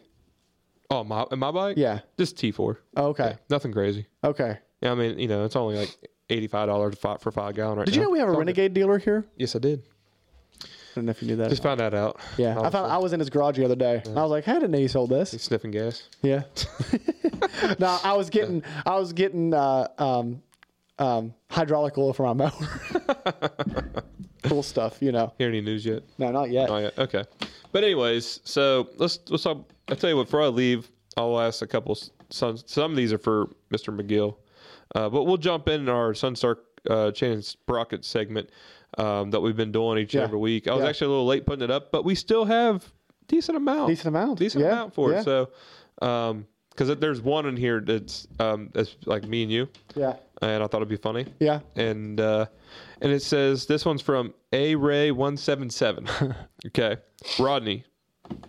Oh, 0.90 1.04
my 1.04 1.26
my 1.36 1.52
bike. 1.52 1.78
Yeah. 1.78 2.00
just 2.18 2.36
T4. 2.38 2.78
Oh, 2.98 3.08
okay. 3.08 3.38
Nothing 3.50 3.72
crazy. 3.72 4.08
Okay. 4.24 4.58
Yeah, 4.82 4.92
I 4.92 4.96
mean, 4.96 5.20
you 5.20 5.28
know, 5.28 5.46
it's 5.46 5.56
only 5.56 5.78
like 5.78 5.96
eighty 6.30 6.48
five 6.48 6.68
dollars 6.68 6.96
for 6.98 7.32
five 7.32 7.56
gallon 7.56 7.78
right 7.80 7.86
Did 7.86 7.96
now. 7.96 8.02
you 8.02 8.04
know 8.06 8.12
we 8.12 8.20
have 8.20 8.30
a 8.30 8.34
Renegade 8.34 8.74
dealer 8.74 8.98
here? 8.98 9.26
Yes, 9.38 9.56
I 9.56 9.60
did. 9.60 9.84
I 10.64 10.68
don't 10.96 11.06
know 11.06 11.12
if 11.12 11.22
you 11.22 11.28
knew 11.28 11.36
that. 11.38 11.50
Just 11.50 11.64
found 11.64 11.80
that 11.80 11.94
out. 11.94 12.20
yeah, 12.38 12.60
I 12.60 12.70
found 12.70 12.92
I 12.92 12.98
was 12.98 13.14
in 13.14 13.20
his 13.20 13.30
garage 13.30 13.58
the 13.58 13.66
other 13.66 13.76
day. 13.76 14.02
I 14.08 14.22
was 14.22 14.32
like, 14.32 14.44
"Hey, 14.46 14.54
I 14.54 14.56
didn't 14.56 14.72
know 14.72 14.80
you 14.80 14.88
sold 14.88 15.10
this." 15.10 15.32
He's 15.32 15.44
sniffing 15.44 15.72
gas. 15.72 16.08
Yeah. 16.22 16.44
no, 17.80 18.00
I 18.04 18.14
was 18.14 18.30
getting 18.30 18.64
I 18.86 18.96
was 18.98 19.14
getting 19.14 19.54
uh, 19.54 19.88
um, 19.98 20.42
um, 20.98 21.34
hydraulic 21.50 21.98
oil 21.98 22.14
for 22.14 22.24
my 22.24 22.34
mower. 22.34 24.04
cool 24.50 24.64
stuff, 24.64 24.98
you 25.02 25.12
know. 25.12 25.34
Hear 25.38 25.48
any 25.50 25.62
news 25.62 25.86
yet? 25.86 26.04
No, 26.18 26.32
not 26.32 26.50
yet. 26.52 26.70
Oh 26.70 26.78
yeah, 26.78 26.90
okay. 26.98 27.24
But 27.72 27.84
anyways, 27.84 28.42
so 28.44 28.90
let's 28.98 29.20
let's 29.30 29.44
talk. 29.44 29.70
I 29.88 29.96
tell 29.96 30.10
you 30.10 30.18
what. 30.18 30.26
Before 30.26 30.42
I 30.44 30.48
leave, 30.48 30.90
I'll 31.18 31.40
ask 31.40 31.62
a 31.62 31.68
couple. 31.68 31.98
Some 32.30 32.58
some 32.58 32.92
of 32.92 32.98
these 32.98 33.14
are 33.14 33.18
for 33.18 33.48
Mr. 33.72 33.96
McGill, 33.96 34.36
uh, 34.96 35.10
but 35.10 35.24
we'll 35.24 35.38
jump 35.38 35.68
in 35.70 35.88
our 35.90 36.14
Sunstar 36.14 36.58
uh, 36.90 37.12
Chain 37.12 37.34
and 37.34 37.46
Sprocket 37.46 38.04
segment 38.06 38.50
um, 38.98 39.32
that 39.32 39.40
we've 39.40 39.58
been 39.58 39.72
doing 39.72 39.98
each 40.00 40.14
and 40.14 40.22
Yeah. 40.22 40.26
every 40.26 40.40
week. 40.40 40.68
I 40.68 40.74
was 40.74 40.84
Yeah. 40.84 40.90
actually 40.90 41.08
a 41.08 41.10
little 41.12 41.26
late 41.28 41.46
putting 41.46 41.64
it 41.64 41.72
up, 41.72 41.92
but 41.92 42.04
we 42.06 42.16
still 42.16 42.46
have 42.46 42.92
decent 43.28 43.56
amount, 43.58 43.90
Decent 43.90 44.08
amount, 44.08 44.40
decent 44.40 44.64
yeah, 44.64 44.72
amount 44.72 44.94
for 44.96 45.14
it. 45.14 45.24
So, 45.24 45.50
because 46.00 46.98
there's 47.00 47.22
one 47.22 47.46
in 47.46 47.56
here 47.58 47.82
that's 47.82 48.28
um, 48.40 48.70
that's 48.74 48.96
like 49.06 49.24
me 49.28 49.44
and 49.44 49.52
you, 49.52 49.68
Yeah. 49.96 50.16
and 50.42 50.64
I 50.64 50.68
thought 50.68 50.78
it'd 50.78 50.88
be 50.90 50.96
funny 50.98 51.26
Yeah. 51.40 51.60
and 51.76 52.20
uh, 52.20 52.46
and 53.02 53.12
it 53.12 53.22
says 53.22 53.66
this 53.66 53.86
one's 53.86 54.02
from 54.02 54.34
A 54.54 54.76
Ray 54.76 55.12
one 55.12 55.38
seven 55.38 55.70
seven. 55.70 56.08
Okay, 56.68 56.98
Rodney 57.40 57.86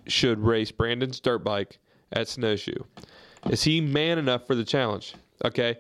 should 0.08 0.40
race 0.40 0.72
Brandon's 0.72 1.20
dirt 1.20 1.44
bike 1.44 1.78
at 2.12 2.26
Snowshoe. 2.28 2.82
Is 3.48 3.62
he 3.62 3.80
man 3.80 4.18
enough 4.18 4.46
for 4.48 4.54
the 4.56 4.64
challenge? 4.64 5.14
Okay, 5.44 5.78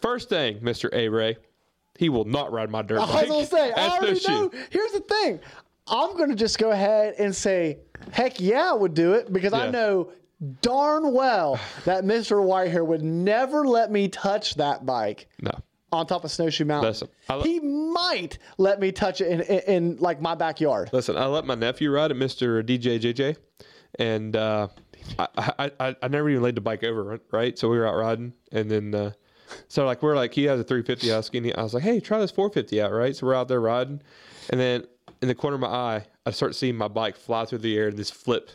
first 0.00 0.28
thing, 0.30 0.58
Mister 0.62 0.88
A 0.94 1.08
Ray, 1.08 1.36
he 1.98 2.08
will 2.08 2.24
not 2.24 2.50
ride 2.50 2.70
my 2.70 2.80
dirt 2.82 3.00
I 3.00 3.06
bike. 3.06 3.28
was 3.28 3.30
gonna 3.30 3.46
say, 3.46 3.72
I 3.72 3.88
already 3.98 4.18
Snowshoe. 4.18 4.42
know. 4.56 4.64
Here's 4.70 4.92
the 4.92 5.00
thing. 5.00 5.38
I'm 5.86 6.16
gonna 6.16 6.34
just 6.34 6.58
go 6.58 6.70
ahead 6.70 7.14
and 7.18 7.36
say, 7.36 7.78
heck 8.10 8.40
yeah, 8.40 8.70
I 8.70 8.74
would 8.74 8.94
do 8.94 9.12
it 9.12 9.30
because 9.32 9.52
I 9.52 9.70
know 9.70 10.10
darn 10.62 11.12
well 11.12 11.60
that 11.84 12.04
Mr. 12.04 12.38
Whitehair 12.42 12.84
would 12.86 13.02
never 13.02 13.66
let 13.66 13.90
me 13.92 14.08
touch 14.08 14.54
that 14.56 14.84
bike 14.86 15.28
No, 15.42 15.52
on 15.94 16.06
top 16.06 16.24
of 16.24 16.30
Snowshoe 16.30 16.64
Mountain. 16.64 16.90
Listen, 16.90 17.08
I- 17.28 17.40
he 17.40 17.60
might 17.60 18.38
let 18.58 18.80
me 18.80 18.92
touch 18.92 19.20
it 19.20 19.28
in, 19.28 19.40
in, 19.42 19.58
in 19.92 19.96
like 19.98 20.20
my 20.20 20.34
backyard. 20.34 20.90
Listen, 20.92 21.16
I 21.16 21.26
let 21.26 21.46
my 21.46 21.54
nephew 21.54 21.90
ride 21.90 22.10
it, 22.10 22.14
Mister 22.14 22.62
DJ 22.62 22.98
JJ, 23.00 23.36
and 23.98 24.34
uh, 24.36 24.68
I, 25.18 25.70
I, 25.80 25.96
I 26.02 26.08
never 26.08 26.28
even 26.30 26.42
laid 26.42 26.54
the 26.56 26.60
bike 26.60 26.82
over, 26.84 27.20
right? 27.30 27.58
So 27.58 27.68
we 27.68 27.78
were 27.78 27.86
out 27.86 27.96
riding, 27.96 28.32
and 28.52 28.70
then 28.70 28.94
uh, 28.94 29.12
so 29.68 29.84
like 29.86 30.02
we're 30.02 30.16
like 30.16 30.34
he 30.34 30.44
has 30.44 30.58
a 30.60 30.64
350 30.64 31.08
Husky, 31.10 31.38
and 31.38 31.46
he, 31.46 31.54
I 31.54 31.62
was 31.62 31.74
like, 31.74 31.82
hey, 31.82 32.00
try 32.00 32.18
this 32.18 32.30
450 32.30 32.82
out, 32.82 32.92
right? 32.92 33.14
So 33.14 33.26
we're 33.26 33.34
out 33.34 33.48
there 33.48 33.60
riding, 33.60 34.02
and 34.50 34.60
then 34.60 34.84
in 35.22 35.28
the 35.28 35.34
corner 35.34 35.54
of 35.54 35.60
my 35.60 35.68
eye, 35.68 36.06
I 36.26 36.30
start 36.32 36.54
seeing 36.54 36.76
my 36.76 36.88
bike 36.88 37.16
fly 37.16 37.44
through 37.44 37.58
the 37.58 37.76
air 37.78 37.88
and 37.88 37.96
just 37.96 38.14
flip, 38.14 38.50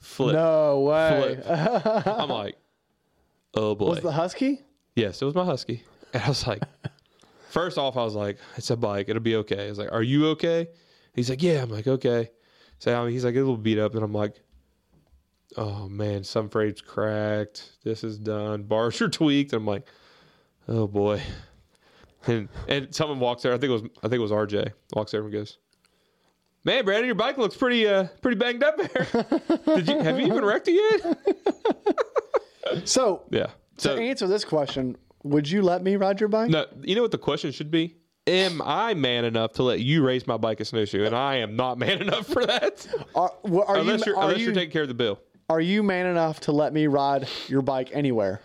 flip, 0.00 0.34
No 0.34 0.80
way. 0.80 1.38
flip. 1.42 2.06
I'm 2.06 2.28
like, 2.28 2.56
oh 3.54 3.74
boy, 3.74 3.86
Was 3.90 4.00
the 4.00 4.12
Husky? 4.12 4.60
Yes, 4.94 5.22
it 5.22 5.24
was 5.24 5.34
my 5.34 5.44
husky. 5.44 5.84
And 6.14 6.22
I 6.22 6.28
was 6.28 6.46
like, 6.46 6.62
first 7.48 7.78
off, 7.78 7.96
I 7.96 8.04
was 8.04 8.14
like, 8.14 8.38
it's 8.56 8.68
a 8.70 8.76
bike. 8.76 9.08
It'll 9.08 9.22
be 9.22 9.36
okay. 9.36 9.66
I 9.66 9.68
was 9.70 9.78
like, 9.78 9.92
are 9.92 10.02
you 10.02 10.28
okay? 10.28 10.68
He's 11.14 11.30
like, 11.30 11.42
yeah. 11.42 11.62
I'm 11.62 11.70
like, 11.70 11.86
okay. 11.86 12.30
So 12.78 12.94
I 12.94 13.02
mean, 13.04 13.12
he's 13.12 13.24
like, 13.24 13.34
a 13.34 13.38
little 13.38 13.56
beat 13.56 13.78
up. 13.78 13.94
And 13.94 14.04
I'm 14.04 14.12
like, 14.12 14.42
oh 15.56 15.88
man, 15.88 16.24
some 16.24 16.48
frames 16.48 16.80
cracked. 16.80 17.72
This 17.84 18.04
is 18.04 18.18
done. 18.18 18.64
Bars 18.64 19.00
are 19.00 19.08
tweaked. 19.10 19.52
And 19.52 19.60
I'm 19.60 19.66
like, 19.66 19.86
oh 20.68 20.86
boy. 20.86 21.22
And 22.26 22.48
and 22.68 22.94
someone 22.94 23.18
walks 23.18 23.42
there. 23.42 23.52
I 23.52 23.58
think 23.58 23.70
it 23.70 23.82
was 23.82 23.82
I 23.98 24.08
think 24.08 24.14
it 24.14 24.18
was 24.18 24.30
RJ. 24.30 24.72
Walks 24.94 25.12
there 25.12 25.22
and 25.22 25.32
goes, 25.32 25.58
man, 26.64 26.84
Brandon, 26.84 27.06
your 27.06 27.14
bike 27.14 27.38
looks 27.38 27.56
pretty 27.56 27.86
uh 27.86 28.08
pretty 28.20 28.38
banged 28.38 28.62
up 28.62 28.76
there. 28.76 29.06
Did 29.76 29.88
you 29.88 29.98
have 30.00 30.20
you 30.20 30.26
even 30.26 30.44
wrecked 30.44 30.68
it 30.68 31.02
yet? 31.04 32.88
So 32.88 33.24
Yeah. 33.30 33.48
So, 33.78 33.96
to 33.96 34.02
answer 34.02 34.28
this 34.28 34.44
question, 34.44 34.96
would 35.22 35.48
you 35.50 35.62
let 35.62 35.82
me 35.82 35.96
ride 35.96 36.20
your 36.20 36.28
bike? 36.28 36.50
No, 36.50 36.66
you 36.82 36.94
know 36.94 37.02
what 37.02 37.10
the 37.10 37.18
question 37.18 37.52
should 37.52 37.70
be? 37.70 37.96
Am 38.26 38.62
I 38.62 38.94
man 38.94 39.24
enough 39.24 39.52
to 39.54 39.62
let 39.64 39.80
you 39.80 40.04
race 40.04 40.26
my 40.26 40.36
bike 40.36 40.60
at 40.60 40.66
snowshoe? 40.68 41.04
And 41.04 41.14
I 41.14 41.36
am 41.36 41.56
not 41.56 41.78
man 41.78 42.00
enough 42.06 42.26
for 42.26 42.44
that. 42.46 42.86
Are, 43.14 43.32
well, 43.42 43.64
are 43.66 43.76
unless 43.78 44.06
you 44.06 44.12
are 44.14 44.16
are 44.18 44.22
unless 44.24 44.38
you, 44.38 44.46
you're 44.46 44.54
taking 44.54 44.70
care 44.70 44.82
of 44.82 44.88
the 44.88 44.94
bill. 44.94 45.18
are 45.48 45.60
you 45.60 45.82
man 45.82 46.06
enough 46.06 46.40
to 46.40 46.52
let 46.52 46.72
me 46.72 46.86
ride 46.86 47.28
your 47.48 47.62
bike 47.62 47.90
anywhere? 47.92 48.40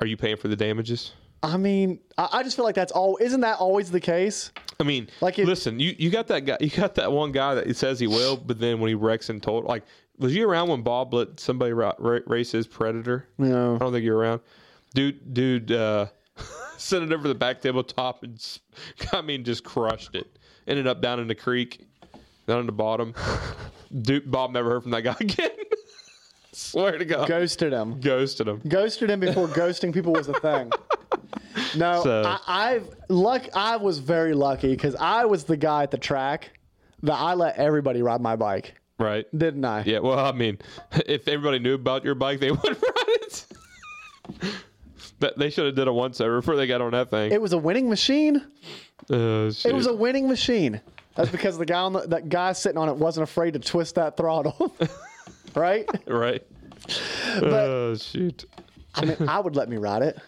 Are 0.00 0.06
you 0.06 0.16
paying 0.16 0.36
for 0.36 0.48
the 0.48 0.56
damages? 0.56 1.12
I 1.44 1.56
mean, 1.56 2.00
I, 2.18 2.28
I 2.32 2.42
just 2.42 2.56
feel 2.56 2.64
like 2.64 2.74
that's 2.74 2.92
all. 2.92 3.18
Isn't 3.20 3.40
that 3.40 3.58
always 3.58 3.90
the 3.90 4.00
case? 4.00 4.52
I 4.80 4.84
mean, 4.84 5.08
Like 5.20 5.38
it- 5.38 5.46
listen, 5.46 5.78
you, 5.78 5.94
you 5.98 6.10
got 6.10 6.26
that 6.28 6.40
guy, 6.40 6.56
you 6.60 6.70
got 6.70 6.94
that 6.96 7.12
one 7.12 7.32
guy 7.32 7.54
that 7.54 7.76
says 7.76 8.00
he 8.00 8.06
will, 8.06 8.36
but 8.36 8.58
then 8.58 8.80
when 8.80 8.88
he 8.88 8.94
wrecks 8.94 9.28
in 9.30 9.40
total, 9.40 9.68
like, 9.68 9.84
was 10.18 10.34
you 10.34 10.48
around 10.48 10.68
when 10.68 10.82
Bob 10.82 11.12
let 11.14 11.40
somebody 11.40 11.72
ra- 11.72 11.94
ra- 11.98 12.20
race 12.26 12.52
his 12.52 12.66
Predator? 12.66 13.28
No. 13.38 13.74
I 13.76 13.78
don't 13.78 13.92
think 13.92 14.04
you're 14.04 14.16
around. 14.18 14.40
Dude, 14.94 15.32
dude, 15.34 15.72
uh, 15.72 16.06
sent 16.76 17.04
it 17.04 17.12
over 17.12 17.26
the 17.28 17.34
back 17.34 17.60
tabletop 17.60 18.22
and, 18.22 18.58
I 19.12 19.22
mean, 19.22 19.44
just 19.44 19.64
crushed 19.64 20.14
it. 20.14 20.38
Ended 20.66 20.86
up 20.86 21.00
down 21.00 21.18
in 21.18 21.26
the 21.28 21.34
creek, 21.34 21.86
down 22.46 22.60
in 22.60 22.66
the 22.66 22.72
bottom. 22.72 23.14
Dude, 24.02 24.30
Bob 24.30 24.52
never 24.52 24.70
heard 24.70 24.82
from 24.82 24.92
that 24.92 25.02
guy 25.02 25.16
again. 25.20 25.50
Swear 26.52 26.98
to 26.98 27.04
God. 27.04 27.28
Ghosted 27.28 27.72
him. 27.72 28.00
Ghosted 28.00 28.46
him. 28.48 28.60
Ghosted 28.68 29.10
him 29.10 29.20
before 29.20 29.48
ghosting 29.48 29.92
people 29.92 30.12
was 30.12 30.28
a 30.28 30.34
thing. 30.40 30.70
No, 31.76 32.02
So- 32.02 32.22
I, 32.24 32.38
I've 32.74 32.88
luck. 33.08 33.48
I 33.54 33.76
was 33.76 33.98
very 33.98 34.34
lucky 34.34 34.68
because 34.70 34.94
I 34.96 35.24
was 35.24 35.44
the 35.44 35.56
guy 35.56 35.82
at 35.82 35.90
the 35.90 35.98
track 35.98 36.50
that 37.02 37.14
I 37.14 37.34
let 37.34 37.56
everybody 37.56 38.02
ride 38.02 38.20
my 38.20 38.36
bike, 38.36 38.74
Right. 39.02 39.26
didn't 39.36 39.64
I? 39.64 39.82
Yeah, 39.84 39.98
well, 39.98 40.18
I 40.18 40.32
mean, 40.32 40.58
if 41.06 41.28
everybody 41.28 41.58
knew 41.58 41.74
about 41.74 42.04
your 42.04 42.14
bike, 42.14 42.40
they 42.40 42.50
would 42.52 42.64
ride 42.64 43.06
it. 43.08 43.44
But 45.18 45.38
they 45.38 45.50
should 45.50 45.66
have 45.66 45.74
did 45.76 45.86
a 45.88 45.92
once 45.92 46.20
over 46.20 46.40
before 46.40 46.56
they 46.56 46.66
got 46.66 46.80
on 46.80 46.90
that 46.92 47.10
thing. 47.10 47.30
It 47.32 47.40
was 47.40 47.52
a 47.52 47.58
winning 47.58 47.88
machine. 47.88 48.44
Uh, 49.10 49.50
It 49.64 49.72
was 49.72 49.86
a 49.86 49.94
winning 49.94 50.28
machine. 50.28 50.80
That's 51.14 51.30
because 51.30 51.58
the 51.58 51.66
guy 51.66 51.80
on 51.80 51.92
the, 51.92 52.00
that 52.08 52.28
guy 52.28 52.52
sitting 52.52 52.78
on 52.78 52.88
it 52.88 52.96
wasn't 52.96 53.24
afraid 53.24 53.52
to 53.52 53.58
twist 53.58 53.96
that 53.96 54.16
throttle. 54.16 54.74
right? 55.54 55.88
right. 56.06 56.42
oh 57.42 57.94
shoot. 57.94 58.44
I 58.94 59.04
mean, 59.04 59.16
I 59.28 59.38
would 59.40 59.56
let 59.56 59.68
me 59.68 59.76
ride 59.76 60.02
it. 60.02 60.18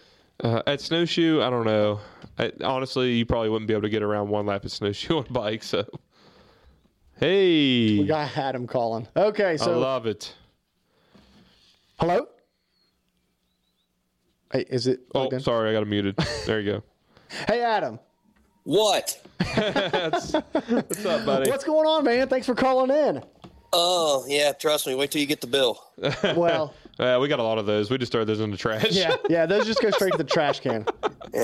Uh, 0.43 0.63
at 0.67 0.81
snowshoe, 0.81 1.41
I 1.41 1.51
don't 1.51 1.65
know. 1.65 2.01
I, 2.39 2.53
honestly, 2.63 3.13
you 3.15 3.27
probably 3.27 3.49
wouldn't 3.49 3.69
be 3.69 3.75
able 3.75 3.83
to 3.83 3.89
get 3.89 4.03
around 4.03 4.29
one 4.29 4.47
lap 4.47 4.65
at 4.65 4.71
snowshoe 4.71 5.19
on 5.19 5.27
a 5.29 5.33
bike. 5.33 5.63
So, 5.63 5.87
hey, 7.19 7.99
We 7.99 8.07
got 8.07 8.37
Adam 8.37 8.67
calling. 8.67 9.07
Okay, 9.17 9.57
so 9.57 9.73
I 9.73 9.77
love 9.77 10.07
it. 10.07 10.35
hello. 11.99 12.27
Hey, 14.53 14.65
is 14.69 14.87
it? 14.87 15.01
Oh, 15.09 15.21
plugged 15.21 15.33
in? 15.35 15.41
sorry, 15.41 15.71
I 15.71 15.73
got 15.73 15.83
it 15.83 15.89
muted. 15.89 16.17
There 16.47 16.61
you 16.61 16.73
go. 16.73 16.83
Hey, 17.49 17.63
Adam. 17.63 17.99
What? 18.63 19.21
What's 19.55 20.35
up, 20.35 21.27
buddy? 21.27 21.51
What's 21.51 21.65
going 21.65 21.85
on, 21.87 22.05
man? 22.05 22.29
Thanks 22.29 22.47
for 22.47 22.55
calling 22.55 22.91
in. 22.97 23.25
Oh, 23.73 24.25
yeah, 24.29 24.53
trust 24.53 24.87
me. 24.87 24.95
Wait 24.95 25.11
till 25.11 25.21
you 25.21 25.27
get 25.27 25.41
the 25.41 25.49
bill. 25.49 25.83
Well, 26.37 26.73
Uh, 26.99 27.19
we 27.21 27.27
got 27.27 27.41
a 27.41 27.43
lot 27.43 27.59
of 27.59 27.67
those. 27.67 27.91
We 27.91 27.99
just 27.99 28.13
throw 28.13 28.25
those 28.25 28.41
in 28.41 28.51
the 28.51 28.57
trash. 28.57 28.93
yeah, 28.93 29.17
yeah. 29.29 29.47
Those 29.47 29.67
just 29.67 29.83
go 29.83 29.91
straight 29.91 30.13
to 30.13 30.19
the 30.19 30.25
trash 30.25 30.61
can. 30.61 30.87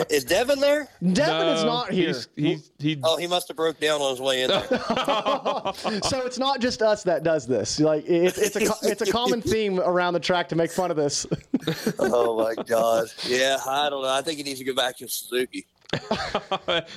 Is 0.08 0.24
Devin 0.24 0.60
there? 0.60 0.88
Devin 1.12 1.48
is 1.48 1.64
not 1.64 1.90
here. 1.90 2.08
He's, 2.08 2.28
he's 2.36 2.70
he. 2.78 3.00
Oh, 3.02 3.16
he 3.16 3.26
must 3.26 3.48
have 3.48 3.56
broke 3.56 3.80
down 3.80 4.00
on 4.00 4.10
his 4.10 4.20
way 4.20 4.42
in 4.42 4.50
there. 4.50 4.62
so 6.02 6.24
it's 6.24 6.38
not 6.38 6.60
just 6.60 6.82
us 6.82 7.02
that 7.02 7.24
does 7.24 7.46
this. 7.46 7.80
Like 7.80 8.04
it's 8.06 8.38
it's 8.38 8.54
a 8.56 8.66
co- 8.66 8.78
it's 8.82 9.02
a 9.02 9.10
common 9.10 9.42
theme 9.42 9.80
around 9.80 10.14
the 10.14 10.20
track 10.20 10.48
to 10.50 10.56
make 10.56 10.70
fun 10.70 10.90
of 10.92 10.96
this. 10.96 11.26
oh, 11.98 12.38
my 12.38 12.62
God. 12.62 13.08
Yeah, 13.26 13.58
I 13.66 13.90
don't 13.90 14.02
know. 14.02 14.08
I 14.08 14.22
think 14.22 14.38
he 14.38 14.44
needs 14.44 14.60
to 14.60 14.64
go 14.64 14.74
back 14.74 14.98
to 14.98 15.08
Suzuki. 15.08 15.66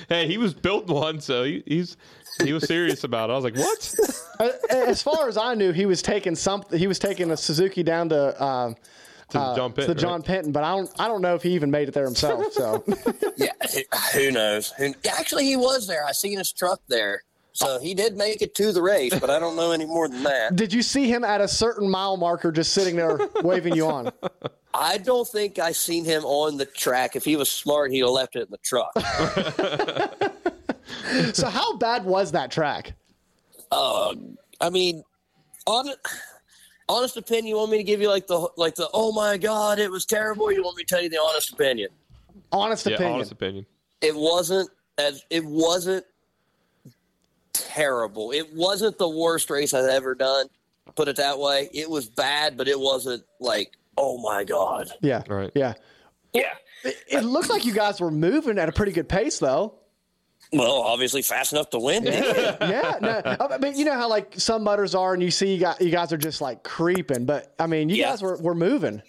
hey, 0.08 0.28
he 0.28 0.38
was 0.38 0.54
built 0.54 0.86
one, 0.86 1.20
so 1.20 1.42
he, 1.42 1.64
he's 1.66 1.96
he 2.42 2.52
was 2.52 2.64
serious 2.64 3.04
about 3.04 3.30
it. 3.30 3.34
I 3.34 3.36
was 3.36 3.44
like, 3.44 3.56
what? 3.56 3.94
Uh, 4.40 4.50
as 4.68 5.00
far 5.00 5.28
as 5.28 5.36
I 5.36 5.54
knew, 5.54 5.70
he 5.70 5.86
was 5.86 6.02
taking 6.02 6.34
something. 6.34 6.76
He 6.76 6.88
was 6.88 6.98
taking 6.98 7.30
a 7.30 7.36
Suzuki 7.36 7.84
down 7.84 8.08
to. 8.08 8.44
Um, 8.44 8.74
To 9.30 9.38
uh, 9.38 9.54
John 9.54 9.70
to 9.70 9.76
Penton, 9.76 9.96
John 9.96 10.12
right? 10.20 10.24
Penton, 10.26 10.52
but 10.52 10.64
I 10.64 10.74
don't. 10.74 10.90
I 10.98 11.06
don't 11.06 11.22
know 11.22 11.36
if 11.36 11.42
he 11.44 11.50
even 11.50 11.70
made 11.70 11.86
it 11.86 11.94
there 11.94 12.04
himself. 12.04 12.52
So 12.52 12.84
Yeah, 13.36 13.52
who 14.12 14.32
knows? 14.32 14.72
Who, 14.72 14.92
actually, 15.08 15.44
he 15.44 15.54
was 15.56 15.86
there. 15.86 16.04
I 16.04 16.10
seen 16.10 16.36
his 16.38 16.50
truck 16.52 16.80
there. 16.88 17.22
So 17.52 17.78
he 17.78 17.94
did 17.94 18.16
make 18.16 18.42
it 18.42 18.56
to 18.56 18.72
the 18.72 18.82
race, 18.82 19.16
but 19.16 19.30
I 19.30 19.38
don't 19.38 19.54
know 19.54 19.70
any 19.70 19.86
more 19.86 20.08
than 20.08 20.24
that. 20.24 20.56
Did 20.56 20.72
you 20.72 20.82
see 20.82 21.06
him 21.06 21.22
at 21.22 21.40
a 21.40 21.46
certain 21.46 21.88
mile 21.88 22.16
marker 22.16 22.50
just 22.50 22.72
sitting 22.72 22.96
there 22.96 23.16
waving 23.44 23.76
you 23.76 23.86
on? 23.86 24.10
I 24.74 24.98
don't 24.98 25.28
think 25.28 25.60
I 25.60 25.70
seen 25.70 26.04
him 26.04 26.24
on 26.24 26.56
the 26.56 26.66
track. 26.66 27.14
If 27.14 27.24
he 27.24 27.36
was 27.36 27.48
smart, 27.48 27.92
he'd 27.92 28.00
have 28.00 28.10
left 28.10 28.34
it 28.34 28.42
in 28.42 28.50
the 28.50 28.58
truck. 28.58 28.92
So 31.32 31.48
how 31.48 31.76
bad 31.76 32.04
was 32.04 32.32
that 32.32 32.50
track? 32.50 32.94
Uh, 33.70 34.14
I 34.60 34.70
mean, 34.70 35.02
on 35.66 35.88
honest 36.88 37.16
opinion, 37.16 37.46
you 37.46 37.56
want 37.56 37.70
me 37.70 37.78
to 37.78 37.84
give 37.84 38.00
you 38.00 38.08
like 38.08 38.26
the 38.26 38.48
like 38.56 38.74
the 38.74 38.88
oh 38.92 39.12
my 39.12 39.36
god, 39.36 39.78
it 39.78 39.90
was 39.90 40.04
terrible. 40.04 40.52
You 40.52 40.62
want 40.62 40.76
me 40.76 40.84
to 40.84 40.94
tell 40.94 41.02
you 41.02 41.08
the 41.08 41.20
honest 41.20 41.52
opinion? 41.52 41.90
Honest 42.52 42.86
yeah, 42.86 42.94
opinion. 42.94 43.14
honest 43.14 43.32
opinion. 43.32 43.66
It 44.00 44.14
wasn't 44.14 44.70
as 44.98 45.22
it 45.30 45.44
wasn't 45.44 46.04
terrible. 47.52 48.30
It 48.32 48.54
wasn't 48.54 48.98
the 48.98 49.08
worst 49.08 49.50
race 49.50 49.74
I've 49.74 49.88
ever 49.88 50.14
done. 50.14 50.46
Put 50.94 51.08
it 51.08 51.16
that 51.16 51.38
way. 51.38 51.70
It 51.72 51.88
was 51.88 52.08
bad, 52.08 52.56
but 52.56 52.68
it 52.68 52.78
wasn't 52.78 53.24
like 53.40 53.72
oh 53.96 54.18
my 54.18 54.44
god. 54.44 54.90
Yeah. 55.00 55.22
Right. 55.28 55.50
Yeah. 55.54 55.74
Yeah. 56.32 56.54
It, 56.84 56.96
it 57.08 57.20
looked 57.20 57.48
like 57.48 57.64
you 57.64 57.72
guys 57.72 58.00
were 58.00 58.10
moving 58.10 58.58
at 58.58 58.68
a 58.68 58.72
pretty 58.72 58.92
good 58.92 59.08
pace, 59.08 59.38
though. 59.38 59.74
Well, 60.52 60.74
obviously 60.82 61.22
fast 61.22 61.52
enough 61.52 61.70
to 61.70 61.78
win. 61.78 62.04
Yeah, 62.04 62.98
no, 63.00 63.22
I 63.40 63.58
mean, 63.58 63.76
you 63.76 63.84
know 63.84 63.94
how 63.94 64.08
like 64.08 64.38
some 64.38 64.62
mutters 64.62 64.94
are, 64.94 65.14
and 65.14 65.22
you 65.22 65.30
see 65.30 65.54
you, 65.54 65.60
got, 65.60 65.80
you 65.80 65.90
guys 65.90 66.12
are 66.12 66.16
just 66.18 66.40
like 66.40 66.62
creeping, 66.62 67.24
but 67.24 67.54
I 67.58 67.66
mean, 67.66 67.88
you 67.88 67.96
Yeah. 67.96 68.10
guys 68.10 68.22
were, 68.22 68.36
were 68.38 68.54
moving. 68.54 69.02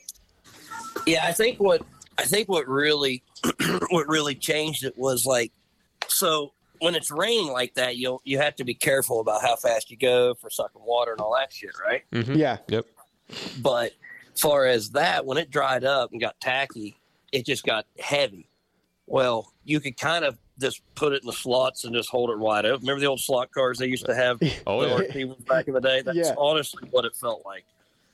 Yeah, 1.05 1.25
I 1.25 1.33
think 1.33 1.59
what 1.59 1.81
I 2.17 2.23
think 2.23 2.49
what 2.49 2.67
really 2.67 3.21
what 3.89 4.07
really 4.07 4.33
changed 4.35 4.83
it 4.85 4.97
was 4.97 5.25
like 5.25 5.51
so 6.07 6.53
when 6.79 6.95
it's 6.95 7.11
raining 7.11 7.51
like 7.51 7.73
that, 7.75 7.97
you 7.97 8.19
you 8.23 8.37
have 8.39 8.55
to 8.55 8.63
be 8.63 8.73
careful 8.73 9.19
about 9.19 9.41
how 9.41 9.55
fast 9.55 9.91
you 9.91 9.97
go 9.97 10.33
for 10.35 10.49
sucking 10.49 10.81
water 10.83 11.11
and 11.11 11.21
all 11.21 11.35
that 11.35 11.53
shit, 11.53 11.71
right? 11.85 12.03
Mhm. 12.11 12.37
Yeah. 12.37 12.57
Yep. 12.69 12.85
But 13.61 13.91
far 14.35 14.65
as 14.65 14.91
that, 14.91 15.25
when 15.25 15.37
it 15.37 15.51
dried 15.51 15.83
up 15.83 16.11
and 16.11 16.19
got 16.19 16.39
tacky, 16.39 16.95
it 17.31 17.45
just 17.45 17.63
got 17.65 17.85
heavy. 17.99 18.49
Well, 19.07 19.51
you 19.63 19.79
could 19.79 19.97
kind 19.97 20.25
of 20.25 20.37
just 20.59 20.81
put 20.95 21.13
it 21.13 21.21
in 21.21 21.27
the 21.27 21.33
slots 21.33 21.83
and 21.83 21.93
just 21.93 22.09
hold 22.09 22.29
it 22.29 22.37
wide 22.37 22.65
open. 22.65 22.81
Remember 22.81 22.99
the 23.01 23.07
old 23.07 23.19
slot 23.19 23.51
cars 23.51 23.77
they 23.77 23.87
used 23.87 24.05
to 24.05 24.15
have 24.15 24.39
Oh, 24.67 24.81
the 24.81 25.05
yeah. 25.13 25.25
Back 25.47 25.67
in 25.67 25.73
the 25.73 25.81
day? 25.81 26.01
That's 26.01 26.17
Yeah. 26.17 26.33
honestly 26.37 26.87
what 26.91 27.05
it 27.05 27.15
felt 27.15 27.43
like. 27.45 27.65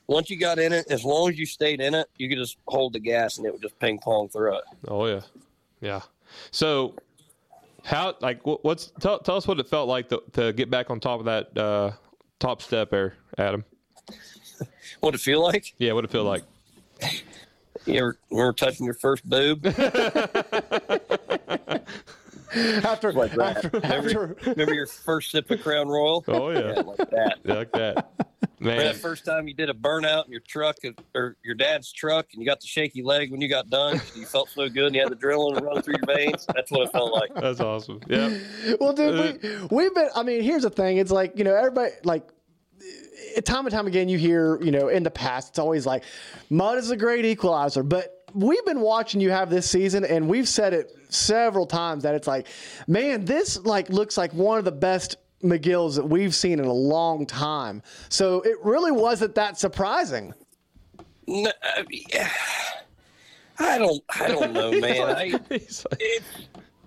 Once 0.08 0.28
you 0.28 0.36
got 0.38 0.58
in 0.58 0.72
it, 0.72 0.84
as 0.90 1.04
long 1.04 1.30
as 1.30 1.38
you 1.38 1.46
stayed 1.46 1.80
in 1.80 1.94
it, 1.94 2.08
you 2.18 2.28
could 2.28 2.38
just 2.38 2.58
hold 2.66 2.92
the 2.92 2.98
gas 2.98 3.38
and 3.38 3.46
it 3.46 3.52
would 3.52 3.62
just 3.62 3.78
ping 3.78 3.98
pong 3.98 4.28
through 4.28 4.56
it. 4.56 4.64
Oh 4.88 5.06
yeah, 5.06 5.20
yeah. 5.80 6.00
So, 6.50 6.94
how 7.84 8.14
like 8.20 8.44
what, 8.44 8.64
what's 8.64 8.92
tell, 9.00 9.20
tell 9.20 9.36
us 9.36 9.46
what 9.46 9.60
it 9.60 9.68
felt 9.68 9.88
like 9.88 10.08
to, 10.08 10.22
to 10.32 10.52
get 10.52 10.70
back 10.70 10.90
on 10.90 10.98
top 11.00 11.20
of 11.20 11.26
that 11.26 11.56
uh, 11.56 11.92
top 12.40 12.60
step 12.62 12.90
there, 12.90 13.14
Adam? 13.38 13.64
What 15.00 15.14
it 15.14 15.20
feel 15.20 15.40
like? 15.42 15.72
Yeah, 15.78 15.92
what 15.92 16.04
it 16.04 16.10
feel 16.10 16.24
like? 16.24 16.42
You 17.86 17.98
ever, 17.98 18.18
you 18.30 18.40
ever 18.40 18.52
touching 18.52 18.84
your 18.84 18.94
first 18.94 19.28
boob? 19.28 19.62
After, 22.84 23.12
like 23.12 23.32
that. 23.32 23.56
after, 23.56 23.70
remember, 23.72 24.36
after, 24.36 24.50
remember 24.50 24.74
your 24.74 24.86
first 24.86 25.30
sip 25.30 25.50
of 25.50 25.62
Crown 25.62 25.88
Royal? 25.88 26.24
Oh 26.28 26.50
yeah, 26.50 26.74
Yeah, 26.74 26.80
like 26.82 27.10
that. 27.10 27.38
Yeah, 27.44 27.54
like 27.54 27.72
that. 27.72 28.10
Remember 28.60 28.84
Man, 28.84 28.92
that 28.92 29.00
first 29.00 29.24
time 29.24 29.48
you 29.48 29.54
did 29.54 29.70
a 29.70 29.74
burnout 29.74 30.26
in 30.26 30.32
your 30.32 30.40
truck 30.40 30.76
uh, 30.84 30.90
or 31.14 31.36
your 31.44 31.54
dad's 31.54 31.90
truck 31.90 32.26
and 32.32 32.40
you 32.40 32.46
got 32.46 32.60
the 32.60 32.66
shaky 32.66 33.02
leg 33.02 33.32
when 33.32 33.40
you 33.40 33.48
got 33.48 33.70
done. 33.70 34.00
You 34.14 34.24
felt 34.24 34.50
so 34.50 34.68
good 34.68 34.86
and 34.86 34.94
you 34.94 35.00
had 35.00 35.10
the 35.10 35.16
adrenaline 35.16 35.60
run 35.62 35.82
through 35.82 35.94
your 35.94 36.16
veins. 36.16 36.46
That's 36.54 36.70
what 36.70 36.82
it 36.82 36.92
felt 36.92 37.12
like. 37.12 37.34
that's 37.34 37.60
awesome. 37.60 38.00
Yeah, 38.06 38.36
well, 38.80 38.92
dude, 38.92 39.42
we, 39.42 39.66
we've 39.70 39.94
been. 39.94 40.10
I 40.14 40.22
mean, 40.22 40.42
here's 40.42 40.62
the 40.62 40.70
thing. 40.70 40.98
It's 40.98 41.10
like 41.10 41.38
you 41.38 41.44
know, 41.44 41.54
everybody 41.54 41.92
like. 42.04 42.28
Time 43.44 43.64
and 43.64 43.72
time 43.72 43.86
again, 43.86 44.08
you 44.08 44.18
hear, 44.18 44.60
you 44.60 44.72
know, 44.72 44.88
in 44.88 45.04
the 45.04 45.10
past, 45.10 45.50
it's 45.50 45.58
always 45.58 45.86
like, 45.86 46.02
mud 46.50 46.76
is 46.76 46.90
a 46.90 46.96
great 46.96 47.24
equalizer. 47.24 47.82
But 47.82 48.21
we've 48.34 48.64
been 48.64 48.80
watching 48.80 49.20
you 49.20 49.30
have 49.30 49.50
this 49.50 49.68
season, 49.68 50.04
and 50.04 50.28
we've 50.28 50.48
said 50.48 50.72
it 50.72 50.92
several 51.08 51.66
times 51.66 52.02
that 52.02 52.14
it's 52.14 52.26
like, 52.26 52.46
man, 52.86 53.24
this 53.24 53.58
like 53.60 53.88
looks 53.88 54.16
like 54.16 54.32
one 54.32 54.58
of 54.58 54.64
the 54.64 54.72
best 54.72 55.16
McGills 55.42 55.96
that 55.96 56.06
we've 56.06 56.34
seen 56.34 56.58
in 56.58 56.64
a 56.64 56.72
long 56.72 57.26
time. 57.26 57.82
So 58.08 58.40
it 58.42 58.56
really 58.62 58.92
wasn't 58.92 59.34
that 59.34 59.58
surprising. 59.58 60.34
No, 61.26 61.50
I, 61.62 61.82
mean, 61.88 62.04
I 63.58 63.78
don't, 63.78 64.02
I 64.20 64.28
don't 64.28 64.52
know, 64.52 64.72
man. 64.80 65.08
I, 65.08 65.40
it, 65.50 66.22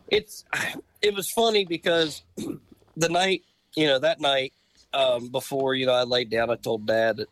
it's 0.09 0.45
it 1.01 1.13
was 1.15 1.29
funny 1.29 1.65
because 1.65 2.23
the 2.97 3.09
night 3.09 3.43
you 3.75 3.87
know 3.87 3.99
that 3.99 4.21
night 4.21 4.53
um, 4.93 5.29
before 5.29 5.75
you 5.75 5.85
know 5.85 5.93
I 5.93 6.03
laid 6.03 6.29
down 6.29 6.49
I 6.49 6.55
told 6.55 6.85
dad 6.85 7.17
that 7.17 7.27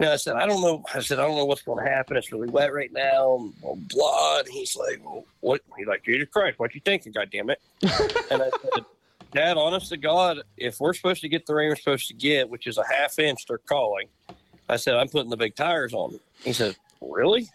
you 0.00 0.06
know 0.06 0.12
I 0.12 0.16
said 0.16 0.36
I 0.36 0.46
don't 0.46 0.60
know 0.60 0.82
I 0.92 1.00
said 1.00 1.18
I 1.18 1.26
don't 1.26 1.36
know 1.36 1.44
what's 1.44 1.62
going 1.62 1.84
to 1.84 1.90
happen 1.90 2.16
it's 2.16 2.32
really 2.32 2.48
wet 2.48 2.72
right 2.72 2.92
now 2.92 3.50
blah, 3.60 3.74
blah. 3.88 4.38
and 4.40 4.48
he's 4.48 4.76
like 4.76 5.00
well, 5.04 5.24
what 5.40 5.60
he's 5.76 5.86
like 5.86 6.04
Jesus 6.04 6.28
Christ 6.32 6.58
what 6.58 6.74
you 6.74 6.80
thinking 6.84 7.12
God 7.12 7.28
damn 7.30 7.50
it 7.50 7.60
and 8.30 8.42
I 8.42 8.50
said 8.74 8.84
Dad 9.32 9.56
honest 9.56 9.90
to 9.90 9.96
God 9.96 10.38
if 10.56 10.80
we're 10.80 10.94
supposed 10.94 11.20
to 11.20 11.28
get 11.28 11.46
the 11.46 11.54
rain 11.54 11.68
we're 11.68 11.76
supposed 11.76 12.08
to 12.08 12.14
get 12.14 12.50
which 12.50 12.66
is 12.66 12.78
a 12.78 12.84
half 12.84 13.18
inch 13.18 13.46
they're 13.46 13.58
calling 13.58 14.08
I 14.68 14.76
said 14.76 14.94
I'm 14.94 15.08
putting 15.08 15.30
the 15.30 15.36
big 15.36 15.54
tires 15.54 15.94
on 15.94 16.18
he 16.42 16.52
said 16.52 16.76
really 17.00 17.48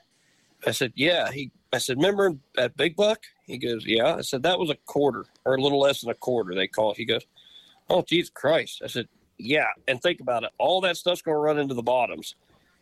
I 0.66 0.72
said, 0.72 0.94
yeah. 0.96 1.32
He, 1.32 1.52
I 1.72 1.78
said, 1.78 1.98
remember 1.98 2.36
that 2.56 2.76
Big 2.78 2.96
Buck? 2.96 3.24
He 3.46 3.58
goes, 3.58 3.86
yeah. 3.86 4.16
I 4.16 4.22
said, 4.22 4.44
that 4.44 4.60
was 4.60 4.70
a 4.70 4.76
quarter 4.86 5.26
or 5.46 5.56
a 5.56 5.62
little 5.62 5.80
less 5.80 6.02
than 6.02 6.10
a 6.10 6.16
quarter. 6.16 6.56
They 6.56 6.68
call 6.68 6.92
it. 6.92 6.98
He 6.98 7.06
goes, 7.06 7.26
oh, 7.90 8.02
Jesus 8.02 8.30
Christ. 8.30 8.82
I 8.84 8.88
said, 8.88 9.08
yeah. 9.38 9.68
And 9.88 10.02
think 10.02 10.20
about 10.22 10.44
it. 10.44 10.52
All 10.58 10.82
that 10.82 10.98
stuff's 10.98 11.22
going 11.22 11.36
to 11.36 11.40
run 11.40 11.60
into 11.60 11.74
the 11.74 11.84
bottoms. 11.84 12.36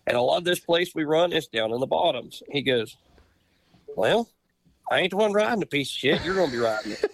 And 0.05 0.17
a 0.17 0.21
lot 0.21 0.37
of 0.37 0.43
this 0.43 0.59
place 0.59 0.93
we 0.93 1.03
run 1.05 1.31
is 1.31 1.47
down 1.47 1.71
in 1.71 1.79
the 1.79 1.87
bottoms. 1.87 2.43
He 2.49 2.61
goes, 2.61 2.97
well, 3.95 4.29
I 4.91 4.99
ain't 4.99 5.11
the 5.11 5.17
one 5.17 5.31
riding 5.31 5.59
the 5.61 5.65
piece 5.65 5.89
of 5.89 5.97
shit. 5.97 6.23
You're 6.25 6.35
going 6.35 6.49
to 6.49 6.55
be 6.55 6.61
riding 6.61 6.91
it. 6.93 7.05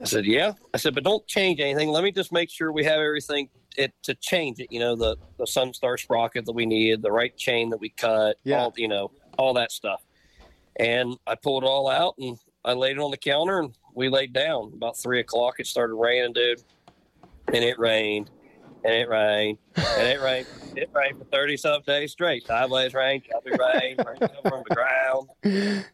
I 0.00 0.04
said, 0.04 0.24
yeah. 0.26 0.52
I 0.72 0.76
said, 0.76 0.94
but 0.94 1.02
don't 1.02 1.26
change 1.26 1.58
anything. 1.58 1.88
Let 1.88 2.04
me 2.04 2.12
just 2.12 2.30
make 2.30 2.50
sure 2.50 2.70
we 2.70 2.84
have 2.84 3.00
everything 3.00 3.48
it, 3.76 3.92
to 4.04 4.14
change 4.14 4.60
it. 4.60 4.68
You 4.70 4.78
know, 4.78 4.94
the, 4.94 5.16
the 5.38 5.44
Sunstar 5.44 5.98
sprocket 5.98 6.44
that 6.46 6.52
we 6.52 6.66
needed, 6.66 7.02
the 7.02 7.10
right 7.10 7.36
chain 7.36 7.70
that 7.70 7.80
we 7.80 7.88
cut, 7.88 8.36
Yeah. 8.44 8.60
all, 8.60 8.74
you 8.76 8.86
know, 8.86 9.10
all 9.36 9.54
that 9.54 9.72
stuff. 9.72 10.02
And 10.76 11.16
I 11.26 11.34
pulled 11.34 11.64
it 11.64 11.66
all 11.66 11.88
out 11.90 12.14
and 12.18 12.38
I 12.64 12.74
laid 12.74 12.92
it 12.92 13.00
on 13.00 13.10
the 13.10 13.16
counter 13.16 13.58
and 13.58 13.74
we 13.94 14.08
laid 14.08 14.32
down. 14.32 14.70
About 14.74 14.96
three 14.96 15.18
o'clock, 15.18 15.58
it 15.58 15.66
started 15.66 15.94
raining, 15.94 16.32
dude. 16.32 16.62
And 17.52 17.64
it 17.64 17.78
rained 17.78 18.30
and 18.84 18.94
it 18.94 19.08
rained 19.08 19.58
and 19.76 20.08
it 20.08 20.20
rained. 20.20 20.46
It 20.76 20.90
rained 20.94 21.18
for 21.18 21.24
30 21.24 21.56
something 21.56 21.82
days 21.86 22.12
straight. 22.12 22.46
Sideways 22.46 22.94
rain, 22.94 23.22
choppy 23.22 23.50
rain, 23.50 23.96
rain 24.06 24.18
from 24.42 24.64
the 24.68 24.74
ground. 24.74 25.84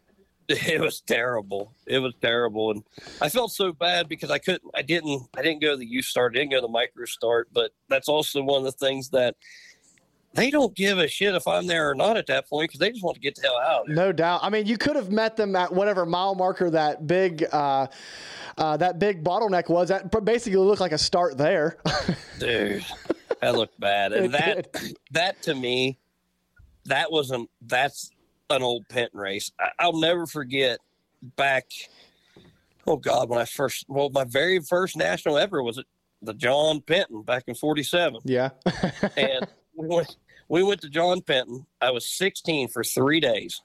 It 0.46 0.80
was 0.80 1.00
terrible. 1.00 1.72
It 1.86 2.00
was 2.00 2.12
terrible, 2.20 2.70
and 2.70 2.82
I 3.20 3.30
felt 3.30 3.52
so 3.52 3.72
bad 3.72 4.09
because 4.09 4.30
I 4.30 4.38
couldn't. 4.38 4.70
I 4.74 4.82
didn't. 4.82 5.22
I 5.34 5.40
didn't 5.40 5.62
go 5.62 5.70
to 5.70 5.76
the 5.76 5.86
youth 5.86 6.05
start. 6.05 6.34
I 6.34 6.40
didn't 6.40 6.50
go 6.50 6.59
to 6.59 6.62
the 6.62 6.68
micro 6.68 7.07
start. 7.07 7.48
But 7.52 7.70
that's 7.88 8.09
also 8.09 8.42
one 8.42 8.59
of 8.59 8.64
the 8.64 8.72
things 8.72 9.09
that 9.11 9.36
they 10.35 10.51
don't 10.51 10.74
give 10.74 10.99
a 10.99 11.07
shit 11.07 11.35
if 11.35 11.47
I'm 11.47 11.66
there 11.66 11.89
or 11.89 11.95
not 11.95 12.16
at 12.16 12.26
that 12.26 12.49
point 12.49 12.68
because 12.68 12.80
they 12.80 12.91
just 12.91 13.05
want 13.05 13.14
to 13.14 13.20
get 13.20 13.37
the 13.37 13.43
hell 13.43 13.59
out. 13.59 13.89
No 13.89 14.12
doubt. 14.12 14.41
I 14.43 14.51
mean, 14.51 14.66
you 14.66 14.76
could 14.76 14.97
have 14.97 15.11
met 15.11 15.37
them 15.37 15.55
at 15.55 15.72
whatever 15.72 16.05
mile 16.05 16.35
marker 16.35 16.70
that 16.70 17.07
big, 17.07 17.45
uh, 17.53 17.87
uh, 18.59 18.76
that 18.76 18.99
big 18.99 19.22
bottleneck 19.22 19.68
was. 19.68 19.89
That 19.89 20.11
basically 20.24 20.59
looked 20.59 20.80
like 20.80 20.93
a 20.93 20.99
start 20.99 21.39
there. 21.39 21.78
Dude, 22.41 22.85
that 23.41 23.55
looked 23.55 23.78
bad, 23.78 24.12
and 24.12 24.35
that 24.35 24.76
that 25.12 25.41
to 25.43 25.55
me, 25.55 25.99
that 26.87 27.11
wasn't. 27.11 27.49
That's 27.62 28.11
an 28.51 28.62
old 28.62 28.89
Penton 28.89 29.18
race. 29.18 29.53
I, 29.59 29.70
I'll 29.78 29.99
never 29.99 30.26
forget 30.26 30.80
back. 31.37 31.70
Oh 32.87 32.97
God, 32.97 33.28
when 33.28 33.41
I 33.41 33.45
first, 33.45 33.87
well, 33.89 34.11
my 34.11 34.24
very 34.24 34.61
first 34.61 34.97
national 34.97 35.39
ever 35.39 35.62
was 35.62 35.78
at 35.78 35.87
the 36.22 36.35
John 36.35 36.80
Penton 36.80 37.22
back 37.22 37.45
in 37.47 37.55
'47. 37.55 38.20
yeah. 38.24 38.51
and 39.16 39.47
we 39.76 39.89
went, 39.89 40.16
we 40.49 40.62
went 40.62 40.80
to 40.82 40.88
John 40.88 41.20
Penton. 41.20 41.66
I 41.80 41.90
was 41.90 42.07
16 42.07 42.68
for 42.68 42.84
three 42.84 43.20
days. 43.20 43.62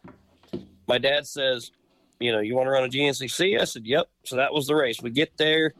My 0.87 0.97
dad 0.97 1.27
says, 1.27 1.71
you 2.19 2.31
know, 2.31 2.39
you 2.39 2.55
want 2.55 2.67
to 2.67 2.71
run 2.71 2.83
a 2.83 2.89
GNCC? 2.89 3.59
I 3.59 3.65
said, 3.65 3.85
yep. 3.85 4.09
So 4.23 4.35
that 4.35 4.53
was 4.53 4.67
the 4.67 4.75
race. 4.75 5.01
We 5.01 5.09
get 5.09 5.37
there 5.37 5.73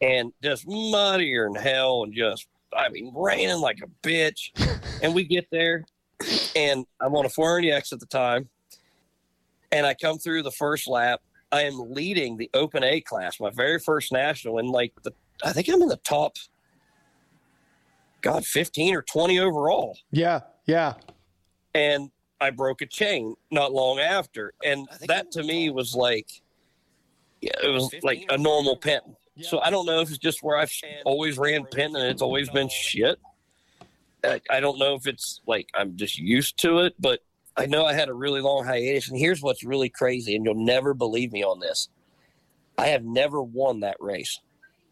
and 0.00 0.32
just 0.42 0.66
muddier 0.66 1.44
than 1.44 1.60
hell 1.60 2.02
and 2.02 2.12
just, 2.12 2.46
I 2.72 2.88
mean, 2.88 3.12
raining 3.14 3.60
like 3.60 3.80
a 3.82 4.06
bitch. 4.06 4.50
and 5.02 5.14
we 5.14 5.24
get 5.24 5.48
there 5.50 5.84
and 6.56 6.86
I'm 7.00 7.14
on 7.14 7.24
a 7.24 7.28
400X 7.28 7.92
at 7.92 8.00
the 8.00 8.06
time. 8.06 8.48
And 9.70 9.86
I 9.86 9.94
come 9.94 10.18
through 10.18 10.42
the 10.42 10.50
first 10.50 10.88
lap. 10.88 11.20
I 11.52 11.62
am 11.62 11.92
leading 11.92 12.36
the 12.36 12.50
open 12.54 12.82
A 12.82 13.00
class, 13.00 13.40
my 13.40 13.50
very 13.50 13.78
first 13.78 14.12
national, 14.12 14.58
and 14.58 14.68
like 14.68 14.92
the, 15.02 15.12
I 15.44 15.52
think 15.52 15.68
I'm 15.68 15.80
in 15.80 15.88
the 15.88 15.96
top 15.98 16.36
God, 18.20 18.44
15 18.44 18.94
or 18.94 19.02
20 19.02 19.38
overall. 19.38 19.96
Yeah. 20.10 20.40
Yeah. 20.66 20.94
And 21.74 22.10
I 22.40 22.50
broke 22.50 22.82
a 22.82 22.86
chain 22.86 23.34
not 23.50 23.72
long 23.72 23.98
after. 23.98 24.52
And 24.64 24.88
that 25.06 25.30
to 25.32 25.42
me 25.42 25.70
was 25.70 25.94
like, 25.94 26.28
yeah, 27.40 27.52
it 27.62 27.68
was 27.68 27.94
like 28.02 28.24
a 28.28 28.38
normal 28.38 28.76
Penton. 28.76 29.16
So 29.40 29.60
I 29.60 29.70
don't 29.70 29.86
know 29.86 30.00
if 30.00 30.08
it's 30.08 30.18
just 30.18 30.42
where 30.42 30.56
I've 30.56 30.72
always 31.04 31.38
ran 31.38 31.64
Penton 31.64 32.00
and 32.00 32.10
it's 32.10 32.22
always 32.22 32.50
been 32.50 32.68
shit. 32.68 33.20
I, 34.24 34.40
I 34.50 34.60
don't 34.60 34.78
know 34.78 34.94
if 34.94 35.06
it's 35.06 35.40
like 35.46 35.68
I'm 35.74 35.96
just 35.96 36.18
used 36.18 36.58
to 36.62 36.78
it, 36.78 36.94
but 36.98 37.20
I 37.56 37.66
know 37.66 37.84
I 37.84 37.92
had 37.92 38.08
a 38.08 38.14
really 38.14 38.40
long 38.40 38.64
hiatus. 38.64 39.08
And 39.08 39.18
here's 39.18 39.40
what's 39.40 39.64
really 39.64 39.88
crazy, 39.88 40.34
and 40.34 40.44
you'll 40.44 40.54
never 40.54 40.94
believe 40.94 41.32
me 41.32 41.44
on 41.44 41.60
this. 41.60 41.88
I 42.76 42.88
have 42.88 43.04
never 43.04 43.42
won 43.42 43.80
that 43.80 43.96
race 44.00 44.40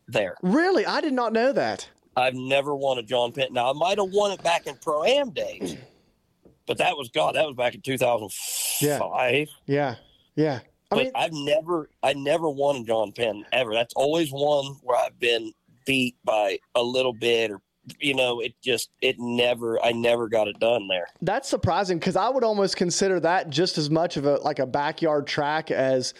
there. 0.09 0.37
Really? 0.43 0.87
I 0.87 1.01
did 1.01 1.13
not 1.13 1.33
know 1.33 1.53
that. 1.53 1.89
I've 2.17 2.35
never 2.35 2.75
won 2.75 2.99
a 2.99 3.03
John 3.03 3.33
Penton. 3.33 3.55
Now 3.55 3.71
I 3.71 3.73
might 3.75 3.99
have 3.99 4.11
won 4.11 4.33
it 4.33 4.43
back 4.43 4.67
in 4.67 4.77
pro 4.77 5.05
am 5.05 5.31
days, 5.31 5.77
but 6.67 6.79
that 6.79 6.97
was 6.97 7.11
God. 7.11 7.35
That 7.35 7.47
was 7.47 7.57
back 7.57 7.75
in 7.75 7.83
2005. 7.83 9.49
Yeah. 9.67 9.97
Yeah. 10.35 10.61
I 10.91 10.95
but 10.95 11.05
mean, 11.05 11.13
I've 11.15 11.33
never, 11.33 11.91
I 12.03 12.13
never 12.13 12.49
won 12.49 12.77
a 12.77 12.85
John 12.85 13.13
Penton 13.13 13.45
ever. 13.53 13.75
That's 13.75 13.95
always 13.95 14.31
one 14.31 14.77
where 14.83 14.97
I've 14.97 15.19
been 15.19 15.53
beat 15.85 16.17
by 16.25 16.59
a 16.75 16.83
little 16.83 17.13
bit, 17.13 17.51
or 17.51 17.61
you 18.01 18.15
know, 18.15 18.41
it 18.41 18.55
just, 18.63 18.91
it 19.01 19.17
never, 19.19 19.83
I 19.85 19.93
never 19.93 20.29
got 20.29 20.49
it 20.49 20.59
done 20.61 20.87
there. 20.89 21.07
That's 21.23 21.49
surprising 21.49 21.99
because 21.99 22.17
I 22.17 22.29
would 22.29 22.45
almost 22.45 22.77
consider 22.77 23.19
that 23.21 23.51
just 23.51 23.79
as 23.79 23.91
much 23.91 24.17
of 24.17 24.27
a 24.27 24.37
like 24.37 24.59
a 24.61 24.67
backyard 24.67 25.27
track 25.27 25.71
as 25.71 26.15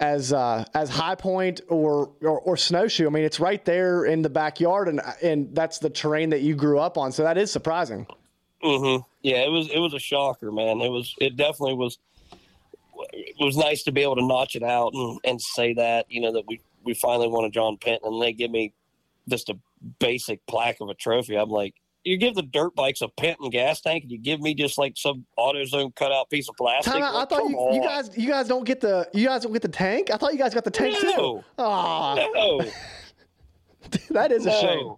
as 0.00 0.32
uh, 0.32 0.64
as 0.74 0.90
High 0.90 1.14
Point 1.14 1.60
or, 1.68 2.10
or 2.20 2.40
or 2.40 2.56
Snowshoe. 2.56 3.06
I 3.06 3.10
mean, 3.10 3.24
it's 3.24 3.40
right 3.40 3.64
there 3.64 4.04
in 4.04 4.22
the 4.22 4.30
backyard, 4.30 4.88
and 4.88 5.00
and 5.22 5.54
that's 5.54 5.78
the 5.78 5.90
terrain 5.90 6.30
that 6.30 6.42
you 6.42 6.54
grew 6.54 6.78
up 6.78 6.98
on. 6.98 7.12
So 7.12 7.22
that 7.22 7.38
is 7.38 7.50
surprising. 7.50 8.06
Mm-hmm. 8.62 9.02
Yeah, 9.22 9.38
it 9.38 9.50
was, 9.50 9.68
it 9.70 9.78
was 9.78 9.94
a 9.94 9.98
shocker, 9.98 10.50
man. 10.50 10.80
It 10.80 10.88
was, 10.88 11.14
it 11.20 11.36
definitely 11.36 11.74
was. 11.74 11.98
It 13.12 13.44
was 13.44 13.56
nice 13.56 13.82
to 13.84 13.92
be 13.92 14.02
able 14.02 14.16
to 14.16 14.26
notch 14.26 14.56
it 14.56 14.62
out 14.62 14.92
and, 14.94 15.18
and 15.22 15.40
say 15.40 15.74
that 15.74 16.06
you 16.08 16.20
know 16.20 16.32
that 16.32 16.44
we 16.46 16.60
we 16.84 16.94
finally 16.94 17.28
won 17.28 17.44
a 17.44 17.50
John 17.50 17.76
Penton, 17.76 18.12
and 18.12 18.22
they 18.22 18.32
give 18.32 18.50
me 18.50 18.72
just 19.28 19.48
a 19.50 19.58
basic 19.98 20.44
plaque 20.46 20.80
of 20.80 20.88
a 20.88 20.94
trophy. 20.94 21.36
I'm 21.36 21.50
like, 21.50 21.74
you 22.06 22.16
give 22.16 22.34
the 22.34 22.42
dirt 22.42 22.74
bikes 22.74 23.02
a 23.02 23.08
Penton 23.08 23.50
gas 23.50 23.80
tank, 23.80 24.04
and 24.04 24.12
you 24.12 24.18
give 24.18 24.40
me 24.40 24.54
just 24.54 24.78
like 24.78 24.94
some 24.96 25.26
AutoZone 25.38 25.94
cutout 25.96 26.30
piece 26.30 26.48
of 26.48 26.54
plastic. 26.56 26.94
Out, 26.94 27.14
I 27.14 27.24
thought 27.24 27.48
you, 27.50 27.70
you 27.74 27.82
guys 27.82 28.10
you 28.16 28.28
guys 28.28 28.46
don't 28.48 28.64
get 28.64 28.80
the 28.80 29.08
you 29.12 29.26
guys 29.26 29.42
don't 29.42 29.52
get 29.52 29.62
the 29.62 29.68
tank. 29.68 30.10
I 30.12 30.16
thought 30.16 30.32
you 30.32 30.38
guys 30.38 30.54
got 30.54 30.64
the 30.64 30.70
tank 30.70 30.98
too. 30.98 31.06
No. 31.16 31.44
Aw, 31.58 32.14
No, 32.34 32.60
that 34.10 34.32
is 34.32 34.46
a 34.46 34.52
shame. 34.52 34.94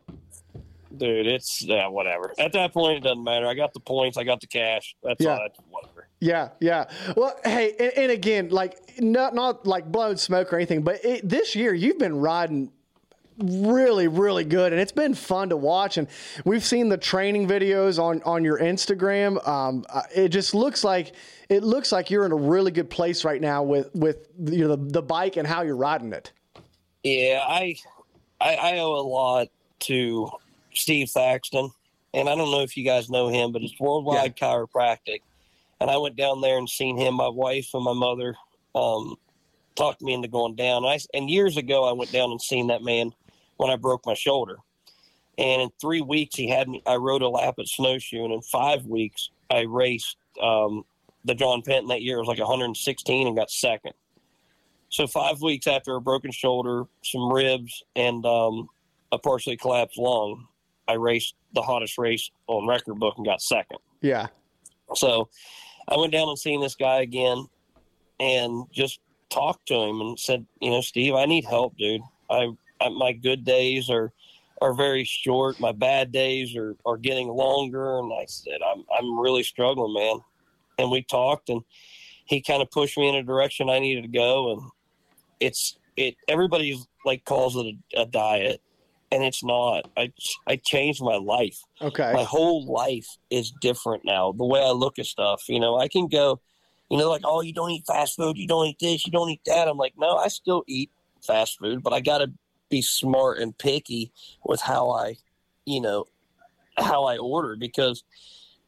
Dude, 0.96 1.26
it's 1.26 1.62
yeah, 1.62 1.86
whatever. 1.88 2.32
At 2.38 2.52
that 2.52 2.72
point, 2.72 2.98
it 2.98 3.02
doesn't 3.04 3.22
matter. 3.22 3.46
I 3.46 3.54
got 3.54 3.72
the 3.72 3.80
points. 3.80 4.16
I 4.16 4.24
got 4.24 4.40
the 4.40 4.46
cash. 4.46 4.96
That's 5.02 5.20
Yeah. 5.22 5.32
all. 5.32 5.38
That's 5.38 5.58
whatever. 5.70 6.08
Yeah, 6.20 6.48
yeah. 6.60 6.86
Well, 7.16 7.38
hey, 7.44 7.74
and, 7.78 7.92
and 7.96 8.12
again, 8.12 8.48
like 8.48 8.98
not 8.98 9.34
not 9.34 9.66
like 9.66 9.86
blowing 9.92 10.16
smoke 10.16 10.52
or 10.52 10.56
anything, 10.56 10.82
but 10.82 11.04
it, 11.04 11.28
this 11.28 11.54
year 11.54 11.72
you've 11.74 11.98
been 11.98 12.16
riding 12.16 12.72
really 13.38 14.08
really 14.08 14.44
good 14.44 14.72
and 14.72 14.80
it's 14.80 14.92
been 14.92 15.14
fun 15.14 15.48
to 15.48 15.56
watch 15.56 15.96
and 15.96 16.08
we've 16.44 16.64
seen 16.64 16.88
the 16.88 16.96
training 16.96 17.46
videos 17.46 18.02
on 18.02 18.20
on 18.24 18.42
your 18.42 18.58
instagram 18.58 19.46
um, 19.46 19.84
uh, 19.90 20.02
it 20.14 20.30
just 20.30 20.54
looks 20.54 20.82
like 20.82 21.14
it 21.48 21.62
looks 21.62 21.92
like 21.92 22.10
you're 22.10 22.26
in 22.26 22.32
a 22.32 22.36
really 22.36 22.72
good 22.72 22.90
place 22.90 23.24
right 23.24 23.40
now 23.40 23.62
with 23.62 23.94
with 23.94 24.28
you 24.44 24.66
know, 24.66 24.74
the, 24.74 24.92
the 24.92 25.02
bike 25.02 25.36
and 25.36 25.46
how 25.46 25.62
you're 25.62 25.76
riding 25.76 26.12
it 26.12 26.32
Yeah, 27.04 27.44
I, 27.46 27.76
I 28.40 28.54
I 28.54 28.78
owe 28.78 28.94
a 28.94 29.06
lot 29.06 29.48
to 29.80 30.30
Steve 30.74 31.10
Thaxton, 31.10 31.70
and 32.12 32.28
I 32.28 32.34
don't 32.34 32.50
know 32.50 32.62
if 32.62 32.76
you 32.76 32.84
guys 32.84 33.08
know 33.08 33.28
him, 33.28 33.52
but 33.52 33.62
it's 33.62 33.78
Worldwide 33.78 34.36
Chiropractic. 34.36 35.22
And 35.80 35.88
I 35.88 35.96
went 35.96 36.16
down 36.16 36.40
there 36.40 36.58
and 36.58 36.68
seen 36.68 36.98
him. 36.98 37.14
My 37.14 37.28
wife 37.28 37.70
and 37.72 37.84
my 37.84 37.92
mother 37.92 38.34
um, 38.74 39.14
talked 39.76 40.02
me 40.02 40.12
into 40.12 40.28
going 40.28 40.56
down. 40.56 40.84
I 40.84 40.98
and 41.14 41.30
years 41.30 41.56
ago 41.56 41.88
I 41.88 41.92
went 41.92 42.10
down 42.10 42.30
and 42.32 42.42
seen 42.42 42.66
that 42.66 42.82
man 42.82 43.12
when 43.58 43.70
I 43.70 43.76
broke 43.76 44.06
my 44.06 44.14
shoulder. 44.14 44.56
And 45.36 45.62
in 45.62 45.70
three 45.80 46.00
weeks 46.00 46.34
he 46.34 46.48
had 46.48 46.68
me. 46.68 46.82
I 46.86 46.96
rode 46.96 47.22
a 47.22 47.28
lap 47.28 47.56
at 47.58 47.68
Snowshoe, 47.68 48.24
and 48.24 48.32
in 48.32 48.42
five 48.42 48.86
weeks 48.86 49.30
I 49.50 49.60
raced 49.60 50.16
um, 50.42 50.84
the 51.24 51.34
John 51.34 51.62
Penton 51.62 51.88
that 51.88 52.02
year. 52.02 52.16
It 52.16 52.20
was 52.20 52.28
like 52.28 52.38
116 52.38 53.26
and 53.26 53.36
got 53.36 53.50
second. 53.50 53.92
So 54.88 55.06
five 55.06 55.40
weeks 55.42 55.66
after 55.66 55.94
a 55.94 56.00
broken 56.00 56.32
shoulder, 56.32 56.84
some 57.04 57.30
ribs, 57.30 57.82
and 57.94 58.24
um, 58.24 58.68
a 59.12 59.18
partially 59.18 59.56
collapsed 59.56 59.98
lung, 59.98 60.46
I 60.86 60.94
raced 60.94 61.34
the 61.54 61.62
hottest 61.62 61.98
race 61.98 62.30
on 62.46 62.66
record 62.66 62.98
book 62.98 63.14
and 63.18 63.26
got 63.26 63.42
second. 63.42 63.78
yeah 64.00 64.28
So 64.94 65.28
I 65.88 65.96
went 65.96 66.12
down 66.12 66.28
and 66.28 66.38
seen 66.38 66.60
this 66.60 66.74
guy 66.74 67.02
again, 67.02 67.46
and 68.18 68.64
just 68.72 69.00
talked 69.30 69.68
to 69.68 69.74
him 69.74 70.00
and 70.00 70.18
said, 70.18 70.46
you 70.60 70.70
know, 70.70 70.80
Steve, 70.80 71.14
I 71.14 71.26
need 71.26 71.44
help, 71.44 71.76
dude. 71.76 72.00
I, 72.30 72.44
I 72.44 72.48
Uh, 72.80 72.90
my 72.90 73.12
good 73.12 73.44
days 73.44 73.90
are 73.90 74.12
are 74.60 74.74
very 74.74 75.04
short. 75.04 75.60
My 75.60 75.72
bad 75.72 76.12
days 76.12 76.56
are 76.56 76.76
are 76.84 76.96
getting 76.96 77.28
longer, 77.28 77.98
and 77.98 78.12
I 78.12 78.24
said, 78.26 78.58
I'm 78.64 78.84
I'm 78.96 79.18
really 79.18 79.42
struggling, 79.42 79.94
man. 79.94 80.20
And 80.78 80.90
we 80.90 81.02
talked, 81.02 81.48
and 81.48 81.62
he 82.24 82.42
kind 82.42 82.62
of 82.62 82.70
pushed 82.70 82.96
me 82.96 83.08
in 83.08 83.14
a 83.14 83.22
direction 83.22 83.68
I 83.68 83.78
needed 83.78 84.02
to 84.02 84.08
go, 84.08 84.52
and 84.52 84.62
it's 85.40 85.78
it. 85.96 86.16
Everybody 86.28 86.78
like 87.04 87.24
calls 87.24 87.56
it 87.56 87.74
a, 87.96 88.02
a 88.02 88.06
diet, 88.06 88.60
and 89.10 89.24
it's 89.24 89.42
not. 89.42 89.90
I 89.96 90.12
I 90.46 90.56
changed 90.56 91.02
my 91.02 91.16
life. 91.16 91.58
okay 91.82 92.12
My 92.12 92.24
whole 92.24 92.64
life 92.66 93.06
is 93.30 93.52
different 93.60 94.04
now. 94.04 94.32
The 94.32 94.44
way 94.44 94.60
I 94.60 94.70
look 94.70 94.98
at 94.98 95.06
stuff, 95.06 95.42
you 95.48 95.60
know, 95.60 95.78
I 95.78 95.88
can 95.88 96.08
go, 96.08 96.40
you 96.90 96.98
know, 96.98 97.08
like, 97.08 97.22
oh, 97.24 97.40
you 97.40 97.52
don't 97.52 97.70
eat 97.70 97.84
fast 97.86 98.16
food, 98.16 98.36
you 98.36 98.46
don't 98.46 98.66
eat 98.66 98.78
this, 98.80 99.06
you 99.06 99.12
don't 99.12 99.30
eat 99.30 99.42
that. 99.46 99.68
I'm 99.68 99.78
like, 99.78 99.94
no, 99.98 100.16
I 100.16 100.28
still 100.28 100.64
eat 100.66 100.90
fast 101.26 101.58
food, 101.58 101.82
but 101.82 101.92
I 101.92 102.00
got 102.00 102.18
to 102.18 102.32
be 102.68 102.82
smart 102.82 103.38
and 103.38 103.56
picky 103.56 104.12
with 104.44 104.60
how 104.60 104.90
I, 104.90 105.16
you 105.64 105.80
know, 105.80 106.06
how 106.76 107.04
I 107.04 107.16
order 107.18 107.56
because 107.56 108.04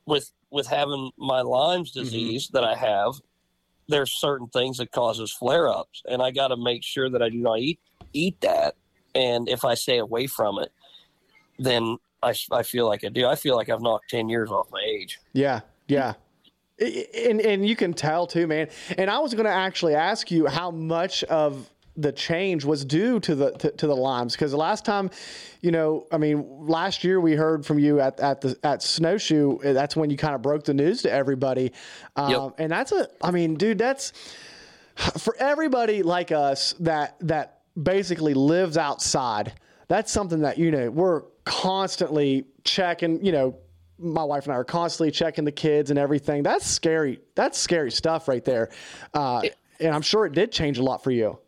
with 0.06 0.30
with 0.50 0.66
having 0.66 1.10
my 1.16 1.42
Lyme's 1.42 1.92
mm-hmm. 1.92 2.04
disease 2.04 2.48
that 2.52 2.64
I 2.64 2.74
have, 2.74 3.14
there's 3.88 4.12
certain 4.12 4.48
things 4.48 4.78
that 4.78 4.90
causes 4.92 5.32
flare 5.32 5.68
ups, 5.68 6.02
and 6.08 6.22
I 6.22 6.30
got 6.30 6.48
to 6.48 6.56
make 6.56 6.82
sure 6.82 7.08
that 7.10 7.22
I 7.22 7.28
do 7.28 7.38
not 7.38 7.58
eat 7.58 7.80
eat 8.12 8.40
that. 8.40 8.74
And 9.14 9.48
if 9.48 9.64
I 9.64 9.74
stay 9.74 9.98
away 9.98 10.26
from 10.26 10.58
it, 10.58 10.72
then 11.58 11.98
I, 12.22 12.34
I 12.52 12.62
feel 12.62 12.86
like 12.86 13.04
I 13.04 13.08
do. 13.08 13.26
I 13.26 13.34
feel 13.34 13.56
like 13.56 13.68
I've 13.68 13.82
knocked 13.82 14.10
10 14.10 14.28
years 14.28 14.50
off 14.50 14.68
my 14.70 14.82
age. 14.86 15.18
Yeah, 15.32 15.60
yeah. 15.88 16.14
And 16.80 17.40
and 17.42 17.68
you 17.68 17.76
can 17.76 17.92
tell 17.92 18.26
too, 18.26 18.46
man. 18.46 18.68
And 18.96 19.10
I 19.10 19.18
was 19.18 19.34
going 19.34 19.44
to 19.44 19.52
actually 19.52 19.94
ask 19.94 20.30
you 20.30 20.46
how 20.46 20.70
much 20.70 21.22
of 21.24 21.68
the 22.00 22.12
change 22.12 22.64
was 22.64 22.84
due 22.84 23.20
to 23.20 23.34
the 23.34 23.50
to, 23.52 23.70
to 23.72 23.86
the 23.86 23.96
Lyme's 23.96 24.34
because 24.34 24.50
the 24.50 24.56
last 24.56 24.84
time, 24.84 25.10
you 25.60 25.70
know, 25.70 26.06
I 26.10 26.18
mean, 26.18 26.44
last 26.66 27.04
year 27.04 27.20
we 27.20 27.34
heard 27.34 27.64
from 27.66 27.78
you 27.78 28.00
at 28.00 28.18
at 28.20 28.40
the 28.40 28.58
at 28.62 28.82
Snowshoe. 28.82 29.58
That's 29.58 29.96
when 29.96 30.10
you 30.10 30.16
kind 30.16 30.34
of 30.34 30.42
broke 30.42 30.64
the 30.64 30.74
news 30.74 31.02
to 31.02 31.10
everybody. 31.12 31.72
Um, 32.16 32.30
Yep. 32.30 32.54
And 32.58 32.72
that's 32.72 32.92
a, 32.92 33.08
I 33.22 33.30
mean, 33.30 33.54
dude, 33.54 33.78
that's 33.78 34.12
for 35.18 35.36
everybody 35.38 36.02
like 36.02 36.32
us 36.32 36.74
that 36.80 37.16
that 37.20 37.60
basically 37.80 38.34
lives 38.34 38.76
outside, 38.76 39.52
that's 39.88 40.10
something 40.12 40.40
that 40.40 40.58
you 40.58 40.70
know 40.70 40.90
we're 40.90 41.22
constantly 41.44 42.46
checking. 42.64 43.24
You 43.24 43.32
know, 43.32 43.56
my 43.98 44.24
wife 44.24 44.44
and 44.44 44.52
I 44.52 44.56
are 44.56 44.64
constantly 44.64 45.10
checking 45.10 45.44
the 45.44 45.52
kids 45.52 45.90
and 45.90 45.98
everything. 45.98 46.42
That's 46.42 46.66
scary. 46.66 47.20
That's 47.34 47.58
scary 47.58 47.90
stuff 47.90 48.28
right 48.28 48.44
there. 48.44 48.70
Uh, 49.12 49.42
and 49.80 49.94
I'm 49.94 50.02
sure 50.02 50.26
it 50.26 50.32
did 50.32 50.52
change 50.52 50.78
a 50.78 50.82
lot 50.82 51.02
for 51.02 51.10
you. 51.10 51.38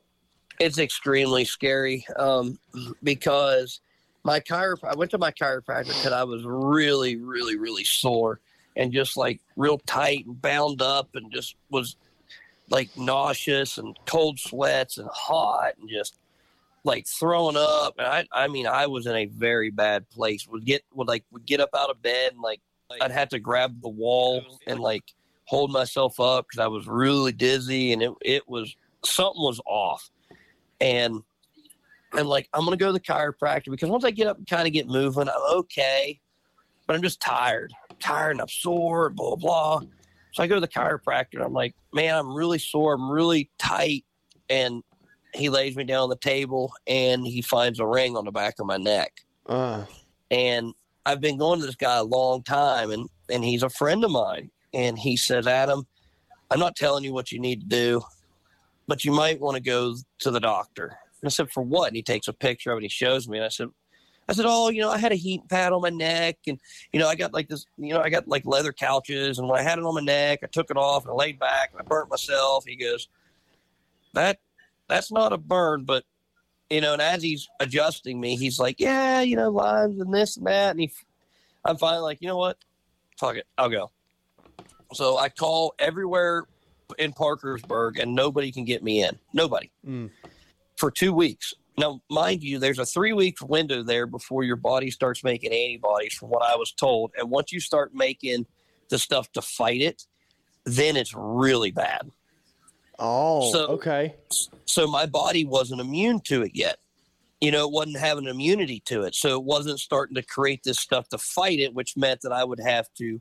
It's 0.63 0.79
extremely 0.79 1.45
scary 1.45 2.07
um, 2.17 2.59
because 3.03 3.81
my 4.25 4.41
chirop- 4.41 4.85
I 4.85 4.95
went 4.95 5.11
to 5.11 5.19
my 5.19 5.33
chiropractor 5.33 5.89
because 5.89 6.13
I 6.13 6.25
was 6.25 6.45
really, 6.45 7.17
really, 7.17 7.57
really 7.57 7.85
sore 7.85 8.41
and 8.77 8.93
just 8.93 9.17
like 9.17 9.41
real 9.57 9.79
tight 9.79 10.27
and 10.27 10.41
bound 10.41 10.81
up 10.81 11.09
and 11.15 11.33
just 11.33 11.57
was 11.71 11.97
like 12.71 12.97
nauseous 12.97 13.79
and 13.79 13.99
cold 14.07 14.39
sweats 14.39 14.99
and 14.99 15.09
hot 15.13 15.73
and 15.81 15.89
just 15.89 16.17
like 16.85 17.07
throwing 17.07 17.57
up. 17.57 17.95
And 17.99 18.07
I, 18.07 18.27
I 18.33 18.49
mean, 18.49 18.67
I 18.67 18.87
was 18.87 19.07
in 19.07 19.15
a 19.15 19.27
very 19.27 19.71
bad 19.71 20.09
place. 20.11 20.47
Would 20.49 20.65
get 20.65 20.83
would 20.95 21.09
like 21.09 21.25
would 21.33 21.47
get 21.47 21.61
up 21.61 21.71
out 21.77 21.91
of 21.91 22.01
bed 22.03 22.33
and 22.33 22.41
like 22.41 22.61
I'd 23.01 23.11
have 23.11 23.31
to 23.31 23.39
grab 23.39 23.81
the 23.81 23.89
wall 23.89 24.43
and 24.67 24.81
like 24.81 25.05
hold 25.45 25.71
myself 25.71 26.21
up 26.21 26.47
because 26.47 26.63
I 26.63 26.69
was 26.69 26.87
really 26.87 27.33
dizzy 27.33 27.93
and 27.93 28.03
it 28.03 28.13
it 28.23 28.49
was 28.49 28.75
something 29.05 29.43
was 29.43 29.61
off. 29.67 30.11
And 30.83 31.23
I'm 32.13 32.27
like, 32.27 32.49
I'm 32.53 32.65
gonna 32.65 32.77
go 32.77 32.89
to 32.89 32.93
the 32.93 33.01
chiropractor 33.01 33.71
because 33.71 33.89
once 33.89 34.05
I 34.05 34.11
get 34.11 34.27
up 34.27 34.37
and 34.37 34.47
kind 34.47 34.67
of 34.67 34.75
get 34.75 34.89
moving, 34.89 35.29
I'm 35.29 35.57
okay. 35.59 36.21
But 36.87 36.97
I'm 36.97 37.03
just 37.03 37.21
tired. 37.21 37.73
I'm 37.89 37.97
tired 37.97 38.33
and 38.33 38.41
I'm 38.41 38.49
sore, 38.49 39.09
blah 39.09 39.37
blah. 39.37 39.81
So 40.33 40.43
I 40.43 40.47
go 40.47 40.57
to 40.57 40.61
the 40.61 40.69
chiropractor 40.69 41.35
and 41.35 41.43
I'm 41.43 41.53
like, 41.53 41.75
man, 41.95 42.17
I'm 42.17 42.35
really 42.35 42.59
sore, 42.59 42.95
I'm 42.95 43.11
really 43.11 43.51
tight. 43.59 44.05
And 44.51 44.83
he 45.35 45.49
lays 45.49 45.77
me 45.77 45.85
down 45.85 46.05
on 46.05 46.09
the 46.09 46.17
table 46.17 46.73
and 46.87 47.27
he 47.27 47.41
finds 47.41 47.81
a 47.81 47.87
ring 47.87 48.17
on 48.17 48.25
the 48.25 48.33
back 48.33 48.55
of 48.59 48.67
my 48.67 48.77
neck. 48.77 49.13
Uh. 49.47 49.85
And 50.31 50.75
I've 51.07 51.21
been 51.21 51.39
going 51.39 51.61
to 51.61 51.67
this 51.67 51.77
guy 51.77 51.97
a 51.97 52.05
long 52.05 52.43
time 52.43 52.91
and, 52.91 53.09
and 53.31 53.45
he's 53.45 53.63
a 53.63 53.71
friend 53.71 54.05
of 54.05 54.11
mine. 54.11 54.51
And 54.75 54.99
he 54.99 55.17
says, 55.17 55.47
Adam, 55.47 55.87
I'm 56.51 56.59
not 56.59 56.77
telling 56.77 57.05
you 57.05 57.13
what 57.13 57.33
you 57.33 57.39
need 57.39 57.61
to 57.61 57.67
do, 57.67 58.03
but 58.89 59.05
you 59.05 59.13
might 59.13 59.41
want 59.41 59.57
to 59.57 59.63
go 59.63 59.97
to 60.21 60.31
the 60.31 60.41
doctor. 60.41 60.97
And 61.21 61.27
I 61.27 61.31
said, 61.31 61.51
for 61.51 61.63
what? 61.63 61.89
And 61.89 61.97
he 61.97 62.03
takes 62.03 62.29
a 62.29 62.33
picture 62.33 62.73
of 62.73 62.77
it. 62.77 62.79
And 62.79 62.85
he 62.85 62.89
shows 62.89 63.29
me. 63.29 63.39
And 63.39 63.45
I 63.45 63.49
said, 63.49 63.69
I 64.29 64.35
said, 64.35 64.45
oh, 64.49 64.71
you 64.71 64.81
know, 64.81 64.91
I 64.91 64.99
had 64.99 65.13
a 65.13 65.17
heat 65.17 65.43
pad 65.49 65.73
on 65.73 65.83
my 65.83 65.91
neck, 65.91 66.39
and 66.47 66.59
you 66.93 67.01
know, 67.01 67.09
I 67.09 67.17
got 67.17 67.35
like 67.35 67.49
this, 67.49 67.67
you 67.77 67.93
know, 67.93 68.01
I 68.01 68.09
got 68.09 68.29
like 68.29 68.47
leather 68.47 68.73
couches, 68.73 69.39
and 69.39 69.49
when 69.49 69.59
I 69.59 69.63
had 69.63 69.79
it 69.79 69.85
on 69.85 69.95
my 69.95 70.01
neck, 70.01 70.41
I 70.43 70.47
took 70.47 70.71
it 70.71 70.77
off 70.77 71.05
and 71.05 71.13
I 71.13 71.15
laid 71.15 71.39
back 71.41 71.71
and 71.73 71.81
I 71.81 71.85
burnt 71.85 72.09
myself. 72.09 72.65
He 72.65 72.77
goes, 72.77 73.09
that 74.15 74.39
that's 74.89 75.11
not 75.11 75.33
a 75.33 75.39
burn, 75.39 75.85
but 75.85 76.05
you 76.71 76.81
know, 76.81 76.93
and 76.93 77.03
as 77.03 77.23
he's 77.23 77.49
adjusting 77.59 78.21
me, 78.21 78.37
he's 78.37 78.61
like, 78.61 78.79
yeah, 78.79 79.21
you 79.23 79.37
know, 79.37 79.51
lines 79.51 80.01
and 80.01 80.15
this 80.15 80.37
and 80.37 80.47
that, 80.47 80.71
and 80.71 80.81
he, 80.81 80.93
I'm 81.65 81.77
finally 81.77 82.03
like, 82.03 82.19
you 82.21 82.29
know 82.29 82.39
what, 82.39 82.59
fuck 83.19 83.37
it, 83.37 83.47
I'll 83.59 83.71
go. 83.71 83.91
So 84.95 85.19
I 85.19 85.31
call 85.31 85.75
everywhere 85.79 86.47
in 86.99 87.13
Parkersburg, 87.13 87.99
and 87.99 88.15
nobody 88.15 88.51
can 88.53 88.65
get 88.65 88.83
me 88.83 89.03
in. 89.03 89.19
Nobody 89.33 89.71
Mm. 89.87 90.11
for 90.77 90.91
two 90.91 91.13
weeks. 91.13 91.55
Now, 91.79 92.03
mind 92.11 92.43
you, 92.43 92.59
there's 92.59 92.79
a 92.79 92.85
three 92.87 93.13
week 93.13 93.37
window 93.41 93.83
there 93.83 94.07
before 94.07 94.43
your 94.45 94.57
body 94.57 94.91
starts 94.91 95.25
making 95.25 95.53
antibodies, 95.53 96.15
from 96.15 96.29
what 96.29 96.43
I 96.43 96.57
was 96.57 96.73
told. 96.73 97.13
And 97.17 97.31
once 97.31 97.51
you 97.53 97.61
start 97.61 97.95
making 97.95 98.47
the 98.91 98.99
stuff 98.99 99.33
to 99.33 99.43
fight 99.43 99.81
it, 99.81 100.05
then 100.65 100.97
it's 100.97 101.15
really 101.15 101.71
bad. 101.71 102.11
Oh, 102.99 103.51
So- 103.53 103.67
okay. 103.69 104.15
So 104.67 104.87
my 104.87 105.07
body 105.07 105.45
wasn't 105.45 105.81
immune 105.81 106.21
to 106.27 106.43
it 106.43 106.53
yet. 106.55 106.79
You 107.41 107.51
know, 107.51 107.67
it 107.67 107.73
wasn't 107.73 107.99
having 107.99 108.27
immunity 108.27 108.81
to 108.87 109.03
it. 109.03 109.15
So 109.15 109.35
it 109.37 109.43
wasn't 109.45 109.81
starting 109.81 110.15
to 110.15 110.23
create 110.23 110.63
this 110.63 110.79
stuff 110.79 111.09
to 111.09 111.19
fight 111.19 111.59
it, 111.59 111.75
which 111.75 111.97
meant 111.97 112.21
that 112.21 112.33
I 112.33 112.45
would 112.45 112.61
have 112.61 112.87
to 112.99 113.21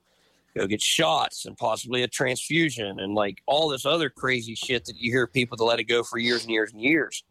go 0.55 0.67
get 0.67 0.81
shots 0.81 1.45
and 1.45 1.57
possibly 1.57 2.03
a 2.03 2.07
transfusion 2.07 2.99
and 2.99 3.15
like 3.15 3.41
all 3.45 3.69
this 3.69 3.85
other 3.85 4.09
crazy 4.09 4.55
shit 4.55 4.85
that 4.85 4.97
you 4.97 5.11
hear 5.11 5.27
people 5.27 5.57
that 5.57 5.63
let 5.63 5.79
it 5.79 5.85
go 5.85 6.03
for 6.03 6.17
years 6.17 6.43
and 6.43 6.51
years 6.51 6.73
and 6.73 6.81
years. 6.81 7.23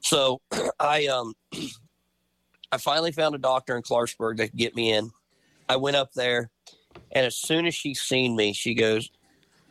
So 0.00 0.40
I 0.80 1.06
um 1.06 1.34
I 2.72 2.78
finally 2.78 3.12
found 3.12 3.34
a 3.34 3.38
doctor 3.38 3.76
in 3.76 3.82
Clarksburg 3.82 4.38
that 4.38 4.48
could 4.48 4.58
get 4.58 4.74
me 4.74 4.92
in. 4.92 5.10
I 5.68 5.76
went 5.76 5.96
up 5.96 6.12
there 6.14 6.50
and 7.12 7.24
as 7.24 7.36
soon 7.36 7.66
as 7.66 7.74
she 7.74 7.94
seen 7.94 8.36
me, 8.36 8.52
she 8.52 8.74
goes, 8.74 9.10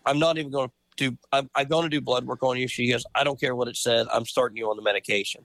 I'm 0.06 0.20
not 0.20 0.38
even 0.38 0.52
to 0.52 0.72
do, 0.96 1.18
I'm, 1.32 1.50
I'm 1.56 1.68
to 1.68 1.90
do 1.90 2.02
blood 2.02 2.26
work 2.26 2.44
on 2.44 2.58
you. 2.58 2.68
She 2.68 2.90
goes, 2.92 3.06
I 3.16 3.24
don't 3.24 3.40
care 3.40 3.56
what 3.56 3.68
it 3.68 3.76
says. 3.76 4.08
I'm 4.14 4.26
starting 4.26 4.58
you 4.58 4.70
on 4.70 4.78
the 4.78 4.84
medication. 4.84 5.44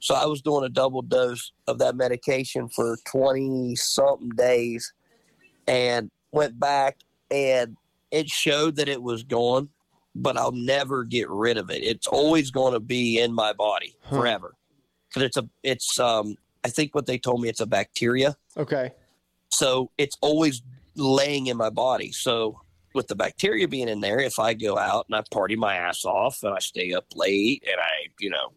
So 0.00 0.14
I 0.14 0.24
was 0.26 0.40
doing 0.40 0.64
a 0.64 0.68
double 0.68 1.02
dose 1.02 1.52
of 1.66 1.78
that 1.78 1.94
medication 1.94 2.68
for 2.68 2.96
20 3.04 3.76
something 3.76 4.30
days 4.30 4.92
and 5.66 6.10
went 6.32 6.58
back 6.58 6.98
and 7.30 7.76
it 8.10 8.28
showed 8.28 8.76
that 8.76 8.88
it 8.88 9.02
was 9.02 9.22
gone, 9.22 9.68
but 10.14 10.36
I'll 10.36 10.52
never 10.52 11.04
get 11.04 11.28
rid 11.30 11.56
of 11.56 11.70
it. 11.70 11.82
It's 11.82 12.06
always 12.06 12.50
going 12.50 12.72
to 12.72 12.80
be 12.80 13.20
in 13.20 13.32
my 13.32 13.52
body 13.52 13.96
Huh. 14.02 14.16
forever. 14.16 14.54
Cause 15.12 15.22
it's 15.24 15.36
a, 15.36 15.48
it's, 15.62 15.98
um, 15.98 16.36
I 16.64 16.68
think 16.68 16.94
what 16.94 17.06
they 17.06 17.18
told 17.18 17.40
me 17.40 17.48
it's 17.48 17.60
a 17.60 17.66
bacteria. 17.66 18.36
Okay. 18.56 18.92
So 19.50 19.90
it's 19.98 20.16
always 20.20 20.62
laying 20.94 21.46
in 21.48 21.56
my 21.56 21.70
body. 21.70 22.12
So 22.12 22.60
with 22.94 23.08
the 23.08 23.16
bacteria 23.16 23.66
being 23.68 23.88
in 23.88 24.00
there, 24.00 24.20
if 24.20 24.38
I 24.38 24.54
go 24.54 24.76
out 24.78 25.06
and 25.08 25.16
I 25.16 25.22
party 25.30 25.56
my 25.56 25.74
ass 25.76 26.04
off 26.04 26.42
and 26.42 26.54
I 26.54 26.58
stay 26.58 26.92
up 26.92 27.06
late 27.14 27.64
and 27.66 27.80
I, 27.80 28.08
you 28.18 28.30
know, 28.30 28.52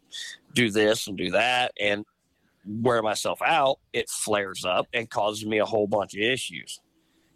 do 0.53 0.69
this 0.69 1.07
and 1.07 1.17
do 1.17 1.31
that 1.31 1.71
and 1.79 2.05
wear 2.65 3.01
myself 3.01 3.41
out, 3.43 3.79
it 3.93 4.09
flares 4.09 4.65
up 4.65 4.87
and 4.93 5.09
causes 5.09 5.45
me 5.45 5.59
a 5.59 5.65
whole 5.65 5.87
bunch 5.87 6.13
of 6.13 6.21
issues. 6.21 6.79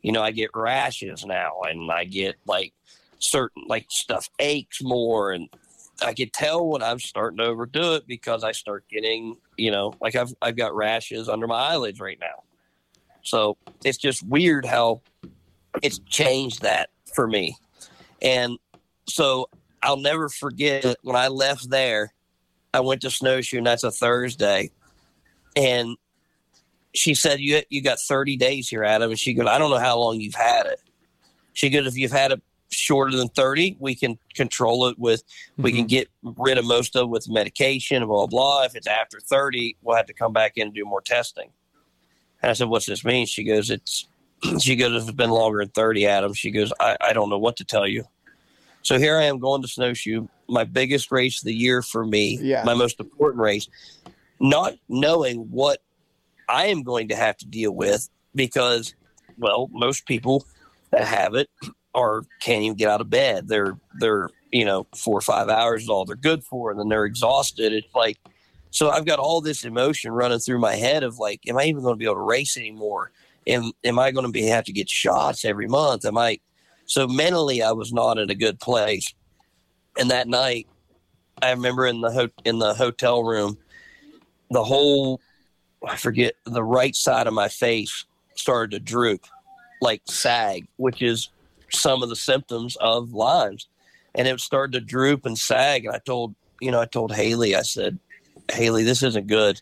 You 0.01 0.11
know, 0.11 0.21
I 0.21 0.31
get 0.31 0.51
rashes 0.53 1.25
now 1.25 1.61
and 1.63 1.91
I 1.91 2.05
get 2.05 2.35
like 2.45 2.73
certain 3.19 3.63
like 3.67 3.87
stuff 3.89 4.29
aches 4.39 4.81
more 4.81 5.31
and 5.31 5.49
I 6.01 6.13
could 6.13 6.31
tell 6.31 6.67
when 6.67 6.83
I'm 6.83 6.99
starting 6.99 7.37
to 7.37 7.45
overdo 7.45 7.95
it 7.95 8.07
because 8.07 8.43
I 8.43 8.51
start 8.51 8.85
getting, 8.89 9.37
you 9.57 9.71
know, 9.71 9.93
like 9.99 10.15
I've 10.15 10.33
I've 10.41 10.55
got 10.55 10.75
rashes 10.75 11.27
under 11.27 11.47
my 11.47 11.55
eyelids 11.55 11.99
right 11.99 12.19
now. 12.19 12.43
So 13.23 13.57
it's 13.83 13.97
just 13.97 14.23
weird 14.23 14.65
how 14.65 15.01
it's 15.81 15.99
changed 15.99 16.61
that 16.61 16.89
for 17.13 17.27
me. 17.27 17.57
And 18.21 18.57
so 19.09 19.49
I'll 19.81 19.97
never 19.97 20.29
forget 20.29 20.95
when 21.01 21.15
I 21.15 21.27
left 21.27 21.69
there, 21.69 22.13
I 22.73 22.79
went 22.81 23.01
to 23.01 23.09
Snowshoe, 23.09 23.57
and 23.57 23.67
that's 23.67 23.83
a 23.83 23.91
Thursday. 23.91 24.71
And 25.55 25.97
she 26.97 27.13
said, 27.13 27.39
You 27.39 27.61
you 27.69 27.81
got 27.81 27.99
30 27.99 28.37
days 28.37 28.69
here, 28.69 28.83
Adam. 28.83 29.11
And 29.11 29.19
she 29.19 29.33
goes, 29.33 29.47
I 29.47 29.57
don't 29.57 29.69
know 29.69 29.79
how 29.79 29.99
long 29.99 30.19
you've 30.19 30.35
had 30.35 30.65
it. 30.65 30.81
She 31.53 31.69
goes, 31.69 31.87
If 31.87 31.97
you've 31.97 32.11
had 32.11 32.31
it 32.31 32.41
shorter 32.69 33.15
than 33.15 33.29
30, 33.29 33.77
we 33.79 33.95
can 33.95 34.17
control 34.33 34.87
it 34.87 34.99
with, 34.99 35.23
we 35.57 35.71
can 35.71 35.81
mm-hmm. 35.81 35.87
get 35.87 36.09
rid 36.23 36.57
of 36.57 36.65
most 36.65 36.95
of 36.95 37.03
it 37.03 37.09
with 37.09 37.29
medication, 37.29 37.97
and 37.97 38.07
blah, 38.07 38.27
blah. 38.27 38.63
If 38.63 38.75
it's 38.75 38.87
after 38.87 39.19
30, 39.19 39.77
we'll 39.81 39.95
have 39.95 40.07
to 40.07 40.13
come 40.13 40.33
back 40.33 40.53
in 40.55 40.67
and 40.67 40.73
do 40.73 40.85
more 40.85 41.01
testing. 41.01 41.49
And 42.41 42.49
I 42.49 42.53
said, 42.53 42.69
What's 42.69 42.85
this 42.85 43.05
mean? 43.05 43.25
She 43.25 43.43
goes, 43.43 43.69
It's, 43.69 44.07
she 44.59 44.75
goes, 44.75 45.01
If 45.01 45.09
it's 45.09 45.17
been 45.17 45.31
longer 45.31 45.59
than 45.59 45.69
30, 45.69 46.07
Adam, 46.07 46.33
she 46.33 46.51
goes, 46.51 46.73
I, 46.79 46.97
I 47.01 47.13
don't 47.13 47.29
know 47.29 47.39
what 47.39 47.57
to 47.57 47.63
tell 47.63 47.87
you. 47.87 48.05
So 48.81 48.97
here 48.97 49.17
I 49.17 49.23
am 49.23 49.39
going 49.39 49.61
to 49.61 49.67
Snowshoe, 49.67 50.27
my 50.47 50.63
biggest 50.63 51.11
race 51.11 51.41
of 51.41 51.45
the 51.45 51.53
year 51.53 51.81
for 51.81 52.05
me, 52.05 52.39
Yeah. 52.41 52.63
my 52.63 52.73
most 52.73 52.99
important 53.01 53.41
race, 53.41 53.67
not 54.39 54.75
knowing 54.87 55.39
what 55.51 55.81
I 56.47 56.67
am 56.67 56.83
going 56.83 57.09
to 57.09 57.15
have 57.15 57.37
to 57.37 57.45
deal 57.45 57.71
with 57.71 58.09
because, 58.35 58.93
well, 59.37 59.69
most 59.71 60.05
people 60.05 60.45
that 60.91 61.05
have 61.05 61.35
it 61.35 61.49
are 61.93 62.23
can't 62.39 62.63
even 62.63 62.77
get 62.77 62.89
out 62.89 63.01
of 63.01 63.09
bed. 63.09 63.47
They're 63.47 63.77
they're 63.99 64.29
you 64.51 64.65
know 64.65 64.87
four 64.95 65.17
or 65.17 65.21
five 65.21 65.49
hours 65.49 65.83
is 65.83 65.89
all 65.89 66.05
they're 66.05 66.15
good 66.15 66.43
for, 66.43 66.71
and 66.71 66.79
then 66.79 66.89
they're 66.89 67.05
exhausted. 67.05 67.73
It's 67.73 67.93
like 67.93 68.17
so 68.69 68.89
I've 68.89 69.05
got 69.05 69.19
all 69.19 69.41
this 69.41 69.65
emotion 69.65 70.11
running 70.11 70.39
through 70.39 70.59
my 70.59 70.75
head 70.75 71.03
of 71.03 71.17
like, 71.17 71.41
am 71.47 71.57
I 71.57 71.63
even 71.63 71.81
going 71.81 71.95
to 71.95 71.97
be 71.97 72.05
able 72.05 72.15
to 72.15 72.21
race 72.21 72.57
anymore? 72.57 73.11
Am 73.47 73.71
am 73.83 73.97
I 73.97 74.11
going 74.11 74.25
to 74.25 74.31
be 74.31 74.43
have 74.43 74.65
to 74.65 74.73
get 74.73 74.89
shots 74.89 75.45
every 75.45 75.67
month? 75.67 76.05
Am 76.05 76.17
I 76.17 76.39
so 76.85 77.07
mentally 77.07 77.61
I 77.61 77.73
was 77.73 77.91
not 77.91 78.17
in 78.17 78.29
a 78.29 78.35
good 78.35 78.59
place. 78.59 79.13
And 79.99 80.09
that 80.11 80.27
night, 80.27 80.67
I 81.41 81.51
remember 81.51 81.85
in 81.85 82.01
the 82.01 82.11
ho- 82.11 82.43
in 82.45 82.59
the 82.59 82.73
hotel 82.73 83.23
room, 83.23 83.57
the 84.49 84.63
whole 84.63 85.21
I 85.85 85.95
forget 85.95 86.33
the 86.45 86.63
right 86.63 86.95
side 86.95 87.27
of 87.27 87.33
my 87.33 87.47
face 87.49 88.05
started 88.35 88.71
to 88.71 88.79
droop, 88.79 89.25
like 89.81 90.01
sag, 90.05 90.67
which 90.77 91.01
is 91.01 91.29
some 91.71 92.01
of 92.03 92.09
the 92.09 92.15
symptoms 92.15 92.75
of 92.77 93.13
Lyme's, 93.13 93.67
and 94.15 94.27
it 94.27 94.39
started 94.39 94.73
to 94.73 94.79
droop 94.85 95.25
and 95.25 95.37
sag. 95.37 95.85
And 95.85 95.93
I 95.95 95.99
told 95.99 96.35
you 96.61 96.71
know 96.71 96.81
I 96.81 96.85
told 96.85 97.13
Haley, 97.13 97.55
I 97.55 97.61
said, 97.61 97.99
Haley, 98.51 98.83
this 98.83 99.03
isn't 99.03 99.27
good. 99.27 99.61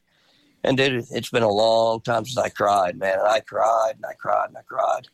And 0.63 0.78
dude, 0.78 1.05
it's 1.11 1.30
been 1.30 1.43
a 1.43 1.51
long 1.51 2.01
time 2.01 2.26
since 2.26 2.38
I 2.38 2.49
cried, 2.49 2.97
man. 2.97 3.20
And 3.20 3.28
I 3.28 3.39
cried 3.41 3.93
and 3.97 4.05
I 4.05 4.13
cried 4.13 4.47
and 4.47 4.57
I 4.57 4.61
cried 4.61 5.07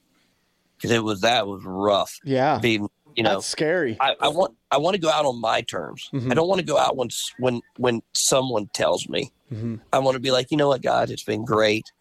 because 0.77 0.91
it 0.91 1.03
was 1.03 1.21
that 1.21 1.45
was 1.47 1.61
rough 1.65 2.17
Yeah. 2.23 2.57
being 2.59 2.87
You 3.17 3.23
know, 3.23 3.31
That's 3.35 3.47
scary. 3.47 3.97
I, 3.99 4.15
I 4.21 4.29
want 4.29 4.55
I 4.71 4.77
want 4.77 4.95
to 4.95 5.01
go 5.01 5.09
out 5.09 5.25
on 5.25 5.41
my 5.41 5.59
terms. 5.61 6.09
Mhm. 6.13 6.31
I 6.31 6.35
don't 6.35 6.47
want 6.47 6.59
to 6.59 6.65
go 6.65 6.77
out 6.77 6.95
when 6.95 7.07
s- 7.07 7.33
when 7.37 7.61
when 7.77 8.01
someone 8.13 8.67
tells 8.73 9.09
me. 9.09 9.31
Mhm. 9.51 9.79
I 9.91 9.99
want 9.99 10.15
to 10.15 10.21
be 10.21 10.31
like, 10.31 10.51
you 10.51 10.57
know 10.57 10.69
what, 10.69 10.81
guys, 10.81 11.11
it's 11.11 11.23
been 11.23 11.43
great. 11.43 11.91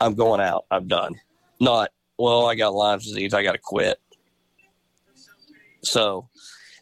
I'm 0.00 0.14
going 0.14 0.40
out. 0.40 0.66
I'm 0.70 0.86
done. 0.86 1.20
Not 1.60 1.90
well. 2.18 2.46
I 2.46 2.54
got 2.54 2.74
Lyme 2.74 2.98
disease. 2.98 3.32
I 3.34 3.42
got 3.42 3.52
to 3.52 3.58
quit. 3.58 3.98
So, 5.82 6.28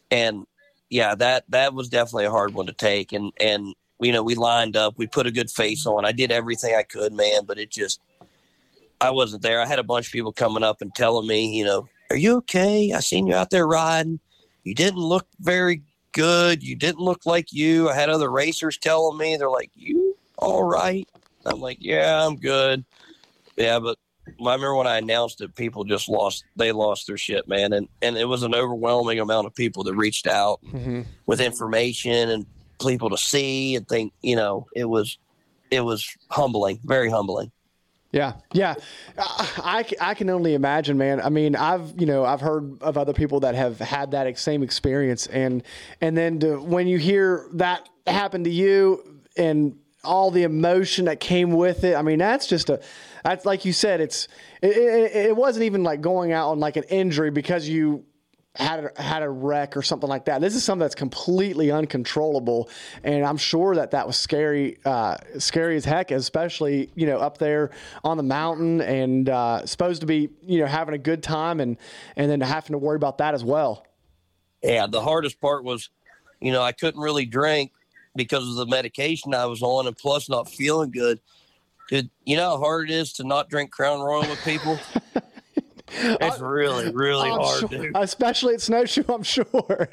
and 0.09 0.45
yeah, 0.89 1.15
that 1.15 1.45
that 1.49 1.73
was 1.73 1.89
definitely 1.89 2.25
a 2.25 2.31
hard 2.31 2.53
one 2.53 2.65
to 2.65 2.73
take. 2.73 3.13
And 3.13 3.31
and 3.39 3.73
you 3.99 4.11
know, 4.11 4.23
we 4.23 4.35
lined 4.35 4.75
up. 4.75 4.95
We 4.97 5.07
put 5.07 5.27
a 5.27 5.31
good 5.31 5.49
face 5.49 5.85
on. 5.85 6.05
I 6.05 6.11
did 6.11 6.31
everything 6.31 6.75
I 6.75 6.83
could, 6.83 7.13
man. 7.13 7.45
But 7.45 7.59
it 7.59 7.69
just, 7.69 8.01
I 8.99 9.11
wasn't 9.11 9.43
there. 9.43 9.61
I 9.61 9.67
had 9.67 9.79
a 9.79 9.83
bunch 9.83 10.07
of 10.07 10.11
people 10.11 10.33
coming 10.33 10.63
up 10.63 10.81
and 10.81 10.93
telling 10.93 11.27
me, 11.27 11.55
you 11.55 11.63
know, 11.63 11.87
are 12.09 12.17
you 12.17 12.37
okay? 12.37 12.91
I 12.93 12.99
seen 12.99 13.27
you 13.27 13.35
out 13.35 13.51
there 13.51 13.67
riding. 13.67 14.19
You 14.63 14.73
didn't 14.73 14.99
look 14.99 15.27
very 15.39 15.83
good. 16.11 16.63
You 16.63 16.75
didn't 16.75 16.99
look 16.99 17.25
like 17.25 17.53
you. 17.53 17.89
I 17.89 17.95
had 17.95 18.09
other 18.09 18.29
racers 18.29 18.77
telling 18.77 19.17
me, 19.17 19.37
they're 19.37 19.49
like, 19.49 19.71
you 19.75 20.00
all 20.41 20.63
right? 20.63 21.07
I'm 21.45 21.59
like, 21.61 21.77
yeah, 21.79 22.25
I'm 22.25 22.35
good. 22.35 22.83
Yeah, 23.55 23.79
but 23.79 23.97
I 24.27 24.31
remember 24.39 24.75
when 24.75 24.87
I 24.87 24.97
announced 24.97 25.41
it, 25.41 25.55
people 25.55 25.83
just 25.83 26.09
lost, 26.09 26.43
they 26.55 26.71
lost 26.71 27.07
their 27.07 27.17
shit, 27.17 27.47
man. 27.47 27.73
And, 27.73 27.87
and 28.01 28.17
it 28.17 28.25
was 28.25 28.43
an 28.43 28.53
overwhelming 28.53 29.19
amount 29.19 29.47
of 29.47 29.55
people 29.55 29.83
that 29.85 29.95
reached 29.95 30.27
out 30.27 30.59
Mhm. 30.63 31.05
with 31.25 31.41
information 31.41 32.29
and 32.29 32.45
people 32.85 33.09
to 33.09 33.17
see 33.17 33.75
and 33.75 33.87
think, 33.87 34.13
you 34.21 34.35
know, 34.35 34.67
it 34.75 34.85
was, 34.85 35.17
it 35.69 35.81
was 35.81 36.07
humbling, 36.29 36.79
very 36.83 37.09
humbling. 37.09 37.51
Yeah, 38.11 38.33
yeah. 38.51 38.75
I, 39.17 39.85
I, 40.01 40.09
I 40.09 40.13
can 40.15 40.29
only 40.29 40.53
imagine, 40.53 40.97
man. 40.97 41.21
I 41.21 41.29
mean, 41.29 41.55
I've 41.55 41.93
you 41.97 42.05
know 42.05 42.25
I've 42.25 42.41
heard 42.41 42.83
of 42.83 42.97
other 42.97 43.13
people 43.13 43.39
that 43.39 43.55
have 43.55 43.79
had 43.79 44.11
that 44.11 44.37
same 44.37 44.63
experience, 44.63 45.27
and 45.27 45.63
and 46.01 46.17
then 46.17 46.37
to, 46.41 46.57
when 46.59 46.87
you 46.87 46.97
hear 46.97 47.47
that 47.53 47.87
happen 48.05 48.43
to 48.43 48.49
you 48.49 49.21
and 49.37 49.77
all 50.03 50.31
the 50.31 50.43
emotion 50.43 51.05
that 51.05 51.19
came 51.19 51.51
with 51.51 51.83
it, 51.83 51.95
I 51.95 52.01
mean, 52.01 52.19
that's 52.19 52.47
just 52.47 52.69
a 52.69 52.81
that's 53.23 53.45
like 53.45 53.65
you 53.65 53.73
said, 53.73 54.01
it's 54.01 54.27
it, 54.61 54.75
it, 54.75 55.15
it 55.15 55.35
wasn't 55.35 55.65
even 55.65 55.83
like 55.83 56.01
going 56.01 56.31
out 56.31 56.49
on 56.49 56.59
like 56.59 56.75
an 56.77 56.83
injury 56.83 57.31
because 57.31 57.67
you 57.67 58.05
had 58.55 58.91
a, 58.97 59.01
had 59.01 59.23
a 59.23 59.29
wreck 59.29 59.77
or 59.77 59.81
something 59.81 60.09
like 60.09 60.25
that. 60.25 60.41
This 60.41 60.55
is 60.55 60.63
something 60.63 60.81
that's 60.81 60.95
completely 60.95 61.71
uncontrollable, 61.71 62.69
and 63.03 63.23
I'm 63.23 63.37
sure 63.37 63.75
that 63.75 63.91
that 63.91 64.07
was 64.07 64.17
scary, 64.17 64.77
uh, 64.83 65.17
scary 65.37 65.77
as 65.77 65.85
heck, 65.85 66.11
especially 66.11 66.91
you 66.95 67.05
know 67.05 67.19
up 67.19 67.37
there 67.37 67.71
on 68.03 68.17
the 68.17 68.23
mountain 68.23 68.81
and 68.81 69.29
uh, 69.29 69.65
supposed 69.65 70.01
to 70.01 70.07
be 70.07 70.29
you 70.41 70.59
know 70.59 70.65
having 70.65 70.95
a 70.95 70.99
good 70.99 71.23
time 71.23 71.59
and 71.59 71.77
and 72.15 72.29
then 72.29 72.41
having 72.41 72.73
to 72.73 72.77
worry 72.77 72.95
about 72.95 73.19
that 73.19 73.33
as 73.33 73.43
well. 73.43 73.85
Yeah, 74.63 74.85
the 74.87 75.01
hardest 75.01 75.41
part 75.41 75.63
was, 75.63 75.89
you 76.39 76.51
know, 76.51 76.61
I 76.61 76.71
couldn't 76.71 77.01
really 77.01 77.25
drink 77.25 77.71
because 78.15 78.47
of 78.47 78.55
the 78.55 78.65
medication 78.65 79.33
I 79.33 79.45
was 79.45 79.61
on, 79.61 79.87
and 79.87 79.97
plus 79.97 80.29
not 80.29 80.49
feeling 80.49 80.91
good. 80.91 81.19
Dude, 81.89 82.09
you 82.25 82.37
know 82.37 82.51
how 82.51 82.57
hard 82.57 82.89
it 82.89 82.93
is 82.93 83.13
to 83.13 83.23
not 83.23 83.49
drink 83.49 83.71
Crown 83.71 83.99
Royal 84.01 84.21
with 84.21 84.43
people. 84.45 84.79
it's 85.89 86.39
really, 86.39 86.91
really 86.91 87.29
I'm 87.29 87.39
hard, 87.39 87.59
sure- 87.59 87.69
dude. 87.69 87.91
especially 87.95 88.53
at 88.55 88.61
snowshoe. 88.61 89.03
I'm 89.09 89.23
sure. 89.23 89.89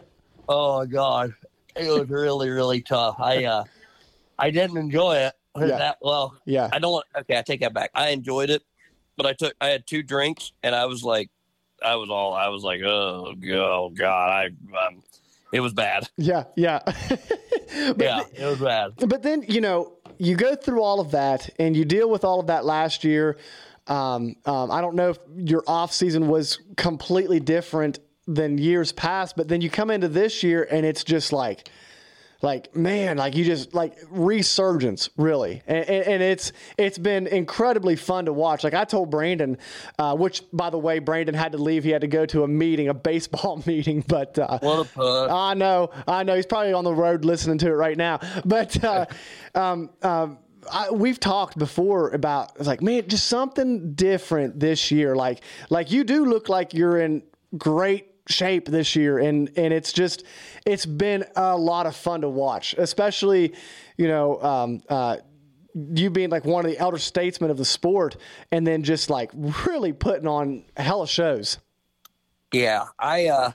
Oh 0.48 0.86
god, 0.86 1.34
it 1.76 1.88
was 1.90 2.08
really, 2.08 2.50
really 2.50 2.80
tough. 2.80 3.16
I, 3.18 3.44
uh, 3.44 3.64
I 4.38 4.50
didn't 4.50 4.76
enjoy 4.78 5.16
it. 5.16 5.34
Yeah. 5.58 5.66
That 5.66 5.98
well, 6.00 6.36
Yeah. 6.44 6.68
I 6.72 6.78
don't. 6.78 6.92
want- 6.92 7.06
Okay, 7.18 7.36
I 7.36 7.42
take 7.42 7.60
that 7.60 7.74
back. 7.74 7.90
I 7.94 8.10
enjoyed 8.10 8.48
it, 8.50 8.62
but 9.16 9.26
I 9.26 9.32
took. 9.32 9.54
I 9.60 9.68
had 9.68 9.86
two 9.88 10.02
drinks, 10.04 10.52
and 10.62 10.72
I 10.74 10.86
was 10.86 11.02
like, 11.02 11.30
I 11.84 11.96
was 11.96 12.10
all. 12.10 12.32
I 12.32 12.46
was 12.48 12.62
like, 12.62 12.80
oh, 12.82 13.34
oh 13.52 13.90
god, 13.90 14.30
I. 14.30 14.44
Um, 14.86 15.02
it 15.52 15.60
was 15.60 15.72
bad. 15.72 16.08
Yeah, 16.16 16.44
yeah. 16.56 16.80
yeah, 17.96 18.22
it 18.34 18.44
was 18.44 18.58
bad. 18.58 18.92
But 19.06 19.22
then, 19.22 19.44
you 19.48 19.60
know, 19.60 19.94
you 20.18 20.36
go 20.36 20.54
through 20.54 20.82
all 20.82 21.00
of 21.00 21.12
that 21.12 21.48
and 21.58 21.76
you 21.76 21.84
deal 21.84 22.10
with 22.10 22.24
all 22.24 22.40
of 22.40 22.48
that 22.48 22.64
last 22.64 23.04
year. 23.04 23.38
Um, 23.86 24.36
um, 24.44 24.70
I 24.70 24.80
don't 24.80 24.94
know 24.94 25.10
if 25.10 25.18
your 25.36 25.62
off 25.66 25.92
season 25.92 26.28
was 26.28 26.58
completely 26.76 27.40
different 27.40 28.00
than 28.26 28.58
years 28.58 28.92
past, 28.92 29.36
but 29.36 29.48
then 29.48 29.60
you 29.60 29.70
come 29.70 29.90
into 29.90 30.08
this 30.08 30.42
year 30.42 30.68
and 30.70 30.84
it's 30.84 31.04
just 31.04 31.32
like, 31.32 31.70
like 32.40 32.76
man, 32.76 33.16
like 33.16 33.34
you 33.34 33.44
just 33.44 33.74
like 33.74 33.98
resurgence, 34.10 35.10
really, 35.16 35.62
and, 35.66 35.88
and, 35.88 36.06
and 36.06 36.22
it's 36.22 36.52
it's 36.76 36.96
been 36.96 37.26
incredibly 37.26 37.96
fun 37.96 38.26
to 38.26 38.32
watch. 38.32 38.62
Like 38.62 38.74
I 38.74 38.84
told 38.84 39.10
Brandon, 39.10 39.58
uh, 39.98 40.14
which 40.14 40.44
by 40.52 40.70
the 40.70 40.78
way, 40.78 41.00
Brandon 41.00 41.34
had 41.34 41.52
to 41.52 41.58
leave. 41.58 41.82
He 41.82 41.90
had 41.90 42.02
to 42.02 42.06
go 42.06 42.26
to 42.26 42.44
a 42.44 42.48
meeting, 42.48 42.88
a 42.88 42.94
baseball 42.94 43.60
meeting. 43.66 44.04
But 44.06 44.38
uh, 44.38 44.60
What 44.60 44.78
a 44.78 44.84
put. 44.84 45.30
I 45.30 45.54
know, 45.54 45.90
I 46.06 46.22
know. 46.22 46.36
He's 46.36 46.46
probably 46.46 46.72
on 46.72 46.84
the 46.84 46.94
road 46.94 47.24
listening 47.24 47.58
to 47.58 47.66
it 47.68 47.72
right 47.72 47.96
now. 47.96 48.20
But 48.44 48.84
uh, 48.84 49.06
um, 49.56 49.90
um, 50.02 50.38
I, 50.70 50.90
we've 50.90 51.18
talked 51.18 51.58
before 51.58 52.10
about 52.10 52.52
it's 52.56 52.68
like, 52.68 52.82
man, 52.82 53.08
just 53.08 53.26
something 53.26 53.94
different 53.94 54.60
this 54.60 54.92
year. 54.92 55.16
Like, 55.16 55.40
like 55.70 55.90
you 55.90 56.04
do 56.04 56.24
look 56.24 56.48
like 56.48 56.72
you're 56.72 56.98
in 57.00 57.24
great 57.56 58.07
shape 58.28 58.66
this 58.66 58.94
year, 58.94 59.18
and 59.18 59.50
and 59.56 59.72
it's 59.72 59.92
just, 59.92 60.24
it's 60.66 60.86
been 60.86 61.24
a 61.36 61.56
lot 61.56 61.86
of 61.86 61.96
fun 61.96 62.20
to 62.22 62.28
watch, 62.28 62.74
especially, 62.78 63.54
you 63.96 64.08
know. 64.08 64.42
Um, 64.42 64.82
uh, 64.88 65.16
you 65.94 66.10
being 66.10 66.30
like 66.30 66.44
one 66.44 66.64
of 66.64 66.70
the 66.70 66.78
elder 66.78 66.98
statesmen 66.98 67.50
of 67.50 67.56
the 67.56 67.64
sport, 67.64 68.16
and 68.50 68.66
then 68.66 68.82
just 68.82 69.10
like 69.10 69.30
really 69.66 69.92
putting 69.92 70.26
on 70.26 70.64
hella 70.76 71.06
shows. 71.06 71.58
Yeah, 72.52 72.86
I 72.98 73.26
uh 73.26 73.52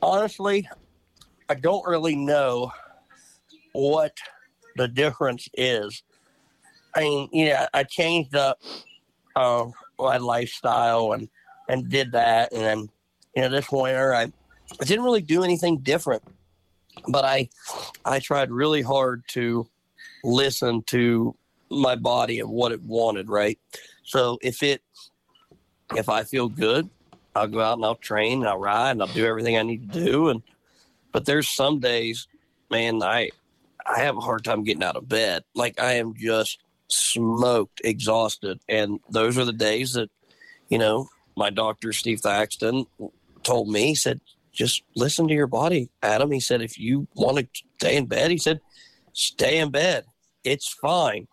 honestly 0.00 0.68
I 1.48 1.54
don't 1.54 1.86
really 1.86 2.14
know 2.14 2.72
what 3.72 4.16
the 4.76 4.86
difference 4.86 5.48
is. 5.54 6.02
I 6.94 7.00
mean, 7.00 7.28
yeah, 7.32 7.66
I 7.72 7.84
changed 7.84 8.34
up 8.34 8.60
uh, 9.34 9.66
my 9.98 10.18
lifestyle 10.18 11.12
and 11.12 11.28
and 11.68 11.88
did 11.88 12.12
that, 12.12 12.52
and 12.52 12.62
then 12.62 12.88
you 13.34 13.42
know 13.42 13.48
this 13.48 13.70
winter 13.70 14.14
I 14.14 14.32
I 14.80 14.84
didn't 14.84 15.04
really 15.04 15.22
do 15.22 15.42
anything 15.42 15.78
different, 15.78 16.22
but 17.08 17.24
I 17.24 17.48
I 18.04 18.18
tried 18.18 18.50
really 18.50 18.82
hard 18.82 19.22
to 19.28 19.68
listen 20.24 20.82
to 20.84 21.34
my 21.70 21.96
body 21.96 22.40
and 22.40 22.50
what 22.50 22.72
it 22.72 22.82
wanted. 22.82 23.28
Right, 23.28 23.58
so 24.04 24.38
if 24.42 24.62
it 24.62 24.82
if 25.94 26.08
I 26.08 26.24
feel 26.24 26.48
good, 26.48 26.88
I'll 27.34 27.48
go 27.48 27.60
out 27.60 27.78
and 27.78 27.84
I'll 27.84 27.94
train 27.94 28.40
and 28.40 28.48
I'll 28.48 28.58
ride 28.58 28.92
and 28.92 29.02
I'll 29.02 29.08
do 29.08 29.26
everything 29.26 29.56
I 29.56 29.62
need 29.62 29.92
to 29.92 30.04
do. 30.04 30.28
And 30.28 30.42
but 31.12 31.24
there's 31.24 31.48
some 31.48 31.80
days, 31.80 32.28
man, 32.70 33.02
I 33.02 33.30
I 33.86 34.00
have 34.00 34.16
a 34.16 34.20
hard 34.20 34.44
time 34.44 34.64
getting 34.64 34.82
out 34.82 34.96
of 34.96 35.08
bed. 35.08 35.44
Like 35.54 35.80
I 35.80 35.94
am 35.94 36.14
just 36.14 36.58
smoked, 36.88 37.80
exhausted, 37.84 38.60
and 38.68 39.00
those 39.10 39.38
are 39.38 39.44
the 39.44 39.52
days 39.52 39.92
that 39.92 40.10
you 40.68 40.78
know 40.78 41.08
my 41.36 41.50
doctor 41.50 41.92
Steve 41.92 42.20
Thaxton 42.20 42.86
told 43.48 43.68
me. 43.68 43.86
He 43.86 43.94
said, 43.94 44.20
just 44.52 44.82
listen 44.96 45.28
to 45.28 45.34
your 45.34 45.46
body, 45.46 45.88
Adam. 46.02 46.30
He 46.32 46.40
said, 46.40 46.60
if 46.62 46.78
you 46.78 47.06
want 47.14 47.38
to 47.38 47.46
stay 47.78 47.96
in 47.96 48.06
bed, 48.06 48.30
he 48.30 48.38
said, 48.38 48.60
stay 49.12 49.58
in 49.58 49.70
bed. 49.70 50.04
It's 50.44 50.68
fine. 50.68 51.28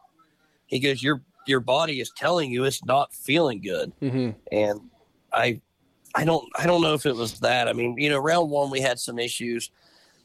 He 0.68 0.80
goes, 0.80 1.02
your 1.04 1.22
your 1.48 1.60
body 1.60 2.00
is 2.02 2.12
telling 2.18 2.50
you 2.52 2.64
it's 2.64 2.84
not 2.86 3.14
feeling 3.14 3.62
good 3.62 3.92
Mm-hmm. 4.02 4.32
and 4.52 4.82
I 5.32 5.62
I 6.16 6.26
don't 6.26 6.44
I 6.58 6.66
don't 6.66 6.82
know 6.82 6.94
if 6.96 7.06
it 7.06 7.16
was 7.16 7.40
that. 7.42 7.68
I 7.68 7.74
mean, 7.74 7.96
you 7.98 8.10
know, 8.10 8.18
round 8.18 8.50
one 8.50 8.72
we 8.72 8.82
had 8.82 9.00
some 9.00 9.20
issues 9.20 9.70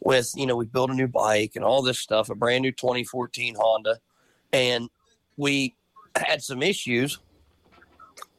with, 0.01 0.33
you 0.35 0.47
know, 0.47 0.57
we 0.57 0.65
built 0.65 0.91
a 0.91 0.95
new 0.95 1.09
bike 1.09 1.53
and 1.57 1.65
all 1.65 1.83
this 1.83 1.99
stuff, 1.99 2.31
a 2.31 2.35
brand 2.35 2.63
new 2.63 2.73
2014 2.73 3.55
Honda, 3.59 3.99
and 4.53 4.89
we 5.37 5.75
had 6.17 6.43
some 6.43 6.63
issues. 6.63 7.19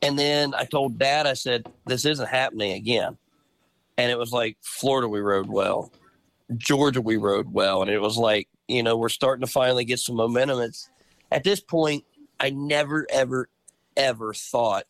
And 0.01 0.17
then 0.17 0.55
I 0.55 0.65
told 0.65 0.97
Dad, 0.97 1.27
I 1.27 1.33
said, 1.33 1.67
"This 1.85 2.05
isn't 2.05 2.27
happening 2.27 2.71
again." 2.71 3.17
And 4.01 4.09
it 4.09 4.17
was 4.17 4.31
like 4.31 4.57
Florida, 4.61 5.07
we 5.07 5.19
rode 5.19 5.47
well, 5.47 5.91
Georgia, 6.57 7.01
we 7.01 7.17
rode 7.17 7.53
well, 7.53 7.83
and 7.83 7.91
it 7.91 7.99
was 7.99 8.17
like, 8.17 8.49
you 8.67 8.81
know, 8.81 8.97
we're 8.97 9.09
starting 9.09 9.45
to 9.45 9.51
finally 9.51 9.85
get 9.85 9.99
some 9.99 10.15
momentum. 10.15 10.59
It's 10.59 10.89
at 11.31 11.43
this 11.43 11.59
point, 11.59 12.03
I 12.39 12.49
never, 12.49 13.05
ever, 13.11 13.47
ever 13.95 14.33
thought 14.33 14.85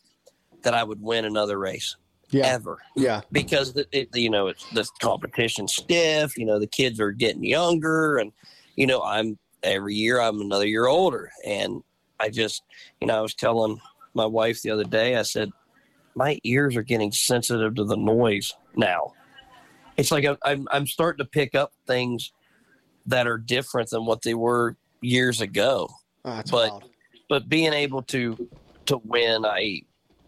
that 0.64 0.74
I 0.74 0.86
would 0.86 1.02
win 1.02 1.26
another 1.26 1.60
race 1.60 1.98
Yeah. 2.30 2.48
ever 2.54 2.80
Yeah. 2.96 3.20
because 3.34 3.74
the, 3.74 3.86
it, 3.92 4.16
you 4.16 4.30
know 4.30 4.48
it's 4.48 4.66
the 4.70 4.88
competition 5.02 5.68
stiff. 5.68 6.38
You 6.38 6.46
know 6.46 6.58
the 6.58 6.68
kids 6.68 7.02
are 7.02 7.12
getting 7.12 7.44
younger, 7.44 8.18
and 8.18 8.32
you 8.78 8.88
know 8.88 9.02
I'm 9.02 9.38
every 9.62 9.96
year 9.96 10.22
I'm 10.22 10.40
another 10.40 10.68
year 10.68 10.88
older, 10.88 11.32
and 11.46 11.84
I 12.18 12.30
just 12.30 12.64
you 13.02 13.08
know 13.08 13.18
I 13.18 13.22
was 13.22 13.36
telling 13.36 13.82
my 14.14 14.26
wife 14.26 14.62
the 14.62 14.72
other 14.72 14.86
day 14.86 15.18
I 15.18 15.24
said 15.24 15.52
my 16.16 16.40
ears 16.44 16.76
are 16.76 16.84
getting 16.84 17.12
sensitive 17.12 17.76
to 17.76 17.84
the 17.84 17.98
noise 17.98 18.54
now. 18.76 19.14
It's 19.98 20.12
like 20.12 20.26
I'm 20.44 20.68
I'm, 20.72 20.88
starting 20.88 21.24
to 21.24 21.30
pick 21.30 21.54
up 21.56 21.74
things 21.86 22.32
that 23.06 23.28
are 23.28 23.38
different 23.38 23.90
than 23.90 24.06
what 24.06 24.22
they 24.22 24.34
were 24.34 24.76
years 25.02 25.42
ago. 25.42 25.90
Oh, 26.26 26.42
but 26.50 26.72
wild. 26.72 26.90
but 27.30 27.50
being 27.50 27.74
able 27.74 28.02
to 28.04 28.50
to 28.86 28.98
win, 29.04 29.46
I 29.46 29.82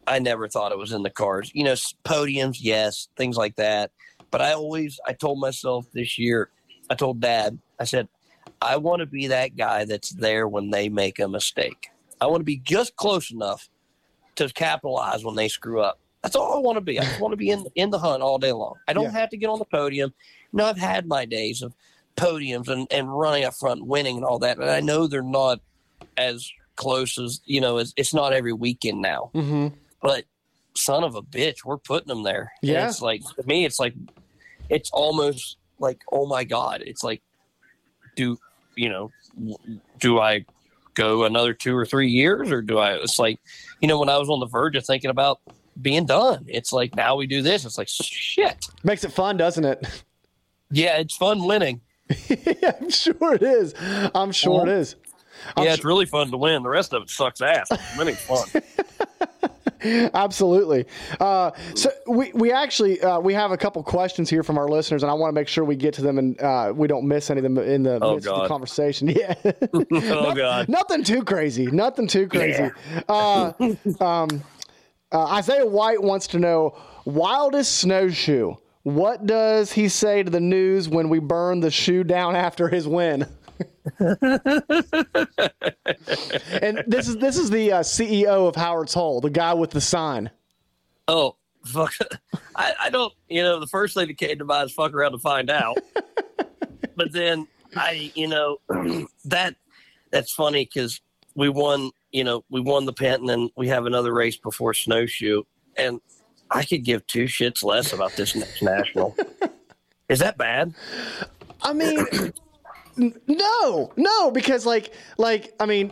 I 0.06 0.20
never 0.20 0.48
thought 0.48 0.72
it 0.72 0.78
was 0.78 0.92
in 0.92 1.04
the 1.04 1.10
cards. 1.10 1.52
You 1.54 1.64
know, 1.64 1.74
podiums, 2.04 2.58
yes, 2.60 3.08
things 3.16 3.38
like 3.38 3.56
that. 3.56 3.92
But 4.32 4.42
I 4.42 4.54
always, 4.54 5.00
I 5.08 5.14
told 5.14 5.40
myself 5.40 5.86
this 5.94 6.18
year, 6.18 6.50
I 6.90 6.96
told 6.96 7.22
Dad, 7.22 7.60
I 7.80 7.84
said, 7.84 8.08
I 8.62 8.78
want 8.78 9.02
to 9.02 9.06
be 9.06 9.28
that 9.28 9.56
guy 9.56 9.86
that's 9.86 10.10
there 10.10 10.48
when 10.48 10.72
they 10.72 10.90
make 10.90 11.20
a 11.20 11.28
mistake. 11.28 11.88
I 12.20 12.26
want 12.28 12.42
to 12.42 12.46
be 12.46 12.58
just 12.58 12.96
close 12.96 13.32
enough 13.32 13.70
to 14.36 14.50
capitalize 14.50 15.24
when 15.24 15.36
they 15.36 15.48
screw 15.48 15.82
up. 15.82 16.00
That's 16.22 16.36
all 16.36 16.54
I 16.56 16.60
want 16.60 16.78
to 16.78 16.82
be. 16.82 17.00
I 17.00 17.04
just 17.04 17.20
want 17.20 17.34
to 17.34 17.38
be 17.38 17.50
in 17.50 17.66
in 17.76 17.90
the 17.90 18.00
hunt 18.00 18.22
all 18.24 18.38
day 18.38 18.52
long. 18.52 18.76
I 18.88 18.94
don't 18.94 19.06
Yeah. 19.06 19.12
have 19.12 19.30
to 19.32 19.38
get 19.38 19.50
on 19.50 19.60
the 19.60 19.66
podium. 19.66 20.14
You 20.52 20.58
know, 20.58 20.66
I've 20.66 20.78
had 20.78 21.06
my 21.08 21.26
days 21.26 21.62
of 21.62 21.74
podiums 22.16 22.68
and, 22.68 22.88
and 22.92 23.12
running 23.18 23.44
up 23.44 23.56
front, 23.56 23.86
winning 23.86 24.18
and 24.18 24.26
all 24.26 24.40
that. 24.40 24.58
And 24.58 24.70
I 24.70 24.80
know 24.80 25.08
they're 25.08 25.22
not 25.24 25.60
as 26.18 26.50
close 26.76 27.18
as 27.18 27.42
you 27.46 27.60
know. 27.60 27.78
It's, 27.78 27.94
it's 27.98 28.14
not 28.14 28.34
every 28.34 28.54
weekend 28.54 29.02
now, 29.02 29.32
Mm-hmm. 29.34 29.76
but 30.02 30.26
son 30.76 31.04
of 31.04 31.16
a 31.16 31.22
bitch, 31.22 31.58
we're 31.66 31.78
putting 31.78 32.08
them 32.08 32.24
there. 32.24 32.52
And 32.62 32.72
Yeah. 32.72 32.88
it's 32.88 33.02
like 33.02 33.22
to 33.36 33.44
me, 33.46 33.66
it's 33.66 33.80
like 33.80 33.94
it's 34.70 34.90
almost 34.92 35.58
like 35.80 36.00
oh 36.12 36.26
my 36.26 36.44
god. 36.46 36.82
It's 36.86 37.04
like 37.04 37.22
do 38.16 38.38
you 38.76 38.90
know? 38.90 39.12
Do 40.00 40.20
I 40.20 40.46
go 40.94 41.24
another 41.24 41.54
two 41.54 41.76
or 41.76 41.86
three 41.86 42.10
years, 42.10 42.52
or 42.52 42.62
do 42.62 42.78
I? 42.78 42.94
It's 42.94 43.20
like 43.20 43.40
you 43.82 43.88
know 43.88 44.00
when 44.00 44.10
I 44.10 44.18
was 44.18 44.30
on 44.30 44.40
the 44.40 44.48
verge 44.48 44.76
of 44.76 44.86
thinking 44.86 45.10
about 45.10 45.40
being 45.82 46.06
done. 46.06 46.46
It's 46.48 46.72
like 46.72 46.96
now 46.96 47.16
we 47.16 47.28
do 47.28 47.42
this. 47.42 47.66
It's 47.66 47.78
like 47.78 47.88
shit. 47.90 48.66
Makes 48.84 49.04
it 49.04 49.12
fun, 49.12 49.38
doesn't 49.38 49.66
it? 49.66 50.04
Yeah, 50.72 50.98
it's 50.98 51.16
fun 51.16 51.46
winning. 51.46 51.82
yeah, 52.28 52.72
I'm 52.80 52.90
sure 52.90 53.36
it 53.36 53.44
is. 53.44 53.74
I'm 54.16 54.32
sure 54.32 54.62
it 54.62 54.70
uh-huh. 54.70 54.80
is. 54.80 54.96
I'm 55.58 55.66
yeah, 55.66 55.74
it's 55.74 55.84
really 55.84 56.06
fun 56.06 56.32
to 56.32 56.38
win. 56.38 56.64
The 56.64 56.70
rest 56.70 56.94
of 56.94 57.04
it 57.04 57.10
sucks 57.10 57.42
ass. 57.42 57.70
Winning's 57.98 58.20
fun. 58.22 58.48
Absolutely. 60.14 60.86
Uh, 61.20 61.52
so 61.76 61.90
we 62.08 62.32
we 62.34 62.52
actually 62.52 63.02
uh, 63.02 63.20
we 63.20 63.34
have 63.34 63.52
a 63.52 63.58
couple 63.58 63.84
questions 63.84 64.30
here 64.30 64.44
from 64.44 64.58
our 64.58 64.68
listeners, 64.68 65.04
and 65.04 65.10
I 65.10 65.14
want 65.14 65.30
to 65.30 65.40
make 65.40 65.48
sure 65.48 65.64
we 65.64 65.76
get 65.76 65.94
to 65.96 66.02
them 66.02 66.18
and 66.18 66.40
uh, 66.42 66.74
we 66.76 66.88
don't 66.88 67.08
miss 67.08 67.30
any 67.30 67.40
of 67.40 67.44
them 67.44 67.58
in 67.58 67.84
the 67.84 68.00
Oh, 68.02 68.16
midst 68.16 68.28
of 68.30 68.42
the 68.44 68.48
conversation. 68.48 69.08
Yeah. 69.16 69.36
oh 69.74 70.34
god. 70.34 70.70
Nothing 70.70 71.04
too 71.04 71.24
crazy. 71.24 71.68
Nothing 71.68 72.08
too 72.08 72.28
crazy. 72.28 72.72
Uh, 73.08 73.54
um, 74.00 74.44
uh, 75.12 75.24
Isaiah 75.26 75.66
White 75.66 76.02
wants 76.02 76.28
to 76.28 76.40
know 76.40 76.76
wildest 77.06 77.78
snowshoe. 77.78 78.56
What 78.84 79.26
does 79.26 79.72
he 79.72 79.88
say 79.88 80.24
to 80.24 80.30
the 80.30 80.40
news 80.42 80.90
when 80.90 81.08
we 81.10 81.20
burn 81.20 81.60
the 81.62 81.72
shoe 81.72 82.04
down 82.04 82.36
after 82.36 82.68
his 82.68 82.88
win? 82.88 83.26
and 84.00 84.20
this 86.88 87.08
is 87.08 87.18
this 87.18 87.38
is 87.38 87.50
the 87.50 87.74
uh, 87.74 87.80
CEO 87.82 88.48
of 88.48 88.56
Howard's 88.56 88.94
Hole, 88.94 89.22
the 89.22 89.30
guy 89.30 89.54
with 89.54 89.72
the 89.72 89.82
sign. 89.82 90.30
Oh, 91.08 91.36
fuck. 91.66 91.94
I, 92.56 92.74
I 92.84 92.90
don't, 92.90 93.14
you 93.30 93.42
know, 93.42 93.60
the 93.60 93.68
first 93.68 93.96
thing 93.96 94.08
that 94.08 94.18
came 94.18 94.38
to 94.38 94.46
mind 94.46 94.70
is 94.70 94.76
fuck 94.76 94.94
around 94.94 95.12
to 95.12 95.20
find 95.20 95.50
out. 95.50 95.78
but 96.96 97.12
then 97.12 97.48
I, 97.76 98.12
you 98.16 98.28
know, 98.28 98.58
that 99.26 99.56
that's 100.12 100.32
funny 100.32 100.66
because 100.66 101.02
we 101.36 101.50
won, 101.50 101.92
you 102.12 102.24
know, 102.24 102.44
we 102.50 102.62
won 102.62 102.86
the 102.86 102.94
pent 102.94 103.22
and 103.22 103.30
then 103.30 103.50
we 103.56 103.68
have 103.70 103.86
another 103.86 104.14
race 104.14 104.38
before 104.38 104.74
snowshoe. 104.74 105.44
And 105.76 106.00
I 106.52 106.64
could 106.64 106.84
give 106.84 107.06
two 107.08 107.26
shits 107.26 107.64
less 107.64 107.94
about 107.94 108.14
this 108.14 108.36
next 108.36 108.62
national. 108.62 109.16
Is 110.08 110.20
that 110.20 110.38
bad? 110.38 110.74
I 111.64 111.74
mean, 111.74 112.06
no, 112.98 113.92
no, 113.98 114.32
because 114.32 114.66
like, 114.66 114.94
like, 115.18 115.54
I 115.60 115.66
mean, 115.66 115.92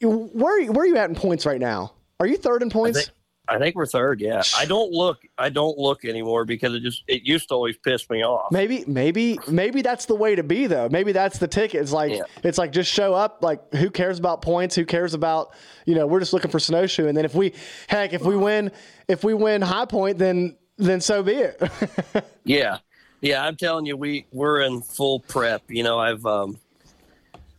where 0.00 0.64
where 0.72 0.84
are 0.84 0.86
you 0.86 0.96
at 0.96 1.08
in 1.08 1.16
points 1.16 1.46
right 1.46 1.60
now? 1.60 1.92
Are 2.20 2.26
you 2.26 2.36
third 2.36 2.62
in 2.62 2.68
I 2.68 2.72
points? 2.72 2.98
think, 2.98 3.10
I 3.48 3.58
think 3.58 3.76
we're 3.76 3.86
third. 3.86 4.20
Yeah. 4.20 4.42
I 4.56 4.64
don't 4.64 4.90
look, 4.90 5.18
I 5.38 5.50
don't 5.50 5.78
look 5.78 6.04
anymore 6.04 6.44
because 6.44 6.74
it 6.74 6.80
just, 6.80 7.04
it 7.06 7.22
used 7.22 7.48
to 7.50 7.54
always 7.54 7.76
piss 7.76 8.08
me 8.10 8.24
off. 8.24 8.50
Maybe, 8.50 8.84
maybe, 8.86 9.38
maybe 9.48 9.82
that's 9.82 10.06
the 10.06 10.14
way 10.14 10.34
to 10.34 10.42
be 10.42 10.66
though. 10.66 10.88
Maybe 10.90 11.12
that's 11.12 11.38
the 11.38 11.46
ticket. 11.48 11.80
It's 11.82 11.92
like 11.92 12.12
Yeah. 12.12 12.22
it's 12.42 12.58
like 12.58 12.72
just 12.72 12.90
show 12.92 13.14
up. 13.14 13.38
Like 13.42 13.72
who 13.74 13.90
cares 13.90 14.18
about 14.18 14.42
points? 14.42 14.74
Who 14.74 14.84
cares 14.84 15.14
about 15.14 15.54
you 15.84 15.94
know? 15.94 16.06
We're 16.06 16.20
just 16.20 16.32
looking 16.32 16.50
for 16.50 16.58
snowshoe. 16.58 17.06
And 17.06 17.16
then 17.16 17.24
if 17.24 17.34
we 17.34 17.52
heck, 17.88 18.12
if 18.12 18.22
we 18.22 18.36
win, 18.36 18.72
if 19.08 19.22
we 19.24 19.34
win 19.34 19.62
high 19.62 19.84
point, 19.86 20.18
then 20.18 20.56
then 20.78 21.00
so 21.00 21.22
be 21.22 21.32
it. 21.32 21.62
Yeah, 22.48 22.78
yeah. 23.20 23.44
I'm 23.44 23.56
telling 23.56 23.86
you, 23.86 23.96
we 23.96 24.26
we're 24.32 24.60
in 24.60 24.82
full 24.82 25.20
prep. 25.20 25.62
You 25.68 25.82
know, 25.82 25.98
I've 25.98 26.24
um, 26.26 26.58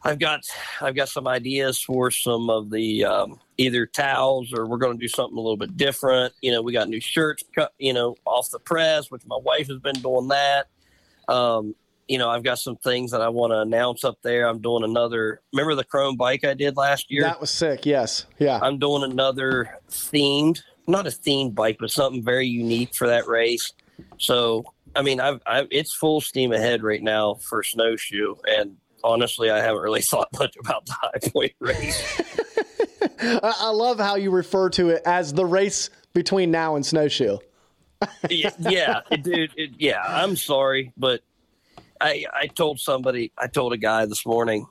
I've 0.04 0.20
got 0.20 0.42
I've 0.82 0.96
got 0.96 1.10
some 1.10 1.28
ideas 1.28 1.82
for 1.82 2.12
some 2.12 2.50
of 2.50 2.70
the 2.70 3.06
um, 3.06 3.40
either 3.58 3.86
towels 3.86 4.54
or 4.54 4.66
we're 4.66 4.78
going 4.78 4.98
to 4.98 5.02
do 5.02 5.08
something 5.08 5.38
a 5.38 5.42
little 5.42 5.58
bit 5.58 5.76
different. 5.76 6.34
You 6.42 6.52
know, 6.52 6.62
we 6.62 6.74
got 6.74 6.90
new 6.90 7.02
shirts 7.02 7.44
cut. 7.54 7.74
You 7.78 7.94
know, 7.94 8.16
off 8.26 8.50
the 8.50 8.60
press, 8.60 9.12
which 9.12 9.26
my 9.26 9.38
wife 9.38 9.68
has 9.68 9.80
been 9.80 9.96
doing 9.96 10.30
that. 10.30 10.68
Um, 11.28 11.76
you 12.08 12.18
know, 12.18 12.30
I've 12.30 12.44
got 12.44 12.60
some 12.60 12.78
things 12.78 13.12
that 13.12 13.22
I 13.22 13.30
want 13.30 13.52
to 13.52 13.60
announce 13.60 14.04
up 14.04 14.20
there. 14.22 14.48
I'm 14.48 14.62
doing 14.62 14.84
another. 14.84 15.42
Remember 15.54 15.76
the 15.76 15.84
Chrome 15.84 16.16
bike 16.16 16.46
I 16.46 16.54
did 16.54 16.78
last 16.78 17.12
year? 17.12 17.24
that 17.24 17.42
was 17.42 17.50
sick. 17.50 17.86
Yes, 17.86 18.26
yeah. 18.40 18.60
I'm 18.62 18.80
doing 18.80 19.04
another 19.04 19.78
themed, 19.90 20.62
not 20.88 21.06
a 21.06 21.10
themed 21.10 21.54
bike, 21.54 21.78
but 21.80 21.92
something 21.92 22.24
very 22.24 22.48
unique 22.48 22.96
for 22.96 23.08
that 23.08 23.28
race. 23.28 23.74
So, 24.18 24.64
I 24.98 25.04
mean, 25.04 25.20
I've, 25.20 25.40
I've 25.46 25.68
it's 25.70 25.94
full 25.94 26.22
steam 26.22 26.52
ahead 26.52 26.82
right 26.82 27.02
now 27.02 27.36
for 27.36 27.62
snowshoe, 27.62 28.36
and 28.48 28.76
honestly, 29.04 29.52
I 29.52 29.60
haven't 29.60 29.82
really 29.82 30.02
thought 30.12 30.28
much 30.38 30.56
about 30.60 30.86
the 30.88 30.94
high 30.94 31.30
point 31.30 31.54
race. 31.60 32.22
I, 33.22 33.54
I 33.60 33.70
love 33.70 34.00
how 34.00 34.16
you 34.16 34.32
refer 34.32 34.70
to 34.72 34.90
it 34.90 35.04
as 35.06 35.34
the 35.34 35.46
race 35.46 35.92
between 36.14 36.50
now 36.50 36.76
and 36.76 36.86
snowshoe. 36.86 37.38
yeah, 38.30 38.50
yeah, 38.60 39.02
dude. 39.22 39.52
It, 39.56 39.72
yeah, 39.78 40.02
I'm 40.06 40.36
sorry, 40.36 40.92
but 40.98 41.22
I 42.02 42.26
I 42.34 42.48
told 42.48 42.80
somebody, 42.80 43.32
I 43.38 43.48
told 43.48 43.74
a 43.74 43.78
guy 43.78 44.06
this 44.06 44.26
morning 44.26 44.66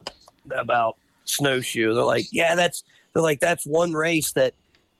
about 0.51 0.97
snowshoe. 1.25 1.95
They're 1.95 2.05
like, 2.05 2.27
yeah, 2.33 2.57
that's 2.57 2.83
they're 3.13 3.23
like 3.23 3.41
that's 3.41 3.65
one 3.65 3.93
race 3.93 4.33
that 4.33 4.55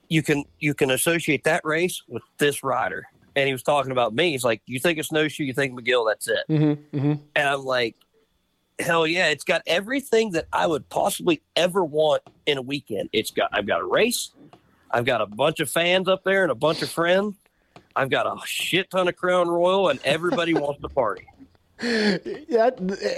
you 0.07 0.23
can 0.23 0.45
you 0.59 0.73
can 0.73 0.89
associate 0.91 1.43
that 1.43 1.65
race 1.65 2.01
with 2.07 2.23
this 2.37 2.63
rider. 2.63 3.07
And 3.37 3.45
he 3.45 3.53
was 3.53 3.61
talking 3.61 3.91
about 3.91 4.15
me. 4.15 4.31
He's 4.31 4.43
like, 4.43 4.63
you 4.65 4.79
think 4.79 4.97
of 4.97 5.05
snowshoe, 5.05 5.43
you 5.43 5.53
think 5.53 5.79
McGill. 5.79 6.09
That's 6.09 6.27
it. 6.27 6.43
Mm-hmm, 6.49 6.97
mm-hmm. 6.97 7.13
And 7.35 7.47
I'm 7.47 7.63
like, 7.63 7.95
hell 8.79 9.05
yeah, 9.05 9.27
it's 9.27 9.43
got 9.43 9.61
everything 9.67 10.31
that 10.31 10.47
I 10.51 10.65
would 10.65 10.89
possibly 10.89 11.43
ever 11.55 11.85
want 11.85 12.23
in 12.47 12.57
a 12.57 12.63
weekend. 12.63 13.09
It's 13.13 13.29
got 13.29 13.51
I've 13.53 13.67
got 13.67 13.81
a 13.81 13.85
race, 13.85 14.31
I've 14.89 15.05
got 15.05 15.21
a 15.21 15.27
bunch 15.27 15.59
of 15.59 15.69
fans 15.69 16.07
up 16.07 16.23
there 16.23 16.41
and 16.41 16.51
a 16.51 16.55
bunch 16.55 16.81
of 16.81 16.89
friends. 16.89 17.35
I've 17.95 18.09
got 18.09 18.25
a 18.25 18.35
shit 18.45 18.89
ton 18.89 19.07
of 19.07 19.15
Crown 19.15 19.47
Royal, 19.47 19.89
and 19.89 19.99
everybody 20.03 20.53
wants 20.55 20.81
to 20.81 20.89
party. 20.89 21.27
Yeah, 22.49 22.69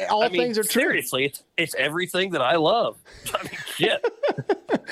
all 0.10 0.24
I 0.24 0.30
mean, 0.30 0.41
things 0.41 0.57
are 0.57 0.64
true. 0.64 0.82
seriously, 0.82 1.26
it's 1.26 1.43
it's 1.57 1.76
everything 1.76 2.32
that 2.32 2.41
I 2.41 2.55
love. 2.57 2.97
I 3.34 3.43
mean, 3.43 3.51
shit, 3.76 4.05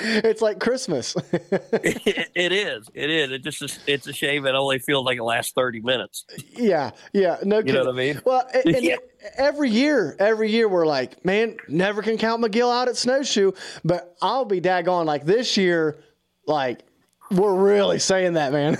It's 0.00 0.40
like 0.40 0.58
Christmas. 0.60 1.14
it, 1.32 2.28
it 2.34 2.52
is. 2.52 2.88
It 2.94 3.10
is. 3.10 3.30
It 3.32 3.42
just 3.42 3.60
is- 3.62 3.78
it's 3.86 4.06
a 4.06 4.12
shame 4.12 4.46
it 4.46 4.54
only 4.54 4.78
feels 4.78 5.04
like 5.04 5.18
it 5.18 5.22
lasts 5.22 5.52
thirty 5.52 5.80
minutes. 5.80 6.24
yeah, 6.56 6.90
yeah. 7.12 7.38
No, 7.42 7.58
You 7.58 7.72
know 7.72 7.80
what 7.80 7.88
I 7.88 7.92
mean? 7.92 8.20
Well, 8.24 8.46
and, 8.54 8.76
and 8.76 8.84
Yeah. 8.84 8.96
every 9.36 9.70
year, 9.70 10.16
every 10.18 10.50
year 10.50 10.68
we're 10.68 10.86
like, 10.86 11.24
man, 11.24 11.56
never 11.68 12.00
can 12.02 12.16
count 12.16 12.42
McGill 12.42 12.72
out 12.72 12.88
at 12.88 12.96
snowshoe. 12.96 13.52
But 13.84 14.16
I'll 14.22 14.44
be 14.44 14.60
daggone 14.60 15.04
like 15.04 15.24
this 15.26 15.56
year, 15.56 15.98
like 16.46 16.80
we're 17.30 17.54
really 17.54 17.98
saying 17.98 18.34
that, 18.34 18.52
man. 18.52 18.78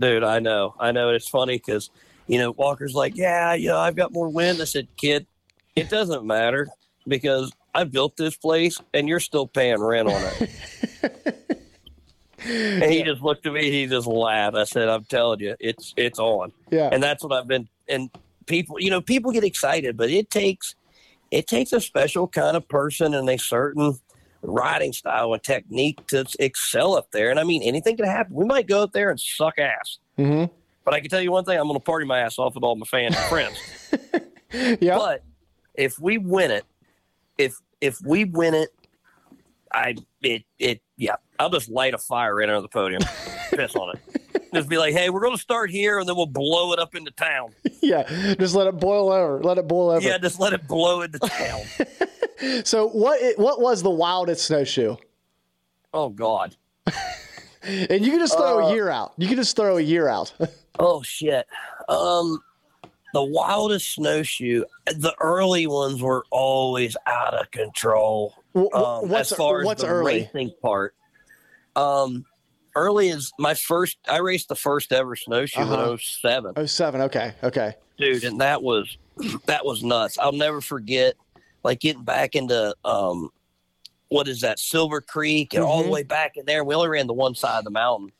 Dude, 0.00 0.22
I 0.24 0.38
know. 0.38 0.74
I 0.78 0.92
know. 0.92 1.10
It's 1.10 1.28
funny 1.28 1.56
because, 1.58 1.90
you 2.26 2.38
know, 2.38 2.50
Walker's 2.52 2.94
like, 2.94 3.16
yeah, 3.16 3.54
you 3.54 3.68
know, 3.68 3.78
I've 3.78 3.96
got 3.96 4.12
more 4.12 4.28
wind. 4.28 4.60
I 4.60 4.64
said, 4.64 4.88
kid, 4.96 5.26
it 5.74 5.88
doesn't 5.88 6.26
matter 6.26 6.68
because 7.06 7.52
I 7.74 7.84
built 7.84 8.16
this 8.16 8.36
place 8.36 8.80
and 8.94 9.08
you're 9.08 9.20
still 9.20 9.46
paying 9.46 9.80
rent 9.80 10.08
on 10.08 10.22
it. 10.22 10.50
and 12.38 12.90
he 12.90 13.02
just 13.02 13.22
looked 13.22 13.46
at 13.46 13.52
me. 13.52 13.70
He 13.70 13.86
just 13.86 14.06
laughed. 14.06 14.56
I 14.56 14.64
said, 14.64 14.88
I'm 14.88 15.04
telling 15.04 15.40
you, 15.40 15.56
it's 15.60 15.94
it's 15.96 16.18
on. 16.18 16.52
Yeah. 16.70 16.88
And 16.90 17.02
that's 17.02 17.22
what 17.22 17.32
I've 17.32 17.46
been. 17.46 17.68
And 17.88 18.10
people, 18.46 18.80
you 18.80 18.90
know, 18.90 19.00
people 19.00 19.32
get 19.32 19.44
excited, 19.44 19.96
but 19.96 20.10
it 20.10 20.30
takes 20.30 20.74
it 21.30 21.46
takes 21.46 21.72
a 21.72 21.80
special 21.80 22.28
kind 22.28 22.56
of 22.56 22.68
person 22.68 23.14
and 23.14 23.28
a 23.28 23.38
certain 23.38 23.98
riding 24.42 24.92
style 24.92 25.32
and 25.32 25.42
technique 25.42 26.06
to 26.08 26.24
excel 26.38 26.96
up 26.96 27.10
there. 27.10 27.30
And 27.30 27.40
I 27.40 27.44
mean, 27.44 27.62
anything 27.62 27.96
can 27.96 28.06
happen. 28.06 28.34
We 28.34 28.44
might 28.44 28.68
go 28.68 28.82
up 28.82 28.92
there 28.92 29.10
and 29.10 29.20
suck 29.20 29.58
ass. 29.58 29.98
mm-hmm. 30.18 30.52
But 30.86 30.94
I 30.94 31.00
can 31.00 31.10
tell 31.10 31.20
you 31.20 31.32
one 31.32 31.44
thing: 31.44 31.58
I'm 31.58 31.66
going 31.66 31.78
to 31.78 31.84
party 31.84 32.06
my 32.06 32.20
ass 32.20 32.38
off 32.38 32.54
with 32.54 32.64
all 32.64 32.76
my 32.76 32.86
fans 32.86 33.14
and 33.16 33.24
friends. 33.26 33.58
Yeah. 34.80 34.96
But 34.96 35.22
if 35.74 35.98
we 35.98 36.16
win 36.18 36.50
it, 36.52 36.64
if 37.36 37.56
if 37.80 38.00
we 38.02 38.24
win 38.24 38.54
it, 38.54 38.70
I 39.72 39.96
it 40.22 40.44
it 40.58 40.80
yeah, 40.96 41.16
I'll 41.38 41.50
just 41.50 41.68
light 41.68 41.92
a 41.92 41.98
fire 41.98 42.36
right 42.36 42.48
under 42.48 42.62
the 42.62 42.68
podium, 42.68 43.02
piss 43.50 43.74
on 43.74 43.96
it. 43.96 44.48
Just 44.54 44.68
be 44.68 44.78
like, 44.78 44.94
hey, 44.94 45.10
we're 45.10 45.20
going 45.20 45.34
to 45.34 45.42
start 45.42 45.70
here, 45.70 45.98
and 45.98 46.08
then 46.08 46.14
we'll 46.16 46.26
blow 46.26 46.72
it 46.72 46.78
up 46.78 46.94
into 46.94 47.10
town. 47.10 47.50
yeah, 47.82 48.04
just 48.38 48.54
let 48.54 48.68
it 48.68 48.78
boil 48.78 49.12
over. 49.12 49.42
Let 49.42 49.58
it 49.58 49.66
boil 49.66 49.90
over. 49.90 50.00
Yeah, 50.06 50.16
just 50.16 50.38
let 50.38 50.52
it 50.52 50.66
blow 50.68 51.02
into 51.02 51.18
town. 51.18 51.62
So 52.64 52.88
what? 52.88 53.20
It, 53.20 53.38
what 53.38 53.60
was 53.60 53.82
the 53.82 53.90
wildest 53.90 54.46
snowshoe? 54.46 54.96
Oh 55.92 56.08
God. 56.08 56.56
And 57.62 58.04
you 58.04 58.12
can 58.12 58.20
just 58.20 58.36
throw 58.36 58.64
Uh, 58.64 58.68
a 58.68 58.74
year 58.74 58.88
out. 58.88 59.12
You 59.18 59.26
can 59.26 59.36
just 59.36 59.56
throw 59.56 59.76
a 59.76 59.80
year 59.82 60.06
out. 60.08 60.32
Oh 60.78 61.02
shit. 61.02 61.46
Um, 61.88 62.40
the 63.12 63.24
wildest 63.24 63.94
snowshoe. 63.94 64.64
The 64.86 65.14
early 65.20 65.66
ones 65.66 66.02
were 66.02 66.24
always 66.30 66.96
out 67.06 67.34
of 67.34 67.50
control. 67.50 68.34
Um, 68.54 69.08
what's- 69.08 69.32
as 69.32 69.36
far 69.38 69.60
as 69.60 69.66
what's 69.66 69.82
the 69.82 69.88
early? 69.88 70.22
racing 70.32 70.52
part, 70.62 70.94
um, 71.76 72.24
early 72.74 73.08
is 73.08 73.32
my 73.38 73.54
first. 73.54 73.98
I 74.08 74.18
raced 74.18 74.48
the 74.48 74.56
first 74.56 74.92
ever 74.92 75.16
snowshoe 75.16 75.60
Uh-huh. 75.60 75.92
in 75.92 75.98
07. 75.98 76.52
Oh 76.56 76.66
seven. 76.66 77.00
Okay. 77.02 77.34
Okay. 77.42 77.74
dude 77.98 78.24
and 78.24 78.42
that 78.42 78.62
was 78.62 78.98
that 79.46 79.64
was 79.64 79.82
nuts 79.82 80.18
i'll 80.18 80.30
never 80.30 80.60
forget 80.60 81.14
like 81.64 81.80
getting 81.80 82.04
back 82.04 82.34
into 82.34 82.74
um 82.84 83.30
what 84.08 84.28
is 84.28 84.42
that 84.42 84.58
silver 84.58 85.00
creek 85.00 85.54
and 85.54 85.64
all 85.64 85.82
the 85.82 85.88
Mhm. 85.88 85.92
way 85.92 86.02
back 86.02 86.36
in 86.36 86.44
there 86.44 86.62
we 86.62 86.74
only 86.74 86.88
ran 86.90 87.06
the 87.06 87.14
one 87.14 87.34
side 87.34 87.56
of 87.56 87.64
the 87.64 87.70
mountain 87.70 88.12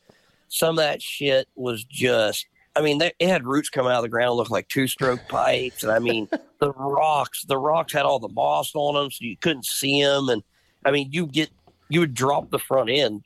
some 0.49 0.79
of 0.79 0.85
that 0.85 1.03
shit 1.03 1.49
was 1.55 1.85
just 1.85 2.47
i 2.75 2.81
mean 2.81 2.99
they, 2.99 3.13
it 3.19 3.29
had 3.29 3.47
roots 3.47 3.69
coming 3.69 3.93
out 3.93 3.99
of 3.99 4.03
the 4.03 4.09
ground 4.09 4.37
looked 4.37 4.51
like 4.51 4.69
two 4.69 4.87
stroke 4.87 5.21
pipes 5.29 5.83
and 5.83 5.93
i 5.93 5.99
mean 5.99 6.29
the 6.59 6.73
rocks 6.73 7.45
the 7.45 7.59
rocks 7.59 7.93
had 7.93 8.05
all 8.05 8.19
the 8.19 8.29
moss 8.29 8.73
on 8.75 8.95
them 8.95 9.11
so 9.11 9.25
you 9.25 9.37
couldn't 9.37 9.65
see 9.65 10.03
them 10.03 10.29
and 10.29 10.43
i 10.85 10.91
mean 10.91 11.09
you 11.11 11.27
get 11.27 11.51
you 11.89 12.01
would 12.01 12.15
drop 12.15 12.51
the 12.51 12.59
front 12.59 12.91
end 12.91 13.23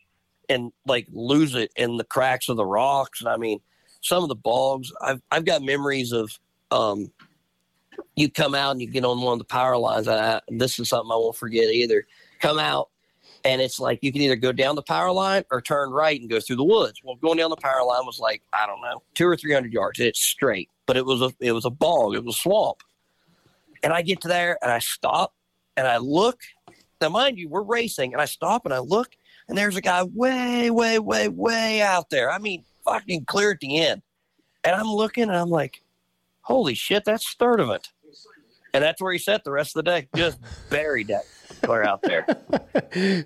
and 0.49 0.73
like 0.87 1.07
lose 1.13 1.55
it 1.55 1.71
in 1.77 1.97
the 1.97 2.05
cracks 2.05 2.49
of 2.49 2.57
the 2.57 2.67
rocks 2.67 3.21
and 3.21 3.29
i 3.29 3.37
mean 3.37 3.61
some 4.03 4.23
of 4.23 4.29
the 4.29 4.35
bogs 4.35 4.93
i've 5.03 5.21
i've 5.31 5.45
got 5.45 5.63
memories 5.63 6.13
of 6.13 6.39
um 6.71 7.11
you 8.17 8.31
come 8.31 8.55
out 8.55 8.73
and 8.73 8.81
you 8.81 8.87
get 8.87 9.05
on 9.05 9.21
one 9.21 9.35
of 9.35 9.39
the 9.39 9.45
power 9.45 9.77
lines 9.77 10.09
I, 10.09 10.41
this 10.49 10.79
is 10.79 10.89
something 10.89 11.11
i 11.13 11.17
won't 11.17 11.37
forget 11.37 11.71
either 11.71 12.07
come 12.41 12.59
out 12.59 12.89
and 13.45 13.61
it's 13.61 13.81
like 13.81 13.99
you 14.03 14.13
can 14.13 14.21
either 14.23 14.37
go 14.37 14.53
down 14.53 14.75
the 14.75 14.83
power 14.83 15.11
line 15.13 15.45
or 15.51 15.61
turn 15.61 15.91
right 15.91 16.21
and 16.21 16.29
go 16.29 16.41
through 16.41 16.57
the 16.57 16.65
woods. 16.65 17.01
Well 17.03 17.17
going 17.17 17.39
down 17.39 17.51
the 17.51 17.57
power 17.57 17.83
line 17.85 18.05
was 18.07 18.19
like 18.19 18.43
i 18.53 18.67
don't 18.67 18.81
know 18.81 19.03
two 19.15 19.27
or 19.27 19.37
three 19.37 19.53
hundred 19.53 19.73
yards 19.73 20.01
it's 20.01 20.21
straight 20.21 20.69
but 20.87 20.97
it 20.97 21.05
was 21.07 21.23
a 21.23 21.31
it 21.41 21.53
was 21.53 21.65
a 21.65 21.71
bog 21.71 22.15
it 22.15 22.25
was 22.25 22.37
a 22.37 22.39
swamp. 22.39 22.83
And 23.83 23.93
i 23.93 24.03
get 24.03 24.21
to 24.23 24.29
there 24.29 24.59
and 24.63 24.71
i 24.71 24.79
stop 24.79 25.35
and 25.77 25.87
i 25.87 25.97
look. 25.97 26.41
Now 27.01 27.09
mind 27.09 27.39
you 27.39 27.49
we're 27.49 27.63
racing 27.63 28.13
and 28.13 28.21
i 28.21 28.27
stop 28.27 28.65
and 28.65 28.75
i 28.75 28.79
look 28.79 29.17
and 29.49 29.57
there's 29.57 29.77
a 29.77 29.81
guy 29.81 30.03
way 30.03 30.71
way 30.71 30.99
way 30.99 31.29
way 31.29 31.81
out 31.81 32.11
there. 32.11 32.31
I 32.31 32.39
mean 32.39 32.65
fucking 32.85 33.25
clear 33.27 33.53
at 33.53 33.61
the 33.61 33.79
end. 33.79 34.03
And 34.65 34.75
i'm 34.75 34.89
looking 34.89 35.25
and 35.25 35.37
i'm 35.37 35.49
like 35.51 35.83
holy 36.43 36.75
shit 36.75 37.05
that's 37.05 37.35
third 37.35 37.61
of 37.61 37.71
it. 37.71 37.89
and 38.75 38.83
that's 38.83 39.01
where 39.01 39.13
he 39.13 39.19
sat 39.19 39.45
the 39.45 39.51
rest 39.51 39.77
of 39.77 39.85
the 39.85 39.91
day 39.91 40.09
just 40.15 40.39
buried 40.71 41.09
that 41.09 41.23
clear 41.61 41.85
out 41.85 42.03
there. 42.03 42.27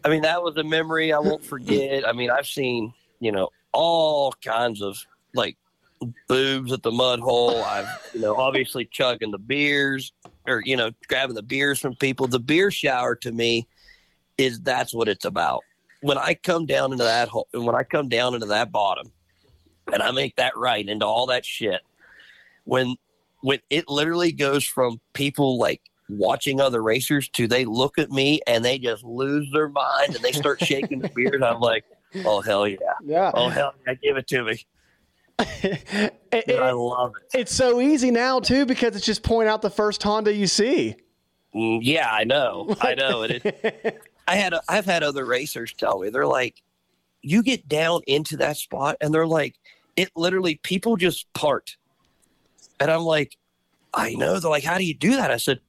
I 0.05 0.09
mean 0.09 0.22
that 0.22 0.43
was 0.43 0.57
a 0.57 0.64
memory 0.64 1.12
i 1.12 1.18
won't 1.18 1.45
forget. 1.45 2.07
I 2.07 2.12
mean 2.12 2.30
i've 2.30 2.47
seen 2.47 2.93
you 3.20 3.32
know 3.32 3.51
all 3.72 4.32
kinds 4.45 4.82
of 4.82 4.97
like 5.35 5.57
boobs 6.28 6.72
at 6.72 6.82
the 6.82 6.93
mud 6.93 7.20
hole. 7.20 7.62
I've 7.62 7.89
you 8.12 8.20
know 8.20 8.37
obviously 8.37 8.85
chugging 8.85 9.30
the 9.30 9.39
beers 9.39 10.12
or 10.47 10.62
you 10.64 10.76
know 10.76 10.91
grabbing 11.09 11.35
the 11.35 11.43
beers 11.43 11.80
from 11.80 11.95
people. 11.97 12.26
The 12.26 12.41
beer 12.41 12.70
shower 12.70 13.16
to 13.16 13.32
me 13.32 13.66
is 14.39 14.61
that's 14.61 14.93
what 14.93 15.09
it's 15.09 15.24
about. 15.24 15.62
When 16.03 16.18
i 16.18 16.35
come 16.35 16.66
down 16.66 16.93
into 16.93 17.05
that 17.05 17.28
hole 17.28 17.49
and 17.55 17.64
when 17.64 17.74
i 17.74 17.82
come 17.82 18.09
down 18.09 18.35
into 18.35 18.47
that 18.47 18.70
bottom 18.70 19.11
and 19.91 20.03
i 20.03 20.11
make 20.11 20.37
that 20.37 20.55
right 20.55 20.87
into 20.87 21.07
all 21.07 21.26
that 21.26 21.47
shit 21.47 21.80
when 22.64 22.97
when 23.41 23.61
it 23.70 23.89
literally 23.89 24.32
goes 24.32 24.64
from 24.64 25.01
people 25.12 25.59
like 25.59 25.82
watching 26.09 26.61
other 26.61 26.82
racers 26.82 27.28
to 27.30 27.46
they 27.48 27.64
look 27.64 27.98
at 27.98 28.11
me 28.11 28.40
and 28.46 28.64
they 28.64 28.78
just 28.78 29.02
lose 29.05 29.50
their 29.52 29.68
mind 29.68 30.14
and 30.14 30.22
they 30.24 30.32
start 30.32 30.62
shaking 30.62 30.98
the 30.98 31.09
beard 31.09 31.42
i'm 31.42 31.61
like 31.61 31.84
oh 32.26 32.40
hell 32.42 32.68
yeah 32.68 32.76
Yeah. 33.02 33.30
oh 33.34 33.48
hell 33.48 33.72
yeah 33.86 33.94
give 33.94 34.16
it 34.18 34.26
to 34.28 34.44
me 34.44 34.66
Dude, 35.62 36.50
i 36.61 36.70
love 36.72 37.12
it 37.16 37.38
It's 37.38 37.55
so 37.55 37.80
easy 37.80 38.11
now 38.11 38.38
too 38.38 38.66
because 38.66 38.94
it's 38.96 39.07
just 39.07 39.22
point 39.22 39.48
out 39.48 39.62
the 39.62 39.70
first 39.70 40.02
Honda 40.02 40.32
you 40.32 40.46
see. 40.46 40.94
Mm, 41.55 41.80
yeah, 41.82 42.09
I 42.11 42.24
know. 42.24 42.74
I 42.80 42.94
know. 42.94 43.22
It 43.22 43.44
is. 43.44 43.92
I 44.26 44.34
had. 44.36 44.55
A, 44.55 44.62
I've 44.68 44.84
had 44.86 45.05
other 45.05 45.24
racers 45.24 45.72
tell 45.72 46.00
me 46.00 46.11
they're 46.11 46.26
like, 46.26 46.61
you 47.22 47.44
get 47.44 47.68
down 47.68 48.00
into 48.09 48.36
that 48.38 48.57
spot, 48.57 48.96
and 49.00 49.14
they're 49.14 49.26
like, 49.26 49.55
it 49.94 50.11
literally 50.16 50.57
people 50.64 50.96
just 50.96 51.32
part, 51.32 51.76
and 52.80 52.90
I'm 52.90 53.02
like, 53.02 53.36
I 53.92 54.14
know. 54.14 54.40
They're 54.40 54.50
like, 54.50 54.64
how 54.64 54.78
do 54.78 54.84
you 54.84 54.94
do 54.94 55.14
that? 55.16 55.30
I 55.30 55.36
said, 55.36 55.61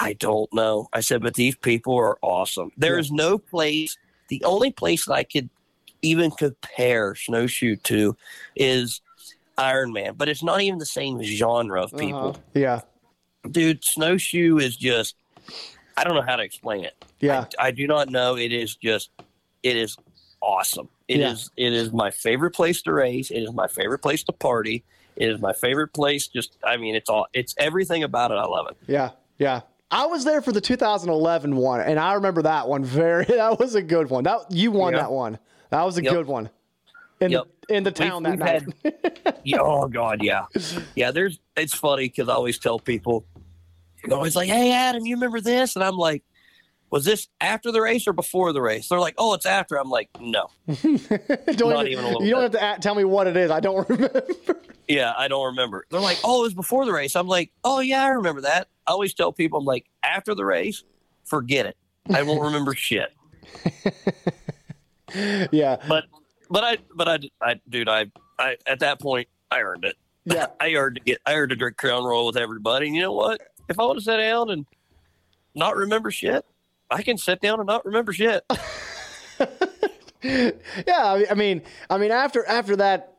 I 0.00 0.12
don't 0.14 0.52
know. 0.54 0.88
I 0.92 1.00
said, 1.00 1.22
but 1.22 1.34
these 1.34 1.56
people 1.56 1.96
are 1.96 2.18
awesome. 2.22 2.70
There 2.76 2.94
Yeah. 2.94 3.00
is 3.00 3.10
no 3.10 3.36
place. 3.36 3.96
The 4.28 4.42
only 4.44 4.70
place 4.70 5.06
that 5.06 5.14
I 5.14 5.24
could 5.24 5.50
even 6.02 6.30
compare 6.30 7.14
snowshoe 7.16 7.74
to 7.76 8.16
is 8.54 9.00
Ironman, 9.58 10.16
but 10.16 10.28
it's 10.28 10.42
not 10.44 10.60
even 10.60 10.78
the 10.78 10.86
same 10.86 11.20
genre 11.22 11.82
of 11.82 11.90
people 11.98 12.28
Uh-huh. 12.28 12.38
Yeah. 12.54 12.80
dude, 13.50 13.84
snowshoe 13.84 14.58
is 14.58 14.76
just 14.76 15.16
I 15.96 16.04
don't 16.04 16.14
know 16.14 16.22
how 16.22 16.36
to 16.36 16.44
explain 16.44 16.84
it. 16.84 16.94
Yeah. 17.18 17.46
I, 17.58 17.66
I 17.66 17.70
do 17.72 17.88
not 17.88 18.08
know. 18.08 18.36
It 18.36 18.52
is 18.52 18.76
just 18.76 19.10
it 19.64 19.76
is 19.76 19.96
awesome. 20.40 20.88
It 21.08 21.18
is 21.18 21.50
Yeah. 21.56 21.66
it 21.66 21.72
is 21.72 21.90
my 21.92 22.12
favorite 22.12 22.52
place 22.52 22.80
to 22.82 22.92
race. 22.92 23.32
It 23.32 23.40
is 23.42 23.52
my 23.52 23.66
favorite 23.66 23.98
place 23.98 24.22
to 24.24 24.32
party. 24.32 24.84
It 25.16 25.28
is 25.28 25.40
my 25.40 25.52
favorite 25.52 25.92
place. 25.92 26.28
Just 26.28 26.52
I 26.64 26.76
mean, 26.76 26.94
it's 26.94 27.08
all 27.10 27.26
it's 27.32 27.56
everything 27.58 28.04
about 28.04 28.30
it. 28.30 28.34
I 28.34 28.44
love 28.44 28.68
it. 28.70 28.76
Yeah. 28.86 29.10
Yeah. 29.38 29.62
I 29.90 30.06
was 30.06 30.24
there 30.24 30.42
for 30.42 30.52
the 30.52 30.60
2011 30.60 31.56
one, 31.56 31.80
and 31.80 31.98
I 31.98 32.14
remember 32.14 32.42
that 32.42 32.68
one 32.68 32.84
very. 32.84 33.24
That 33.28 33.58
was 33.58 33.74
a 33.74 33.82
good 33.82 34.10
one. 34.10 34.24
That 34.24 34.50
you 34.50 34.70
won 34.70 34.92
Yeah. 34.92 35.00
that 35.00 35.12
one. 35.12 35.38
That 35.70 35.82
was 35.84 35.96
a 35.98 36.02
Yep. 36.02 36.12
good 36.12 36.26
one. 36.26 36.50
In 37.20 37.32
Yep. 37.32 37.44
the 37.68 37.74
in 37.76 37.82
the 37.84 37.90
town 37.90 38.22
that 38.22 38.30
we've 38.30 38.38
night. 38.38 38.62
had- 38.84 39.40
yeah, 39.44 39.58
oh 39.60 39.88
god, 39.88 40.22
yeah, 40.22 40.44
yeah. 40.94 41.10
There's 41.10 41.38
it's 41.56 41.74
funny 41.74 42.04
because 42.04 42.28
I 42.28 42.34
always 42.34 42.58
tell 42.58 42.78
people, 42.78 43.24
always 44.10 44.36
like, 44.36 44.48
"Hey, 44.48 44.72
Adam, 44.72 45.04
you 45.04 45.16
remember 45.16 45.40
this?" 45.40 45.74
And 45.74 45.84
I'm 45.84 45.96
like, 45.96 46.22
"Was 46.90 47.04
this 47.04 47.28
after 47.40 47.72
the 47.72 47.80
race 47.82 48.06
or 48.06 48.12
before 48.12 48.52
the 48.52 48.62
race?" 48.62 48.88
They're 48.88 49.00
like, 49.00 49.14
"Oh, 49.18 49.34
it's 49.34 49.46
after." 49.46 49.76
I'm 49.76 49.90
like, 49.90 50.08
"No, 50.20 50.48
not 50.66 51.88
even 51.88 52.04
a 52.04 52.08
little 52.08 52.22
You 52.24 52.30
don't 52.30 52.52
bit. 52.52 52.60
have 52.60 52.76
to 52.76 52.80
tell 52.82 52.94
me 52.94 53.04
what 53.04 53.26
it 53.26 53.36
is. 53.36 53.50
I 53.50 53.60
don't 53.60 53.86
remember. 53.88 54.22
yeah, 54.86 55.12
I 55.18 55.26
don't 55.28 55.46
remember." 55.46 55.86
They're 55.90 56.00
like, 56.00 56.18
"Oh, 56.24 56.40
it 56.40 56.42
was 56.44 56.54
before 56.54 56.86
the 56.86 56.92
race." 56.92 57.16
I'm 57.16 57.26
like, 57.28 57.50
"Oh 57.64 57.80
yeah, 57.80 58.04
I 58.04 58.08
remember 58.10 58.42
that." 58.42 58.68
I 58.88 58.92
always 58.92 59.12
tell 59.12 59.32
people, 59.32 59.58
I'm 59.58 59.66
like, 59.66 59.86
"After 60.02 60.34
the 60.34 60.44
race, 60.46 60.82
forget 61.24 61.66
it. 61.66 61.76
I 62.12 62.22
won't 62.22 62.40
remember 62.48 62.74
shit." 62.74 63.10
yeah. 65.52 65.76
But 65.86 66.04
but 66.50 66.64
I 66.64 66.78
but 66.94 67.08
I 67.08 67.18
I 67.40 67.60
dude 67.68 67.88
I 67.88 68.06
I 68.38 68.56
at 68.66 68.80
that 68.80 69.00
point 69.00 69.28
I 69.50 69.60
earned 69.60 69.84
it. 69.84 69.96
Yeah. 70.24 70.46
I 70.60 70.74
earned 70.74 70.96
to 70.96 71.02
get 71.02 71.20
I 71.26 71.34
earned 71.34 71.50
to 71.50 71.56
drink 71.56 71.76
Crown 71.76 72.04
Royal 72.04 72.26
with 72.26 72.38
everybody. 72.38 72.86
And 72.86 72.96
you 72.96 73.02
know 73.02 73.12
what? 73.12 73.40
If 73.68 73.78
I 73.78 73.84
want 73.84 73.98
to 73.98 74.04
sit 74.04 74.16
down 74.16 74.50
and 74.50 74.64
not 75.54 75.76
remember 75.76 76.10
shit, 76.10 76.46
I 76.90 77.02
can 77.02 77.18
sit 77.18 77.40
down 77.40 77.60
and 77.60 77.66
not 77.66 77.84
remember 77.84 78.14
shit. 78.14 78.42
yeah, 80.22 80.50
I 80.86 81.26
I 81.30 81.34
mean, 81.34 81.62
I 81.90 81.98
mean, 81.98 82.10
after 82.10 82.46
after 82.46 82.76
that 82.76 83.17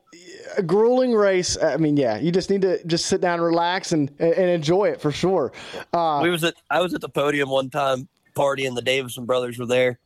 uh, 0.57 0.61
grueling 0.61 1.13
race, 1.13 1.57
I 1.61 1.77
mean, 1.77 1.97
yeah, 1.97 2.17
you 2.17 2.31
just 2.31 2.49
need 2.49 2.61
to 2.61 2.83
just 2.85 3.05
sit 3.07 3.21
down 3.21 3.35
and 3.35 3.43
relax 3.43 3.91
and 3.91 4.11
and 4.19 4.49
enjoy 4.49 4.85
it 4.85 5.01
for 5.01 5.11
sure. 5.11 5.51
Uh, 5.93 6.19
we 6.23 6.29
was 6.29 6.43
at 6.43 6.55
I 6.69 6.81
was 6.81 6.93
at 6.93 7.01
the 7.01 7.09
podium 7.09 7.49
one 7.49 7.69
time 7.69 8.07
partying. 8.35 8.75
The 8.75 8.81
Davisson 8.81 9.25
brothers 9.25 9.57
were 9.57 9.65
there, 9.65 9.99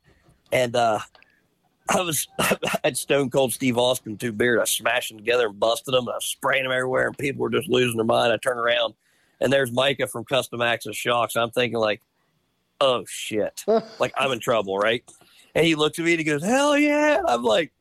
and 0.52 0.76
uh, 0.76 1.00
I 1.90 2.02
was 2.02 2.28
I 2.40 2.58
had 2.84 2.98
Stone 2.98 3.30
Cold 3.30 3.54
Steve 3.54 3.78
Austin 3.78 4.18
two 4.18 4.32
beers. 4.32 4.60
I 4.62 4.66
smashed 4.66 5.10
them 5.10 5.18
together 5.18 5.48
and 5.48 5.60
busted 5.60 5.94
them. 5.94 6.08
And 6.08 6.14
I 6.14 6.18
was 6.18 6.26
spraying 6.26 6.64
them 6.64 6.72
everywhere, 6.72 7.08
and 7.08 7.18
people 7.18 7.42
were 7.42 7.50
just 7.50 7.70
losing 7.70 7.98
their 7.98 8.06
mind. 8.06 8.34
I 8.34 8.38
turn 8.38 8.58
around, 8.58 8.94
and 9.42 9.52
there's 9.52 9.72
Micah 9.72 10.08
from 10.08 10.26
Custom 10.26 10.62
Axis 10.62 10.96
Shocks. 10.96 11.36
I'm 11.36 11.52
thinking 11.52 11.80
like, 11.80 12.02
oh 12.82 13.06
shit, 13.08 13.64
like 14.00 14.14
I'm 14.18 14.32
in 14.32 14.40
trouble, 14.40 14.78
right? 14.78 15.04
And 15.56 15.66
he 15.66 15.76
looks 15.76 16.00
at 16.00 16.06
me 16.06 16.12
and 16.12 16.20
he 16.20 16.24
goes, 16.24 16.44
hell 16.44 16.78
yeah. 16.78 17.22
I'm 17.28 17.44
like, 17.44 17.72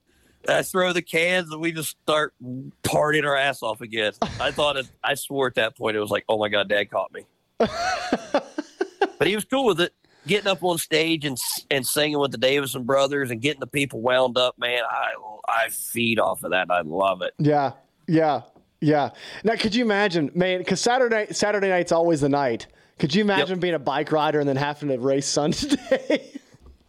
I 0.48 0.62
throw 0.62 0.92
the 0.92 1.02
cans 1.02 1.50
and 1.52 1.60
we 1.60 1.72
just 1.72 1.96
start 2.02 2.34
partying 2.82 3.24
our 3.24 3.36
ass 3.36 3.62
off 3.62 3.80
again. 3.80 4.12
I 4.40 4.50
thought 4.50 4.76
it, 4.76 4.88
I 5.02 5.14
swore 5.14 5.46
at 5.46 5.54
that 5.54 5.76
point 5.76 5.96
it 5.96 6.00
was 6.00 6.10
like, 6.10 6.24
oh 6.28 6.38
my 6.38 6.48
god, 6.48 6.68
Dad 6.68 6.90
caught 6.90 7.12
me. 7.12 7.26
but 7.58 9.26
he 9.26 9.34
was 9.34 9.44
cool 9.44 9.66
with 9.66 9.80
it. 9.80 9.92
Getting 10.26 10.48
up 10.48 10.62
on 10.62 10.78
stage 10.78 11.24
and 11.24 11.36
and 11.68 11.84
singing 11.84 12.18
with 12.18 12.30
the 12.30 12.38
Davisson 12.38 12.84
brothers 12.84 13.32
and 13.32 13.40
getting 13.40 13.58
the 13.58 13.66
people 13.66 14.00
wound 14.00 14.38
up, 14.38 14.56
man, 14.56 14.82
I 14.88 15.14
I 15.48 15.68
feed 15.70 16.20
off 16.20 16.44
of 16.44 16.52
that. 16.52 16.70
I 16.70 16.82
love 16.82 17.22
it. 17.22 17.34
yeah, 17.38 17.72
yeah, 18.06 18.42
yeah. 18.80 19.10
Now, 19.42 19.56
could 19.56 19.74
you 19.74 19.84
imagine, 19.84 20.30
man? 20.34 20.58
Because 20.58 20.80
Saturday 20.80 21.26
Saturday 21.32 21.70
night's 21.70 21.90
always 21.90 22.20
the 22.20 22.28
night. 22.28 22.68
Could 23.00 23.12
you 23.14 23.22
imagine 23.22 23.58
being 23.58 23.74
a 23.74 23.80
bike 23.80 24.12
rider 24.12 24.38
and 24.38 24.48
then 24.48 24.54
having 24.54 24.90
to 24.90 24.98
race 24.98 25.26
Sunday? 25.26 26.30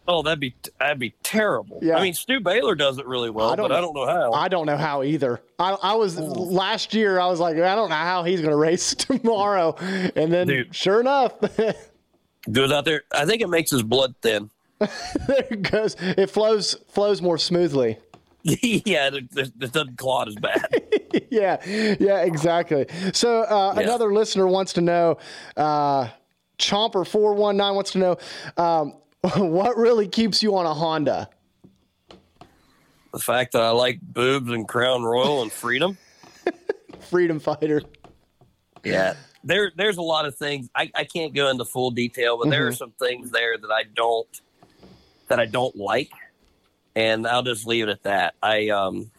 Oh, 0.06 0.22
that'd 0.22 0.38
be 0.40 0.54
that'd 0.78 0.98
be 0.98 1.14
terrible. 1.22 1.78
Yeah. 1.82 1.96
I 1.96 2.02
mean, 2.02 2.12
Stu 2.14 2.38
Baylor 2.40 2.74
does 2.74 2.98
it 2.98 3.06
really 3.06 3.30
well, 3.30 3.56
but 3.56 3.72
I 3.72 3.80
don't 3.80 3.94
know 3.94 4.06
how. 4.06 4.32
I 4.32 4.48
don't 4.48 4.66
know 4.66 4.76
how 4.76 5.02
either. 5.02 5.40
I, 5.58 5.70
I 5.82 5.94
was 5.94 6.18
last 6.18 6.92
year. 6.92 7.18
I 7.18 7.26
was 7.26 7.40
like, 7.40 7.56
I 7.56 7.74
don't 7.74 7.88
know 7.88 7.94
how 7.96 8.22
he's 8.24 8.40
going 8.40 8.50
to 8.50 8.56
race 8.56 8.94
tomorrow, 8.94 9.74
and 10.14 10.32
then 10.32 10.46
Dude. 10.46 10.74
sure 10.74 11.00
enough, 11.00 11.32
Goes 12.52 12.70
out 12.70 12.84
there. 12.84 13.04
I 13.10 13.24
think 13.24 13.40
it 13.40 13.48
makes 13.48 13.70
his 13.70 13.82
blood 13.82 14.14
thin. 14.20 14.50
there 14.78 15.46
it 15.50 15.62
goes. 15.70 15.96
It 16.00 16.28
flows 16.28 16.76
flows 16.88 17.22
more 17.22 17.38
smoothly. 17.38 17.96
yeah, 18.42 19.06
it, 19.08 19.14
it, 19.14 19.52
it 19.58 19.72
doesn't 19.72 19.96
clot 19.96 20.28
as 20.28 20.34
bad. 20.34 20.66
yeah, 21.30 21.56
yeah, 21.98 22.18
exactly. 22.24 22.84
So 23.14 23.42
uh, 23.44 23.72
Yeah. 23.76 23.82
another 23.84 24.12
listener 24.12 24.46
wants 24.46 24.74
to 24.74 24.82
know, 24.82 25.16
uh, 25.56 26.08
Chomper 26.58 27.06
four 27.06 27.32
one 27.32 27.56
nine 27.56 27.74
wants 27.74 27.92
to 27.92 27.98
know, 27.98 28.16
um, 28.58 28.94
what 29.36 29.76
really 29.76 30.08
keeps 30.08 30.42
you 30.42 30.56
on 30.56 30.66
a 30.66 30.74
Honda? 30.74 31.28
the 33.12 33.20
fact 33.20 33.52
that 33.52 33.62
I 33.62 33.70
like 33.70 34.00
boobs 34.02 34.50
and 34.50 34.66
Crown 34.66 35.04
Royal 35.04 35.42
and 35.42 35.52
freedom. 35.52 35.96
Freedom 37.10 37.38
fighter. 37.38 37.80
Yeah. 38.82 39.14
There 39.44 39.70
there's 39.76 39.98
a 39.98 40.02
lot 40.02 40.26
of 40.26 40.34
things. 40.36 40.68
I, 40.74 40.90
I 40.96 41.04
can't 41.04 41.32
go 41.32 41.48
into 41.48 41.64
full 41.64 41.92
detail, 41.92 42.36
but 42.38 42.50
there 42.50 42.66
are 42.66 42.70
Mhm. 42.72 42.76
some 42.78 42.90
things 42.98 43.30
there 43.30 43.56
that 43.56 43.70
I 43.70 43.84
don't 43.94 44.26
that 45.28 45.38
I 45.38 45.46
don't 45.46 45.76
like. 45.76 46.10
And 46.96 47.24
I'll 47.26 47.42
just 47.44 47.66
leave 47.68 47.84
it 47.86 47.90
at 47.90 48.02
that. 48.02 48.34
I 48.42 48.70
um 48.70 49.12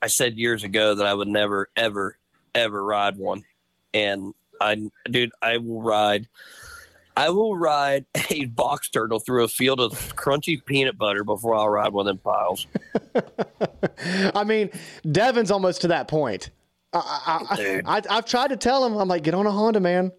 I 0.00 0.06
said 0.06 0.38
years 0.38 0.64
ago 0.64 0.94
that 0.94 1.06
I 1.06 1.12
would 1.12 1.28
never, 1.28 1.68
ever, 1.76 2.16
ever 2.54 2.82
ride 2.82 3.18
one. 3.18 3.44
And 3.92 4.32
I 4.62 4.80
dude, 5.10 5.32
I 5.42 5.58
will 5.58 5.82
ride 5.82 6.26
I 7.16 7.30
will 7.30 7.56
ride 7.56 8.04
a 8.30 8.44
box 8.46 8.90
turtle 8.90 9.18
through 9.18 9.44
a 9.44 9.48
field 9.48 9.80
of 9.80 9.92
crunchy 10.16 10.64
peanut 10.64 10.98
butter 10.98 11.24
before 11.24 11.54
I'll 11.54 11.68
ride 11.68 11.92
one 11.92 12.06
of 12.06 12.16
them 12.16 12.18
piles. 12.18 12.66
I 14.34 14.44
mean, 14.44 14.70
Devin's 15.10 15.50
almost 15.50 15.80
to 15.82 15.88
that 15.88 16.08
point. 16.08 16.50
I, 16.92 17.82
I, 17.86 17.96
I, 17.96 18.02
I've 18.08 18.26
tried 18.26 18.48
to 18.48 18.56
tell 18.56 18.84
him. 18.84 18.96
I'm 18.96 19.08
like, 19.08 19.22
get 19.22 19.34
on 19.34 19.46
a 19.46 19.50
Honda, 19.50 19.80
man. 19.80 20.12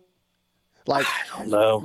Like, 0.85 1.05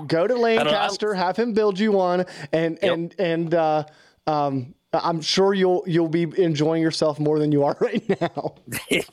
go 0.07 0.27
to 0.27 0.35
Lancaster, 0.35 1.15
have 1.15 1.37
him 1.37 1.55
build 1.55 1.79
you 1.79 1.91
one, 1.91 2.25
and 2.53 2.79
and 2.85 3.13
and 3.19 3.53
uh, 3.53 3.85
um, 4.29 4.75
I'm 4.93 5.21
sure 5.21 5.55
you'll 5.55 5.83
you'll 5.87 6.09
be 6.09 6.23
enjoying 6.41 6.83
yourself 6.83 7.19
more 7.19 7.39
than 7.39 7.51
you 7.51 7.65
are 7.65 7.77
right 7.81 8.21
now. 8.21 8.55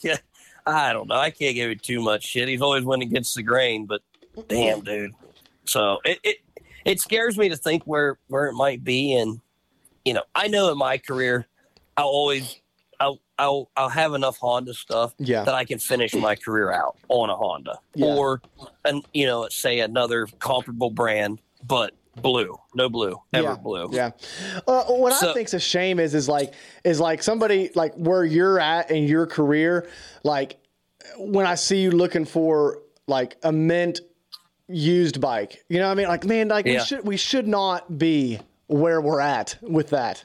yeah, 0.01 0.17
I 0.65 0.93
don't 0.93 1.07
know. 1.07 1.15
I 1.15 1.31
can't 1.31 1.55
give 1.55 1.71
it 1.71 1.81
too 1.81 2.01
much 2.01 2.23
shit. 2.23 2.47
He's 2.47 2.61
always 2.61 2.83
went 2.83 3.01
against 3.01 3.35
the 3.35 3.43
grain, 3.43 3.85
but 3.85 4.01
damn, 4.47 4.81
dude. 4.81 5.13
So 5.65 5.99
it, 6.05 6.19
it 6.23 6.37
it 6.85 6.99
scares 6.99 7.37
me 7.37 7.49
to 7.49 7.55
think 7.57 7.83
where 7.83 8.17
where 8.27 8.47
it 8.47 8.53
might 8.53 8.83
be, 8.83 9.13
and 9.13 9.39
you 10.05 10.13
know, 10.13 10.23
I 10.33 10.47
know 10.47 10.71
in 10.71 10.77
my 10.77 10.97
career, 10.97 11.45
I'll 11.97 12.05
always 12.07 12.59
I'll 12.99 13.19
I'll 13.37 13.69
I'll 13.75 13.89
have 13.89 14.13
enough 14.13 14.37
Honda 14.37 14.73
stuff 14.73 15.13
Yeah. 15.19 15.43
that 15.43 15.53
I 15.55 15.65
can 15.65 15.79
finish 15.79 16.13
my 16.15 16.35
career 16.35 16.71
out 16.71 16.97
on 17.09 17.29
a 17.29 17.35
Honda, 17.35 17.79
Yeah. 17.95 18.07
or 18.07 18.41
and 18.85 19.05
you 19.13 19.25
know, 19.25 19.47
say 19.49 19.79
another 19.79 20.27
comparable 20.39 20.89
brand, 20.89 21.39
but 21.65 21.93
blue, 22.21 22.57
no 22.73 22.89
blue, 22.89 23.15
ever 23.33 23.49
yeah. 23.49 23.55
blue. 23.55 23.89
Yeah. 23.93 24.11
Uh, 24.67 24.83
what 24.85 25.13
I 25.23 25.33
think's 25.33 25.53
a 25.53 25.59
shame 25.59 25.99
is 25.99 26.13
is 26.15 26.27
like 26.27 26.53
is 26.83 26.99
like 26.99 27.21
somebody 27.23 27.69
like 27.75 27.93
where 27.95 28.25
you're 28.25 28.59
at 28.59 28.89
in 28.91 29.03
your 29.03 29.27
career, 29.27 29.87
like 30.23 30.57
when 31.17 31.45
I 31.45 31.55
see 31.55 31.81
you 31.81 31.91
looking 31.91 32.25
for 32.25 32.79
like 33.07 33.37
a 33.43 33.51
mint 33.51 34.01
used 34.69 35.19
bike, 35.19 35.63
you 35.67 35.79
know 35.79 35.87
what 35.87 35.91
I 35.91 35.95
mean? 35.95 36.07
Like 36.07 36.25
man, 36.25 36.47
like 36.47 36.65
we 36.65 36.79
should 36.79 37.05
we 37.05 37.17
should 37.17 37.47
not 37.47 37.97
be 37.97 38.39
where 38.67 39.01
we're 39.01 39.19
at 39.19 39.57
with 39.61 39.89
that. 39.89 40.23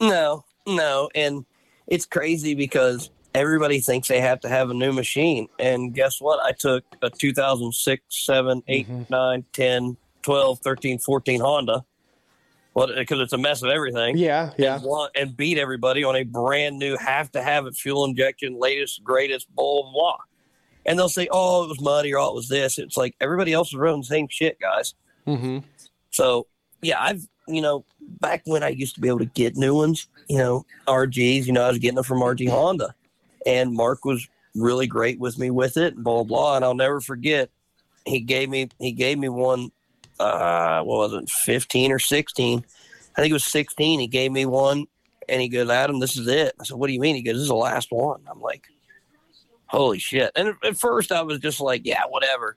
No, 0.00 0.44
no, 0.66 1.08
and 1.14 1.44
it's 1.86 2.06
crazy 2.06 2.54
because 2.54 3.10
everybody 3.34 3.80
thinks 3.80 4.08
they 4.08 4.20
have 4.20 4.40
to 4.40 4.48
have 4.48 4.70
a 4.70 4.74
new 4.74 4.92
machine, 4.92 5.48
and 5.58 5.94
guess 5.94 6.20
what? 6.20 6.40
I 6.44 6.52
took 6.52 6.84
a 7.02 7.10
2006, 7.10 8.02
7, 8.08 8.62
8, 8.68 8.88
mm-hmm. 8.88 9.02
9, 9.08 9.44
10, 9.52 9.96
12, 10.22 10.58
13, 10.60 10.98
14 10.98 11.40
Honda. 11.40 11.84
Well, 12.74 12.88
because 12.94 13.18
it's 13.18 13.32
a 13.32 13.38
mess 13.38 13.62
of 13.62 13.70
everything. 13.70 14.16
Yeah, 14.18 14.52
yeah. 14.56 14.76
And, 14.76 14.84
won, 14.84 15.10
and 15.16 15.36
beat 15.36 15.58
everybody 15.58 16.04
on 16.04 16.14
a 16.14 16.22
brand 16.22 16.78
new, 16.78 16.96
have 16.96 17.32
to 17.32 17.42
have 17.42 17.66
it 17.66 17.74
fuel 17.74 18.04
injection, 18.04 18.56
latest, 18.58 19.02
greatest, 19.02 19.52
blah, 19.54 19.82
blah. 19.90 20.18
And 20.88 20.98
they'll 20.98 21.10
say, 21.10 21.28
oh, 21.30 21.64
it 21.64 21.68
was 21.68 21.82
muddy 21.82 22.14
or 22.14 22.18
oh, 22.18 22.30
it 22.30 22.34
was 22.34 22.48
this. 22.48 22.78
It's 22.78 22.96
like 22.96 23.14
everybody 23.20 23.52
else 23.52 23.68
is 23.68 23.74
running 23.74 24.00
the 24.00 24.06
same 24.06 24.26
shit, 24.28 24.58
guys. 24.58 24.94
Mm-hmm. 25.26 25.58
So 26.10 26.46
yeah, 26.80 27.00
I've 27.00 27.28
you 27.46 27.60
know 27.60 27.84
back 28.00 28.42
when 28.46 28.62
I 28.62 28.68
used 28.68 28.94
to 28.94 29.00
be 29.00 29.08
able 29.08 29.18
to 29.18 29.26
get 29.26 29.54
new 29.54 29.74
ones, 29.74 30.06
you 30.28 30.38
know 30.38 30.64
RGs, 30.86 31.44
you 31.44 31.52
know 31.52 31.64
I 31.64 31.68
was 31.68 31.78
getting 31.78 31.96
them 31.96 32.04
from 32.04 32.20
RG 32.20 32.48
Honda, 32.48 32.94
and 33.44 33.74
Mark 33.74 34.06
was 34.06 34.26
really 34.54 34.86
great 34.86 35.20
with 35.20 35.38
me 35.38 35.50
with 35.50 35.76
it, 35.76 35.94
blah 35.96 36.22
blah 36.22 36.24
blah. 36.24 36.56
And 36.56 36.64
I'll 36.64 36.74
never 36.74 37.02
forget, 37.02 37.50
he 38.06 38.20
gave 38.20 38.48
me 38.48 38.70
he 38.78 38.92
gave 38.92 39.18
me 39.18 39.28
one, 39.28 39.70
uh, 40.18 40.82
what 40.82 41.10
was 41.10 41.22
it, 41.22 41.28
fifteen 41.28 41.92
or 41.92 41.98
sixteen? 41.98 42.64
I 43.16 43.20
think 43.20 43.30
it 43.30 43.34
was 43.34 43.44
sixteen. 43.44 44.00
He 44.00 44.06
gave 44.06 44.32
me 44.32 44.46
one, 44.46 44.86
and 45.28 45.42
he 45.42 45.48
goes, 45.48 45.68
Adam, 45.68 46.00
this 46.00 46.16
is 46.16 46.26
it. 46.28 46.54
I 46.58 46.64
said, 46.64 46.78
What 46.78 46.86
do 46.86 46.92
you 46.94 47.00
mean? 47.00 47.16
He 47.16 47.22
goes, 47.22 47.34
This 47.34 47.42
is 47.42 47.48
the 47.48 47.54
last 47.54 47.88
one. 47.90 48.22
I'm 48.30 48.40
like, 48.40 48.66
Holy 49.68 49.98
shit! 49.98 50.32
And 50.34 50.54
at- 50.62 50.76
first 50.76 51.12
I 51.12 51.22
was 51.22 51.38
just 51.38 51.60
like, 51.60 51.82
Yeah, 51.84 52.04
whatever. 52.08 52.56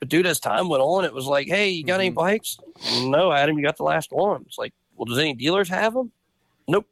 But 0.00 0.08
dude, 0.08 0.26
as 0.26 0.40
time 0.40 0.68
went 0.68 0.82
on, 0.82 1.04
it 1.04 1.14
was 1.14 1.26
like, 1.26 1.46
hey, 1.46 1.70
you 1.70 1.84
got 1.84 2.00
any 2.00 2.10
bikes? 2.10 2.58
No, 3.02 3.32
Adam, 3.32 3.56
you 3.56 3.64
got 3.64 3.76
the 3.76 3.84
last 3.84 4.10
one. 4.12 4.42
It's 4.46 4.58
like, 4.58 4.74
well, 4.96 5.06
does 5.06 5.18
any 5.18 5.34
dealers 5.34 5.68
have 5.68 5.94
them? 5.94 6.12
Nope. 6.68 6.86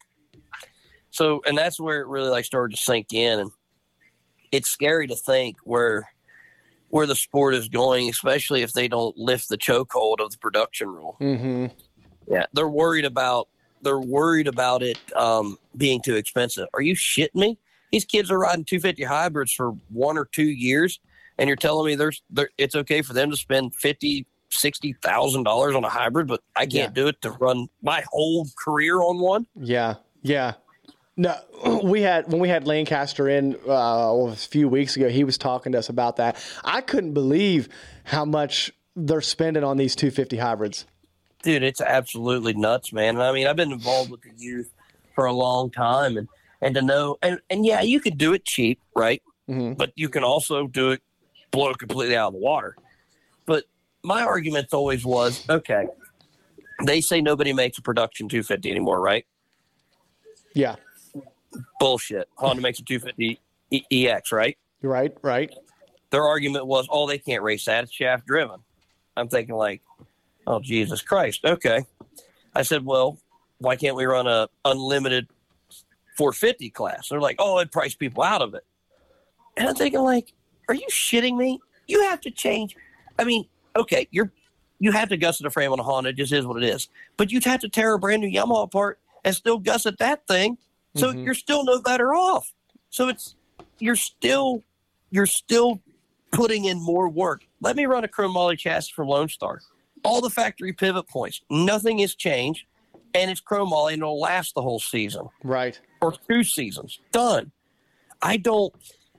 So, 1.10 1.42
and 1.46 1.58
that's 1.58 1.78
where 1.78 2.00
it 2.00 2.06
really 2.06 2.30
like 2.30 2.44
started 2.44 2.74
to 2.76 2.82
sink 2.82 3.12
in, 3.12 3.40
and 3.40 3.50
it's 4.50 4.68
scary 4.68 5.06
to 5.08 5.16
think 5.16 5.58
where 5.64 6.08
where 6.88 7.06
the 7.06 7.14
sport 7.14 7.54
is 7.54 7.68
going, 7.68 8.08
especially 8.08 8.62
if 8.62 8.72
they 8.72 8.86
don't 8.88 9.16
lift 9.16 9.48
the 9.48 9.58
chokehold 9.58 10.20
of 10.20 10.30
the 10.30 10.38
production 10.38 10.88
rule. 10.88 11.16
Mm-hmm. 11.20 11.66
Yeah, 12.28 12.46
they're 12.52 12.68
worried 12.68 13.04
about 13.04 13.48
they're 13.82 13.98
worried 14.00 14.46
about 14.46 14.82
it 14.82 14.98
um, 15.16 15.58
being 15.76 16.00
too 16.00 16.14
expensive. 16.16 16.68
Are 16.72 16.82
you 16.82 16.94
shitting 16.94 17.34
me? 17.34 17.58
These 17.92 18.06
kids 18.06 18.30
are 18.30 18.38
riding 18.38 18.64
250 18.64 19.04
hybrids 19.04 19.52
for 19.52 19.72
one 19.90 20.18
or 20.18 20.24
two 20.24 20.48
years, 20.48 20.98
and 21.38 21.46
you're 21.48 21.56
telling 21.56 21.86
me 21.86 21.94
there's 21.94 22.22
there, 22.30 22.48
it's 22.58 22.74
okay 22.74 23.02
for 23.02 23.12
them 23.12 23.30
to 23.30 23.36
spend 23.36 23.74
fifty, 23.74 24.26
sixty 24.50 24.94
thousand 24.94 25.44
dollars 25.44 25.74
on 25.74 25.84
a 25.84 25.88
hybrid, 25.90 26.26
but 26.26 26.40
I 26.56 26.66
can't 26.66 26.94
do 26.94 27.06
it 27.08 27.20
to 27.22 27.30
run 27.30 27.68
my 27.82 28.02
whole 28.10 28.46
career 28.56 29.00
on 29.00 29.20
one. 29.20 29.46
Yeah, 29.54 29.96
yeah. 30.22 30.54
No, 31.16 31.36
we 31.84 32.00
had 32.00 32.30
when 32.32 32.40
we 32.40 32.48
had 32.48 32.66
Lancaster 32.66 33.28
in 33.28 33.56
uh, 33.68 34.14
a 34.30 34.34
few 34.36 34.68
weeks 34.68 34.96
ago. 34.96 35.08
He 35.10 35.24
was 35.24 35.36
talking 35.36 35.72
to 35.72 35.78
us 35.78 35.90
about 35.90 36.16
that. 36.16 36.42
I 36.64 36.80
couldn't 36.80 37.12
believe 37.12 37.68
how 38.04 38.24
much 38.24 38.72
they're 38.96 39.20
spending 39.20 39.64
on 39.64 39.76
these 39.76 39.94
250 39.96 40.36
hybrids. 40.38 40.86
dude, 41.42 41.62
it's 41.62 41.80
absolutely 41.80 42.52
nuts, 42.54 42.92
man. 42.92 43.16
And 43.16 43.22
I 43.22 43.32
mean, 43.32 43.46
I've 43.46 43.56
been 43.56 43.72
involved 43.72 44.10
with 44.10 44.22
the 44.22 44.32
youth 44.36 44.70
for 45.14 45.26
a 45.26 45.32
long 45.32 45.70
time, 45.70 46.16
and 46.16 46.28
and 46.62 46.74
to 46.76 46.80
know, 46.80 47.18
and 47.20 47.40
and 47.50 47.66
yeah, 47.66 47.82
you 47.82 48.00
could 48.00 48.16
do 48.16 48.32
it 48.32 48.44
cheap, 48.44 48.80
right? 48.96 49.20
Mm-hmm. 49.50 49.74
But 49.74 49.92
you 49.96 50.08
can 50.08 50.24
also 50.24 50.68
do 50.68 50.92
it 50.92 51.02
blow 51.50 51.70
it 51.70 51.78
completely 51.78 52.16
out 52.16 52.28
of 52.28 52.32
the 52.32 52.38
water. 52.38 52.76
But 53.44 53.64
my 54.02 54.22
argument 54.22 54.72
always 54.72 55.04
was, 55.04 55.44
okay, 55.50 55.86
they 56.84 57.02
say 57.02 57.20
nobody 57.20 57.52
makes 57.52 57.76
a 57.76 57.82
production 57.82 58.28
250 58.28 58.70
anymore, 58.70 59.00
right? 59.00 59.26
Yeah, 60.54 60.76
Bullshit. 61.80 62.28
Honda 62.36 62.62
makes 62.62 62.78
a 62.78 62.84
250 62.84 63.40
E- 63.70 64.08
EX, 64.08 64.32
right? 64.32 64.56
right, 64.82 65.12
right. 65.22 65.52
Their 66.10 66.24
argument 66.24 66.66
was, 66.66 66.86
oh, 66.90 67.06
they 67.06 67.18
can't 67.18 67.42
race 67.42 67.64
that; 67.64 67.84
it's 67.84 67.92
shaft 67.92 68.26
driven. 68.26 68.60
I'm 69.16 69.28
thinking 69.28 69.56
like, 69.56 69.82
oh 70.46 70.60
Jesus 70.60 71.02
Christ, 71.02 71.44
okay. 71.44 71.84
I 72.54 72.62
said, 72.62 72.84
well, 72.84 73.18
why 73.58 73.76
can't 73.76 73.96
we 73.96 74.04
run 74.04 74.26
a 74.26 74.48
unlimited 74.64 75.28
450 76.22 76.70
class? 76.70 77.08
They're 77.08 77.20
like, 77.20 77.36
oh, 77.40 77.58
it 77.58 77.72
price 77.72 77.94
people 77.96 78.22
out 78.22 78.42
of 78.42 78.54
it. 78.54 78.64
And 79.56 79.68
I'm 79.68 79.74
thinking 79.74 80.00
like, 80.02 80.32
are 80.68 80.74
you 80.74 80.86
shitting 80.88 81.36
me? 81.36 81.58
You 81.88 82.02
have 82.04 82.20
to 82.22 82.30
change. 82.30 82.76
I 83.18 83.24
mean, 83.24 83.46
okay, 83.76 84.06
you're 84.12 84.30
you 84.78 84.90
have 84.92 85.08
to 85.10 85.16
gusset 85.16 85.46
a 85.46 85.50
frame 85.50 85.72
on 85.72 85.78
a 85.78 85.82
Honda. 85.82 86.10
It 86.10 86.16
just 86.16 86.32
is 86.32 86.44
what 86.46 86.60
it 86.62 86.68
is. 86.68 86.88
But 87.16 87.30
you'd 87.30 87.44
have 87.44 87.60
to 87.60 87.68
tear 87.68 87.94
a 87.94 87.98
brand 87.98 88.22
new 88.22 88.30
Yamaha 88.30 88.64
apart 88.64 88.98
and 89.24 89.34
still 89.34 89.58
gusset 89.58 89.98
that 89.98 90.26
thing. 90.26 90.58
So 90.96 91.12
Mhm. 91.12 91.24
you're 91.24 91.34
still 91.34 91.64
no 91.64 91.80
better 91.80 92.14
off. 92.14 92.52
So 92.90 93.08
it's 93.08 93.34
you're 93.78 93.96
still 93.96 94.62
you're 95.10 95.26
still 95.26 95.80
putting 96.30 96.64
in 96.64 96.80
more 96.80 97.08
work. 97.08 97.44
Let 97.60 97.76
me 97.76 97.84
run 97.86 98.04
a 98.04 98.08
chrome 98.08 98.32
moly 98.32 98.56
chassis 98.56 98.92
from 98.92 99.08
Lone 99.08 99.28
Star. 99.28 99.60
All 100.04 100.20
the 100.20 100.30
factory 100.30 100.72
pivot 100.72 101.08
points. 101.08 101.42
Nothing 101.50 101.98
has 101.98 102.14
changed. 102.14 102.64
And 103.14 103.30
it's 103.30 103.40
chrome 103.40 103.68
moly 103.70 103.92
and 103.94 104.02
it'll 104.02 104.18
last 104.18 104.54
the 104.54 104.62
whole 104.62 104.80
season 104.80 105.28
Right. 105.44 105.78
Or 106.02 106.12
two 106.28 106.44
seasons. 106.44 106.98
Done. 107.12 107.52
I 108.20 108.36
don't 108.36 108.74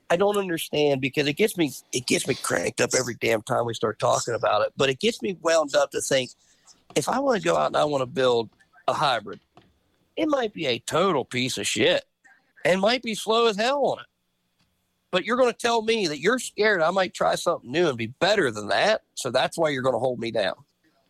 I 0.10 0.15
don't 0.15 0.38
understand 0.38 1.01
because 1.01 1.27
it 1.27 1.34
gets 1.34 1.57
me 1.57 1.72
it 1.91 2.05
gets 2.05 2.27
me 2.27 2.35
cranked 2.35 2.81
up 2.81 2.91
every 2.97 3.15
damn 3.15 3.41
time 3.41 3.65
we 3.65 3.73
start 3.73 3.97
talking 3.97 4.35
about 4.35 4.61
it. 4.61 4.73
But 4.77 4.89
it 4.89 4.99
gets 4.99 5.22
me 5.22 5.38
wound 5.41 5.76
up 5.76 5.91
to 5.91 6.01
think 6.01 6.31
if 6.95 7.10
I 7.10 7.19
want 7.19 7.41
to 7.41 7.47
go 7.47 7.57
out 7.57 7.68
and 7.68 7.77
I 7.77 7.85
want 7.85 8.01
to 8.01 8.05
build 8.05 8.49
a 8.88 8.93
hybrid, 8.93 9.39
it 10.15 10.27
might 10.27 10.53
be 10.53 10.68
a 10.68 10.80
total 10.80 11.26
piece 11.26 11.57
of 11.57 11.65
shit 11.65 12.05
and 12.64 12.80
might 12.80 13.01
be 13.01 13.15
slow 13.15 13.47
as 13.47 13.55
hell 13.55 13.84
on 13.85 13.99
it. 13.99 14.05
But 15.11 15.26
you're 15.26 15.38
going 15.38 15.51
to 15.51 15.57
tell 15.57 15.84
me 15.84 16.07
that 16.07 16.19
you're 16.19 16.39
scared 16.39 16.81
I 16.81 16.89
might 16.89 17.14
try 17.14 17.35
something 17.35 17.72
new 17.72 17.88
and 17.88 17.97
be 17.97 18.07
better 18.07 18.51
than 18.51 18.68
that. 18.69 19.01
So 19.15 19.30
that's 19.30 19.57
why 19.57 19.69
you're 19.69 19.84
going 19.84 19.95
to 19.95 19.99
hold 19.99 20.19
me 20.19 20.31
down. 20.31 20.55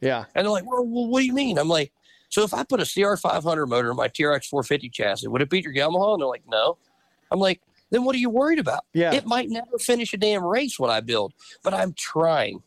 Yeah. 0.01 0.25
And 0.35 0.45
they're 0.45 0.51
like, 0.51 0.65
well, 0.65 0.85
well, 0.85 1.07
what 1.07 1.21
do 1.21 1.25
you 1.25 1.33
mean? 1.33 1.57
I'm 1.57 1.69
like, 1.69 1.93
So 2.33 2.41
if 2.41 2.51
I 2.51 2.63
put 2.63 2.79
a 2.79 2.83
CR500 2.83 3.67
motor 3.67 3.91
in 3.91 3.95
my 3.95 4.07
TRX 4.07 4.47
450 4.47 4.89
chassis, 4.89 5.27
would 5.27 5.43
it 5.43 5.51
beat 5.51 5.63
your 5.65 5.71
Yamaha? 5.75 6.13
And 6.13 6.21
they're 6.23 6.27
like, 6.27 6.41
no. 6.47 6.77
I'm 7.29 7.37
like, 7.39 7.61
then 7.91 8.05
what 8.05 8.15
are 8.15 8.17
you 8.17 8.31
worried 8.31 8.57
about? 8.57 8.85
Yeah. 8.91 9.13
It 9.13 9.27
might 9.27 9.49
never 9.51 9.77
finish 9.77 10.15
a 10.15 10.17
damn 10.17 10.43
race 10.43 10.79
what 10.79 10.89
I 10.89 10.99
build, 11.01 11.33
but 11.63 11.75
I'm 11.75 11.93
trying 11.93 12.63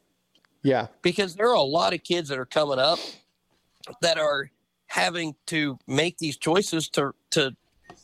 Yeah. 0.62 0.86
because 1.02 1.34
there 1.34 1.48
are 1.48 1.56
a 1.56 1.62
lot 1.62 1.92
of 1.94 2.04
kids 2.04 2.28
that 2.28 2.38
are 2.38 2.46
coming 2.46 2.78
up 2.78 3.00
that 4.02 4.18
are 4.18 4.52
having 4.86 5.34
to 5.46 5.80
make 5.88 6.18
these 6.18 6.36
choices 6.36 6.88
to 6.90 7.12
to 7.30 7.56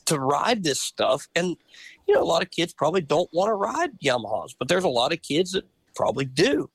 to 0.06 0.18
ride 0.18 0.64
this 0.64 0.80
stuff 0.80 1.28
and 1.36 1.56
you 2.08 2.14
know 2.14 2.20
a 2.20 2.24
lot 2.24 2.42
of 2.42 2.50
kids 2.50 2.72
probably 2.72 3.00
don't 3.00 3.30
want 3.32 3.48
to 3.48 3.54
ride 3.54 3.90
Yamahas 4.00 4.54
but 4.58 4.66
there's 4.66 4.82
a 4.82 4.88
lot 4.88 5.12
of 5.12 5.22
kids 5.22 5.52
that 5.52 5.64
probably 5.94 6.24
do 6.24 6.68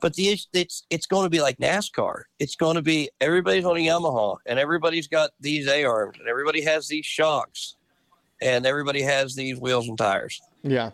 but 0.00 0.14
the 0.14 0.28
issue- 0.28 0.46
it's 0.52 0.84
it's 0.90 1.06
going 1.06 1.24
to 1.24 1.30
be 1.30 1.40
like 1.40 1.56
NASCAR 1.58 2.22
it's 2.38 2.56
going 2.56 2.76
to 2.76 2.82
be 2.82 3.10
everybody's 3.20 3.64
on 3.64 3.76
a 3.76 3.80
Yamaha 3.80 4.36
and 4.46 4.58
everybody's 4.58 5.08
got 5.08 5.30
these 5.40 5.66
A 5.68 5.84
arms 5.84 6.16
and 6.18 6.28
everybody 6.28 6.62
has 6.62 6.88
these 6.88 7.04
shocks 7.06 7.76
and 8.40 8.66
everybody 8.66 9.02
has 9.02 9.34
these 9.34 9.58
wheels 9.58 9.88
and 9.88 9.98
tires 9.98 10.40
Yeah. 10.62 10.90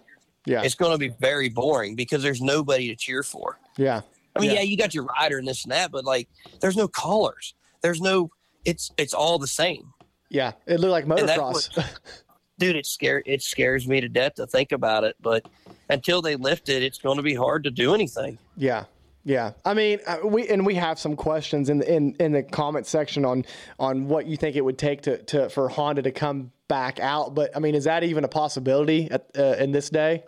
Yeah. 0.47 0.63
it's 0.63 0.75
going 0.75 0.93
to 0.93 0.99
be 0.99 1.09
very 1.21 1.49
boring 1.49 1.95
because 1.97 2.23
there's 2.23 2.41
nobody 2.43 2.89
to 2.89 2.97
cheer 2.97 3.23
for 3.23 3.59
yeah. 3.77 4.01
I 4.37 4.41
mean, 4.41 4.51
Yeah. 4.51 4.57
yeah. 4.57 4.63
you 4.63 4.77
got 4.77 4.95
your 4.95 5.05
rider 5.05 5.39
and 5.39 5.47
this 5.47 5.63
and 5.65 5.73
that, 5.73 5.93
but 5.93 6.05
like, 6.05 6.29
there's 6.61 6.77
no 6.77 6.89
colors. 6.89 7.55
There's 7.83 8.01
no. 8.01 8.31
It's 8.65 8.91
it's 8.97 9.15
all 9.15 9.39
the 9.39 9.47
same, 9.47 9.93
Yeah. 10.29 10.53
It 10.67 10.81
looked 10.81 10.91
like 10.91 11.07
motocross. 11.07 11.69
dude. 12.59 12.77
It 12.77 12.87
scare 12.87 13.23
it 13.27 13.43
scares 13.43 13.87
me 13.87 14.01
to 14.01 14.09
death 14.09 14.35
to 14.35 14.47
think 14.47 14.73
about 14.73 15.05
it. 15.05 15.17
But 15.21 15.49
until 15.89 16.23
they 16.23 16.37
lift 16.37 16.69
it, 16.69 16.83
it's 16.83 16.99
going 16.99 17.17
to 17.17 17.23
be 17.23 17.35
hard 17.35 17.65
to 17.65 17.71
do 17.71 17.95
anything. 17.95 18.39
Yeah. 18.57 18.85
Yeah, 19.27 19.53
I 19.65 19.73
mean, 19.73 20.01
uh, 20.07 20.19
we 20.23 20.47
and 20.49 20.67
we 20.67 20.75
have 20.75 20.99
some 20.99 21.17
questions 21.17 21.71
in 21.71 21.79
the, 21.79 21.91
in 21.91 22.15
in 22.21 22.33
the 22.33 22.43
comment 22.43 22.87
section 22.87 23.25
on 23.25 23.47
on 23.79 24.07
what 24.07 24.27
you 24.27 24.37
think 24.37 24.55
it 24.55 24.61
would 24.63 24.77
take 24.77 25.01
to, 25.03 25.23
to 25.23 25.49
for 25.49 25.71
Honda 25.71 26.03
to 26.03 26.11
come 26.11 26.53
back 26.69 27.01
out. 27.01 27.35
But 27.35 27.57
I 27.57 27.59
mean, 27.59 27.75
is 27.75 27.85
that 27.85 28.05
even 28.05 28.25
a 28.25 28.29
possibility 28.29 29.11
at, 29.11 29.31
uh, 29.39 29.57
in 29.59 29.73
this 29.73 29.89
day? 29.89 30.25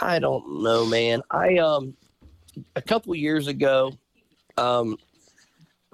I 0.00 0.20
don't 0.20 0.62
know, 0.62 0.86
man. 0.86 1.22
I 1.32 1.56
um 1.56 1.96
a 2.76 2.82
couple 2.82 3.14
years 3.16 3.48
ago, 3.48 3.92
um, 4.56 4.96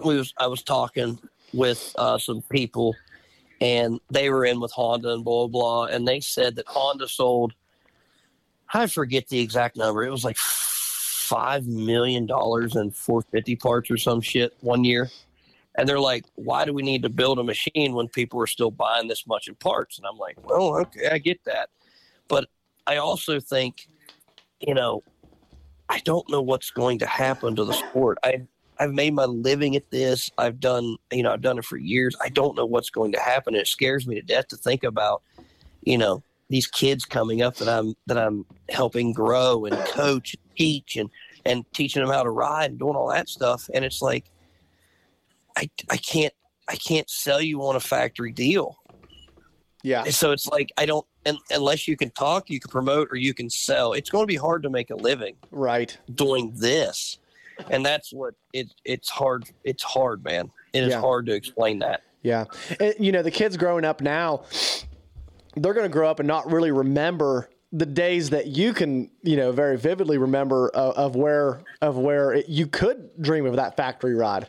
we 0.04 0.16
was 0.16 0.34
I 0.36 0.46
was 0.46 0.62
talking 0.62 1.18
with 1.52 1.94
uh, 1.98 2.18
some 2.18 2.42
people, 2.42 2.94
and 3.60 4.00
they 4.10 4.30
were 4.30 4.44
in 4.44 4.60
with 4.60 4.72
Honda 4.72 5.12
and 5.12 5.24
blah 5.24 5.46
blah, 5.46 5.84
and 5.84 6.06
they 6.06 6.20
said 6.20 6.56
that 6.56 6.68
Honda 6.68 7.08
sold. 7.08 7.54
I 8.72 8.86
forget 8.86 9.28
the 9.28 9.40
exact 9.40 9.76
number. 9.76 10.04
It 10.04 10.10
was 10.10 10.24
like 10.24 10.36
five 10.36 11.66
million 11.66 12.26
dollars 12.26 12.74
in 12.74 12.90
450 12.90 13.56
parts 13.56 13.90
or 13.90 13.96
some 13.96 14.20
shit 14.20 14.52
one 14.60 14.84
year. 14.84 15.10
And 15.76 15.88
they're 15.88 16.00
like, 16.00 16.24
why 16.34 16.64
do 16.64 16.72
we 16.72 16.82
need 16.82 17.02
to 17.04 17.08
build 17.08 17.38
a 17.38 17.44
machine 17.44 17.94
when 17.94 18.08
people 18.08 18.40
are 18.42 18.48
still 18.48 18.72
buying 18.72 19.06
this 19.06 19.26
much 19.26 19.46
in 19.46 19.54
parts? 19.54 19.96
And 19.96 20.06
I'm 20.06 20.18
like, 20.18 20.36
well, 20.44 20.76
okay, 20.78 21.08
I 21.08 21.18
get 21.18 21.42
that. 21.44 21.70
But 22.26 22.48
I 22.86 22.96
also 22.96 23.38
think, 23.38 23.88
you 24.60 24.74
know, 24.74 25.04
I 25.88 26.00
don't 26.00 26.28
know 26.28 26.42
what's 26.42 26.70
going 26.70 26.98
to 26.98 27.06
happen 27.06 27.54
to 27.56 27.64
the 27.64 27.74
sport. 27.74 28.18
I 28.24 28.46
I've 28.80 28.92
made 28.92 29.14
my 29.14 29.26
living 29.26 29.76
at 29.76 29.90
this. 29.90 30.30
I've 30.38 30.58
done, 30.58 30.96
you 31.12 31.22
know, 31.22 31.32
I've 31.32 31.42
done 31.42 31.58
it 31.58 31.64
for 31.66 31.76
years. 31.76 32.16
I 32.20 32.30
don't 32.30 32.56
know 32.56 32.64
what's 32.64 32.88
going 32.88 33.12
to 33.12 33.20
happen. 33.20 33.54
And 33.54 33.60
It 33.60 33.66
scares 33.66 34.06
me 34.06 34.14
to 34.14 34.22
death 34.22 34.48
to 34.48 34.56
think 34.56 34.82
about, 34.82 35.22
you 35.82 35.98
know, 35.98 36.22
these 36.48 36.66
kids 36.66 37.04
coming 37.04 37.42
up 37.42 37.56
that 37.56 37.68
I'm 37.68 37.94
that 38.06 38.18
I'm 38.18 38.44
helping 38.70 39.12
grow 39.12 39.66
and 39.66 39.76
coach, 39.86 40.34
and 40.34 40.56
teach, 40.56 40.96
and 40.96 41.10
and 41.44 41.64
teaching 41.72 42.02
them 42.02 42.10
how 42.12 42.24
to 42.24 42.30
ride 42.30 42.70
and 42.70 42.78
doing 42.78 42.96
all 42.96 43.08
that 43.10 43.28
stuff. 43.28 43.68
And 43.72 43.84
it's 43.84 44.02
like, 44.02 44.24
I 45.56 45.70
I 45.90 45.96
can't 45.98 46.34
I 46.66 46.76
can't 46.76 47.08
sell 47.08 47.40
you 47.40 47.62
on 47.62 47.76
a 47.76 47.80
factory 47.80 48.32
deal. 48.32 48.78
Yeah. 49.82 50.04
So 50.04 50.32
it's 50.32 50.48
like 50.48 50.72
I 50.76 50.86
don't 50.86 51.06
and, 51.24 51.38
unless 51.50 51.86
you 51.86 51.96
can 51.96 52.10
talk, 52.10 52.50
you 52.50 52.58
can 52.58 52.70
promote, 52.70 53.08
or 53.12 53.16
you 53.16 53.34
can 53.34 53.48
sell. 53.50 53.92
It's 53.92 54.10
going 54.10 54.22
to 54.22 54.26
be 54.26 54.36
hard 54.36 54.62
to 54.62 54.70
make 54.70 54.90
a 54.90 54.96
living 54.96 55.36
Right. 55.50 55.96
doing 56.12 56.52
this, 56.56 57.18
and 57.70 57.84
that's 57.84 58.12
what 58.12 58.34
it 58.52 58.72
it's 58.84 59.08
hard. 59.10 59.44
It's 59.64 59.82
hard, 59.82 60.24
man. 60.24 60.50
It 60.72 60.84
is 60.84 60.90
Yeah. 60.90 61.00
hard 61.00 61.26
to 61.26 61.34
explain 61.34 61.78
that. 61.80 62.02
Yeah. 62.22 62.44
And, 62.78 62.94
you 62.98 63.12
know, 63.12 63.22
the 63.22 63.30
kids 63.30 63.56
growing 63.56 63.84
up 63.84 64.00
now, 64.00 64.44
they're 65.56 65.74
going 65.74 65.84
to 65.88 65.92
grow 65.92 66.08
up 66.08 66.20
and 66.20 66.26
not 66.28 66.50
really 66.50 66.70
remember 66.70 67.48
the 67.72 67.86
days 67.86 68.30
that 68.30 68.46
you 68.48 68.72
can, 68.72 69.10
you 69.22 69.36
know, 69.36 69.52
very 69.52 69.76
vividly 69.76 70.18
remember 70.18 70.68
of, 70.70 70.94
of 70.96 71.16
where 71.16 71.62
of 71.82 71.96
where 71.96 72.32
it, 72.32 72.48
you 72.48 72.66
could 72.66 73.10
dream 73.22 73.46
of 73.46 73.56
that 73.56 73.76
factory 73.76 74.14
ride. 74.14 74.48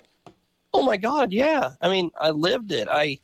Oh 0.74 0.84
my 0.84 0.98
God, 0.98 1.32
yeah. 1.34 1.72
I 1.82 1.90
mean, 1.90 2.12
I 2.20 2.30
lived 2.32 2.72
it. 2.72 2.88
I, 2.90 3.20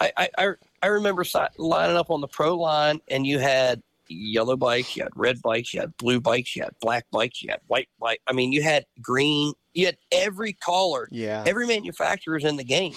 I, 0.00 0.28
I, 0.38 0.48
I- 0.82 0.86
remember 0.88 1.24
lining 1.58 1.96
up 1.96 2.10
on 2.10 2.20
the 2.20 2.28
pro 2.28 2.56
line, 2.56 3.00
and 3.08 3.24
you 3.26 3.38
had 3.38 3.82
yellow 4.12 4.56
bikes, 4.56 4.96
you 4.96 5.02
had 5.02 5.12
red 5.16 5.40
bikes, 5.42 5.72
you 5.74 5.80
had 5.80 5.96
blue 5.96 6.20
bikes, 6.20 6.54
you 6.54 6.62
had 6.62 6.74
black 6.80 7.06
bikes, 7.10 7.42
you 7.42 7.50
had 7.50 7.60
white 7.66 7.88
bike. 8.00 8.20
I 8.26 8.32
mean, 8.32 8.52
you 8.52 8.62
had 8.62 8.84
green. 9.00 9.52
You 9.74 9.86
had 9.86 9.96
every 10.12 10.52
color. 10.52 11.08
Yeah. 11.10 11.44
Every 11.46 11.66
manufacturer's 11.66 12.44
in 12.44 12.56
the 12.56 12.64
game 12.64 12.94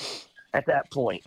at 0.54 0.66
that 0.68 0.92
point, 0.92 1.24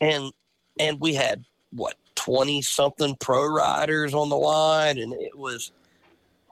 and 0.00 0.32
and 0.78 0.98
we 1.00 1.14
had 1.14 1.44
what 1.70 1.96
twenty 2.14 2.62
something 2.62 3.16
pro 3.20 3.46
riders 3.46 4.14
on 4.14 4.28
the 4.28 4.36
line, 4.36 4.98
and 4.98 5.12
it 5.14 5.36
was, 5.36 5.72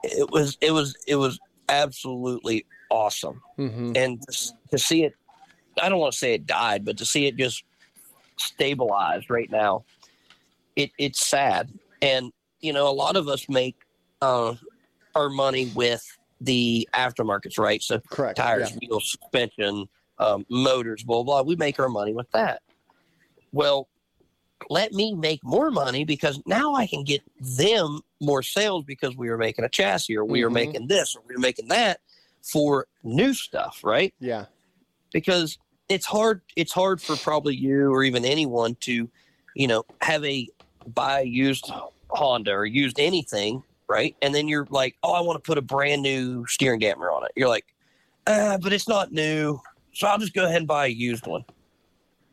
it 0.03 0.29
was, 0.29 0.57
it 0.61 0.71
was, 0.71 0.95
it 1.07 1.15
was 1.15 1.39
absolutely 1.69 2.65
awesome 2.89 3.41
Mm-hmm. 3.57 3.93
and 3.95 4.21
to, 4.23 4.51
to 4.71 4.77
see 4.77 5.05
it 5.05 5.13
i 5.81 5.87
don't 5.87 5.99
want 5.99 6.11
to 6.11 6.17
say 6.19 6.33
it 6.33 6.45
died 6.45 6.83
but 6.83 6.97
to 6.97 7.05
see 7.05 7.25
it 7.27 7.37
just 7.37 7.63
stabilized 8.37 9.29
right 9.29 9.49
now 9.49 9.85
it 10.75 10.91
it's 10.97 11.25
sad 11.25 11.69
and 12.01 12.33
you 12.61 12.73
know 12.73 12.87
a 12.87 12.93
lot 12.93 13.15
of 13.15 13.27
us 13.27 13.47
make 13.49 13.75
uh, 14.21 14.53
our 15.15 15.29
money 15.29 15.71
with 15.75 16.05
the 16.39 16.87
aftermarkets 16.93 17.57
right 17.59 17.81
so 17.81 17.99
Correct. 18.09 18.37
tires 18.37 18.71
yeah. 18.71 18.77
wheels 18.89 19.11
suspension 19.19 19.87
um, 20.19 20.45
motors 20.49 21.03
blah 21.03 21.23
blah 21.23 21.41
we 21.41 21.55
make 21.55 21.79
our 21.79 21.89
money 21.89 22.13
with 22.13 22.29
that 22.31 22.61
well 23.51 23.87
let 24.69 24.93
me 24.93 25.13
make 25.13 25.43
more 25.43 25.71
money 25.71 26.03
because 26.03 26.39
now 26.45 26.75
i 26.75 26.85
can 26.85 27.03
get 27.03 27.21
them 27.39 27.99
more 28.19 28.43
sales 28.43 28.83
because 28.85 29.15
we 29.17 29.29
are 29.29 29.37
making 29.37 29.65
a 29.65 29.69
chassis 29.69 30.15
or 30.15 30.23
we 30.25 30.43
are 30.43 30.49
Mhm. 30.49 30.53
making 30.53 30.87
this 30.87 31.15
or 31.15 31.21
we're 31.27 31.39
making 31.39 31.67
that 31.69 31.99
for 32.43 32.87
new 33.03 33.33
stuff 33.33 33.81
right 33.83 34.13
Yeah. 34.19 34.45
because 35.11 35.57
it's 35.89 36.05
hard 36.05 36.41
it's 36.55 36.71
hard 36.73 37.01
for 37.01 37.15
probably 37.17 37.55
you 37.55 37.91
or 37.91 38.03
even 38.03 38.23
anyone 38.25 38.75
to 38.81 39.09
you 39.55 39.67
know 39.67 39.83
have 40.01 40.23
a 40.25 40.47
buy 40.87 41.21
used 41.21 41.71
honda 42.13 42.51
or 42.51 42.65
used 42.65 42.99
anything 42.99 43.63
right? 43.91 44.15
And 44.21 44.33
then 44.33 44.47
you're 44.47 44.67
like 44.69 44.95
oh 45.03 45.11
i 45.11 45.19
want 45.19 45.35
to 45.35 45.45
put 45.45 45.57
a 45.57 45.61
brand 45.61 46.01
new 46.01 46.45
steering 46.47 46.79
damper 46.79 47.11
on 47.11 47.25
it. 47.25 47.31
You're 47.35 47.49
like 47.49 47.65
uh, 48.25 48.57
but 48.57 48.71
it's 48.71 48.87
not 48.87 49.11
new 49.11 49.59
so 49.93 50.07
i'll 50.07 50.17
just 50.17 50.33
go 50.33 50.45
ahead 50.45 50.57
and 50.57 50.67
buy 50.67 50.85
a 50.85 50.89
used 50.89 51.27
one. 51.27 51.43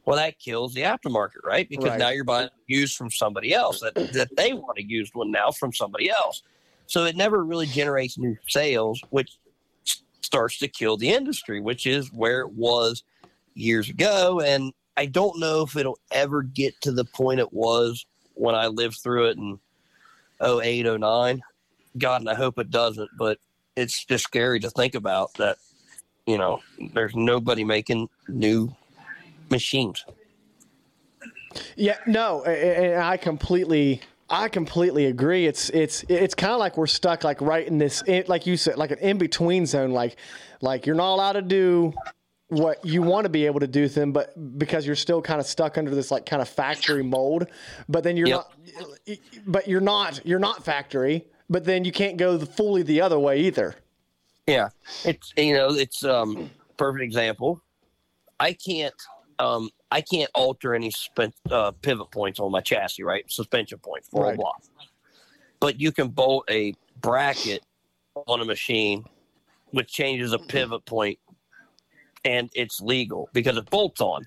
Well 0.06 0.16
that 0.16 0.38
kills 0.38 0.72
the 0.72 0.82
aftermarket 0.82 1.44
right? 1.44 1.68
Because 1.68 1.90
Right. 1.90 1.98
now 1.98 2.10
you're 2.10 2.24
buying 2.24 2.48
used 2.66 2.96
from 2.96 3.10
somebody 3.10 3.52
else 3.52 3.80
that, 3.80 3.94
that 4.12 4.28
they 4.36 4.52
want 4.52 4.78
a 4.78 4.84
used 4.84 5.14
one 5.14 5.30
now 5.32 5.50
from 5.50 5.72
somebody 5.72 6.10
else. 6.10 6.42
So 6.86 7.04
it 7.04 7.16
never 7.16 7.44
really 7.44 7.66
generates 7.66 8.16
new 8.18 8.36
sales 8.46 9.02
which 9.10 9.36
starts 10.22 10.58
to 10.58 10.68
kill 10.68 10.96
the 10.96 11.08
industry 11.10 11.60
which 11.60 11.86
is 11.86 12.12
where 12.12 12.40
it 12.42 12.52
was 12.52 13.02
years 13.54 13.88
ago. 13.90 14.40
And 14.40 14.72
i 14.96 15.06
don't 15.06 15.40
know 15.40 15.62
if 15.62 15.76
it'll 15.76 15.98
ever 16.12 16.42
get 16.42 16.80
to 16.82 16.92
the 16.92 17.04
point 17.04 17.40
it 17.40 17.52
was 17.52 18.06
when 18.34 18.54
i 18.54 18.68
lived 18.68 18.98
through 19.02 19.26
it 19.30 19.36
in 19.36 19.58
08 20.42 20.86
09 20.98 21.42
god 21.98 22.20
and 22.20 22.30
i 22.30 22.34
hope 22.34 22.58
it 22.58 22.70
doesn't 22.70 23.10
but 23.18 23.38
it's 23.76 24.04
just 24.04 24.24
scary 24.24 24.60
to 24.60 24.70
think 24.70 24.94
about 24.94 25.32
that 25.34 25.56
you 26.26 26.38
know 26.38 26.60
there's 26.92 27.14
nobody 27.14 27.64
making 27.64 28.08
new 28.28 28.74
machines 29.50 30.04
Yeah, 31.76 31.96
no, 32.06 32.44
and 32.44 33.02
I 33.02 33.16
completely, 33.16 34.02
I 34.28 34.48
completely 34.48 35.06
agree. 35.06 35.46
It's 35.46 35.70
it's 35.70 36.04
it's 36.08 36.34
kind 36.34 36.52
of 36.52 36.58
like 36.58 36.76
we're 36.76 36.86
stuck 36.86 37.24
like 37.24 37.40
right 37.40 37.66
in 37.66 37.78
this, 37.78 38.02
like 38.26 38.46
you 38.46 38.56
said, 38.56 38.76
like 38.76 38.90
an 38.90 38.98
in 38.98 39.18
between 39.18 39.66
zone. 39.66 39.90
Like, 39.90 40.16
like 40.60 40.86
you're 40.86 40.96
not 40.96 41.14
allowed 41.14 41.32
to 41.32 41.42
do 41.42 41.94
what 42.48 42.84
you 42.84 43.02
want 43.02 43.24
to 43.24 43.28
be 43.28 43.46
able 43.46 43.60
to 43.60 43.66
do 43.66 43.82
with 43.82 43.94
them, 43.94 44.12
but 44.12 44.58
because 44.58 44.86
you're 44.86 44.96
still 44.96 45.20
kind 45.20 45.40
of 45.40 45.46
stuck 45.46 45.76
under 45.76 45.94
this 45.94 46.10
like 46.10 46.26
kind 46.26 46.40
of 46.42 46.48
factory 46.48 47.02
mold. 47.02 47.46
But 47.88 48.04
then 48.04 48.16
you're 48.16 48.28
Yep. 48.28 48.36
not, 49.06 49.16
but 49.46 49.68
you're 49.68 49.80
not, 49.80 50.24
you're 50.26 50.38
not 50.38 50.64
factory. 50.64 51.26
But 51.50 51.64
then 51.64 51.84
you 51.84 51.92
can't 51.92 52.16
go 52.16 52.36
the, 52.36 52.46
fully 52.46 52.82
the 52.82 53.00
other 53.00 53.18
way 53.18 53.40
either. 53.40 53.74
Yeah, 54.46 54.68
it's 55.04 55.32
you 55.36 55.54
know 55.54 55.70
it's 55.70 56.04
um 56.04 56.50
perfect 56.76 57.02
example. 57.02 57.62
I 58.40 58.52
can't 58.52 58.94
um 59.38 59.70
I 59.90 60.00
can't 60.02 60.30
alter 60.34 60.74
any 60.74 60.90
spen- 60.90 61.32
uh, 61.50 61.70
pivot 61.70 62.10
points 62.10 62.38
on 62.40 62.50
my 62.52 62.60
chassis, 62.60 63.02
right? 63.02 63.30
Suspension 63.30 63.78
points, 63.78 64.08
blah 64.10 64.24
Right. 64.24 64.36
blah. 64.36 64.52
But 65.60 65.80
you 65.80 65.90
can 65.92 66.08
bolt 66.08 66.44
a 66.50 66.74
bracket 67.00 67.62
on 68.26 68.40
a 68.40 68.44
machine, 68.44 69.04
which 69.70 69.90
changes 69.90 70.32
a 70.32 70.38
pivot 70.38 70.84
point 70.84 71.18
and 72.24 72.50
it's 72.54 72.80
legal 72.80 73.28
because 73.32 73.56
it 73.56 73.68
bolts 73.70 74.00
on. 74.00 74.24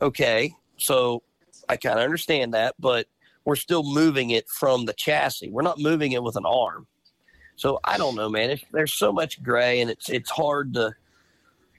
Okay, 0.00 0.54
so 0.76 1.22
I 1.68 1.76
kind 1.76 1.98
of 1.98 2.04
understand 2.04 2.54
that, 2.54 2.74
but 2.78 3.06
we're 3.44 3.56
still 3.56 3.82
moving 3.82 4.30
it 4.30 4.48
from 4.48 4.84
the 4.84 4.92
chassis. 4.92 5.48
We're 5.50 5.62
not 5.62 5.78
moving 5.78 6.12
it 6.12 6.22
with 6.22 6.36
an 6.36 6.46
arm. 6.46 6.86
So 7.56 7.80
I 7.84 7.98
don't 7.98 8.14
know, 8.14 8.28
man. 8.28 8.50
It's, 8.50 8.64
there's 8.72 8.94
so 8.94 9.12
much 9.12 9.42
gray, 9.42 9.80
and 9.80 9.90
it's 9.90 10.08
it's 10.08 10.30
hard 10.30 10.74
to 10.74 10.94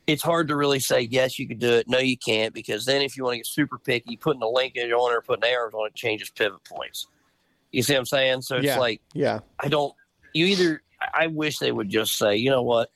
it's 0.08 0.24
hard 0.24 0.48
to 0.48 0.56
really 0.56 0.80
say 0.80 1.02
yes, 1.02 1.40
you 1.40 1.48
could 1.48 1.60
do 1.60 1.74
it. 1.74 1.88
No, 1.88 2.00
you 2.00 2.18
can't 2.18 2.54
because 2.54 2.86
then 2.86 3.02
if 3.02 3.16
you 3.16 3.24
want 3.24 3.36
to 3.36 3.38
get 3.38 3.48
super 3.48 3.78
picky, 3.78 4.18
putting 4.18 4.42
a 4.42 4.50
linkage 4.50 4.92
on 4.92 5.12
it 5.12 5.16
or 5.16 5.22
putting 5.22 5.50
arrows 5.50 5.74
on 5.74 5.88
it 5.88 5.96
changes 5.96 6.30
pivot 6.32 6.64
points. 6.64 7.08
You 7.72 7.84
see 7.84 7.94
what 7.94 8.00
I'm 8.00 8.06
saying? 8.06 8.42
So 8.42 8.58
it's 8.58 8.66
yeah. 8.66 8.80
like 8.80 9.02
yeah. 9.14 9.40
I 9.60 9.68
don't. 9.68 9.94
You 10.34 10.48
either. 10.48 10.82
I 11.14 11.28
wish 11.28 11.60
they 11.60 11.72
would 11.72 11.88
just 11.88 12.18
say, 12.18 12.36
you 12.36 12.50
know 12.50 12.62
what, 12.62 12.92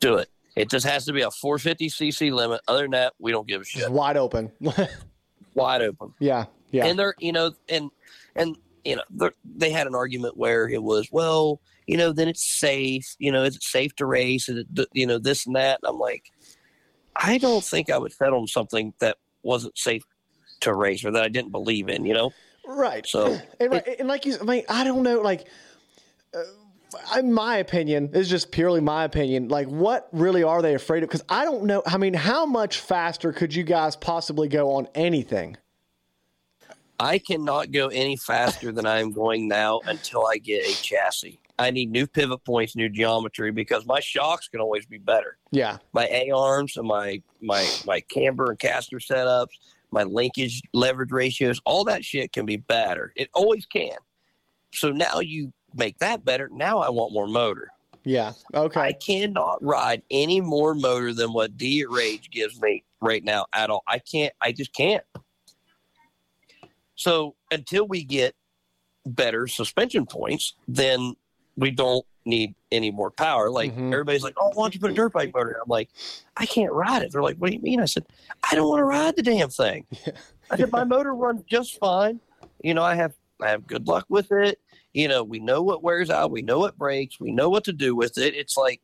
do 0.00 0.16
it. 0.16 0.30
It 0.58 0.70
just 0.70 0.86
has 0.86 1.04
to 1.06 1.12
be 1.12 1.22
a 1.22 1.30
450 1.30 1.88
cc 1.88 2.32
limit. 2.32 2.60
Other 2.68 2.82
than 2.82 2.90
that, 2.92 3.14
we 3.18 3.30
don't 3.32 3.46
give 3.46 3.60
a 3.62 3.64
shit. 3.64 3.80
Just 3.82 3.92
wide 3.92 4.16
open. 4.16 4.50
Wide 5.54 5.82
open. 5.82 6.14
yeah. 6.20 6.44
Yeah. 6.70 6.86
And 6.86 6.98
they're, 6.98 7.14
you 7.18 7.32
know, 7.32 7.52
and 7.68 7.90
and 8.36 8.56
you 8.84 8.96
know, 8.96 9.02
they're- 9.10 9.70
had 9.72 9.86
an 9.86 9.94
argument 9.94 10.36
where 10.36 10.68
it 10.68 10.82
was, 10.82 11.08
well, 11.10 11.60
you 11.86 11.96
know, 11.96 12.12
then 12.12 12.28
it's 12.28 12.44
safe. 12.44 13.16
You 13.18 13.32
know, 13.32 13.42
is 13.42 13.56
it 13.56 13.62
safe 13.62 13.94
to 13.96 14.06
race? 14.06 14.48
Is 14.48 14.58
it, 14.76 14.88
you 14.92 15.06
know, 15.06 15.18
this 15.18 15.46
and 15.46 15.56
that? 15.56 15.80
And 15.82 15.88
I'm 15.90 15.98
like, 15.98 16.30
I 17.16 17.38
don't 17.38 17.64
think 17.64 17.90
I 17.90 17.98
would 17.98 18.12
settle 18.12 18.40
on 18.40 18.46
something 18.46 18.92
that 19.00 19.16
wasn't 19.42 19.76
safe 19.78 20.02
to 20.60 20.74
race 20.74 21.04
or 21.04 21.10
that 21.10 21.22
I 21.22 21.28
didn't 21.28 21.50
believe 21.52 21.88
in. 21.88 22.04
You 22.04 22.14
know. 22.14 22.30
Right. 22.66 23.06
So 23.06 23.38
and, 23.58 23.72
right, 23.72 23.96
and 23.98 24.06
like 24.08 24.26
you, 24.26 24.36
I 24.40 24.44
mean, 24.44 24.64
I 24.68 24.84
don't 24.84 25.02
know, 25.02 25.20
like, 25.22 25.48
uh, 26.34 26.42
in 27.16 27.32
my 27.32 27.56
opinion, 27.56 28.10
it's 28.12 28.28
just 28.28 28.50
purely 28.50 28.80
my 28.80 29.04
opinion. 29.04 29.48
Like, 29.48 29.68
what 29.68 30.08
really 30.12 30.42
are 30.42 30.62
they 30.62 30.74
afraid 30.74 31.02
of? 31.02 31.08
Because 31.08 31.24
I 31.28 31.44
don't 31.44 31.64
know. 31.64 31.82
I 31.86 31.98
mean, 31.98 32.14
how 32.14 32.46
much 32.46 32.78
faster 32.78 33.32
could 33.32 33.54
you 33.54 33.64
guys 33.64 33.96
possibly 33.96 34.48
go 34.48 34.72
on 34.72 34.88
anything? 34.94 35.56
I 37.00 37.18
cannot 37.18 37.70
go 37.70 37.88
any 37.88 38.16
faster 38.16 38.72
than 38.72 38.84
I 38.86 38.98
am 39.00 39.12
going 39.12 39.46
now 39.46 39.80
until 39.86 40.26
I 40.26 40.38
get 40.38 40.66
a 40.66 40.82
chassis. 40.82 41.38
I 41.58 41.70
need 41.70 41.90
new 41.90 42.06
pivot 42.06 42.44
points, 42.44 42.76
new 42.76 42.88
geometry 42.88 43.50
because 43.50 43.86
my 43.86 44.00
shocks 44.00 44.48
can 44.48 44.60
always 44.60 44.86
be 44.86 44.98
better. 44.98 45.38
Yeah. 45.50 45.78
My 45.92 46.06
A 46.06 46.30
arms 46.30 46.76
and 46.76 46.86
my 46.86 47.22
my 47.40 47.68
my 47.84 48.00
camber 48.00 48.50
and 48.50 48.58
caster 48.58 48.98
setups, 48.98 49.48
my 49.90 50.04
linkage 50.04 50.60
leverage 50.72 51.12
ratios, 51.12 51.60
all 51.64 51.84
that 51.84 52.04
shit 52.04 52.32
can 52.32 52.46
be 52.46 52.56
better. 52.56 53.12
It 53.16 53.28
always 53.34 53.66
can. 53.66 53.96
So 54.72 54.90
now 54.90 55.20
you 55.20 55.52
make 55.74 55.98
that 55.98 56.24
better. 56.24 56.48
Now 56.52 56.78
I 56.78 56.90
want 56.90 57.12
more 57.12 57.26
motor. 57.26 57.68
Yeah. 58.04 58.32
Okay. 58.54 58.80
I 58.80 58.92
cannot 58.92 59.62
ride 59.62 60.02
any 60.10 60.40
more 60.40 60.74
motor 60.74 61.12
than 61.12 61.32
what 61.32 61.56
D 61.56 61.84
Rage 61.84 62.30
gives 62.30 62.60
me 62.60 62.84
right 63.00 63.22
now 63.22 63.46
at 63.52 63.70
all. 63.70 63.82
I 63.86 63.98
can't. 63.98 64.32
I 64.40 64.52
just 64.52 64.72
can't. 64.72 65.04
So 66.94 67.34
until 67.50 67.86
we 67.86 68.04
get 68.04 68.34
better 69.06 69.46
suspension 69.46 70.06
points, 70.06 70.54
then 70.66 71.14
we 71.56 71.70
don't 71.70 72.04
need 72.24 72.54
any 72.70 72.90
more 72.90 73.10
power. 73.10 73.50
Like 73.50 73.72
mm-hmm. 73.72 73.92
everybody's 73.92 74.22
like, 74.22 74.34
"Oh, 74.40 74.50
why 74.54 74.64
don't 74.64 74.74
you 74.74 74.80
put 74.80 74.90
a 74.90 74.94
dirt 74.94 75.12
bike 75.12 75.32
motor?" 75.34 75.50
in?" 75.50 75.56
I'm 75.56 75.68
like, 75.68 75.90
"I 76.36 76.46
can't 76.46 76.72
ride 76.72 77.02
it." 77.02 77.12
They're 77.12 77.22
like, 77.22 77.36
"What 77.36 77.50
do 77.50 77.56
you 77.56 77.62
mean?" 77.62 77.80
I 77.80 77.86
said, 77.86 78.06
"I 78.50 78.54
don't 78.54 78.68
want 78.68 78.80
to 78.80 78.84
ride 78.84 79.16
the 79.16 79.22
damn 79.22 79.48
thing." 79.48 79.86
I 80.50 80.56
said, 80.56 80.72
"My 80.72 80.84
motor 80.84 81.14
runs 81.14 81.42
just 81.44 81.78
fine. 81.78 82.20
You 82.62 82.74
know, 82.74 82.82
I 82.82 82.94
have 82.94 83.14
I 83.40 83.48
have 83.50 83.66
good 83.66 83.88
luck 83.88 84.06
with 84.08 84.30
it. 84.32 84.60
You 84.98 85.06
know, 85.06 85.22
we 85.22 85.38
know 85.38 85.62
what 85.62 85.84
wears 85.84 86.10
out, 86.10 86.32
we 86.32 86.42
know 86.42 86.58
what 86.58 86.76
breaks, 86.76 87.20
we 87.20 87.30
know 87.30 87.48
what 87.48 87.62
to 87.64 87.72
do 87.72 87.94
with 87.94 88.18
it. 88.18 88.34
It's 88.34 88.56
like 88.56 88.80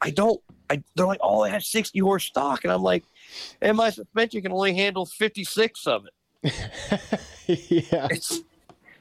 I 0.00 0.10
don't. 0.10 0.40
I 0.70 0.80
they're 0.94 1.06
like, 1.06 1.18
"Oh, 1.20 1.42
it 1.42 1.50
has 1.50 1.66
60 1.66 1.98
horse 1.98 2.24
stock," 2.24 2.62
and 2.62 2.72
I'm 2.72 2.84
like, 2.84 3.02
"And 3.60 3.76
my 3.76 3.90
suspension 3.90 4.42
can 4.42 4.52
only 4.52 4.74
handle 4.74 5.06
56 5.06 5.88
of 5.88 6.06
it." 6.06 6.52
yeah. 7.90 8.06
It's 8.12 8.42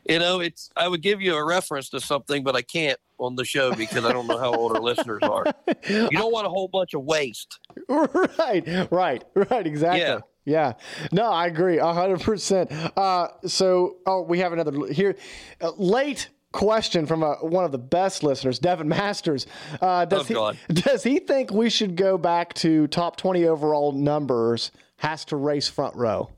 you 0.09 0.17
know, 0.17 0.39
it's 0.39 0.71
I 0.75 0.87
would 0.87 1.03
give 1.03 1.21
you 1.21 1.35
a 1.35 1.45
reference 1.45 1.89
to 1.89 1.99
something, 1.99 2.43
but 2.43 2.55
I 2.55 2.63
can't 2.63 2.99
on 3.19 3.35
the 3.35 3.45
show 3.45 3.75
because 3.75 4.03
I 4.03 4.11
don't 4.11 4.25
know 4.25 4.39
how 4.39 4.53
old 4.55 4.75
our 4.75 4.81
listeners 4.81 5.21
are. 5.21 5.45
You 5.87 6.17
don't 6.17 6.31
want 6.31 6.47
a 6.47 6.49
whole 6.49 6.67
bunch 6.67 6.95
of 6.95 7.03
waste. 7.03 7.59
right, 7.89 8.87
right, 8.89 9.23
right, 9.35 9.67
exactly. 9.67 10.01
Yeah. 10.01 10.19
Yeah. 10.45 10.73
No, 11.11 11.31
I 11.31 11.47
agree, 11.47 11.77
hundred 11.77 12.21
percent. 12.21 12.71
Uh, 12.97 13.29
so, 13.45 13.97
oh, 14.05 14.23
we 14.23 14.39
have 14.39 14.53
another 14.53 14.87
here, 14.91 15.15
uh, 15.61 15.71
late 15.77 16.29
question 16.51 17.07
from 17.07 17.23
uh 17.23 17.33
one 17.37 17.65
of 17.65 17.71
the 17.71 17.79
best 17.79 18.23
listeners, 18.23 18.59
Devin 18.59 18.87
Masters. 18.87 19.47
Uh, 19.81 20.05
does 20.05 20.29
Oh, 20.31 20.51
he 20.51 20.73
does 20.73 21.03
he 21.03 21.19
think 21.19 21.51
we 21.51 21.69
should 21.69 21.95
go 21.95 22.17
back 22.17 22.53
to 22.55 22.87
top 22.87 23.15
twenty 23.15 23.45
overall 23.45 23.91
numbers? 23.91 24.71
Has 24.97 25.25
to 25.25 25.35
race 25.35 25.67
front 25.67 25.95
row. 25.95 26.29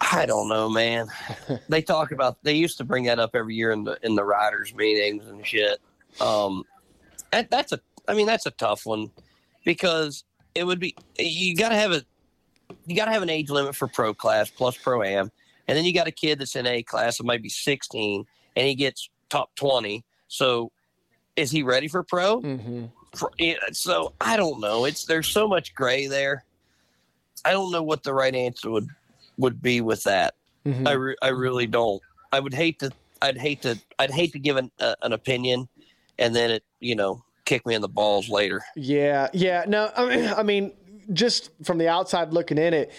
I 0.00 0.26
don't 0.26 0.48
know, 0.48 0.68
man. 0.68 1.08
they 1.68 1.82
talk 1.82 2.12
about 2.12 2.38
they 2.42 2.54
used 2.54 2.78
to 2.78 2.84
bring 2.84 3.04
that 3.04 3.18
up 3.18 3.30
every 3.34 3.54
year 3.54 3.72
in 3.72 3.84
the 3.84 3.98
in 4.02 4.14
the 4.14 4.24
riders 4.24 4.74
meetings 4.74 5.26
and 5.26 5.46
shit. 5.46 5.80
Um, 6.20 6.64
that, 7.32 7.50
that's 7.50 7.72
a 7.72 7.80
I 8.06 8.14
mean 8.14 8.26
that's 8.26 8.46
a 8.46 8.50
tough 8.52 8.86
one 8.86 9.10
because 9.64 10.24
it 10.58 10.64
would 10.66 10.80
be 10.80 10.94
you 11.18 11.54
got 11.54 11.68
to 11.70 11.74
have 11.76 11.92
a 11.92 12.02
you 12.86 12.96
got 12.96 13.06
to 13.06 13.12
have 13.12 13.22
an 13.22 13.30
age 13.30 13.48
limit 13.50 13.74
for 13.76 13.86
pro 13.88 14.12
class 14.12 14.50
plus 14.50 14.76
pro 14.76 15.02
am, 15.02 15.30
and 15.68 15.76
then 15.76 15.84
you 15.84 15.94
got 15.94 16.06
a 16.06 16.10
kid 16.12 16.38
that's 16.38 16.56
in 16.56 16.66
A 16.66 16.82
class 16.82 17.18
that 17.18 17.24
might 17.24 17.42
be 17.42 17.48
16 17.48 18.26
and 18.56 18.66
he 18.66 18.74
gets 18.74 19.08
top 19.30 19.54
20. 19.54 20.04
So 20.26 20.70
is 21.36 21.50
he 21.50 21.62
ready 21.62 21.88
for 21.88 22.02
pro? 22.02 22.42
Mm-hmm. 22.42 22.86
For- 23.14 23.30
so 23.72 24.12
I 24.20 24.36
don't 24.36 24.60
know. 24.60 24.84
It's 24.84 25.04
there's 25.06 25.28
so 25.28 25.46
much 25.48 25.74
gray 25.74 26.06
there. 26.08 26.44
I 27.44 27.52
don't 27.52 27.70
know 27.70 27.82
what 27.82 28.02
the 28.02 28.12
right 28.12 28.34
answer 28.34 28.70
would 28.70 28.88
would 29.38 29.62
be 29.62 29.80
with 29.80 30.02
that. 30.02 30.34
Mhm. 30.66 30.86
I 30.88 30.92
re- 30.92 31.16
I 31.22 31.28
really 31.28 31.66
don't. 31.66 32.02
I 32.32 32.40
would 32.40 32.52
hate 32.52 32.80
to. 32.80 32.90
I'd 33.22 33.38
hate 33.38 33.62
to. 33.62 33.78
I'd 33.98 34.10
hate 34.10 34.32
to 34.32 34.38
give 34.38 34.56
an 34.56 34.70
uh, 34.80 34.96
an 35.02 35.12
opinion, 35.12 35.68
and 36.18 36.34
then 36.34 36.50
it 36.50 36.64
you 36.80 36.94
know 36.96 37.22
kick 37.48 37.66
me 37.66 37.74
in 37.74 37.80
the 37.82 37.88
balls 37.88 38.28
later. 38.28 38.62
Yeah, 38.76 39.28
yeah. 39.32 39.64
No, 39.66 39.90
I 39.96 40.06
mean, 40.16 40.26
I 40.36 40.42
mean, 40.42 40.72
just 41.12 41.50
from 41.64 41.78
the 41.78 41.88
outside 41.88 42.32
looking 42.32 42.58
in 42.58 42.74
it, 42.74 42.92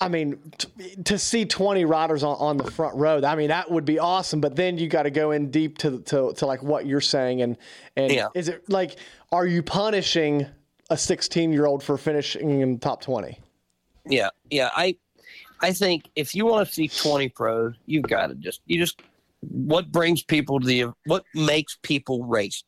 I 0.00 0.08
mean, 0.08 0.38
t- 0.56 0.94
to 1.04 1.18
see 1.18 1.44
20 1.44 1.84
riders 1.84 2.22
on, 2.22 2.36
on 2.38 2.56
the 2.56 2.70
front 2.70 2.96
row, 2.96 3.20
I 3.24 3.34
mean, 3.34 3.48
that 3.48 3.70
would 3.70 3.84
be 3.84 3.98
awesome. 3.98 4.40
But 4.40 4.56
then 4.56 4.78
you 4.78 4.88
got 4.88 5.02
to 5.02 5.10
go 5.10 5.32
in 5.32 5.50
deep 5.50 5.78
to, 5.78 6.00
to, 6.02 6.32
to 6.34 6.46
like 6.46 6.62
what 6.62 6.86
you're 6.86 7.00
saying. 7.00 7.42
And, 7.42 7.56
and 7.96 8.12
Yeah. 8.12 8.28
is 8.34 8.48
it 8.48 8.68
like, 8.70 8.96
are 9.32 9.44
you 9.46 9.62
punishing 9.62 10.46
a 10.88 10.96
16 10.96 11.52
year 11.52 11.66
old 11.66 11.82
for 11.82 11.98
finishing 11.98 12.60
in 12.60 12.78
top 12.78 13.02
20? 13.02 13.38
Yeah, 14.06 14.30
yeah. 14.50 14.70
I 14.74 14.96
I 15.60 15.72
think 15.72 16.08
if 16.16 16.34
you 16.34 16.46
want 16.46 16.66
to 16.66 16.72
see 16.72 16.88
twenty 16.88 17.28
pros, 17.28 17.74
you've 17.84 18.04
got 18.04 18.28
to 18.28 18.34
just 18.36 18.62
you 18.66 18.78
just 18.78 19.02
what 19.40 19.92
brings 19.92 20.22
people 20.22 20.60
to 20.60 20.66
the 20.66 20.84
what 21.04 21.24
makes 21.34 21.76
people 21.82 22.24
race. 22.24 22.64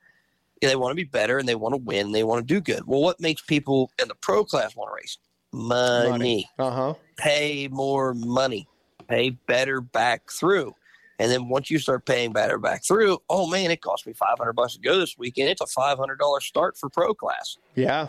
Yeah, 0.61 0.69
they 0.69 0.77
want 0.77 0.91
to 0.93 0.97
be 0.97 1.05
better 1.05 1.39
and 1.39 1.49
they 1.49 1.55
want 1.55 1.73
to 1.74 1.81
win. 1.81 2.12
They 2.12 2.24
want 2.24 2.47
to 2.47 2.55
do 2.55 2.61
good. 2.61 2.87
Well, 2.87 3.01
what 3.01 3.20
makes 3.20 3.41
people 3.43 3.91
in 4.01 4.09
the 4.09 4.15
pro 4.15 4.45
class 4.45 4.77
want 4.77 4.91
to 4.91 4.95
race? 4.95 5.16
Money. 5.53 6.49
Uh 6.59 6.70
huh. 6.70 6.95
Pay 7.16 7.69
more 7.70 8.15
money. 8.15 8.69
Pay 9.09 9.31
better 9.31 9.81
back 9.81 10.31
through. 10.31 10.74
And 11.19 11.31
then 11.31 11.49
once 11.49 11.70
you 11.70 11.78
start 11.78 12.07
paying 12.07 12.32
better 12.32 12.57
back 12.59 12.85
through, 12.85 13.19
oh 13.28 13.47
man, 13.47 13.70
it 13.70 13.82
cost 13.82 14.07
me 14.07 14.12
five 14.12 14.39
hundred 14.39 14.53
bucks 14.55 14.74
to 14.74 14.81
go 14.81 14.99
this 14.99 15.19
weekend. 15.19 15.49
It's 15.51 15.61
a 15.61 15.66
five 15.66 15.99
hundred 15.99 16.19
dollar 16.19 16.41
start 16.41 16.77
for 16.78 16.89
pro 16.89 17.12
class 17.15 17.57
Yeah. 17.74 18.09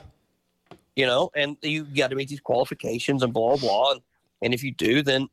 you 0.96 1.06
know, 1.06 1.30
and 1.36 1.58
you 1.62 1.84
got 1.84 2.10
to 2.12 2.16
meet 2.16 2.30
these 2.30 2.40
qualifications 2.40 3.24
and 3.24 3.34
blah 3.34 3.58
blah. 3.58 3.92
And, 3.92 4.02
and 4.42 4.54
if 4.54 4.64
you 4.64 4.72
do, 4.74 5.02
then 5.02 5.28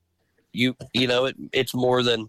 you 0.52 0.74
you 0.92 1.06
know 1.06 1.26
it, 1.26 1.36
it's 1.52 1.74
more 1.74 2.02
than 2.02 2.28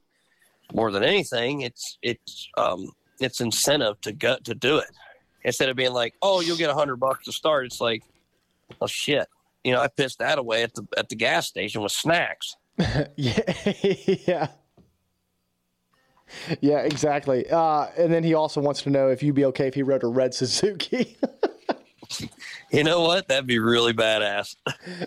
more 0.74 0.92
than 0.92 1.04
anything. 1.04 1.62
It's 1.62 1.98
it's 2.04 2.50
um 2.58 2.92
it's 3.20 3.42
incentive 3.42 4.00
to 4.02 4.12
go 4.12 4.38
to 4.44 4.56
do 4.56 4.78
it 4.78 4.90
instead 5.44 5.70
of 5.70 5.76
being 5.76 5.94
like, 5.94 6.16
oh, 6.22 6.42
you'll 6.42 6.58
get 6.58 6.70
a 6.70 6.74
hundred 6.74 6.98
bucks 6.98 7.26
to 7.26 7.32
start. 7.32 7.66
It's 7.66 7.82
like, 7.82 8.04
oh 8.82 8.88
shit, 8.88 9.28
you 9.64 9.72
know, 9.72 9.82
I 9.82 9.88
pissed 9.88 10.20
that 10.20 10.38
away 10.38 10.64
at 10.64 10.74
the 10.74 10.88
at 10.98 11.10
the 11.10 11.16
gas 11.16 11.48
station 11.48 11.82
with 11.82 11.92
snacks. 11.92 12.56
yeah. 12.78 13.08
yeah. 14.28 14.48
Yeah, 16.62 16.80
exactly. 16.80 17.50
Uh, 17.50 17.88
and 17.98 18.14
then 18.14 18.24
he 18.24 18.36
also 18.36 18.62
wants 18.62 18.84
to 18.84 18.92
know 18.92 19.10
if 19.10 19.24
you'd 19.24 19.34
be 19.34 19.46
okay 19.46 19.68
if 19.68 19.74
he 19.74 19.82
rode 19.82 20.04
a 20.04 20.08
red 20.08 20.34
Suzuki. 20.34 21.18
You 22.72 22.84
know 22.84 23.02
what? 23.02 23.28
That'd 23.28 23.48
be 23.48 23.60
really 23.60 23.94
badass, 23.94 24.56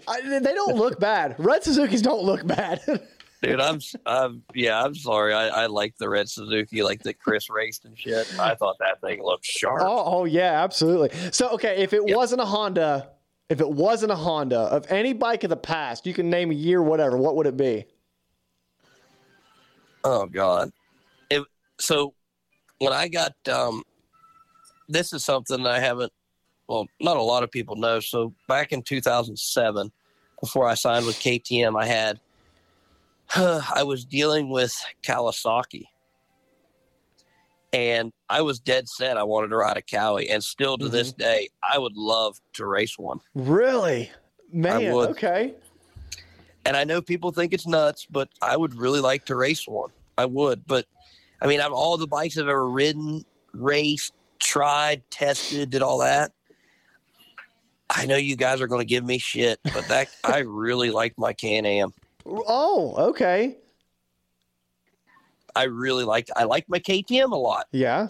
I, 0.08 0.20
they 0.20 0.52
don't 0.52 0.76
look 0.76 0.98
bad. 0.98 1.36
Red 1.38 1.62
Suzuki's 1.62 2.02
don't 2.02 2.24
look 2.24 2.46
bad. 2.46 2.80
dude. 3.42 3.60
I'm 3.60 3.80
I'm 4.06 4.42
yeah. 4.54 4.82
I'm 4.82 4.94
sorry. 4.94 5.34
I, 5.34 5.48
I 5.48 5.66
like 5.66 5.96
the 5.98 6.08
red 6.08 6.28
Suzuki, 6.28 6.82
like 6.82 7.02
that 7.02 7.18
Chris 7.18 7.50
raced 7.50 7.84
and 7.84 7.98
shit. 7.98 8.32
I 8.38 8.54
thought 8.54 8.76
that 8.78 9.00
thing 9.00 9.22
looked 9.22 9.44
sharp. 9.44 9.82
Oh, 9.82 10.02
oh 10.06 10.24
yeah, 10.24 10.62
absolutely. 10.62 11.10
So 11.30 11.50
okay, 11.50 11.82
if 11.82 11.92
it 11.92 12.04
wasn't 12.04 12.40
a 12.40 12.46
Honda, 12.46 13.10
if 13.48 13.60
it 13.60 13.68
wasn't 13.68 14.12
a 14.12 14.16
Honda 14.16 14.60
of 14.60 14.90
any 14.90 15.12
bike 15.12 15.44
of 15.44 15.50
the 15.50 15.56
past, 15.56 16.06
you 16.06 16.14
can 16.14 16.30
name 16.30 16.50
a 16.50 16.54
year, 16.54 16.82
whatever. 16.82 17.16
What 17.16 17.36
would 17.36 17.46
it 17.46 17.56
be? 17.56 17.84
Oh 20.04 20.26
God. 20.26 20.72
It, 21.30 21.42
so 21.78 22.14
when 22.78 22.92
I 22.92 23.08
got 23.08 23.34
um 23.48 23.82
this 24.88 25.12
is 25.12 25.24
something 25.24 25.66
I 25.66 25.80
haven't. 25.80 26.12
Well, 26.68 26.86
not 27.00 27.16
a 27.16 27.22
lot 27.22 27.42
of 27.42 27.50
people 27.50 27.76
know. 27.76 28.00
So 28.00 28.34
back 28.48 28.72
in 28.72 28.82
2007, 28.82 29.90
before 30.40 30.68
I 30.68 30.74
signed 30.74 31.06
with 31.06 31.16
KTM, 31.16 31.80
I 31.80 31.86
had 31.86 32.20
I 33.36 33.82
was 33.82 34.04
dealing 34.04 34.50
with 34.50 34.74
Kawasaki, 35.02 35.84
and 37.72 38.12
I 38.28 38.42
was 38.42 38.60
dead 38.60 38.88
set 38.88 39.16
I 39.16 39.22
wanted 39.22 39.48
to 39.48 39.56
ride 39.56 39.76
a 39.76 39.82
Kawi, 39.82 40.28
and 40.30 40.42
still 40.42 40.76
to 40.78 40.88
this 40.88 41.12
mm-hmm. 41.12 41.22
day, 41.22 41.48
I 41.62 41.78
would 41.78 41.96
love 41.96 42.40
to 42.54 42.66
race 42.66 42.98
one. 42.98 43.20
Really, 43.34 44.10
man? 44.52 44.86
Okay. 44.86 45.54
And 46.64 46.76
I 46.76 46.84
know 46.84 47.02
people 47.02 47.32
think 47.32 47.52
it's 47.52 47.66
nuts, 47.66 48.06
but 48.08 48.28
I 48.40 48.56
would 48.56 48.74
really 48.74 49.00
like 49.00 49.24
to 49.26 49.36
race 49.36 49.66
one. 49.66 49.90
I 50.18 50.26
would, 50.26 50.66
but 50.66 50.86
I 51.40 51.46
mean, 51.46 51.60
out 51.60 51.68
of 51.68 51.72
all 51.72 51.96
the 51.96 52.06
bikes 52.06 52.38
I've 52.38 52.46
ever 52.46 52.68
ridden, 52.68 53.24
raced, 53.52 54.12
tried, 54.38 55.02
tested, 55.10 55.70
did 55.70 55.82
all 55.82 55.98
that. 55.98 56.32
I 57.90 58.06
know 58.06 58.16
you 58.16 58.36
guys 58.36 58.60
are 58.60 58.66
going 58.66 58.80
to 58.80 58.86
give 58.86 59.04
me 59.04 59.18
shit, 59.18 59.58
but 59.64 59.86
that 59.88 60.08
I 60.24 60.38
really 60.46 60.90
like 60.90 61.14
my 61.18 61.32
Can 61.32 61.66
Am. 61.66 61.92
Oh, 62.26 62.94
okay. 63.10 63.56
I 65.54 65.64
really 65.64 66.04
liked. 66.04 66.30
I 66.36 66.44
liked 66.44 66.68
my 66.68 66.78
KTM 66.78 67.32
a 67.32 67.36
lot. 67.36 67.66
Yeah. 67.72 68.08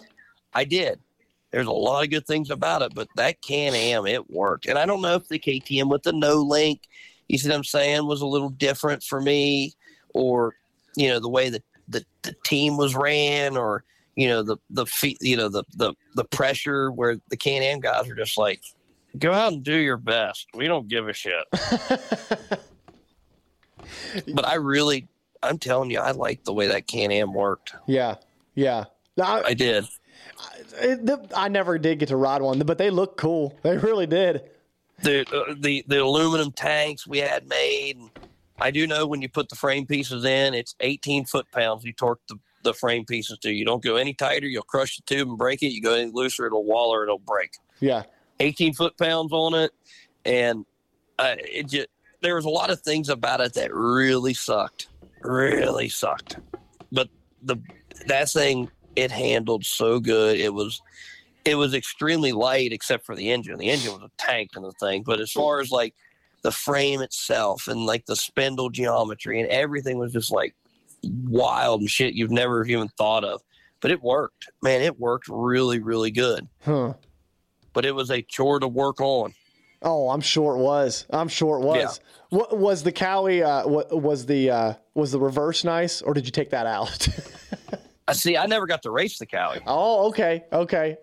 I 0.55 0.65
did. 0.65 1.01
There's 1.51 1.67
a 1.67 1.73
lot 1.73 2.05
of 2.05 2.11
good 2.11 2.27
things 2.27 2.51
about 2.51 2.83
it, 2.83 2.95
but 2.95 3.09
that 3.17 3.43
Can 3.43 3.75
Am 3.75 4.07
it 4.07 4.31
worked. 4.31 4.67
And 4.67 4.79
I 4.79 4.87
don't 4.87 5.03
know 5.03 5.15
if 5.15 5.29
the 5.29 5.39
KTM 5.39 5.91
with 5.91 6.03
the 6.03 6.13
no 6.13 6.37
link, 6.37 6.89
you 7.29 7.37
see 7.37 7.49
what 7.49 7.57
I'm 7.57 7.65
saying, 7.65 8.07
was 8.07 8.23
a 8.23 8.27
little 8.27 8.49
different 8.49 9.03
for 9.03 9.21
me, 9.21 9.75
or 10.15 10.55
you 10.97 11.09
know 11.09 11.21
the 11.21 11.29
way 11.29 11.51
that 11.51 11.63
the, 11.89 12.05
the 12.23 12.35
team 12.45 12.77
was 12.77 12.95
ran, 12.95 13.57
or 13.57 13.85
you 14.17 14.29
know 14.29 14.43
the 14.43 14.57
the 14.71 14.87
feet, 14.87 15.19
you 15.21 15.37
know 15.37 15.49
the 15.49 15.65
the 15.77 15.95
the 16.15 16.25
pressure 16.25 16.91
where 16.91 17.19
the 17.29 17.37
Can 17.37 17.63
Am 17.63 17.81
guys 17.81 18.09
are 18.09 18.15
just 18.15 18.39
like, 18.39 18.63
go 19.19 19.33
out 19.33 19.53
and 19.53 19.63
do 19.63 19.77
your 19.77 19.99
best. 19.99 20.47
We 20.55 20.67
don't 20.67 20.89
give 20.89 21.09
a 21.09 21.13
shit. 21.13 21.45
but 24.35 24.47
I 24.47 24.55
really, 24.55 25.09
I'm 25.43 25.59
telling 25.59 25.91
you, 25.91 25.99
I 26.01 26.13
like 26.13 26.45
the 26.45 26.53
way 26.53 26.69
that 26.69 26.87
Can 26.87 27.11
Am 27.11 27.33
worked. 27.33 27.75
Yeah. 27.87 28.17
Yeah. 28.55 28.85
I, 29.21 29.43
I 29.47 29.55
did. 29.55 29.87
it, 30.81 31.05
the, 31.07 31.29
I 31.37 31.49
never 31.49 31.79
did 31.79 31.99
get 31.99 32.09
to 32.09 32.17
ride 32.17 32.43
one, 32.43 32.59
but 32.61 32.79
they 32.79 32.91
look 32.91 33.17
cool. 33.17 33.57
They 33.63 33.77
really 33.77 34.07
did. 34.07 34.51
the 35.03 35.27
uh, 35.35 35.55
the 35.59 35.85
the 35.87 36.03
aluminum 36.03 36.53
tanks 36.53 37.07
we 37.07 37.19
had 37.19 37.49
made. 37.49 37.99
I 38.61 38.71
do 38.71 38.87
know 38.87 39.07
when 39.07 39.21
you 39.23 39.29
put 39.29 39.49
the 39.49 39.57
frame 39.57 39.87
pieces 39.87 40.25
in, 40.25 40.55
it's 40.55 40.75
18 40.81 41.25
foot 41.25 41.47
pounds. 41.53 41.85
You 41.85 41.93
torque 41.93 42.21
the, 42.29 42.37
the 42.63 42.73
frame 42.73 43.05
pieces 43.05 43.39
to. 43.39 43.51
You 43.51 43.65
don't 43.65 43.83
go 43.83 43.97
any 43.97 44.15
tighter, 44.15 44.47
you'll 44.47 44.63
crush 44.63 44.97
the 44.97 45.03
tube 45.03 45.29
and 45.29 45.37
break 45.37 45.63
it. 45.63 45.73
You 45.73 45.83
go 45.83 45.95
any 45.95 46.11
looser, 46.13 46.47
it'll 46.47 46.65
waller, 46.65 47.03
it'll 47.03 47.19
break. 47.19 47.55
Yeah. 47.81 48.05
18 48.41 48.75
foot 48.75 48.97
pounds 48.97 49.33
on 49.33 49.55
it, 49.55 49.73
and 50.25 50.65
uh, 51.19 51.37
it 51.39 51.69
just 51.69 51.89
there 52.23 52.37
was 52.37 52.45
a 52.45 52.51
lot 52.51 52.71
of 52.71 52.81
things 52.81 53.09
about 53.09 53.41
it 53.41 53.55
that 53.55 53.75
really 53.75 54.35
sucked, 54.35 54.89
really 55.23 55.89
sucked. 55.89 56.39
But 56.91 57.09
the 57.43 57.57
that 58.07 58.29
thing 58.31 58.71
it 58.97 59.11
handled 59.11 59.65
so 59.65 60.01
good. 60.01 60.39
It 60.39 60.53
was 60.53 60.81
it 61.45 61.57
was 61.57 61.75
extremely 61.75 62.33
light 62.33 62.73
except 62.73 63.05
for 63.05 63.17
the 63.17 63.31
engine. 63.31 63.59
The 63.59 63.71
engine 63.71 63.93
was 63.93 64.03
a 64.03 64.11
tank 64.17 64.51
in 64.57 64.63
the 64.63 64.73
thing, 64.73 65.03
but 65.03 65.21
as 65.21 65.33
far 65.33 65.61
as 65.61 65.71
like 65.71 65.95
the 66.43 66.53
frame 66.53 67.01
itself 67.01 67.69
and 67.69 67.85
like 67.87 68.07
the 68.07 68.17
spindle 68.17 68.71
geometry 68.71 69.41
and 69.41 69.49
everything 69.49 69.99
was 69.99 70.13
just 70.13 70.31
like 70.31 70.55
wild 71.03 71.81
and 71.81 71.91
shit 71.91 72.15
you've 72.15 72.31
never 72.31 72.65
even 72.65 72.89
thought 72.91 73.25
of. 73.25 73.43
But 73.81 73.91
it 73.91 74.03
worked, 74.03 74.51
man. 74.63 74.83
It 74.83 75.01
worked 75.01 75.27
really, 75.29 75.81
really 75.81 76.13
good. 76.13 76.49
Huh. 76.65 76.95
But 77.73 77.85
it 77.85 77.95
was 77.95 78.11
a 78.11 78.23
chore 78.23 78.61
to 78.61 78.69
work 78.69 79.01
on. 79.01 79.35
Oh, 79.83 80.11
I'm 80.11 80.21
sure 80.21 80.57
it 80.57 80.61
was. 80.61 81.07
I'm 81.11 81.29
sure 81.29 81.59
it 81.59 81.65
was. 81.65 82.01
What 82.31 82.57
was 82.57 82.83
the 82.83 82.93
Kawi? 82.93 83.43
Uh, 83.43 83.69
what 83.69 83.93
was 83.93 84.27
the 84.27 84.51
uh, 84.51 84.75
was 84.95 85.13
the 85.13 85.19
reverse 85.19 85.65
nice, 85.65 86.01
or 86.03 86.15
did 86.15 86.25
you 86.25 86.33
take 86.33 86.51
that 86.51 86.67
out? 86.67 87.09
I 88.09 88.13
see. 88.13 88.37
I 88.37 88.47
never 88.47 88.67
got 88.67 88.83
to 88.83 88.91
race 88.91 89.19
the 89.19 89.27
Kawi. 89.27 89.61
oh, 89.67 90.09
okay, 90.09 90.45
okay. 90.53 90.97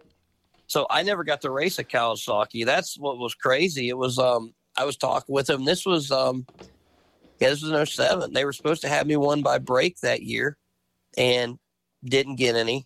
So 0.67 0.85
I 0.89 1.03
never 1.03 1.23
got 1.23 1.41
to 1.41 1.51
race 1.51 1.79
a 1.79 1.83
Kawasaki. 1.83 2.65
That's 2.65 2.97
what 2.97 3.17
was 3.17 3.33
crazy. 3.33 3.89
It 3.89 3.97
was 3.97 4.19
um 4.19 4.53
I 4.77 4.85
was 4.85 4.97
talking 4.97 5.33
with 5.33 5.47
them. 5.47 5.65
This 5.65 5.85
was 5.85 6.11
um 6.11 6.45
yeah, 7.39 7.49
this 7.49 7.63
was 7.63 7.71
in 7.71 7.85
07. 7.85 8.33
They 8.33 8.45
were 8.45 8.53
supposed 8.53 8.81
to 8.81 8.89
have 8.89 9.07
me 9.07 9.15
one 9.15 9.41
by 9.41 9.59
break 9.59 9.99
that 10.01 10.23
year 10.23 10.57
and 11.17 11.57
didn't 12.03 12.35
get 12.35 12.55
any. 12.55 12.85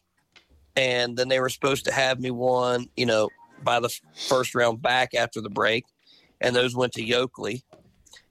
And 0.76 1.18
then 1.18 1.28
they 1.28 1.40
were 1.40 1.49
supposed 1.49 1.86
to 1.86 1.91
have 1.91 2.20
me 2.20 2.32
one, 2.32 2.88
you 2.95 3.06
know, 3.06 3.30
by 3.64 3.80
the 3.80 3.90
first 4.15 4.56
round 4.56 4.81
back 4.81 5.14
after 5.14 5.41
the 5.41 5.49
break. 5.49 5.85
And 6.41 6.56
those 6.56 6.76
went 6.76 6.94
to 6.94 7.06
Yoakley. 7.06 7.64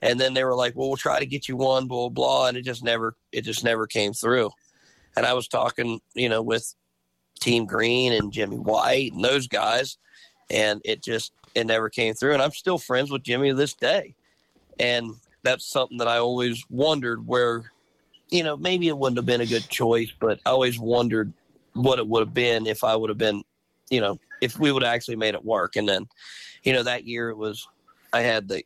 And 0.00 0.20
then 0.20 0.34
they 0.34 0.44
were 0.44 0.54
like, 0.54 0.74
Well, 0.74 0.88
we'll 0.88 0.96
try 0.96 1.18
to 1.18 1.26
get 1.26 1.48
you 1.48 1.56
one, 1.56 1.86
blah, 1.86 2.08
blah, 2.08 2.48
and 2.48 2.56
it 2.56 2.64
just 2.64 2.82
never 2.84 3.16
it 3.30 3.42
just 3.42 3.64
never 3.64 3.86
came 3.86 4.12
through. 4.12 4.50
And 5.16 5.26
I 5.26 5.34
was 5.34 5.48
talking, 5.48 6.00
you 6.14 6.28
know, 6.28 6.42
with 6.42 6.74
Team 7.40 7.66
Green 7.66 8.12
and 8.12 8.32
Jimmy 8.32 8.58
White 8.58 9.12
and 9.12 9.24
those 9.24 9.46
guys, 9.46 9.98
and 10.50 10.80
it 10.84 11.02
just 11.02 11.32
it 11.54 11.66
never 11.66 11.88
came 11.88 12.14
through. 12.14 12.32
And 12.32 12.42
I'm 12.42 12.52
still 12.52 12.78
friends 12.78 13.10
with 13.10 13.22
Jimmy 13.22 13.50
to 13.50 13.54
this 13.54 13.74
day, 13.74 14.14
and 14.78 15.14
that's 15.42 15.66
something 15.66 15.98
that 15.98 16.08
I 16.08 16.18
always 16.18 16.64
wondered 16.70 17.26
where, 17.26 17.70
you 18.30 18.42
know, 18.42 18.56
maybe 18.56 18.88
it 18.88 18.96
wouldn't 18.96 19.18
have 19.18 19.26
been 19.26 19.40
a 19.40 19.46
good 19.46 19.68
choice, 19.68 20.12
but 20.18 20.40
I 20.46 20.50
always 20.50 20.78
wondered 20.78 21.32
what 21.74 21.98
it 21.98 22.06
would 22.06 22.20
have 22.20 22.34
been 22.34 22.66
if 22.66 22.84
I 22.84 22.96
would 22.96 23.10
have 23.10 23.18
been, 23.18 23.42
you 23.92 24.00
know, 24.00 24.18
if 24.40 24.58
we 24.58 24.72
would 24.72 24.82
have 24.82 24.92
actually 24.92 25.16
made 25.16 25.34
it 25.34 25.44
work. 25.44 25.76
And 25.76 25.86
then, 25.86 26.08
you 26.64 26.72
know, 26.72 26.82
that 26.82 27.04
year 27.06 27.28
it 27.28 27.36
was 27.36 27.68
I 28.12 28.22
had 28.22 28.48
the 28.48 28.64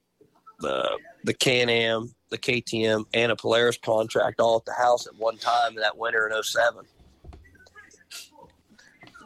the 0.61 0.98
the 1.24 1.35
Can 1.35 1.69
Am, 1.69 2.15
the 2.31 2.39
KTM, 2.39 3.05
and 3.12 3.32
a 3.32 3.36
Polaris 3.36 3.77
contract 3.77 4.40
all 4.40 4.57
at 4.57 4.65
the 4.65 4.73
house 4.73 5.07
at 5.07 5.16
one 5.16 5.36
time 5.36 5.73
in 5.73 5.81
that 5.81 5.98
winter 5.98 6.28
in 6.28 6.43
07. 6.43 6.85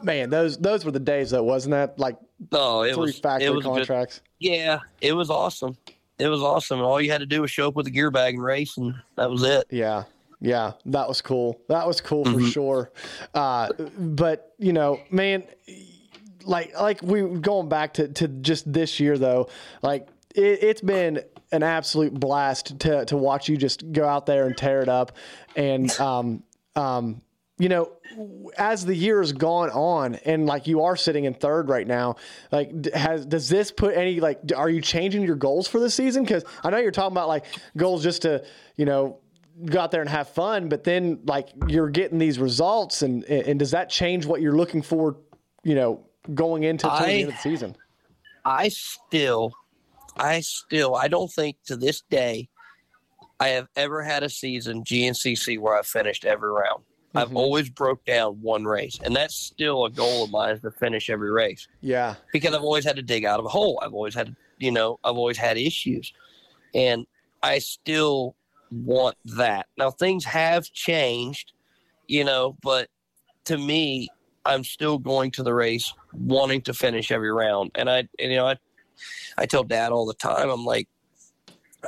Man, 0.02 0.30
those 0.30 0.56
those 0.56 0.84
were 0.86 0.90
the 0.90 0.98
days 0.98 1.30
though, 1.30 1.42
wasn't 1.42 1.72
that? 1.72 1.98
Like 1.98 2.16
No, 2.50 2.82
it 2.82 2.94
three 2.94 3.02
was 3.02 3.18
factory 3.18 3.48
it 3.48 3.54
was 3.54 3.64
contracts. 3.64 4.22
yeah, 4.38 4.80
it 5.02 5.12
was 5.12 5.28
awesome. 5.28 5.76
It 6.18 6.28
was 6.28 6.40
awesome. 6.42 6.78
And 6.78 6.86
all 6.86 7.00
you 7.00 7.10
had 7.10 7.20
to 7.20 7.26
do 7.26 7.42
was 7.42 7.50
show 7.50 7.68
up 7.68 7.74
with 7.74 7.86
a 7.86 7.90
gear 7.90 8.10
bag 8.10 8.34
and 8.34 8.42
race, 8.42 8.78
and 8.78 8.94
that 9.16 9.30
was 9.30 9.42
it. 9.42 9.66
Yeah. 9.70 10.04
Yeah, 10.40 10.72
that 10.86 11.06
was 11.06 11.20
cool. 11.20 11.60
That 11.68 11.86
was 11.86 12.00
cool 12.00 12.24
for 12.24 12.30
Mhm. 12.38 12.50
sure. 12.52 12.90
Uh, 13.34 13.68
but 13.98 14.54
you 14.58 14.72
know, 14.72 15.00
man, 15.10 15.44
like 16.44 16.78
like 16.80 17.02
we 17.02 17.22
going 17.22 17.68
back 17.68 17.94
to 17.94 18.08
to 18.08 18.28
just 18.28 18.70
this 18.72 18.98
year 19.00 19.18
though, 19.18 19.48
like 19.82 20.08
it, 20.34 20.62
it's 20.62 20.80
been 20.80 21.22
an 21.52 21.62
absolute 21.62 22.14
blast 22.14 22.78
to 22.80 23.04
to 23.04 23.16
watch 23.16 23.48
you 23.48 23.56
just 23.56 23.92
go 23.92 24.06
out 24.06 24.24
there 24.26 24.46
and 24.46 24.56
tear 24.56 24.80
it 24.80 24.88
up, 24.88 25.12
and 25.56 25.90
um 26.00 26.42
um 26.76 27.20
you 27.58 27.68
know 27.68 27.92
as 28.56 28.86
the 28.86 28.94
year 28.94 29.20
has 29.20 29.32
gone 29.32 29.68
on 29.70 30.14
and 30.24 30.46
like 30.46 30.66
you 30.66 30.82
are 30.82 30.96
sitting 30.96 31.24
in 31.26 31.34
third 31.34 31.68
right 31.68 31.86
now 31.86 32.16
like 32.50 32.86
has 32.94 33.24
does 33.26 33.48
this 33.48 33.70
put 33.70 33.94
any 33.96 34.18
like 34.18 34.40
are 34.56 34.68
you 34.70 34.80
changing 34.80 35.22
your 35.22 35.36
goals 35.36 35.68
for 35.68 35.78
the 35.78 35.88
season 35.90 36.24
because 36.24 36.42
i 36.64 36.70
know 36.70 36.78
you're 36.78 36.90
talking 36.90 37.12
about 37.12 37.28
like 37.28 37.44
goals 37.76 38.02
just 38.02 38.22
to 38.22 38.44
you 38.76 38.84
know 38.84 39.18
go 39.66 39.80
out 39.80 39.90
there 39.90 40.00
and 40.00 40.10
have 40.10 40.28
fun 40.28 40.68
but 40.68 40.84
then 40.84 41.20
like 41.26 41.48
you're 41.68 41.90
getting 41.90 42.18
these 42.18 42.38
results 42.38 43.02
and 43.02 43.24
and 43.24 43.58
does 43.58 43.70
that 43.72 43.90
change 43.90 44.24
what 44.26 44.40
you're 44.40 44.56
looking 44.56 44.80
for 44.82 45.16
you 45.64 45.74
know 45.74 46.04
going 46.34 46.62
into 46.62 46.86
towards 46.86 47.00
the 47.00 47.06
end 47.12 47.28
of 47.28 47.34
the 47.34 47.40
season 47.40 47.76
I 48.42 48.68
still, 48.70 49.52
I 50.16 50.40
still, 50.40 50.94
I 50.94 51.08
don't 51.08 51.30
think 51.30 51.58
to 51.66 51.76
this 51.76 52.00
day 52.10 52.48
I 53.38 53.48
have 53.48 53.68
ever 53.76 54.02
had 54.02 54.22
a 54.22 54.30
season 54.30 54.82
GNCC 54.82 55.58
where 55.58 55.76
I 55.78 55.82
finished 55.82 56.24
every 56.24 56.50
round. 56.50 56.82
I've 57.14 57.30
Mhm. 57.30 57.36
always 57.36 57.68
broke 57.68 58.02
down 58.06 58.40
one 58.40 58.64
race, 58.64 58.98
and 59.04 59.14
that's 59.14 59.34
still 59.36 59.84
a 59.84 59.90
goal 59.90 60.24
of 60.24 60.30
mine 60.30 60.54
is 60.54 60.62
to 60.62 60.70
finish 60.70 61.10
every 61.10 61.30
race. 61.30 61.68
yeah 61.82 62.14
because 62.32 62.54
I've 62.54 62.62
always 62.62 62.84
had 62.84 62.96
to 62.96 63.02
dig 63.02 63.24
out 63.26 63.40
of 63.40 63.44
a 63.46 63.50
hole. 63.50 63.78
I've 63.82 63.92
always 63.92 64.14
had, 64.14 64.34
you 64.58 64.70
know, 64.70 64.98
I've 65.04 65.16
always 65.16 65.36
had 65.36 65.58
issues, 65.58 66.12
and 66.74 67.06
I 67.42 67.58
still 67.58 68.36
want 68.70 69.16
that. 69.24 69.66
Now 69.76 69.90
things 69.90 70.24
have 70.24 70.64
changed, 70.72 71.52
you 72.06 72.24
know, 72.24 72.56
but 72.62 72.88
to 73.44 73.58
me, 73.58 74.08
I'm 74.44 74.64
still 74.64 74.98
going 74.98 75.30
to 75.32 75.42
the 75.42 75.54
race 75.54 75.92
wanting 76.12 76.62
to 76.62 76.74
finish 76.74 77.10
every 77.10 77.30
round, 77.30 77.72
and 77.74 77.90
I, 77.90 78.08
and, 78.18 78.30
you 78.30 78.36
know, 78.36 78.46
I, 78.46 78.56
I 79.36 79.46
tell 79.46 79.64
Dad 79.64 79.92
all 79.92 80.06
the 80.06 80.14
time, 80.14 80.48
I'm 80.48 80.64
like, 80.64 80.88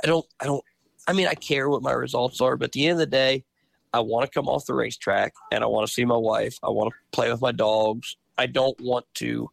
I 0.03 0.07
don't, 0.07 0.27
I 0.41 0.45
don't, 0.45 0.65
I 1.07 1.13
mean, 1.13 1.27
I 1.27 1.35
care 1.35 1.69
what 1.69 1.83
my 1.83 1.93
results 1.93 2.41
are, 2.41 2.57
but 2.57 2.67
at 2.67 2.73
the 2.73 2.87
end 2.87 2.93
of 2.93 2.99
the 2.99 3.07
day, 3.07 3.45
I 3.93 4.01
want 4.01 4.25
to 4.25 4.31
come 4.31 4.49
off 4.49 4.67
the 4.67 4.75
racetrack 4.75 5.35
and 5.51 5.63
I 5.63 5.67
want 5.67 5.87
to 5.87 5.93
see 5.93 6.05
my 6.05 6.17
wife. 6.17 6.59
I 6.63 6.71
want 6.71 6.93
to 6.93 7.17
play 7.17 7.31
with 7.31 7.43
my 7.43 7.53
dogs. 7.53 8.17
I 8.39 8.47
don't 8.47 8.79
want 8.81 9.05
to 9.17 9.51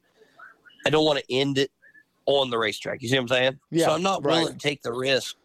I 0.85 0.89
don't 0.89 1.05
want 1.05 1.19
to 1.19 1.25
end 1.33 1.57
it 1.57 1.71
on 2.25 2.49
the 2.49 2.57
racetrack. 2.57 3.01
You 3.01 3.09
see 3.09 3.15
what 3.15 3.23
I'm 3.23 3.27
saying? 3.27 3.59
Yeah, 3.71 3.87
so 3.87 3.91
I'm 3.93 4.01
not 4.01 4.23
willing 4.23 4.45
right. 4.45 4.53
to 4.53 4.57
take 4.57 4.81
the 4.81 4.93
risk. 4.93 5.35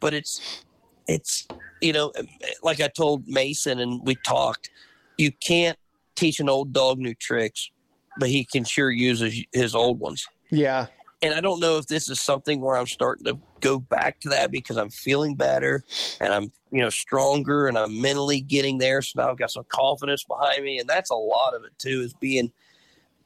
But 0.00 0.14
it's 0.14 0.64
it's 1.08 1.48
you 1.80 1.92
know, 1.92 2.10
eh, 2.10 2.22
eh, 2.42 2.52
like 2.62 2.80
I 2.80 2.88
told 2.88 3.26
Mason 3.26 3.78
and 3.80 4.00
we 4.04 4.16
talked, 4.16 4.70
you 5.16 5.32
can't 5.32 5.78
teach 6.16 6.40
an 6.40 6.48
old 6.48 6.72
dog 6.72 6.98
new 6.98 7.14
tricks. 7.14 7.70
but 8.18 8.28
he 8.28 8.44
can 8.44 8.64
sure 8.64 8.90
use 8.90 9.20
his, 9.20 9.44
his 9.52 9.74
old 9.74 10.00
ones. 10.00 10.26
Yeah. 10.50 10.86
And 11.22 11.34
I 11.34 11.40
don't 11.40 11.60
know 11.60 11.78
if 11.78 11.86
this 11.86 12.08
is 12.08 12.20
something 12.20 12.60
where 12.60 12.76
I'm 12.76 12.86
starting 12.86 13.24
to 13.26 13.38
go 13.60 13.78
back 13.78 14.20
to 14.20 14.28
that 14.30 14.50
because 14.50 14.76
I'm 14.76 14.90
feeling 14.90 15.34
better 15.34 15.84
and 16.20 16.32
I'm, 16.32 16.52
you 16.70 16.80
know, 16.80 16.90
stronger 16.90 17.66
and 17.66 17.76
I'm 17.76 18.00
mentally 18.00 18.40
getting 18.40 18.78
there. 18.78 19.02
So 19.02 19.20
now 19.20 19.30
I've 19.30 19.38
got 19.38 19.50
some 19.50 19.64
confidence 19.68 20.24
behind 20.24 20.64
me. 20.64 20.78
And 20.78 20.88
that's 20.88 21.10
a 21.10 21.16
lot 21.16 21.54
of 21.54 21.64
it 21.64 21.72
too, 21.78 22.02
is 22.02 22.14
being 22.14 22.52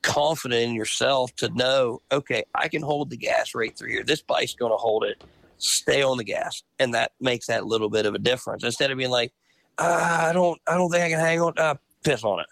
confident 0.02 0.62
in 0.62 0.74
yourself 0.74 1.34
to 1.36 1.48
know, 1.50 2.00
okay, 2.10 2.44
I 2.54 2.68
can 2.68 2.82
hold 2.82 3.10
the 3.10 3.16
gas 3.16 3.54
right 3.54 3.76
through 3.76 3.90
here. 3.90 4.04
This 4.04 4.22
bike's 4.22 4.54
going 4.54 4.72
to 4.72 4.76
hold 4.76 5.04
it. 5.04 5.22
Stay 5.62 6.02
on 6.02 6.16
the 6.16 6.24
gas. 6.24 6.62
And 6.78 6.94
that 6.94 7.12
makes 7.20 7.46
that 7.46 7.66
little 7.66 7.88
bit 7.88 8.04
of 8.04 8.14
a 8.14 8.18
difference. 8.18 8.64
Instead 8.64 8.90
of 8.90 8.98
being 8.98 9.10
like, 9.10 9.32
ah, 9.78 10.26
I 10.28 10.32
don't, 10.32 10.60
I 10.66 10.74
don't 10.74 10.90
think 10.90 11.04
I 11.04 11.08
can 11.08 11.20
hang 11.20 11.40
on. 11.40 11.54
Uh, 11.56 11.74
piss 12.02 12.24
on 12.24 12.40
it. 12.40 12.46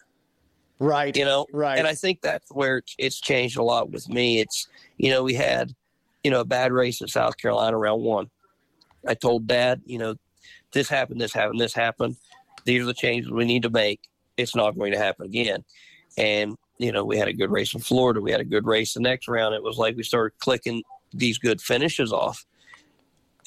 Right. 0.79 1.15
You 1.15 1.25
know, 1.25 1.47
right. 1.53 1.79
And 1.79 1.87
I 1.87 1.95
think 1.95 2.23
that's 2.23 2.51
where 2.51 2.79
it's, 2.79 2.95
it's 2.99 3.21
changed 3.21 3.59
a 3.59 3.63
lot 3.63 3.91
with 3.91 4.09
me. 4.09 4.41
It's, 4.41 4.69
you 4.97 5.11
know, 5.11 5.25
we 5.25 5.35
had, 5.35 5.75
you 6.25 6.31
know, 6.31 6.41
a 6.41 6.45
bad 6.45 6.73
race 6.73 7.01
in 7.01 7.09
South 7.09 7.37
Carolina 7.37 7.77
round 7.77 8.03
one. 8.03 8.31
I 9.07 9.15
told 9.15 9.47
dad, 9.47 9.83
you 9.85 9.99
know, 9.99 10.15
this 10.73 10.89
happened, 10.89 11.21
this 11.21 11.33
happened, 11.33 11.61
this 11.61 11.75
happened. 11.75 12.17
These 12.65 12.83
are 12.83 12.87
the 12.87 12.95
changes 12.95 13.31
we 13.31 13.45
need 13.45 13.63
to 13.65 13.71
make. 13.71 14.01
It's 14.37 14.55
not 14.55 14.79
going 14.79 14.93
to 14.93 14.99
happen 14.99 15.27
again. 15.27 15.65
And, 16.17 16.57
you 16.79 16.93
know, 16.93 17.05
we 17.05 17.19
had 17.19 17.29
a 17.29 17.33
good 17.33 17.51
race 17.51 17.75
in 17.75 17.81
Florida. 17.81 18.21
We 18.21 18.31
had 18.31 18.41
a 18.41 18.45
good 18.45 18.67
race 18.67 18.95
the 18.95 19.01
next 19.01 19.29
round. 19.29 19.55
It 19.55 19.63
was 19.63 19.79
like 19.79 19.97
we 19.97 20.03
started 20.03 20.39
clicking 20.39 20.83
these 21.13 21.39
good 21.39 21.61
finishes 21.61 22.13
off. 22.13 22.47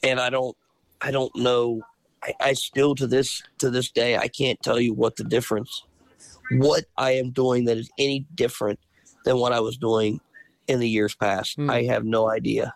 And 0.03 0.19
I 0.19 0.29
don't, 0.29 0.55
I 1.01 1.11
don't 1.11 1.35
know. 1.35 1.81
I, 2.21 2.33
I 2.39 2.53
still 2.53 2.95
to 2.95 3.07
this 3.07 3.43
to 3.57 3.69
this 3.69 3.91
day 3.91 4.15
I 4.15 4.29
can't 4.29 4.61
tell 4.61 4.79
you 4.79 4.93
what 4.93 5.17
the 5.17 5.25
difference 5.25 5.83
what 6.51 6.85
I 6.97 7.11
am 7.11 7.31
doing 7.31 7.65
that 7.65 7.77
is 7.77 7.89
any 7.97 8.25
different 8.35 8.79
than 9.25 9.37
what 9.37 9.53
I 9.53 9.59
was 9.59 9.77
doing 9.77 10.19
in 10.67 10.79
the 10.79 10.87
years 10.87 11.15
past. 11.15 11.55
Hmm. 11.55 11.69
I 11.69 11.83
have 11.83 12.05
no 12.05 12.29
idea. 12.29 12.73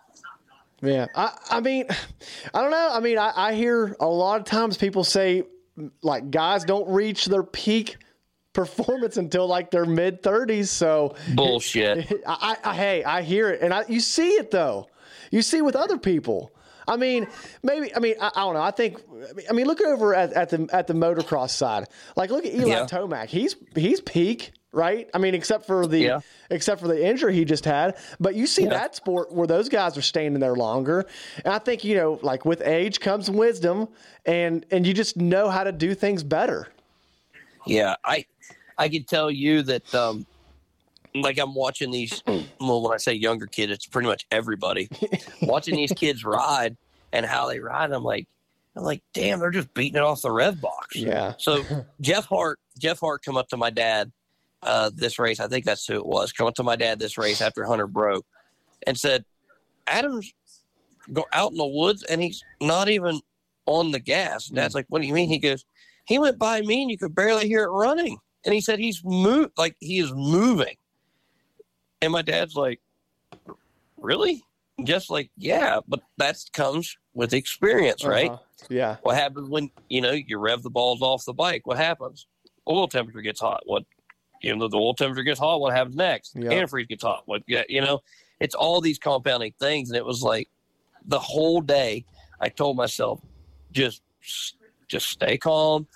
Yeah, 0.80 1.06
I, 1.14 1.36
I 1.50 1.60
mean, 1.60 1.86
I 2.54 2.60
don't 2.60 2.70
know. 2.70 2.90
I 2.92 3.00
mean, 3.00 3.18
I, 3.18 3.32
I 3.34 3.54
hear 3.54 3.96
a 4.00 4.06
lot 4.06 4.40
of 4.40 4.46
times 4.46 4.76
people 4.76 5.04
say 5.04 5.42
like 6.02 6.30
guys 6.30 6.64
don't 6.64 6.88
reach 6.88 7.26
their 7.26 7.42
peak 7.42 7.96
performance 8.52 9.16
until 9.16 9.46
like 9.46 9.70
their 9.70 9.84
mid 9.84 10.22
thirties. 10.22 10.70
So 10.70 11.16
bullshit. 11.34 12.12
I, 12.26 12.56
I, 12.64 12.70
I, 12.70 12.74
hey, 12.74 13.04
I 13.04 13.22
hear 13.22 13.50
it, 13.50 13.60
and 13.60 13.74
I, 13.74 13.84
you 13.88 14.00
see 14.00 14.30
it 14.32 14.50
though. 14.50 14.88
You 15.30 15.42
see 15.42 15.62
with 15.62 15.76
other 15.76 15.98
people. 15.98 16.52
I 16.88 16.96
mean, 16.96 17.28
maybe. 17.62 17.94
I 17.94 17.98
mean, 18.00 18.14
I, 18.20 18.30
I 18.34 18.40
don't 18.40 18.54
know. 18.54 18.62
I 18.62 18.70
think. 18.72 19.00
I 19.48 19.52
mean, 19.52 19.66
look 19.66 19.80
over 19.82 20.14
at, 20.14 20.32
at 20.32 20.50
the 20.50 20.68
at 20.72 20.86
the 20.86 20.94
motocross 20.94 21.50
side. 21.50 21.86
Like, 22.16 22.30
look 22.30 22.44
at 22.46 22.52
Eli 22.54 22.68
Yeah. 22.70 22.86
Tomac. 22.86 23.26
He's 23.28 23.54
he's 23.76 24.00
peak, 24.00 24.52
right? 24.72 25.08
I 25.14 25.18
mean, 25.18 25.34
except 25.34 25.66
for 25.66 25.86
the 25.86 25.98
Yeah. 26.00 26.20
except 26.50 26.80
for 26.80 26.88
the 26.88 27.06
injury 27.06 27.34
he 27.34 27.44
just 27.44 27.64
had. 27.64 27.96
But 28.18 28.34
you 28.34 28.46
see 28.46 28.62
Yeah. 28.64 28.70
that 28.70 28.96
sport 28.96 29.30
where 29.32 29.46
those 29.46 29.68
guys 29.68 29.96
are 29.98 30.02
staying 30.02 30.34
in 30.34 30.40
there 30.40 30.56
longer. 30.56 31.06
And 31.44 31.52
I 31.52 31.58
think 31.58 31.84
you 31.84 31.94
know, 31.96 32.18
like 32.22 32.44
with 32.44 32.62
age 32.62 33.00
comes 33.00 33.30
wisdom, 33.30 33.88
and 34.26 34.64
and 34.70 34.86
you 34.86 34.94
just 34.94 35.16
know 35.16 35.50
how 35.50 35.64
to 35.64 35.72
do 35.72 35.94
things 35.94 36.22
better. 36.24 36.68
Yeah, 37.66 37.96
I 38.04 38.24
I 38.78 38.88
can 38.88 39.04
tell 39.04 39.30
you 39.30 39.62
that 39.62 39.94
um 39.94 40.26
like 41.22 41.38
I'm 41.38 41.54
watching 41.54 41.90
these 41.90 42.22
well 42.60 42.82
when 42.82 42.92
I 42.92 42.98
say 42.98 43.14
younger 43.14 43.46
kid, 43.46 43.70
it's 43.70 43.86
pretty 43.86 44.08
much 44.08 44.26
everybody. 44.30 44.88
watching 45.42 45.76
these 45.76 45.92
kids 45.96 46.24
ride 46.24 46.76
and 47.12 47.24
how 47.24 47.48
they 47.48 47.60
ride, 47.60 47.92
I'm 47.92 48.04
like 48.04 48.26
I'm 48.78 48.84
like, 48.84 49.02
damn, 49.12 49.40
they're 49.40 49.50
just 49.50 49.74
beating 49.74 49.96
it 49.96 50.02
off 50.02 50.22
the 50.22 50.30
rev 50.30 50.60
box. 50.60 50.94
Yeah. 50.94 51.34
So 51.38 51.64
Jeff 52.00 52.26
Hart, 52.26 52.60
Jeff 52.78 53.00
Hart 53.00 53.22
come 53.24 53.36
up 53.36 53.48
to 53.48 53.56
my 53.56 53.70
dad 53.70 54.12
uh, 54.62 54.90
this 54.94 55.18
race. 55.18 55.40
I 55.40 55.48
think 55.48 55.64
that's 55.64 55.86
who 55.86 55.94
it 55.94 56.06
was. 56.06 56.32
Come 56.32 56.46
up 56.46 56.54
to 56.56 56.62
my 56.62 56.76
dad 56.76 56.98
this 56.98 57.18
race 57.18 57.40
after 57.40 57.64
Hunter 57.64 57.86
broke, 57.86 58.24
and 58.86 58.96
said, 58.96 59.24
"Adam's 59.86 60.32
go 61.12 61.26
out 61.32 61.52
in 61.52 61.58
the 61.58 61.66
woods 61.66 62.02
and 62.04 62.22
he's 62.22 62.42
not 62.60 62.88
even 62.88 63.20
on 63.66 63.90
the 63.90 64.00
gas." 64.00 64.48
And 64.48 64.56
Dad's 64.56 64.74
like, 64.74 64.86
"What 64.88 65.02
do 65.02 65.08
you 65.08 65.14
mean?" 65.14 65.28
He 65.28 65.38
goes, 65.38 65.64
"He 66.06 66.18
went 66.18 66.38
by 66.38 66.60
me 66.60 66.82
and 66.82 66.90
you 66.90 66.98
could 66.98 67.14
barely 67.14 67.48
hear 67.48 67.64
it 67.64 67.70
running." 67.70 68.18
And 68.44 68.54
he 68.54 68.60
said, 68.60 68.78
"He's 68.78 69.02
moved 69.04 69.52
like 69.56 69.76
he 69.80 69.98
is 69.98 70.12
moving." 70.12 70.76
And 72.00 72.12
my 72.12 72.22
dad's 72.22 72.54
like, 72.54 72.80
"Really?" 73.96 74.42
Just 74.84 75.10
like, 75.10 75.30
yeah, 75.36 75.80
but 75.88 76.00
that 76.18 76.36
comes 76.52 76.96
with 77.12 77.34
experience, 77.34 78.04
right? 78.04 78.30
Uh-huh. 78.30 78.66
Yeah. 78.68 78.96
What 79.02 79.16
happens 79.16 79.48
when 79.48 79.70
you 79.88 80.00
know 80.00 80.12
you 80.12 80.38
rev 80.38 80.62
the 80.62 80.70
balls 80.70 81.02
off 81.02 81.24
the 81.24 81.32
bike? 81.32 81.66
What 81.66 81.76
happens? 81.76 82.26
Oil 82.68 82.86
temperature 82.86 83.22
gets 83.22 83.40
hot. 83.40 83.62
What 83.66 83.84
you 84.40 84.54
know, 84.54 84.68
the 84.68 84.76
oil 84.76 84.94
temperature 84.94 85.24
gets 85.24 85.40
hot. 85.40 85.60
What 85.60 85.74
happens 85.74 85.96
next? 85.96 86.36
Yeah. 86.36 86.50
Antifreeze 86.50 86.88
gets 86.88 87.02
hot. 87.02 87.22
What 87.26 87.42
yeah, 87.48 87.64
you 87.68 87.80
know? 87.80 88.02
It's 88.40 88.54
all 88.54 88.80
these 88.80 89.00
compounding 89.00 89.52
things, 89.58 89.90
and 89.90 89.96
it 89.96 90.04
was 90.04 90.22
like 90.22 90.48
the 91.06 91.18
whole 91.18 91.60
day. 91.60 92.04
I 92.40 92.48
told 92.48 92.76
myself, 92.76 93.20
just 93.72 94.02
just 94.86 95.08
stay 95.08 95.38
calm. 95.38 95.88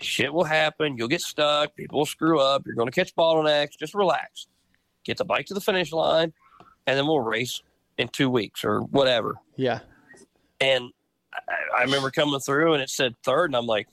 Shit 0.00 0.32
will 0.32 0.44
happen. 0.44 0.96
You'll 0.96 1.08
get 1.08 1.22
stuck. 1.22 1.74
People 1.74 1.98
will 1.98 2.06
screw 2.06 2.38
up. 2.38 2.62
You're 2.66 2.76
going 2.76 2.86
to 2.88 2.92
catch 2.92 3.14
bottlenecks. 3.16 3.76
Just 3.76 3.94
relax. 3.94 4.46
Get 5.08 5.16
the 5.16 5.24
bike 5.24 5.46
to 5.46 5.54
the 5.54 5.60
finish 5.60 5.90
line, 5.90 6.34
and 6.86 6.98
then 6.98 7.06
we'll 7.06 7.20
race 7.20 7.62
in 7.96 8.08
two 8.08 8.28
weeks 8.28 8.62
or 8.62 8.80
whatever. 8.82 9.36
Yeah. 9.56 9.80
And 10.60 10.90
I, 11.32 11.80
I 11.80 11.82
remember 11.84 12.10
coming 12.10 12.38
through 12.40 12.74
and 12.74 12.82
it 12.82 12.90
said 12.90 13.14
third, 13.24 13.46
and 13.46 13.56
I'm 13.56 13.66
like, 13.66 13.88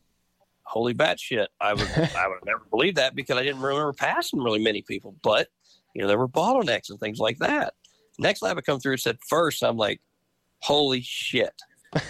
holy 0.64 0.92
bat 0.94 1.18
shit. 1.20 1.48
I 1.62 1.74
would 1.74 1.88
I 2.18 2.28
would 2.28 2.46
never 2.46 2.64
believe 2.70 2.96
that 2.96 3.16
because 3.16 3.38
I 3.38 3.44
didn't 3.44 3.62
remember 3.62 3.94
passing 3.94 4.42
really 4.42 4.60
many 4.62 4.82
people. 4.82 5.16
But 5.24 5.48
you 5.94 6.02
know, 6.02 6.10
there 6.10 6.18
were 6.18 6.28
bottlenecks 6.28 6.90
and 6.90 7.00
things 7.00 7.18
like 7.20 7.38
that. 7.40 7.76
Next 8.20 8.42
lap 8.42 8.58
I 8.58 8.62
come 8.62 8.82
through 8.82 8.94
and 8.94 9.02
said 9.02 9.18
first, 9.30 9.64
I'm 9.64 9.78
like, 9.78 10.02
holy 10.60 11.02
shit. 11.02 11.54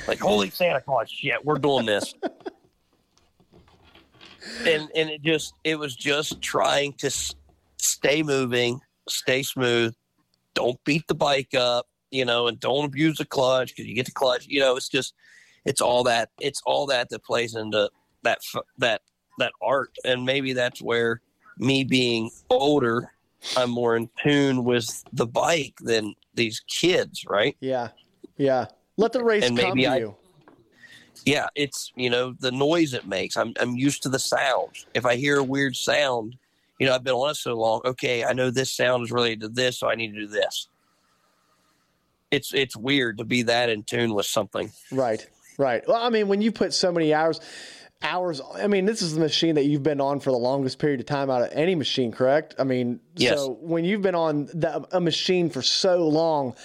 Like 0.08 0.20
holy 0.20 0.50
Santa 0.50 0.82
Claus 0.82 1.12
shit, 1.12 1.46
we're 1.46 1.60
doing 1.60 1.86
this. 1.86 2.16
and 4.66 4.90
and 4.96 5.10
it 5.12 5.22
just 5.22 5.54
it 5.64 5.78
was 5.78 5.96
just 5.96 6.42
trying 6.42 6.94
to 6.94 7.08
s- 7.08 7.36
stay 7.78 8.24
moving, 8.24 8.80
stay 9.10 9.44
smooth, 9.44 9.94
don't 10.54 10.82
beat 10.84 11.08
the 11.08 11.16
bike 11.16 11.54
up, 11.54 11.88
you 12.12 12.26
know, 12.26 12.48
and 12.48 12.60
don't 12.60 12.86
abuse 12.86 13.18
the 13.18 13.26
clutch 13.26 13.70
because 13.70 13.86
you 13.86 13.96
get 13.96 14.06
the 14.06 14.12
clutch. 14.12 14.46
You 14.48 14.60
know, 14.62 14.76
it's 14.76 14.90
just 14.90 15.14
it's 15.66 15.82
all 15.82 16.04
that 16.04 16.30
it's 16.40 16.62
all 16.66 16.86
that 16.88 17.10
that 17.10 17.24
plays 17.24 17.56
into 17.56 17.90
that 18.24 18.40
that 18.78 19.02
that 19.40 19.52
art, 19.62 19.92
and 20.06 20.26
maybe 20.26 20.54
that's 20.54 20.82
where 20.82 21.22
me 21.58 21.84
being 21.84 22.30
older, 22.50 23.12
I'm 23.58 23.70
more 23.70 23.96
in 23.96 24.10
tune 24.24 24.64
with 24.64 25.04
the 25.14 25.26
bike 25.26 25.76
than 25.82 26.16
these 26.34 26.62
kids, 26.68 27.26
right? 27.28 27.56
Yeah. 27.60 27.90
Yeah. 28.38 28.68
Let 28.98 29.12
the 29.14 29.24
race 29.24 29.44
And 29.44 29.58
come 29.58 29.78
to 29.78 29.86
I- 29.86 29.98
you. 29.98 30.16
Yeah, 31.26 31.48
it's 31.56 31.92
you 31.96 32.10
know 32.10 32.36
the 32.40 32.52
noise 32.52 32.94
it 32.94 33.08
makes. 33.08 33.36
I'm 33.36 33.54
I'm 33.60 33.76
used 33.76 34.04
to 34.04 34.10
the 34.10 34.20
sounds. 34.20 34.86
If 34.94 35.06
I 35.06 35.16
hear 35.16 35.38
a 35.38 35.44
weird 35.44 35.76
sound, 35.76 36.36
you 36.80 36.86
know 36.88 36.94
I've 36.96 37.04
been 37.04 37.14
on 37.14 37.32
it 37.32 37.36
so 37.36 37.56
long. 37.56 37.82
Okay, 37.86 38.24
I 38.24 38.34
know 38.34 38.50
this 38.52 38.72
sound 38.72 39.04
is 39.04 39.12
related 39.12 39.42
to 39.42 39.50
this, 39.50 39.80
so 39.80 39.90
I 39.90 39.96
need 39.96 40.14
to 40.14 40.22
do 40.22 40.28
this. 40.28 40.68
It's 42.32 42.54
it's 42.54 42.76
weird 42.76 43.18
to 43.20 43.24
be 43.24 43.44
that 43.44 43.70
in 43.70 43.84
tune 43.84 44.14
with 44.14 44.26
something. 44.26 44.72
Right. 44.92 45.26
Right. 45.58 45.84
Well, 45.88 46.02
I 46.02 46.10
mean, 46.10 46.28
when 46.28 46.42
you 46.42 46.52
put 46.52 46.74
so 46.74 46.92
many 46.92 47.14
hours, 47.14 47.40
hours. 48.02 48.42
I 48.54 48.68
mean, 48.68 48.86
this 48.86 49.02
is 49.02 49.14
the 49.14 49.20
machine 49.22 49.56
that 49.56 49.66
you've 49.66 49.84
been 49.84 50.02
on 50.02 50.20
for 50.20 50.32
the 50.32 50.38
longest 50.38 50.80
period 50.80 51.00
of 51.00 51.06
time 51.06 51.30
out 51.30 51.42
of 51.42 51.50
any 51.54 51.76
machine, 51.76 52.12
correct? 52.12 52.56
I 52.60 52.64
mean, 52.64 53.00
Yes. 53.16 53.38
so 53.40 53.58
when 53.62 53.86
you've 53.86 54.02
been 54.02 54.16
on 54.16 54.46
the, 54.48 54.86
a 54.92 55.00
machine 55.00 55.50
for 55.50 55.62
so 55.62 56.08
long, 56.08 56.56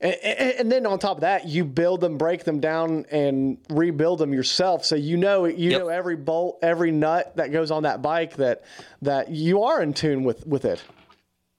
and, 0.00 0.14
and, 0.14 0.72
then 0.72 0.84
on 0.84 0.98
top 0.98 1.16
of 1.16 1.20
that, 1.22 1.46
you 1.48 1.64
build 1.64 2.02
them, 2.02 2.18
break 2.18 2.44
them 2.44 2.60
down, 2.60 3.06
and 3.10 3.56
rebuild 3.70 4.18
them 4.18 4.34
yourself. 4.34 4.84
So 4.84 4.94
you 4.94 5.16
know, 5.16 5.46
you 5.46 5.70
Yep. 5.70 5.80
know 5.80 5.88
every 5.88 6.16
bolt, 6.16 6.58
every 6.60 6.90
nut 6.90 7.36
that 7.36 7.50
goes 7.50 7.70
on 7.70 7.84
that 7.84 8.02
bike. 8.02 8.36
That 8.36 8.64
that 9.02 9.30
you 9.30 9.62
are 9.62 9.82
in 9.82 9.94
tune 9.94 10.24
with 10.24 10.46
with 10.46 10.66
it. 10.66 10.82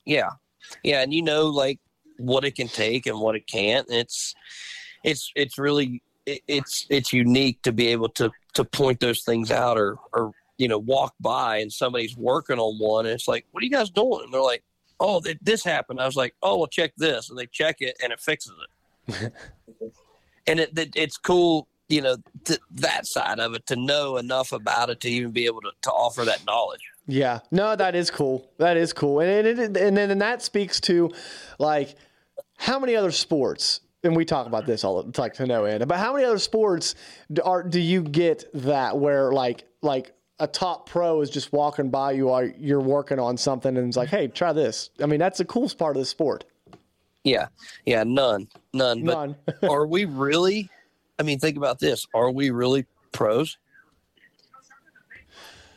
Yeah, 0.06 0.30
yeah, 0.84 1.02
and 1.02 1.14
you 1.14 1.24
know 1.24 1.48
like 1.48 1.80
what 2.18 2.46
it 2.46 2.56
can 2.56 2.68
take 2.68 3.08
and 3.08 3.20
what 3.20 3.36
it 3.36 3.48
can't. 3.48 3.88
It's 3.90 4.36
it's 5.04 5.32
it's 5.36 5.58
really 5.58 6.04
it, 6.28 6.42
it's 6.48 6.86
it's 6.90 7.12
unique 7.12 7.62
to 7.64 7.72
be 7.72 7.88
able 7.88 8.10
to 8.10 8.32
to 8.54 8.64
point 8.64 9.00
those 9.00 9.24
things 9.24 9.50
out 9.50 9.80
or 9.80 9.98
or 10.14 10.32
you 10.60 10.68
know 10.68 10.78
walk 10.78 11.14
by 11.20 11.58
and 11.58 11.72
somebody's 11.72 12.16
working 12.18 12.60
on 12.60 12.78
one 12.80 13.06
and 13.06 13.14
it's 13.14 13.28
like 13.28 13.46
what 13.52 13.62
are 13.62 13.66
you 13.66 13.72
guys 13.72 13.92
doing 13.92 14.22
and 14.24 14.34
they're 14.34 14.42
like 14.42 14.64
oh 15.00 15.20
th- 15.22 15.40
this 15.42 15.64
happened. 15.64 16.00
I 16.00 16.06
was 16.06 16.16
like 16.16 16.36
oh 16.42 16.58
well 16.58 16.68
check 16.68 16.94
this. 16.98 17.30
And 17.30 17.38
they 17.38 17.48
check 17.48 17.78
it 17.80 17.96
and 18.04 18.12
it 18.12 18.20
fixes 18.20 18.54
it. 19.08 19.34
And 20.50 20.62
it, 20.62 20.80
it 20.80 20.94
it's 20.96 21.18
cool 21.18 21.68
you 21.90 22.02
know 22.02 22.18
th- 22.46 22.60
that 22.72 23.06
side 23.06 23.40
of 23.40 23.54
it 23.54 23.66
to 23.68 23.76
know 23.76 24.18
enough 24.18 24.52
about 24.52 24.90
it 24.90 25.00
to 25.02 25.10
even 25.10 25.32
be 25.32 25.46
able 25.46 25.62
to, 25.62 25.72
to 25.84 25.92
offer 25.92 26.26
that 26.26 26.46
knowledge. 26.46 26.82
Yeah, 27.08 27.40
no, 27.52 27.76
that 27.76 27.96
is 27.96 28.12
cool. 28.12 28.50
That 28.58 28.78
is 28.78 28.94
cool, 28.94 29.22
and 29.22 29.48
it, 29.48 29.60
it, 29.60 29.78
and 29.78 29.96
then 29.96 30.12
and 30.12 30.22
that 30.22 30.42
speaks 30.42 30.82
to 30.82 31.12
like 31.60 31.96
how 32.58 32.80
many 32.80 32.96
other 32.96 33.12
sports, 33.12 33.82
and 34.04 34.16
we 34.16 34.26
talk 34.26 34.48
about 34.48 34.66
this 34.66 34.84
all 34.84 35.10
like 35.18 35.34
to 35.36 35.46
no 35.46 35.66
end. 35.66 35.88
But 35.88 35.98
how 35.98 36.14
many 36.14 36.26
other 36.26 36.40
sports 36.40 36.96
do, 37.32 37.42
are 37.44 37.64
do 37.64 37.80
you 37.80 38.02
get 38.02 38.46
that 38.54 38.98
where 38.98 39.32
like 39.32 39.64
like 39.82 40.12
a 40.40 40.48
top 40.48 40.88
pro 40.88 41.22
is 41.22 41.30
just 41.30 41.52
walking 41.52 41.90
by 41.90 42.12
you 42.12 42.28
while 42.28 42.46
you're 42.46 42.80
working 42.82 43.20
on 43.20 43.38
something 43.38 43.76
and 43.76 43.88
it's 43.88 43.98
like, 43.98 44.10
hey, 44.10 44.28
try 44.28 44.54
this. 44.54 44.92
I 45.02 45.06
mean, 45.08 45.20
that's 45.20 45.40
the 45.40 45.46
coolest 45.46 45.78
part 45.78 45.96
of 45.96 46.02
the 46.02 46.06
sport. 46.06 46.44
Yeah, 47.24 47.48
yeah, 47.86 48.04
none, 48.04 48.48
none. 48.74 49.04
But 49.04 49.14
None. 49.16 49.36
are 49.70 49.86
we 49.88 50.06
really? 50.06 50.70
I 51.20 51.24
mean, 51.24 51.40
think 51.40 51.58
about 51.58 51.80
this: 51.80 52.06
Are 52.14 52.32
we 52.32 52.52
really 52.52 52.86
pros? 53.12 53.58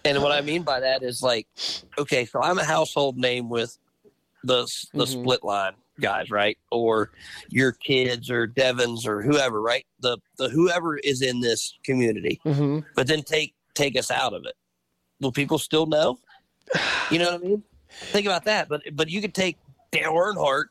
And 0.04 0.22
what 0.22 0.32
I 0.32 0.40
mean 0.40 0.62
by 0.62 0.80
that 0.80 1.02
is 1.02 1.22
like, 1.22 1.46
okay, 1.98 2.24
so 2.24 2.40
I'm 2.42 2.58
a 2.58 2.64
household 2.64 3.16
name 3.18 3.48
with 3.48 3.76
the 4.44 4.62
the 4.94 5.04
Mhm. 5.04 5.20
split 5.22 5.42
line 5.44 5.74
guys, 6.00 6.30
right? 6.30 6.56
Or 6.70 7.10
your 7.50 7.72
kids 7.72 8.30
or 8.30 8.46
Devons 8.46 9.06
or 9.06 9.20
whoever, 9.20 9.60
right? 9.60 9.84
The 10.00 10.18
the 10.36 10.48
whoever 10.48 10.96
is 10.98 11.20
in 11.20 11.40
this 11.40 11.74
community. 11.84 12.40
Mm-hmm. 12.46 12.86
But 12.94 13.08
then 13.08 13.22
take 13.22 13.54
take 13.80 13.98
us 13.98 14.10
out 14.10 14.32
of 14.34 14.44
it. 14.44 14.54
Will 15.20 15.32
people 15.32 15.58
still 15.58 15.86
know? 15.86 16.18
You 17.10 17.18
know 17.18 17.32
what 17.32 17.40
I 17.40 17.44
mean? 17.44 17.62
Think 18.12 18.26
about 18.26 18.44
that. 18.44 18.68
But 18.68 18.82
but 18.94 19.08
you 19.10 19.20
could 19.20 19.34
take 19.34 19.58
Dale 19.90 20.12
Earnhardt 20.12 20.66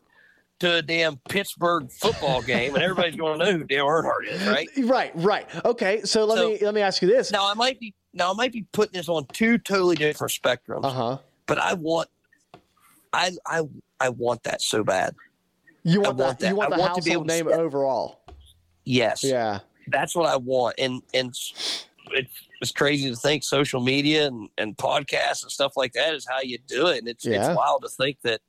to 0.60 0.76
a 0.76 0.82
damn 0.82 1.18
Pittsburgh 1.30 1.90
football 1.92 2.42
game, 2.42 2.76
and 2.76 2.84
everybody's 2.84 3.16
going 3.16 3.40
to 3.40 3.46
know 3.46 3.52
who 3.58 3.64
Dale 3.64 3.86
Earnhardt 3.88 4.28
is, 4.28 4.46
right? 4.48 4.68
Right, 4.78 5.12
right. 5.16 5.48
Okay, 5.66 6.02
so 6.04 6.26
let 6.26 6.38
So- 6.38 6.50
me 6.50 6.58
let 6.62 6.74
me 6.74 6.82
ask 6.82 7.02
you 7.02 7.08
this. 7.08 7.32
Now 7.32 7.50
I 7.50 7.54
might 7.54 7.80
be 7.80 7.94
now 8.14 8.32
I 8.32 8.34
might 8.36 8.52
be 8.54 8.64
putting 8.72 8.94
this 8.94 9.10
on 9.10 9.26
two 9.34 9.58
totally 9.58 9.96
different 9.96 10.32
spectrums, 10.32 10.84
Uh 10.86 10.90
huh. 10.90 11.18
but 11.46 11.58
I 11.58 11.74
want 11.74 12.10
I 13.14 13.32
I 13.46 13.62
I 14.00 14.10
want 14.10 14.44
that 14.44 14.62
so 14.62 14.84
bad. 14.84 15.16
You 15.84 16.04
I 16.04 16.08
want, 16.08 16.18
want 16.18 16.40
that, 16.40 16.50
You 16.50 16.56
want 16.56 16.74
I 16.74 16.76
the 16.78 16.82
want 16.82 16.96
to 16.96 17.02
be 17.02 17.10
household 17.12 17.32
able 17.32 17.44
to 17.46 17.52
name 17.52 17.60
overall. 17.66 18.22
Yes. 18.86 19.24
Yeah. 19.24 19.60
That's 19.88 20.16
what 20.16 20.28
I 20.28 20.38
want. 20.38 20.76
And 20.78 21.02
and 21.14 21.30
it's 22.12 22.32
it's 22.62 22.72
crazy 22.72 23.10
to 23.10 23.16
think 23.16 23.44
social 23.44 23.82
media 23.82 24.28
and, 24.28 24.50
and 24.58 24.76
podcasts 24.78 25.44
and 25.44 25.52
stuff 25.52 25.78
like 25.78 25.94
that 25.94 26.14
is 26.14 26.28
how 26.30 26.42
you 26.42 26.58
do 26.68 26.88
it. 26.88 27.00
And 27.00 27.08
it's 27.08 27.26
Yeah. 27.26 27.48
it's 27.50 27.58
wild 27.58 27.84
to 27.84 27.90
think 27.90 28.18
that, 28.24 28.42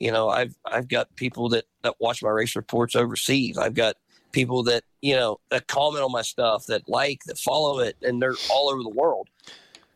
you 0.00 0.10
know, 0.12 0.28
I've 0.28 0.54
I've 0.64 0.88
got 0.88 1.14
people 1.16 1.48
that, 1.50 1.64
that 1.82 1.94
watch 2.00 2.22
my 2.22 2.30
race 2.30 2.56
reports 2.56 2.96
overseas. 2.96 3.56
I've 3.58 3.74
got 3.74 3.96
people 4.32 4.62
that, 4.64 4.84
you 5.00 5.14
know, 5.14 5.40
that 5.50 5.66
comment 5.68 6.04
on 6.04 6.12
my 6.12 6.22
stuff, 6.22 6.66
that 6.66 6.88
like, 6.88 7.22
that 7.24 7.38
follow 7.38 7.78
it, 7.78 7.96
and 8.02 8.20
they're 8.20 8.34
all 8.50 8.68
over 8.70 8.82
the 8.82 8.88
world. 8.90 9.28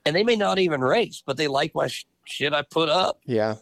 And 0.07 0.17
they 0.17 0.25
may 0.25 0.37
not 0.37 0.59
even 0.59 0.81
race, 0.81 1.23
but 1.25 1.37
they 1.37 1.49
like 1.49 1.75
my 1.75 1.87
sh- 1.89 2.07
shit 2.25 2.53
I 2.53 2.63
put 2.63 2.89
up. 2.89 3.21
Yeah. 3.27 3.57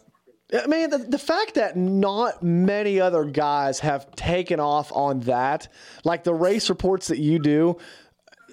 I 0.53 0.67
mean, 0.67 0.89
the, 0.89 0.97
the 0.97 1.19
fact 1.19 1.53
that 1.55 1.77
not 1.77 2.43
many 2.43 2.99
other 2.99 3.23
guys 3.23 3.79
have 3.79 4.11
taken 4.15 4.59
off 4.59 4.91
on 4.91 5.21
that, 5.21 5.67
like 6.03 6.23
the 6.23 6.33
race 6.33 6.69
reports 6.69 7.07
that 7.07 7.19
you 7.19 7.39
do, 7.39 7.77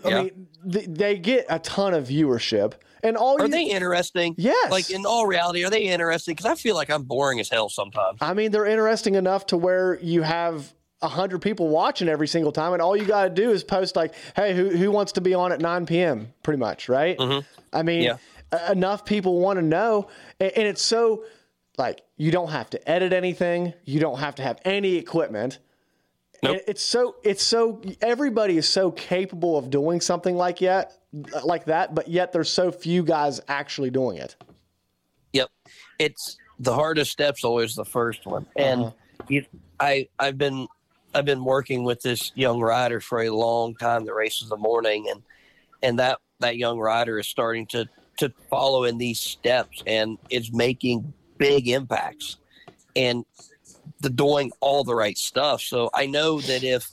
I 0.04 0.08
Yeah. 0.08 0.22
mean, 0.22 0.46
th- 0.70 0.86
they 0.88 1.18
get 1.18 1.46
a 1.48 1.58
ton 1.58 1.94
of 1.94 2.08
viewership. 2.08 2.74
And 3.02 3.16
all 3.16 3.40
Are 3.40 3.44
you, 3.46 3.50
they 3.52 3.64
interesting? 3.64 4.34
Yes. 4.36 4.70
Like 4.72 4.90
in 4.90 5.06
all 5.06 5.26
reality, 5.26 5.64
are 5.64 5.70
they 5.70 5.82
interesting? 5.82 6.34
Because 6.34 6.50
I 6.50 6.56
feel 6.56 6.74
like 6.74 6.90
I'm 6.90 7.04
boring 7.04 7.38
as 7.38 7.48
hell 7.48 7.68
sometimes. 7.68 8.18
I 8.20 8.34
mean, 8.34 8.50
they're 8.50 8.66
interesting 8.66 9.14
enough 9.14 9.46
to 9.46 9.56
where 9.56 9.98
you 10.00 10.22
have 10.22 10.72
a 11.00 11.06
hundred 11.08 11.40
people 11.40 11.68
watching 11.68 12.08
every 12.08 12.26
single 12.26 12.50
time, 12.50 12.72
and 12.72 12.82
all 12.82 12.96
you 12.96 13.04
got 13.04 13.22
to 13.24 13.30
do 13.30 13.52
is 13.52 13.62
post 13.62 13.94
like, 13.94 14.14
"Hey, 14.34 14.52
who 14.52 14.70
who 14.70 14.90
wants 14.90 15.12
to 15.12 15.20
be 15.20 15.32
on 15.32 15.52
at 15.52 15.60
9 15.60 15.86
p.m." 15.86 16.32
Pretty 16.42 16.58
much, 16.58 16.88
right? 16.88 17.16
Mm-hmm. 17.16 17.46
I 17.72 17.82
mean, 17.84 18.02
Yeah. 18.02 18.16
enough 18.68 19.04
people 19.04 19.38
want 19.38 19.60
to 19.60 19.64
know, 19.64 20.08
and, 20.40 20.50
and 20.56 20.66
it's 20.66 20.82
so 20.82 21.22
like 21.76 22.00
you 22.16 22.32
don't 22.32 22.50
have 22.50 22.68
to 22.70 22.90
edit 22.90 23.12
anything, 23.12 23.74
you 23.84 24.00
don't 24.00 24.18
have 24.18 24.34
to 24.36 24.42
have 24.42 24.58
any 24.64 24.96
equipment. 24.96 25.60
Nope. 26.42 26.56
It- 26.56 26.64
It's 26.68 26.82
so 26.82 27.16
it's 27.22 27.42
so 27.42 27.80
everybody 28.00 28.56
is 28.56 28.68
so 28.68 28.90
capable 28.92 29.56
of 29.58 29.70
doing 29.70 30.00
something 30.00 30.36
like 30.36 30.60
yet 30.60 30.92
like 31.44 31.64
that, 31.66 31.94
but 31.94 32.08
yet 32.08 32.32
there's 32.32 32.50
so 32.50 32.70
few 32.70 33.02
guys 33.02 33.40
actually 33.48 33.90
doing 33.90 34.18
it. 34.18 34.36
Yep. 35.32 35.48
It's 35.98 36.36
the 36.60 36.74
hardest 36.74 37.10
step's 37.12 37.44
always 37.44 37.74
the 37.74 37.84
first 37.84 38.26
one. 38.26 38.46
And 38.56 38.82
Uh-huh. 38.82 39.24
you, 39.28 39.44
I 39.80 40.08
I've 40.18 40.38
been 40.38 40.68
I've 41.14 41.24
been 41.24 41.44
working 41.44 41.84
with 41.84 42.02
this 42.02 42.32
young 42.34 42.60
rider 42.60 43.00
for 43.00 43.22
a 43.22 43.30
long 43.30 43.74
time 43.76 44.04
that 44.04 44.14
races 44.14 44.44
of 44.44 44.48
the 44.50 44.56
morning 44.58 45.06
and 45.10 45.22
and 45.82 45.98
that 45.98 46.18
that 46.40 46.56
young 46.56 46.78
rider 46.78 47.18
is 47.18 47.26
starting 47.26 47.66
to 47.68 47.88
to 48.18 48.32
follow 48.50 48.84
in 48.84 48.98
these 48.98 49.18
steps 49.20 49.82
and 49.86 50.18
is 50.30 50.52
making 50.52 51.12
big 51.38 51.68
impacts 51.68 52.36
and 52.96 53.24
the 54.00 54.10
doing 54.10 54.52
all 54.60 54.84
the 54.84 54.94
right 54.94 55.18
stuff. 55.18 55.60
So 55.62 55.90
I 55.94 56.06
know 56.06 56.40
that 56.40 56.62
if 56.64 56.88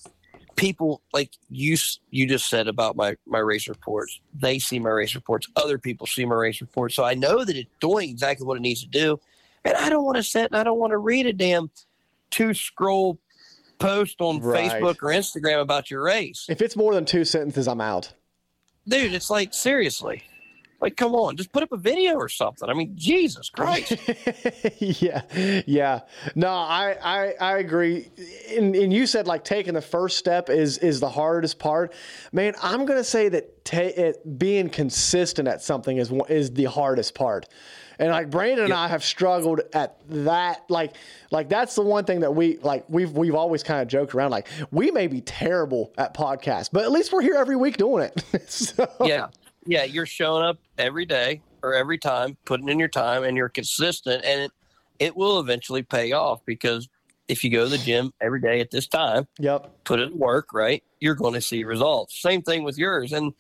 people 0.56 1.02
like 1.14 1.32
you 1.50 1.76
you 2.12 2.26
just 2.28 2.50
said 2.50 2.68
about 2.70 2.96
my 2.96 3.14
my 3.28 3.40
race 3.40 3.68
reports 3.68 4.22
they 4.34 4.58
see 4.58 4.80
my 4.80 4.90
race 4.90 5.14
reports 5.14 5.48
other 5.58 5.78
people 5.78 6.08
see 6.08 6.24
my 6.24 6.34
race 6.36 6.62
reports 6.62 6.96
so 6.96 7.04
i 7.04 7.14
know 7.14 7.44
that 7.44 7.58
it's 7.58 7.70
doing 7.82 8.10
exactly 8.10 8.48
what 8.48 8.56
it 8.56 8.62
needs 8.62 8.80
to 8.82 8.88
do 8.88 9.20
and 9.66 9.76
i 9.76 9.90
don't 9.90 10.06
want 10.06 10.16
to 10.16 10.24
sit 10.24 10.46
and 10.46 10.56
i 10.56 10.64
don't 10.64 10.80
want 10.80 10.92
to 10.92 10.98
read 10.98 11.26
a 11.26 11.34
damn 11.34 11.70
two 12.32 12.54
scroll 12.54 13.20
post 13.80 14.22
on 14.22 14.40
Right. 14.40 14.72
facebook 14.72 14.96
or 15.02 15.10
instagram 15.10 15.60
about 15.60 15.92
your 15.92 16.02
race 16.02 16.46
If 16.48 16.62
it's 16.62 16.78
more 16.78 16.94
than 16.94 17.04
two 17.04 17.26
sentences, 17.26 17.68
I'm 17.68 17.82
out. 17.82 18.14
dude 18.88 19.14
it's 19.14 19.30
like 19.30 19.54
seriously 19.54 20.24
like 20.86 20.96
come 20.96 21.14
on 21.14 21.36
just 21.36 21.52
put 21.52 21.64
up 21.64 21.72
a 21.72 21.78
video 21.78 22.16
or 22.16 22.30
something 22.30 22.70
i 22.70 22.74
mean 22.74 22.92
jesus 22.96 23.50
christ 23.50 23.98
yeah, 24.80 25.22
yeah. 25.66 26.02
No, 26.36 26.50
I, 26.50 26.98
I, 27.02 27.34
I 27.40 27.58
agree. 27.58 28.10
And, 28.56 28.76
and 28.76 28.92
you 28.92 29.08
said 29.08 29.28
like 29.28 29.44
taking 29.44 29.74
the 29.74 29.82
first 29.82 30.18
step 30.18 30.50
is 30.50 30.78
is 30.80 31.00
the 31.00 31.10
hardest 31.10 31.60
part. 31.60 31.94
Man, 32.32 32.54
I'm 32.62 32.86
gonna 32.86 33.04
say 33.04 33.30
that 33.30 33.66
ta- 33.66 33.78
it, 33.78 34.38
being 34.40 34.70
consistent 34.70 35.48
at 35.48 35.62
something 35.62 35.98
is 35.98 36.12
is 36.30 36.52
the 36.52 36.66
hardest 36.66 37.16
part. 37.16 37.48
And 37.98 38.12
like 38.12 38.30
Brandon 38.30 38.66
and 38.66 38.74
I 38.74 38.90
have 38.90 39.04
struggled 39.04 39.62
at 39.74 39.98
that. 40.10 40.66
Like, 40.70 40.96
like 41.32 41.48
that's 41.48 41.76
the 41.76 41.82
one 41.82 42.04
thing 42.04 42.22
that 42.22 42.36
we 42.36 42.58
like. 42.58 42.86
We've 42.90 43.12
we've 43.12 43.36
always 43.36 43.64
kind 43.64 43.82
of 43.82 43.88
joked 43.88 44.14
around. 44.14 44.32
Like, 44.32 44.48
we 44.72 44.92
may 44.92 45.08
be 45.08 45.22
terrible 45.22 45.94
at 45.98 46.14
podcasts, 46.14 46.70
but 46.72 46.84
at 46.84 46.92
least 46.92 47.14
we're 47.14 47.22
here 47.22 47.36
every 47.36 47.56
week 47.56 47.78
doing 47.78 48.04
it. 48.04 48.50
so, 48.50 48.88
yeah 49.04 49.28
yeah 49.66 49.84
you're 49.84 50.06
showing 50.06 50.44
up 50.44 50.60
every 50.78 51.06
day 51.06 51.42
or 51.64 51.74
every 51.74 51.98
time 51.98 52.38
putting 52.46 52.70
in 52.70 52.80
your 52.80 52.88
time 52.88 53.24
and 53.24 53.36
you're 53.38 53.50
consistent 53.50 54.24
and 54.26 54.42
it, 54.42 54.52
it 55.00 55.16
will 55.16 55.40
eventually 55.40 55.84
pay 55.84 56.12
off 56.12 56.40
because 56.46 56.88
if 57.28 57.44
you 57.44 57.50
go 57.50 57.64
to 57.64 57.70
the 57.70 57.78
gym 57.80 58.12
every 58.22 58.40
day 58.40 58.60
at 58.60 58.72
this 58.72 58.88
time 58.88 59.28
Yep. 59.40 59.84
put 59.84 60.00
it 60.00 60.12
in 60.12 60.18
work 60.18 60.54
right 60.54 60.84
you're 61.00 61.16
going 61.16 61.34
to 61.34 61.42
see 61.42 61.64
results. 61.64 62.22
Same 62.22 62.42
thing 62.42 62.64
with 62.64 62.78
yours 62.78 63.14
and 63.14 63.34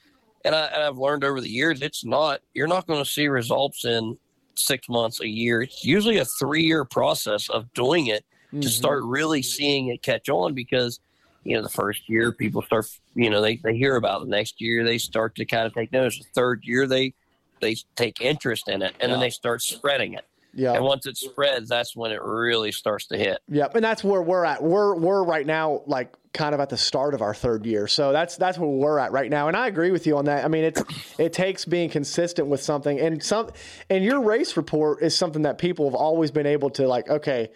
and, 0.44 0.54
I, 0.54 0.66
and 0.66 0.84
i've 0.84 0.98
learned 0.98 1.24
over 1.24 1.42
the 1.42 1.50
years 1.50 1.82
it's 1.82 2.06
not 2.06 2.42
you're 2.54 2.68
not 2.68 2.86
going 2.86 3.04
to 3.04 3.10
see 3.10 3.28
results 3.28 3.86
in 3.86 4.18
six 4.58 4.90
months 4.90 5.22
a 5.22 5.28
year. 5.28 5.62
It's 5.62 5.84
usually 5.84 6.18
a 6.18 6.26
three 6.26 6.64
year 6.64 6.86
process 6.86 7.50
of 7.50 7.72
doing 7.74 8.08
it 8.08 8.26
to 8.52 8.58
mm-hmm. 8.58 8.68
start 8.68 9.04
really 9.04 9.42
seeing 9.42 9.88
it 9.88 10.02
catch 10.02 10.30
on 10.30 10.54
because 10.54 11.00
you 11.46 11.56
know 11.56 11.62
the 11.64 11.70
first 11.70 12.10
year 12.10 12.32
people 12.34 12.62
start 12.62 12.86
you 13.14 13.30
know 13.30 13.42
they, 13.42 13.56
they 13.64 13.76
hear 13.76 13.96
about 13.96 14.22
it 14.22 14.26
the 14.26 14.32
next 14.32 14.60
year 14.60 14.84
they 14.84 14.98
start 14.98 15.36
to 15.36 15.46
kind 15.46 15.66
of 15.66 15.74
take 15.74 15.92
notice 15.94 16.18
the 16.20 16.26
third 16.34 16.62
year 16.64 16.86
they 16.88 17.14
they 17.62 17.76
take 17.96 18.20
interest 18.20 18.68
in 18.68 18.82
it 18.82 18.94
and 19.00 19.12
then 19.12 19.20
they 19.22 19.30
start 19.30 19.62
spreading 19.62 20.14
it 20.14 20.26
Yeah. 20.54 20.74
and 20.74 20.84
once 20.84 21.06
it 21.06 21.16
spreads 21.18 21.70
that's 21.70 21.96
when 21.96 22.12
it 22.12 22.22
really 22.22 22.72
starts 22.72 23.06
to 23.08 23.18
hit 23.18 23.40
Yep, 23.50 23.76
and 23.76 23.84
that's 23.86 24.04
where 24.04 24.22
we're 24.22 24.44
at. 24.44 24.62
We're 24.62 24.96
we're 24.96 25.24
right 25.24 25.46
now 25.46 25.84
like 25.86 26.14
kind 26.34 26.54
of 26.54 26.60
at 26.60 26.68
the 26.68 26.76
start 26.78 27.14
of 27.14 27.22
our 27.22 27.34
third 27.34 27.66
year. 27.66 27.88
So 27.88 28.12
that's 28.12 28.36
that's 28.36 28.58
where 28.58 28.70
we're 28.70 29.00
at 29.00 29.14
right 29.14 29.30
now. 29.30 29.48
And 29.48 29.56
I 29.56 29.68
agree 29.68 29.92
with 29.92 30.06
you 30.06 30.18
on 30.18 30.26
that. 30.26 30.44
I 30.44 30.50
mean, 30.50 30.66
it's 30.66 30.84
it 31.18 31.32
takes 31.32 31.64
being 31.64 31.90
consistent 31.90 32.50
with 32.50 32.62
something 32.62 33.00
and 33.00 33.24
some 33.24 33.52
and 33.90 34.04
your 34.04 34.20
race 34.22 34.58
report 34.58 35.02
is 35.02 35.16
something 35.16 35.44
that 35.44 35.58
people 35.58 35.86
have 35.86 35.96
always 35.96 36.32
been 36.32 36.46
able 36.48 36.70
to 36.72 36.88
like 36.88 37.08
okay, 37.10 37.52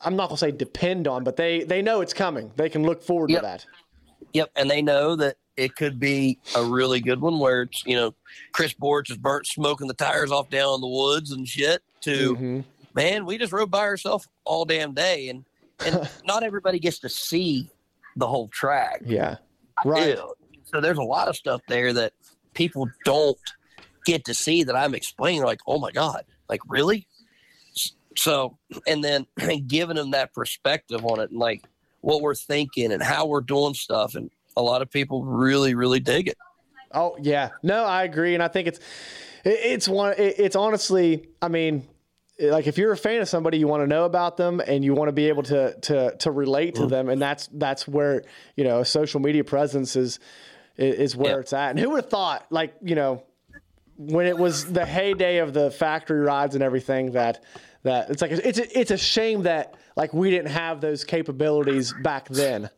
I'm 0.00 0.16
not 0.16 0.30
to 0.30 0.36
say 0.36 0.50
depend 0.50 1.08
on, 1.08 1.24
but 1.24 1.36
they 1.36 1.64
they 1.64 1.82
know 1.82 2.00
it's 2.00 2.14
coming. 2.14 2.50
They 2.56 2.68
can 2.68 2.84
look 2.84 3.02
forward 3.02 3.30
Yep. 3.30 3.40
to 3.40 3.46
that. 3.46 3.66
Yep, 4.34 4.50
and 4.56 4.70
they 4.70 4.82
know 4.82 5.16
that 5.16 5.36
it 5.56 5.74
could 5.74 5.98
be 5.98 6.38
a 6.54 6.62
really 6.64 7.00
good 7.00 7.20
one 7.20 7.38
where 7.40 7.62
it's 7.62 7.82
you 7.84 7.96
know 7.96 8.14
Chris 8.52 8.72
Borich 8.74 9.10
is 9.10 9.16
burnt 9.16 9.46
smoking 9.46 9.88
the 9.88 9.94
tires 9.94 10.30
off 10.30 10.48
down 10.50 10.76
in 10.76 10.80
the 10.80 10.86
woods 10.88 11.32
and 11.32 11.46
shit. 11.48 11.82
To 12.02 12.36
Mhm. 12.36 12.64
man, 12.94 13.26
we 13.26 13.38
just 13.38 13.52
rode 13.52 13.70
by 13.70 13.80
ourselves 13.80 14.28
all 14.44 14.64
damn 14.64 14.94
day, 14.94 15.28
and 15.28 15.44
and 15.84 16.08
not 16.24 16.42
everybody 16.44 16.78
gets 16.78 17.00
to 17.00 17.08
see 17.08 17.68
the 18.16 18.26
whole 18.26 18.48
track. 18.48 19.02
Yeah. 19.04 19.36
Right. 19.84 20.16
So 20.64 20.80
there's 20.80 20.98
a 20.98 21.02
lot 21.02 21.26
of 21.28 21.34
stuff 21.36 21.62
there 21.68 21.92
that 21.94 22.12
people 22.54 22.88
don't 23.04 23.38
get 24.04 24.24
to 24.26 24.34
see 24.34 24.62
that 24.64 24.76
I'm 24.76 24.94
explaining. 24.94 25.42
Like, 25.42 25.60
oh 25.66 25.78
my 25.80 25.90
god, 25.90 26.24
like 26.48 26.60
really? 26.68 27.07
So, 28.18 28.58
and 28.86 29.02
then 29.02 29.26
giving 29.66 29.96
them 29.96 30.10
that 30.10 30.34
perspective 30.34 31.04
on 31.04 31.20
it, 31.20 31.30
and 31.30 31.38
like 31.38 31.64
what 32.00 32.20
we're 32.20 32.34
thinking 32.34 32.92
and 32.92 33.02
how 33.02 33.26
we're 33.26 33.40
doing 33.40 33.74
stuff, 33.74 34.14
and 34.14 34.30
a 34.56 34.62
lot 34.62 34.82
of 34.82 34.90
people 34.90 35.24
really, 35.24 35.74
really 35.74 36.00
dig 36.00 36.28
it. 36.28 36.38
Oh 36.92 37.16
yeah, 37.20 37.50
no, 37.62 37.84
I 37.84 38.04
agree, 38.04 38.34
and 38.34 38.42
I 38.42 38.48
think 38.48 38.68
it's 38.68 38.78
it, 39.44 39.60
it's 39.62 39.88
one. 39.88 40.14
It, 40.18 40.34
it's 40.38 40.56
honestly, 40.56 41.28
I 41.40 41.48
mean, 41.48 41.86
like 42.40 42.66
if 42.66 42.78
you're 42.78 42.92
a 42.92 42.96
fan 42.96 43.20
of 43.20 43.28
somebody, 43.28 43.58
you 43.58 43.68
want 43.68 43.82
to 43.82 43.86
know 43.86 44.04
about 44.04 44.36
them 44.36 44.60
and 44.66 44.84
you 44.84 44.94
want 44.94 45.08
to 45.08 45.12
be 45.12 45.28
able 45.28 45.42
to 45.44 45.78
to 45.80 46.16
to 46.16 46.30
relate 46.30 46.76
to 46.76 46.82
mm-hmm. 46.82 46.90
them, 46.90 47.08
and 47.08 47.20
that's 47.20 47.48
that's 47.52 47.86
where 47.86 48.24
you 48.56 48.64
know 48.64 48.82
social 48.82 49.20
media 49.20 49.44
presence 49.44 49.96
is 49.96 50.18
is, 50.76 50.94
is 50.96 51.16
where 51.16 51.34
Yeah. 51.34 51.40
it's 51.40 51.52
at. 51.52 51.70
And 51.70 51.78
who 51.78 51.90
would 51.90 52.04
have 52.04 52.10
thought, 52.10 52.46
like 52.50 52.74
you 52.82 52.94
know, 52.94 53.22
when 53.96 54.26
it 54.26 54.38
was 54.38 54.70
the 54.72 54.86
heyday 54.86 55.38
of 55.38 55.52
the 55.52 55.70
factory 55.70 56.20
rides 56.20 56.54
and 56.54 56.64
everything 56.64 57.12
that 57.12 57.44
that 57.82 58.10
it's 58.10 58.22
like 58.22 58.32
it's 58.32 58.58
a, 58.58 58.78
it's 58.78 58.90
a 58.90 58.98
shame 58.98 59.42
that 59.42 59.74
like 59.96 60.12
we 60.12 60.30
didn't 60.30 60.50
have 60.50 60.80
those 60.80 61.04
capabilities 61.04 61.94
back 62.02 62.28
then. 62.28 62.70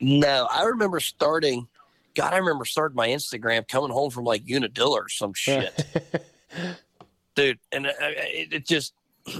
No, 0.00 0.46
I 0.50 0.64
remember 0.64 1.00
starting. 1.00 1.68
God, 2.14 2.32
I 2.32 2.38
remember 2.38 2.64
starting 2.64 2.96
my 2.96 3.08
Instagram 3.08 3.66
coming 3.68 3.90
home 3.90 4.10
from 4.10 4.24
like 4.24 4.42
Unadilla 4.48 5.02
or 5.02 5.08
some 5.08 5.34
shit, 5.34 5.84
dude. 7.34 7.58
And 7.72 7.86
uh, 7.86 7.92
it, 8.00 8.52
it 8.52 8.66
just 8.66 8.92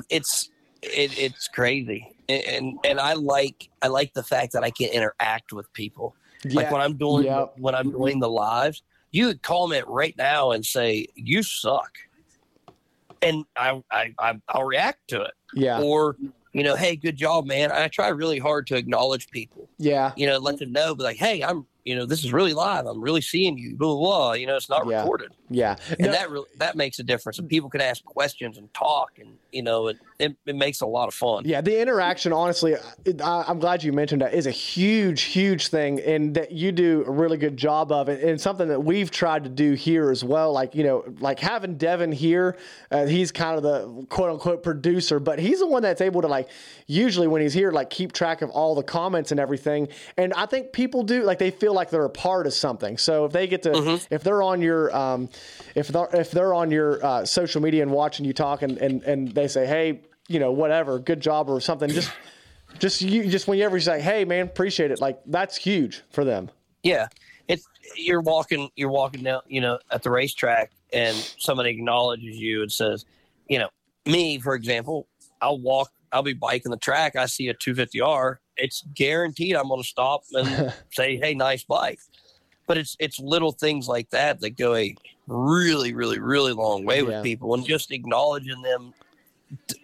it's 0.09 0.51
it, 0.83 1.19
it's 1.19 1.49
crazy, 1.49 2.13
and 2.29 2.79
and 2.85 3.01
I 3.01 3.15
like 3.15 3.69
I 3.83 3.89
like 3.89 4.13
the 4.15 4.23
fact 4.23 4.53
that 4.53 4.63
I 4.65 4.71
can 4.71 4.89
interact 4.91 5.53
with 5.53 5.73
people. 5.73 6.15
Like 6.45 6.71
when 6.71 6.81
I'm 6.81 6.97
doing 6.97 7.25
Yep. 7.25 7.55
when 7.59 7.75
I'm 7.75 7.91
doing 7.91 8.21
the 8.21 8.29
lives, 8.31 8.83
you 9.11 9.29
could 9.29 9.43
comment 9.43 9.87
right 9.89 10.17
now 10.17 10.53
and 10.53 10.65
say 10.65 11.07
you 11.15 11.43
suck, 11.43 11.99
and 13.23 13.45
I 13.57 13.83
I, 13.91 14.15
I 14.19 14.41
I'll 14.49 14.65
react 14.65 15.09
to 15.09 15.23
it. 15.23 15.35
Yeah. 15.55 15.81
Or 15.81 16.17
you 16.53 16.63
know, 16.63 16.77
hey, 16.77 16.97
good 16.97 17.17
job, 17.17 17.47
man. 17.47 17.71
I 17.71 17.89
try 17.89 18.09
really 18.09 18.39
hard 18.39 18.67
to 18.69 18.77
acknowledge 18.77 19.29
people. 19.31 19.69
Yeah. 19.79 20.13
You 20.17 20.27
know, 20.27 20.39
let 20.39 20.59
them 20.59 20.73
know, 20.73 20.95
but 20.95 21.05
like, 21.05 21.17
hey, 21.17 21.43
I'm 21.43 21.67
you 21.89 21.97
know, 21.97 22.07
this 22.07 22.23
is 22.25 22.33
really 22.33 22.53
live. 22.53 22.87
I'm 22.87 23.01
really 23.01 23.21
seeing 23.23 23.57
you. 23.57 23.77
Blah 23.77 23.95
blah. 23.95 23.99
blah. 23.99 24.33
You 24.35 24.47
know, 24.47 24.57
it's 24.57 24.69
not 24.69 24.87
Yeah. 24.87 25.01
recorded 25.01 25.33
Yeah. 25.49 25.77
and 25.89 26.01
No, 26.01 26.13
that 26.13 26.31
really 26.31 26.47
that 26.59 26.77
makes 26.77 26.99
a 26.99 27.03
difference. 27.03 27.39
And 27.39 27.49
people 27.49 27.71
can 27.71 27.81
ask 27.81 28.05
questions 28.05 28.59
and 28.59 28.73
talk, 28.75 29.13
and 29.19 29.31
you 29.53 29.63
know, 29.63 29.89
it, 29.89 29.97
it, 30.19 30.37
it 30.45 30.57
makes 30.57 30.83
a 30.83 30.87
lot 30.87 31.09
of 31.09 31.15
fun. 31.15 31.45
Yeah, 31.47 31.63
the 31.63 31.81
interaction, 31.81 32.33
honestly, 32.33 32.75
it, 33.05 33.23
I, 33.23 33.45
I'm 33.49 33.59
glad 33.59 33.83
you 33.83 33.93
mentioned 33.93 34.21
that, 34.21 34.35
is 34.35 34.47
a 34.47 34.51
huge, 34.51 35.23
huge 35.23 35.69
thing, 35.69 36.01
and 36.01 36.35
that 36.35 36.53
you 36.53 36.71
do 36.71 37.05
a 37.07 37.11
really 37.11 37.39
good 37.39 37.57
job 37.57 37.91
of 37.91 38.09
it, 38.11 38.23
and 38.23 38.39
something 38.39 38.69
that 38.69 38.81
we've 38.81 39.11
tried 39.11 39.45
to 39.45 39.51
do 39.51 39.73
here 39.73 40.11
as 40.11 40.23
well. 40.23 40.53
Like, 40.53 40.75
you 40.75 40.85
know, 40.85 41.05
like 41.21 41.39
having 41.41 41.77
Devin 41.79 42.13
here, 42.13 42.59
uh, 42.91 43.07
he's 43.07 43.33
kind 43.33 43.57
of 43.57 43.63
the 43.63 44.07
quote 44.11 44.31
unquote 44.31 44.63
producer, 44.63 45.19
but 45.19 45.39
he's 45.39 45.61
the 45.61 45.67
one 45.67 45.83
that's 45.83 46.03
able 46.03 46.21
to, 46.21 46.29
like, 46.29 46.49
usually 46.87 47.27
when 47.27 47.41
he's 47.41 47.55
here, 47.55 47.71
like, 47.71 47.89
keep 47.89 48.13
track 48.13 48.43
of 48.43 48.51
all 48.51 48.75
the 48.75 48.83
comments 48.83 49.31
and 49.31 49.41
everything. 49.41 49.89
And 50.19 50.35
I 50.35 50.45
think 50.45 50.73
people 50.73 51.03
do, 51.03 51.23
like, 51.23 51.39
they 51.39 51.51
feel 51.51 51.73
like 51.79 51.91
they're 51.91 52.05
a 52.05 52.11
part 52.11 52.47
of 52.47 52.53
something. 52.53 52.99
So 52.99 53.25
if 53.25 53.33
they 53.33 53.47
get 53.47 53.63
to, 53.63 54.01
if 54.11 54.23
they're 54.23 54.43
on 54.43 54.61
your, 54.61 54.95
um, 54.95 55.29
if 55.75 55.89
they're, 55.89 56.09
if 56.13 56.31
they're 56.31 56.53
on 56.53 56.71
your 56.71 57.05
uh, 57.05 57.25
social 57.25 57.63
media 57.63 57.83
and 57.83 57.91
watching 57.91 58.27
you 58.27 58.33
talk 58.33 58.63
and, 58.63 58.77
and, 58.79 59.03
and 59.05 59.29
they 59.29 59.49
say, 59.49 59.67
hey, 59.67 60.03
you 60.29 60.39
know, 60.39 60.53
whatever, 60.53 60.99
good 60.99 61.21
job 61.21 61.49
or 61.49 61.61
something, 61.61 61.89
just, 61.89 62.13
just 62.79 63.01
you, 63.01 63.29
just 63.29 63.49
whenever 63.49 63.77
you 63.77 63.81
say, 63.81 64.01
hey, 64.01 64.25
man, 64.25 64.47
appreciate 64.47 64.91
it, 64.91 65.01
like 65.01 65.21
that's 65.27 65.57
huge 65.57 66.03
for 66.11 66.25
them. 66.25 66.51
Yeah, 66.83 67.09
it's 67.49 67.67
you're 67.97 68.21
walking 68.21 68.71
you're 68.77 68.91
walking 68.91 69.23
down 69.25 69.41
you 69.49 69.61
know 69.61 69.79
at 69.91 70.03
the 70.03 70.11
racetrack, 70.11 70.71
and 70.93 71.17
somebody 71.39 71.71
acknowledges 71.71 72.37
you 72.37 72.63
and 72.63 72.71
says, 72.71 73.05
you 73.49 73.59
know, 73.59 73.69
me 74.07 74.39
for 74.39 74.55
example, 74.55 75.09
I'll 75.41 75.59
walk, 75.59 75.91
I'll 76.13 76.23
be 76.23 76.35
biking 76.35 76.71
the 76.71 76.77
track, 76.77 77.17
I 77.17 77.27
see 77.27 77.49
a 77.49 77.55
250R, 77.55 78.37
it's 78.59 78.83
guaranteed 78.95 79.55
I'm 79.57 79.69
going 79.69 79.83
to 79.83 79.89
stop 79.89 80.25
and 80.33 80.73
say, 80.91 81.17
hey, 81.17 81.35
nice 81.35 81.65
bike. 81.65 82.01
But 82.67 82.77
it's 82.79 82.97
it's 82.99 83.19
little 83.19 83.53
things 83.53 83.89
like 83.89 84.11
that 84.11 84.41
that 84.41 84.51
go 84.59 84.75
a 84.75 84.95
really 85.27 85.95
really 85.95 86.19
really 86.19 86.53
long 86.53 86.85
way 86.85 87.03
with 87.03 87.23
people, 87.23 87.55
and 87.55 87.65
just 87.65 87.91
acknowledging 87.93 88.61
them 88.63 88.93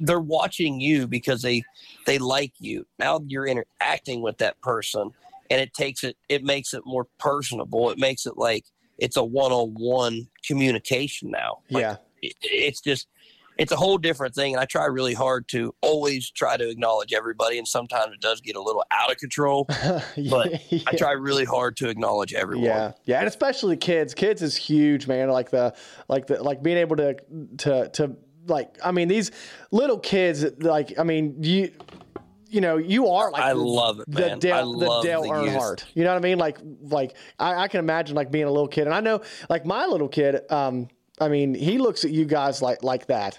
they're 0.01 0.21
watching 0.21 0.79
you 0.81 1.07
because 1.07 1.41
they 1.41 1.63
they 2.05 2.19
like 2.19 2.53
you. 2.59 2.87
Now 2.99 3.21
you're 3.27 3.47
interacting 3.47 4.21
with 4.21 4.37
that 4.39 4.61
person 4.61 5.13
and 5.49 5.61
it 5.63 5.73
takes 5.73 6.05
it 6.05 6.19
it 6.29 6.45
makes 6.45 6.75
it 6.75 6.83
more 6.85 7.07
personable. 7.19 7.89
It 7.91 7.97
makes 7.99 8.27
it 8.27 8.37
like 8.37 8.67
it's 8.99 9.17
a 9.17 9.25
one-on-one 9.25 10.29
communication 10.47 11.31
now. 11.31 11.59
Like, 11.71 11.81
Yeah. 11.83 11.97
it- 12.23 12.37
it's 12.43 12.81
just 12.83 13.09
it's 13.59 13.73
a 13.73 13.77
whole 13.77 13.99
different 13.99 14.35
thing 14.35 14.53
and 14.53 14.61
I 14.61 14.65
try 14.65 14.87
really 14.87 15.15
hard 15.15 15.49
to 15.49 15.75
always 15.81 16.31
try 16.31 16.57
to 16.57 16.69
acknowledge 16.69 17.13
everybody 17.13 17.59
and 17.59 17.67
sometimes 17.67 18.13
it 18.13 18.21
does 18.21 18.41
get 18.41 18.57
a 18.57 18.63
little 18.63 18.85
out 18.91 19.11
of 19.11 19.17
control, 19.19 19.65
but 20.31 20.63
I 20.87 20.97
try 20.97 21.13
really 21.13 21.45
hard 21.45 21.77
to 21.79 21.89
acknowledge 21.89 22.35
everyone. 22.35 22.65
Yeah, 22.67 22.93
yeah, 23.05 23.19
and 23.19 23.29
especially 23.29 23.77
kids. 23.77 24.15
Kids 24.15 24.43
is 24.43 24.57
huge, 24.57 25.07
man. 25.07 25.29
Like 25.29 25.51
the, 25.51 25.75
like 26.09 26.27
the, 26.27 26.43
like 26.43 26.63
being 26.63 26.79
able 26.79 26.97
to, 26.97 27.17
to, 27.59 27.89
to, 27.89 28.17
like. 28.47 28.77
I 28.85 28.93
mean, 28.93 29.09
these 29.09 29.31
little 29.71 29.99
kids. 29.99 30.45
Like, 30.59 30.99
I 30.99 31.03
mean, 31.03 31.43
you, 31.43 31.71
you 32.49 32.61
know, 32.61 32.77
you 32.77 33.09
are 33.09 33.31
like 33.31 33.43
I 33.43 33.53
love 33.53 34.01
it, 34.01 34.07
the 34.09 34.21
man. 34.21 34.33
I 34.33 34.39
Dale, 34.39 34.73
the 34.79 35.01
Dale 35.03 35.23
the 35.23 35.29
youth. 35.29 35.55
Earnhardt. 35.55 35.85
You 35.95 36.05
know 36.05 36.11
what 36.11 36.19
I 36.19 36.29
mean? 36.29 36.39
Like, 36.39 36.59
like 36.83 37.17
I, 37.39 37.63
I 37.65 37.69
can 37.69 37.81
imagine 37.81 38.15
like 38.17 38.31
being 38.31 38.45
a 38.45 38.51
little 38.51 38.69
kid, 38.69 38.87
and 38.87 38.95
I 38.95 39.01
know 39.01 39.23
like 39.49 39.67
my 39.67 39.87
little 39.87 40.09
kid. 40.09 40.41
Um, 40.51 40.89
I 41.21 41.29
mean, 41.29 41.55
he 41.55 41.79
looks 41.79 42.05
at 42.05 42.11
you 42.11 42.25
guys 42.25 42.61
like 42.61 42.83
like 42.83 43.07
that. 43.07 43.39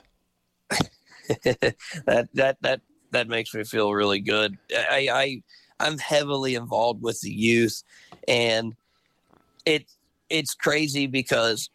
that 1.43 2.29
that 2.33 2.57
that 2.61 2.81
that 3.11 3.27
makes 3.27 3.53
me 3.53 3.63
feel 3.63 3.93
really 3.93 4.19
good. 4.21 4.57
I, 4.71 5.09
I 5.11 5.41
I'm 5.79 5.97
heavily 5.97 6.55
involved 6.55 7.01
with 7.01 7.19
the 7.21 7.31
youth, 7.31 7.83
and 8.27 8.75
it 9.65 9.85
it's 10.29 10.53
crazy 10.53 11.07
because 11.07 11.69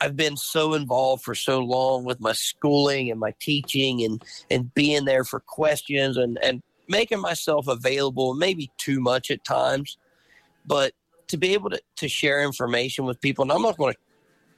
I've 0.00 0.16
been 0.16 0.36
so 0.36 0.74
involved 0.74 1.24
for 1.24 1.34
so 1.34 1.60
long 1.60 2.04
with 2.04 2.20
my 2.20 2.32
schooling 2.32 3.10
and 3.10 3.18
my 3.18 3.34
teaching 3.40 4.02
and 4.04 4.22
and 4.50 4.72
being 4.74 5.04
there 5.04 5.24
for 5.24 5.40
questions 5.40 6.16
and 6.16 6.38
and 6.42 6.62
making 6.88 7.20
myself 7.20 7.68
available 7.68 8.34
maybe 8.34 8.70
too 8.78 9.00
much 9.00 9.30
at 9.30 9.44
times 9.44 9.98
but 10.64 10.92
to 11.26 11.36
be 11.36 11.52
able 11.52 11.68
to, 11.68 11.78
to 11.96 12.08
share 12.08 12.42
information 12.42 13.04
with 13.04 13.20
people 13.20 13.42
and 13.42 13.52
i'm 13.52 13.60
not 13.60 13.76
going 13.76 13.92
to 13.92 13.98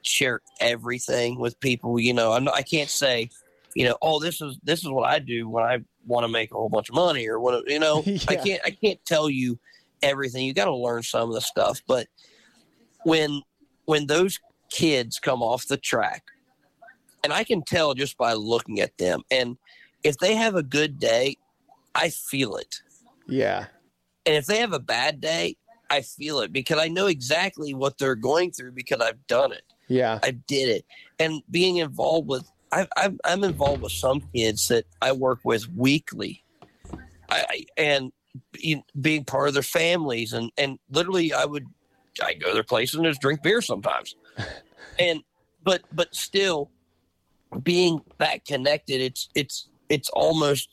share 0.02 0.40
everything 0.60 1.38
with 1.38 1.58
people 1.60 1.98
you 1.98 2.12
know 2.12 2.32
I'm 2.32 2.44
not, 2.44 2.54
i 2.54 2.62
can't 2.62 2.90
say 2.90 3.30
you 3.74 3.84
know 3.84 3.96
oh 4.02 4.20
this 4.20 4.40
is 4.40 4.58
this 4.62 4.80
is 4.80 4.88
what 4.88 5.08
i 5.08 5.18
do 5.18 5.48
when 5.48 5.64
i 5.64 5.78
want 6.06 6.24
to 6.24 6.28
make 6.28 6.50
a 6.50 6.54
whole 6.54 6.68
bunch 6.68 6.88
of 6.88 6.94
money 6.94 7.28
or 7.28 7.38
what 7.38 7.68
you 7.68 7.78
know? 7.78 8.04
I 8.28 8.36
can't 8.36 8.60
i 8.64 8.70
can't 8.70 9.04
tell 9.04 9.28
you 9.28 9.58
everything. 10.02 10.44
You 10.44 10.54
got 10.54 10.66
to 10.66 10.74
learn 10.74 11.02
some 11.02 11.28
of 11.28 11.34
the 11.34 11.40
stuff. 11.40 11.82
But 11.86 12.08
when 13.04 13.42
when 13.86 14.06
those 14.06 14.38
kids 14.70 15.18
come 15.18 15.42
off 15.42 15.66
the 15.66 15.76
track 15.76 16.22
and 17.24 17.32
i 17.32 17.42
can 17.42 17.60
tell 17.62 17.92
just 17.92 18.16
by 18.16 18.34
looking 18.34 18.78
at 18.78 18.96
them 18.98 19.22
and 19.28 19.56
if 20.04 20.16
they 20.18 20.36
have 20.36 20.54
a 20.54 20.62
good 20.62 20.98
day 21.00 21.36
i 21.94 22.08
feel 22.08 22.56
it. 22.56 22.76
Yeah, 23.26 23.66
and 24.26 24.36
if 24.36 24.46
they 24.46 24.58
have 24.58 24.72
a 24.72 24.78
bad 24.78 25.20
day 25.20 25.56
i 25.88 26.02
feel 26.02 26.38
it 26.38 26.52
because 26.52 26.78
i 26.78 26.86
know 26.86 27.06
exactly 27.06 27.74
what 27.74 27.98
they're 27.98 28.14
going 28.14 28.52
through 28.52 28.72
because 28.72 29.00
i've 29.00 29.26
done 29.26 29.50
it 29.50 29.64
yeah, 29.90 30.20
I 30.22 30.30
did 30.30 30.68
it. 30.68 30.84
And 31.18 31.42
being 31.50 31.76
involved 31.78 32.28
with, 32.28 32.48
I, 32.70 32.86
I, 32.96 33.10
I'm 33.24 33.42
involved 33.42 33.82
with 33.82 33.92
some 33.92 34.22
kids 34.32 34.68
that 34.68 34.84
I 35.02 35.10
work 35.12 35.40
with 35.42 35.68
weekly, 35.74 36.44
I, 37.28 37.66
and 37.76 38.12
be- 38.52 38.84
being 39.00 39.24
part 39.24 39.48
of 39.48 39.54
their 39.54 39.64
families, 39.64 40.32
and 40.32 40.52
and 40.56 40.78
literally, 40.90 41.32
I 41.32 41.44
would, 41.44 41.66
I 42.22 42.34
go 42.34 42.48
to 42.48 42.54
their 42.54 42.62
places 42.62 42.94
and 42.94 43.04
just 43.04 43.20
drink 43.20 43.42
beer 43.42 43.60
sometimes, 43.60 44.14
and 44.98 45.22
but 45.64 45.82
but 45.92 46.14
still, 46.14 46.70
being 47.62 48.00
that 48.18 48.44
connected, 48.44 49.00
it's 49.00 49.28
it's 49.34 49.68
it's 49.88 50.08
almost, 50.10 50.68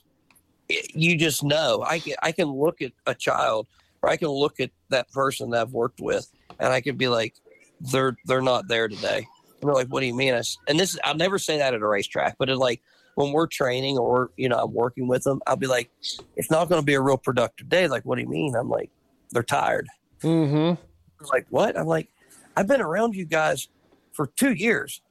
you 0.70 1.18
just 1.18 1.44
know. 1.44 1.84
I 1.88 2.00
can 2.00 2.14
I 2.22 2.32
can 2.32 2.50
look 2.50 2.84
at 2.84 2.92
a 3.08 3.16
child, 3.16 3.68
or 4.04 4.10
I 4.10 4.18
can 4.18 4.30
look 4.30 4.60
at 4.60 4.70
that 4.90 5.12
person 5.12 5.50
that 5.50 5.62
I've 5.62 5.74
worked 5.74 6.02
with, 6.02 6.32
and 6.60 6.72
I 6.72 6.82
can 6.82 6.98
be 6.98 7.08
like, 7.08 7.34
they're 7.80 8.16
they're 8.26 8.42
not 8.42 8.68
there 8.68 8.88
today. 8.88 9.28
And 9.62 9.70
they're 9.70 9.74
like, 9.74 9.88
what 9.88 10.02
do 10.02 10.06
you 10.06 10.16
mean? 10.16 10.34
I 10.34 10.42
and 10.68 10.80
this 10.80 10.98
I'll 11.04 11.16
never 11.16 11.40
say 11.40 11.58
that 11.58 11.74
at 11.74 11.82
a 11.82 11.88
racetrack, 11.88 12.38
but 12.38 12.50
it's 12.50 12.60
like 12.60 12.82
when 13.16 13.32
we're 13.32 13.48
training 13.48 13.98
or 13.98 14.32
you 14.38 14.50
know 14.50 14.58
I'm 14.58 14.74
working 14.74 15.08
with 15.08 15.24
them, 15.24 15.42
I'll 15.48 15.56
be 15.56 15.68
like, 15.68 15.90
it's 16.36 16.52
not 16.52 16.70
going 16.70 16.82
to 16.82 16.86
be 16.86 16.94
a 16.94 17.02
real 17.02 17.18
productive 17.18 17.70
day. 17.70 17.88
Like, 17.88 18.04
what 18.06 18.16
do 18.16 18.22
you 18.22 18.30
mean? 18.30 18.56
I'm 18.56 18.70
like, 18.70 18.92
they're 19.32 19.44
tired. 19.44 19.88
mm-hmm. 20.22 20.76
They're 21.20 21.30
like, 21.32 21.48
what? 21.50 21.78
I'm 21.78 21.88
like, 21.88 22.10
I've 22.56 22.68
been 22.68 22.82
around 22.82 23.16
you 23.16 23.26
guys 23.26 23.68
for 24.14 24.28
two 24.28 24.54
years. 24.54 25.02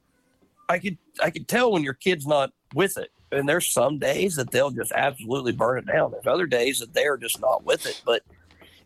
I 0.69 0.79
could 0.79 0.97
I 1.21 1.31
could 1.31 1.47
tell 1.47 1.71
when 1.71 1.83
your 1.83 1.93
kid's 1.93 2.27
not 2.27 2.51
with 2.73 2.97
it. 2.97 3.09
And 3.31 3.47
there's 3.47 3.67
some 3.67 3.99
days 3.99 4.35
that 4.35 4.51
they'll 4.51 4.71
just 4.71 4.93
absolutely 4.93 5.51
burn 5.51 5.79
it 5.79 5.85
down. 5.85 6.11
There's 6.11 6.27
other 6.27 6.45
days 6.45 6.79
that 6.79 6.93
they're 6.93 7.17
just 7.17 7.41
not 7.41 7.65
with 7.65 7.85
it. 7.85 8.01
But 8.05 8.23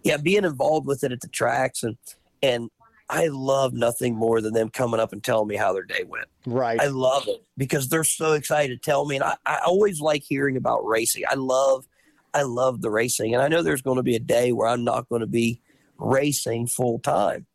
yeah, 0.04 0.18
being 0.18 0.46
involved 0.46 0.88
with 0.88 1.04
it 1.04 1.12
at 1.12 1.22
the 1.22 1.28
tracks 1.28 1.84
and 1.84 1.98
and 2.42 2.70
I 3.12 3.28
love 3.28 3.74
nothing 3.74 4.16
more 4.16 4.40
than 4.40 4.54
them 4.54 4.70
coming 4.70 5.02
up 5.02 5.12
and 5.12 5.22
telling 5.22 5.50
me 5.50 5.58
how 5.58 5.74
their 5.74 5.84
day 5.84 6.06
went. 6.08 6.28
Right. 6.46 6.80
I 6.80 6.88
love 6.88 7.28
it 7.28 7.44
because 7.58 7.90
they're 7.90 8.06
so 8.06 8.34
excited 8.34 8.82
to 8.82 8.90
tell 8.90 9.06
me. 9.06 9.18
And 9.18 9.26
I, 9.26 9.36
I 9.46 9.60
always 9.66 10.00
like 10.00 10.24
hearing 10.24 10.56
about 10.56 10.86
racing. 10.86 11.24
I 11.30 11.36
love 11.36 11.86
I 12.34 12.44
love 12.44 12.82
the 12.82 12.90
racing. 12.90 13.34
And 13.34 13.44
I 13.44 13.50
know 13.50 13.62
there's 13.62 13.82
going 13.82 13.98
to 13.98 14.04
be 14.04 14.16
a 14.16 14.20
day 14.20 14.54
where 14.54 14.70
I'm 14.70 14.86
not 14.86 15.10
going 15.10 15.20
to 15.20 15.28
be 15.28 15.60
racing 15.98 16.68
full 16.68 17.00
time. 17.00 17.46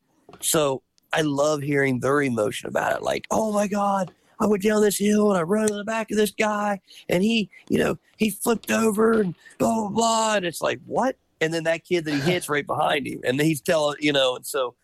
So 0.41 0.83
I 1.15 1.23
love 1.23 1.63
hearing 1.63 2.01
their 2.01 2.21
emotion 2.21 2.69
about 2.69 2.95
it. 2.95 3.03
Like, 3.03 3.27
oh 3.31 3.51
my 3.53 3.67
God, 3.67 4.13
I 4.39 4.47
went 4.47 4.63
down 4.63 4.83
this 4.83 4.99
hill 4.99 5.31
and 5.31 5.39
I 5.39 5.43
run 5.43 5.71
in 5.71 5.77
the 5.79 5.85
back 5.85 6.11
of 6.11 6.19
this 6.19 6.33
guy 6.33 6.81
and 7.09 7.23
he, 7.23 7.49
you 7.71 7.79
know, 7.79 7.99
he 8.19 8.29
flipped 8.29 8.71
over 8.71 9.21
and 9.21 9.35
blah, 9.57 9.75
blah, 9.75 9.89
blah. 9.89 10.35
And 10.37 10.45
it's 10.45 10.61
like, 10.61 10.81
what? 10.85 11.17
And 11.41 11.55
then 11.55 11.65
that 11.65 11.85
kid 11.85 12.05
that 12.05 12.13
he 12.13 12.21
hits 12.21 12.51
right 12.51 12.67
behind 12.67 13.07
him. 13.07 13.21
And 13.25 13.41
he's 13.41 13.63
telling, 13.63 13.97
you 14.01 14.13
know, 14.13 14.37
and 14.37 14.47
so 14.47 14.75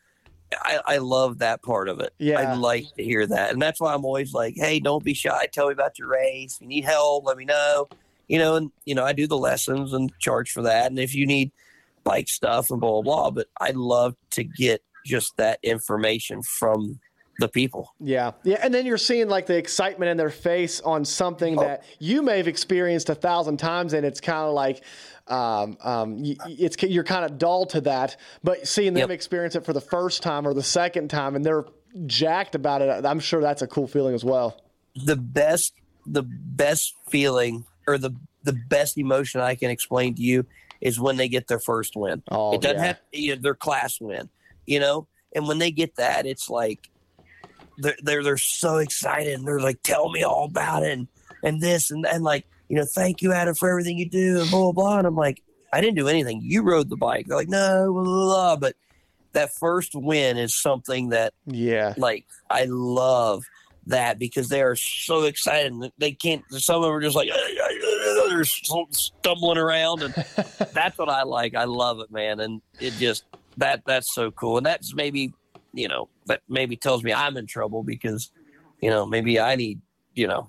I, 0.61 0.81
I 0.87 0.97
love 0.99 1.39
that 1.39 1.63
part 1.63 1.89
of 1.89 2.01
it. 2.01 2.13
Yeah. 2.19 2.41
I 2.41 2.55
like 2.55 2.85
to 2.97 3.03
hear 3.05 3.27
that. 3.27 3.53
And 3.53 3.63
that's 3.63 3.81
why 3.81 3.95
I'm 3.95 4.05
always 4.05 4.33
like, 4.33 4.55
hey, 4.57 4.81
don't 4.81 5.05
be 5.05 5.15
shy. 5.15 5.49
Tell 5.53 5.69
me 5.69 5.73
about 5.73 5.99
your 5.99 6.09
race. 6.09 6.57
If 6.57 6.63
you 6.63 6.69
need 6.69 6.85
help, 6.85 7.25
let 7.25 7.37
me 7.37 7.45
know. 7.45 7.89
You 8.29 8.39
know, 8.39 8.57
and, 8.57 8.71
you 8.85 8.95
know, 8.95 9.05
I 9.05 9.13
do 9.13 9.27
the 9.27 9.37
lessons 9.37 9.93
and 9.93 10.13
charge 10.19 10.51
for 10.51 10.63
that. 10.63 10.87
And 10.87 10.99
if 10.99 11.15
you 11.15 11.27
need 11.27 11.53
bike 12.05 12.29
stuff 12.29 12.71
and 12.71 12.81
blah, 12.81 13.03
blah, 13.03 13.03
blah. 13.03 13.31
But 13.31 13.49
I 13.61 13.73
love 13.75 14.15
to 14.31 14.45
get 14.45 14.83
just 15.05 15.37
that 15.37 15.59
information 15.63 16.43
from 16.43 17.01
the 17.39 17.49
people. 17.49 17.95
Yeah. 17.99 18.33
Yeah. 18.45 18.59
And 18.63 18.73
then 18.73 18.87
you're 18.87 18.99
seeing 18.99 19.29
like 19.29 19.47
the 19.47 19.57
excitement 19.57 20.11
in 20.11 20.17
their 20.17 20.31
face 20.31 20.81
on 20.81 21.05
something 21.05 21.59
oh. 21.59 21.63
that 21.63 21.85
you 21.99 22.23
may 22.23 22.37
have 22.37 22.49
experienced 22.49 23.09
a 23.09 23.15
thousand 23.15 23.57
times. 23.57 23.95
And 23.95 24.07
it's 24.07 24.21
kind 24.21 24.47
of 24.47 24.55
like, 24.55 24.85
um, 25.29 25.77
um, 25.83 26.17
it's 26.21 26.81
you're 26.83 27.05
kind 27.05 27.25
of 27.25 27.39
dull 27.39 27.67
to 27.67 27.81
that, 27.83 28.17
but 28.43 28.67
seeing 28.67 28.95
them 28.95 29.11
experience 29.11 29.55
it 29.55 29.65
for 29.65 29.73
the 29.73 29.81
first 29.81 30.23
time 30.23 30.47
or 30.47 30.55
the 30.55 30.63
second 30.63 31.09
time, 31.09 31.37
and 31.37 31.45
they're 31.45 31.65
jacked 32.07 32.55
about 32.55 32.83
it. 32.83 33.05
I'm 33.05 33.21
sure 33.21 33.41
that's 33.41 33.63
a 33.63 33.67
cool 33.67 33.87
feeling 33.87 34.15
as 34.15 34.25
well. 34.25 34.61
the 34.95 35.17
best 35.17 35.75
the 36.07 36.23
best 36.23 36.95
feeling 37.09 37.65
or 37.87 37.99
the 37.99 38.15
the 38.43 38.53
best 38.53 38.99
emotion 38.99 39.41
I 39.41 39.55
can 39.55 39.71
explain 39.71 40.15
to 40.17 40.23
you 40.23 40.45
is 40.81 40.99
when 40.99 41.17
they 41.17 41.29
get 41.29 41.47
their 41.47 41.61
first 41.61 41.95
win. 41.97 42.23
Oh, 42.29 42.55
it 42.55 42.61
doesn't 42.61 42.79
yeah. 42.79 42.85
have 42.85 43.01
you 43.13 43.37
know, 43.37 43.43
their 43.43 43.55
class 43.55 44.01
win, 44.01 44.29
you 44.67 44.81
know. 44.81 45.07
And 45.35 45.47
when 45.47 45.59
they 45.59 45.71
get 45.71 45.97
that, 45.97 46.27
it's 46.27 46.51
like 46.51 46.91
they're 47.79 47.97
they're, 48.03 48.23
they're 48.23 48.37
so 48.37 48.79
excited 48.79 49.33
and 49.35 49.47
they're 49.47 49.61
like, 49.61 49.83
"Tell 49.83 50.11
me 50.11 50.23
all 50.23 50.45
about 50.45 50.83
it," 50.83 50.93
and, 50.93 51.09
and 51.43 51.61
this 51.61 51.91
and 51.91 52.05
and 52.07 52.25
like 52.25 52.47
you 52.73 52.79
know, 52.79 52.87
thank 52.87 53.21
you, 53.21 53.35
Adam, 53.35 53.55
for 53.55 53.69
everything 53.69 53.99
you 53.99 54.09
do, 54.09 54.41
and 54.41 54.51
blah 54.51 54.61
blah 54.61 54.73
blah. 54.73 54.99
And 54.99 55.07
I'm 55.07 55.15
like, 55.15 55.43
I 55.75 55.83
didn't 55.83 55.97
do 55.97 56.09
anything. 56.09 56.41
You 56.43 56.63
rode 56.63 56.89
the 56.89 56.97
bike. 56.97 57.27
They're 57.27 57.37
like, 57.37 57.51
no, 57.51 57.93
blah, 57.93 58.03
blah, 58.03 58.25
blah. 58.25 58.57
but 58.57 58.77
that 59.33 59.55
first 59.55 59.95
win 59.95 60.39
is 60.39 60.55
something 60.55 61.11
that 61.11 61.35
yeah, 61.45 61.93
like 61.99 62.25
I 62.49 62.65
love 62.65 63.45
that 63.89 64.19
because 64.19 64.49
they 64.49 64.63
are 64.63 64.75
so 64.75 65.25
excited. 65.25 65.93
They 65.99 66.13
can't. 66.13 66.45
Some 66.49 66.77
of 66.77 66.85
them 66.85 66.93
are 66.93 67.03
just 67.03 67.15
like 67.15 67.29
they're 68.31 68.45
stumbling 68.45 69.59
around, 69.59 70.05
and 70.05 70.15
that's 70.73 70.97
what 70.97 71.11
I 71.11 71.25
like. 71.25 71.55
I 71.55 71.65
love 71.65 72.01
it, 72.01 72.11
man, 72.11 72.41
and 72.41 72.63
it 72.81 72.95
just 72.95 73.25
that 73.59 73.83
that's 73.85 74.15
so 74.15 74.31
cool, 74.31 74.57
and 74.57 74.65
that's 74.65 74.95
maybe 74.95 75.35
you 75.75 75.89
know 75.89 76.09
that 76.25 76.41
maybe 76.49 76.77
tells 76.77 77.05
me 77.05 77.13
I'm 77.13 77.37
in 77.37 77.47
trouble 77.47 77.83
because 77.83 78.31
you 78.81 78.89
know 78.89 79.05
maybe 79.05 79.39
I 79.39 79.57
need 79.57 79.83
you 80.15 80.27
know 80.27 80.49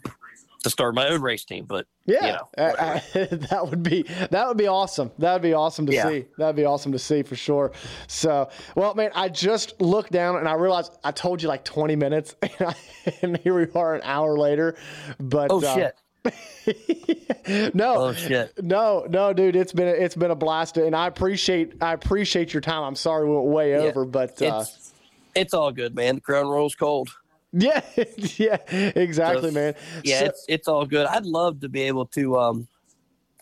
to 0.64 0.70
start 0.70 0.96
my 0.96 1.08
own 1.10 1.22
race 1.22 1.46
team, 1.46 1.66
but 1.66 1.86
Yeah, 2.06 2.26
you 2.26 2.32
know, 2.34 2.48
I- 2.58 3.02
I- 3.16 3.26
that 3.52 3.68
would 3.70 3.84
be 3.84 4.04
that 4.32 4.48
would 4.48 4.58
be 4.58 4.68
awesome. 4.68 5.12
That 5.20 5.34
would 5.34 5.42
be 5.42 5.54
awesome 5.54 5.86
to 5.88 5.94
Yeah. 5.94 6.08
see. 6.10 6.26
That 6.38 6.48
would 6.48 6.56
be 6.56 6.66
awesome 6.66 6.92
to 6.94 7.00
see 7.00 7.22
for 7.24 7.36
sure. 7.36 7.72
So, 8.08 8.50
well, 8.76 8.94
man, 8.96 9.12
I 9.16 9.30
just 9.30 9.80
looked 9.82 10.12
down 10.12 10.38
and 10.38 10.48
I 10.48 10.54
realized 10.54 10.98
I 11.04 11.12
told 11.12 11.42
you 11.42 11.48
like 11.48 11.64
20 11.64 11.96
minutes, 11.96 12.36
and, 12.42 12.52
I, 12.62 12.76
and 13.22 13.38
here 13.38 13.56
we 13.56 13.68
are 13.80 13.96
an 13.96 14.02
hour 14.04 14.38
later. 14.38 14.76
But 15.20 15.52
oh 15.52 15.64
uh, 15.64 15.76
shit. 15.76 15.96
no, 17.74 17.96
Oh 17.96 18.14
shit. 18.14 18.54
no, 18.64 19.06
no, 19.10 19.34
dude, 19.34 19.56
it's 19.56 19.74
been 19.74 19.88
a, 19.88 19.92
it's 19.92 20.16
been 20.16 20.32
a 20.32 20.36
blast, 20.36 20.78
and 20.78 20.96
I 20.96 21.08
appreciate 21.08 21.74
I 21.82 21.94
appreciate 21.94 22.54
your 22.54 22.62
time. 22.62 22.84
I'm 22.84 22.96
sorry 22.96 23.28
we 23.28 23.36
went 23.36 23.48
way 23.48 23.72
Yeah. 23.72 23.78
over, 23.80 24.06
but 24.06 24.42
uh, 24.42 24.60
It's 24.62 24.94
it's 25.36 25.54
all 25.54 25.72
good, 25.72 25.96
man. 25.96 26.16
The 26.16 26.22
Crown 26.22 26.48
Royal's 26.48 26.76
cold. 26.76 27.10
yeah, 27.58 27.82
yeah, 28.38 28.58
exactly, 28.68 29.50
So, 29.50 29.54
man. 29.54 29.76
Yeah, 30.04 30.20
So- 30.20 30.26
it's 30.26 30.46
it's 30.48 30.68
all 30.68 30.86
good. 30.86 31.06
I'd 31.06 31.26
love 31.26 31.60
to 31.62 31.70
be 31.70 31.84
able 31.84 32.08
to 32.08 32.38
um 32.40 32.68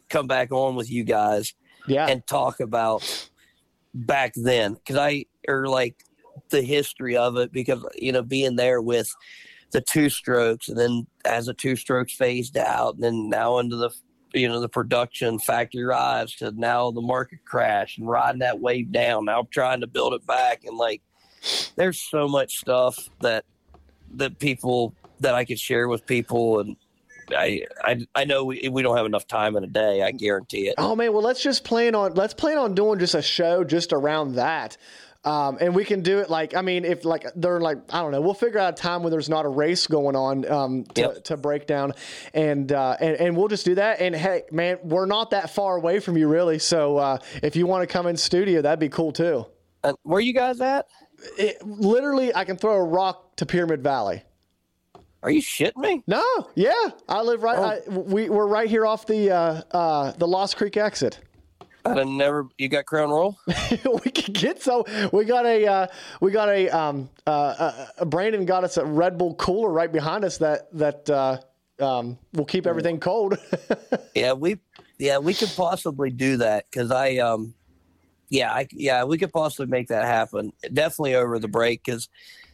come 0.10 0.28
back 0.28 0.52
on 0.52 0.76
with 0.76 0.92
you 0.92 1.06
guys 1.06 1.54
yeah, 1.88 2.08
and 2.08 2.26
talk 2.28 2.60
about 2.60 3.30
back 3.94 4.34
then 4.36 4.74
because 4.74 4.98
I 4.98 5.26
or 5.48 5.68
like 5.68 5.96
the 6.50 6.62
history 6.62 7.16
of 7.16 7.38
it 7.38 7.54
because 7.54 7.86
you 7.96 8.12
know 8.12 8.22
being 8.22 8.58
there 8.58 8.82
with 8.82 9.10
the 9.72 9.82
two 9.82 10.10
strokes 10.10 10.68
and 10.68 10.78
then 10.78 11.08
as 11.24 11.46
the 11.46 11.54
two 11.54 11.78
strokes 11.78 12.14
phased 12.14 12.58
out 12.58 12.96
and 12.96 13.04
then 13.04 13.30
now 13.30 13.60
into 13.60 13.78
the 13.78 13.90
you 14.34 14.48
know 14.48 14.60
the 14.60 14.70
production 14.70 15.40
factory 15.40 15.84
rise 15.84 16.36
to 16.36 16.52
now 16.52 16.92
the 16.92 17.02
market 17.02 17.40
crash 17.46 17.98
and 17.98 18.10
riding 18.10 18.40
that 18.40 18.60
wave 18.60 18.92
down 18.92 19.26
now 19.26 19.40
I'm 19.40 19.48
trying 19.48 19.80
to 19.82 19.88
build 19.88 20.14
it 20.14 20.26
back 20.26 20.64
and 20.66 20.78
like 20.78 21.02
there's 21.76 22.02
so 22.02 22.28
much 22.28 22.58
stuff 22.58 23.10
that 23.22 23.46
that 24.18 24.40
people 24.40 24.94
that 25.20 25.36
I 25.36 25.46
could 25.46 25.60
share 25.60 25.88
with 25.88 26.06
people 26.06 26.60
and 26.60 26.76
I 27.36 27.62
I, 27.84 28.06
I 28.14 28.26
know 28.26 28.44
we, 28.46 28.68
we 28.70 28.82
don't 28.82 28.98
have 28.98 29.06
enough 29.06 29.28
time 29.28 29.56
in 29.56 29.64
a 29.64 29.68
day 29.68 30.02
I 30.04 30.12
guarantee 30.12 30.68
it 30.68 30.76
Oh 30.78 30.96
man, 30.96 31.14
well 31.14 31.22
let's 31.24 31.42
just 31.42 31.64
plan 31.64 31.96
on 31.96 32.14
let's 32.16 32.34
plan 32.34 32.58
on 32.58 32.76
doing 32.76 33.00
just 33.00 33.16
a 33.16 33.22
show 33.22 33.64
just 33.64 33.94
around 33.94 34.36
that. 34.36 34.78
Um, 35.24 35.60
and 35.62 35.76
we 35.76 35.86
can 35.86 36.02
do 36.02 36.18
it 36.18 36.32
like 36.32 36.56
I 36.56 36.64
mean, 36.64 36.84
if 36.84 37.06
like 37.06 37.28
they're 37.36 37.62
like 37.62 37.78
I 37.94 38.02
don't 38.02 38.12
know, 38.12 38.22
we'll 38.22 38.34
figure 38.34 38.60
out 38.60 38.74
a 38.74 38.76
time 38.82 39.04
when 39.04 39.12
there's 39.12 39.30
not 39.30 39.46
a 39.46 39.50
race 39.50 39.86
going 39.86 40.16
on 40.16 40.52
um, 40.52 40.84
to, 40.96 41.02
Yep. 41.02 41.24
to 41.26 41.38
break 41.38 41.68
down, 41.68 41.94
and, 42.34 42.72
uh, 42.72 42.98
and 43.00 43.18
and 43.18 43.38
we'll 43.38 43.48
just 43.48 43.64
do 43.64 43.76
that. 43.76 44.02
And 44.02 44.16
hey, 44.16 44.46
man, 44.52 44.80
we're 44.82 45.06
not 45.06 45.30
that 45.30 45.52
far 45.52 45.76
away 45.78 46.00
from 46.00 46.18
you 46.18 46.28
really, 46.28 46.58
so 46.58 46.98
uh, 46.98 47.18
if 47.44 47.56
you 47.56 47.68
want 47.68 47.88
to 47.88 47.94
come 47.94 48.08
in 48.08 48.18
studio, 48.18 48.64
that'd 48.64 48.80
be 48.80 48.90
cool 48.90 49.12
too. 49.12 49.46
Uh, 49.84 49.94
where 50.02 50.20
you 50.20 50.34
guys 50.34 50.60
at? 50.60 50.88
It, 51.38 51.66
literally, 51.66 52.34
I 52.34 52.46
can 52.46 52.58
throw 52.58 52.74
a 52.74 52.84
rock 52.84 53.36
to 53.38 53.46
Pyramid 53.46 53.84
Valley. 53.84 54.24
Are 55.24 55.30
you 55.30 55.42
shitting 55.42 55.78
me? 55.78 56.04
No, 56.08 56.24
yeah, 56.56 56.90
I 57.08 57.22
live 57.22 57.44
right. 57.44 57.58
Oh. 57.58 57.64
I, 57.64 58.00
we 58.00 58.30
we're 58.30 58.48
right 58.48 58.70
here 58.70 58.88
off 58.88 59.06
the 59.06 59.30
uh, 59.30 59.62
uh, 59.72 60.12
the 60.18 60.28
Lost 60.28 60.58
Creek 60.58 60.78
exit. 60.78 61.20
I'd 61.86 61.98
have 61.98 62.08
never. 62.08 62.48
You 62.58 62.70
got 62.70 62.86
Crown 62.86 63.10
Royal? 63.10 63.38
we 64.04 64.12
could 64.12 64.34
get 64.34 64.62
so 64.62 64.86
we 65.14 65.26
got 65.26 65.46
a 65.46 65.66
uh, 65.66 65.88
we 66.22 66.32
got 66.32 66.50
a 66.50 66.70
um 66.70 67.10
uh, 67.28 67.30
uh 67.30 67.86
uh, 68.00 68.06
Brandon 68.06 68.46
got 68.46 68.64
us 68.64 68.78
a 68.78 68.86
Red 68.86 69.18
Bull 69.18 69.36
cooler 69.36 69.70
right 69.70 69.92
behind 69.92 70.26
us 70.26 70.38
that 70.40 70.72
that 70.78 71.10
uh 71.10 71.38
um 71.80 72.18
will 72.34 72.46
keep 72.46 72.66
everything 72.66 73.00
cold. 73.00 73.38
yeah, 74.16 74.34
we. 74.34 74.58
Yeah, 74.98 75.18
we 75.18 75.34
could 75.34 75.52
possibly 75.56 76.10
do 76.10 76.38
that 76.38 76.66
because 76.70 76.92
I. 76.92 77.18
um 77.18 77.54
Yeah, 78.32 78.52
I, 78.52 78.68
yeah, 78.72 79.04
we 79.04 79.18
could 79.18 79.32
possibly 79.32 79.68
make 79.68 79.90
that 79.90 80.06
happen. 80.06 80.54
Definitely 80.74 81.16
over 81.16 81.38
the 81.38 81.50
break 81.50 81.84
because 81.84 82.10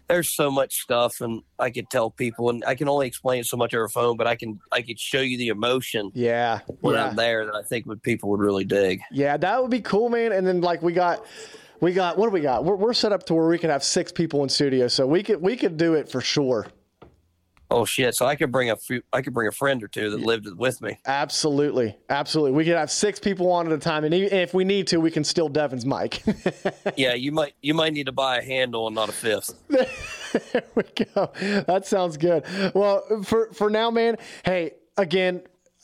there's 0.08 0.32
so 0.32 0.50
much 0.50 0.82
stuff, 0.82 1.22
and 1.22 1.44
I 1.60 1.70
could 1.70 1.90
tell 1.90 2.10
people, 2.10 2.50
and 2.50 2.64
I 2.66 2.76
can 2.76 2.90
only 2.90 3.08
explain 3.08 3.44
so 3.44 3.58
much 3.58 3.74
over 3.76 3.88
phone, 3.88 4.18
but 4.18 4.26
I 4.26 4.36
can 4.36 4.60
I 4.72 4.82
could 4.82 5.00
show 5.00 5.22
you 5.22 5.38
the 5.38 5.50
emotion 5.50 6.12
yeah, 6.16 6.62
when 6.82 6.96
yeah, 6.96 7.06
I'm 7.06 7.16
there 7.16 7.46
that 7.46 7.56
I 7.56 7.62
think 7.62 7.86
would 7.86 8.02
people 8.02 8.30
would 8.32 8.40
really 8.40 8.66
dig. 8.66 9.02
yeah, 9.12 9.38
that 9.38 9.62
would 9.62 9.72
be 9.72 9.82
cool, 9.82 10.10
man. 10.10 10.32
And 10.32 10.46
then 10.46 10.62
like 10.62 10.82
we 10.82 10.92
got. 10.92 11.26
We 11.80 11.94
got 11.94 12.18
what 12.18 12.26
do 12.26 12.32
we 12.32 12.42
got? 12.42 12.66
We're, 12.66 12.76
we're 12.76 12.94
set 12.96 13.12
up 13.12 13.28
to 13.28 13.36
where 13.36 13.48
we 13.48 13.60
can 13.60 13.70
have 13.70 13.84
six 13.84 14.12
people 14.12 14.42
in 14.42 14.50
studio, 14.50 14.88
so 14.88 15.06
we 15.06 15.22
could 15.22 15.40
we 15.40 15.56
could 15.56 15.78
do 15.78 15.94
it 15.94 16.10
for 16.10 16.22
sure. 16.22 16.66
Oh 17.70 17.84
shit! 17.84 18.16
So 18.16 18.26
I 18.26 18.36
could 18.36 18.52
bring 18.52 18.70
a 18.70 18.76
few. 18.78 19.02
I 19.12 19.22
could 19.22 19.34
bring 19.34 19.48
a 19.48 19.52
friend 19.52 19.84
or 19.84 19.88
two 19.90 20.10
that 20.12 20.22
lived 20.22 20.48
with 20.58 20.82
me. 20.82 20.98
Absolutely, 21.06 21.98
absolutely. 22.10 22.52
We 22.54 22.64
could 22.64 22.78
have 22.78 22.90
six 22.90 23.20
people 23.20 23.52
on 23.52 23.68
at 23.68 23.74
a 23.74 23.78
time, 23.78 24.06
and 24.06 24.14
if 24.14 24.54
we 24.54 24.64
need 24.64 24.88
to, 24.88 25.00
we 25.02 25.12
can 25.12 25.24
steal 25.26 25.50
Devin's 25.50 25.86
mic. 25.86 26.24
yeah, 26.98 27.14
you 27.14 27.32
might 27.34 27.54
you 27.62 27.74
might 27.74 27.92
need 27.92 28.06
to 28.06 28.14
buy 28.14 28.38
a 28.38 28.42
handle 28.42 28.88
and 28.88 28.96
not 28.96 29.10
a 29.10 29.12
fifth. 29.12 29.54
there 29.68 30.64
we 30.76 30.84
go. 31.14 31.32
That 31.68 31.86
sounds 31.86 32.16
good. 32.16 32.46
Well, 32.74 33.04
for 33.24 33.52
for 33.52 33.70
now, 33.70 33.92
man. 33.92 34.16
Hey, 34.46 34.72
again, 34.96 35.42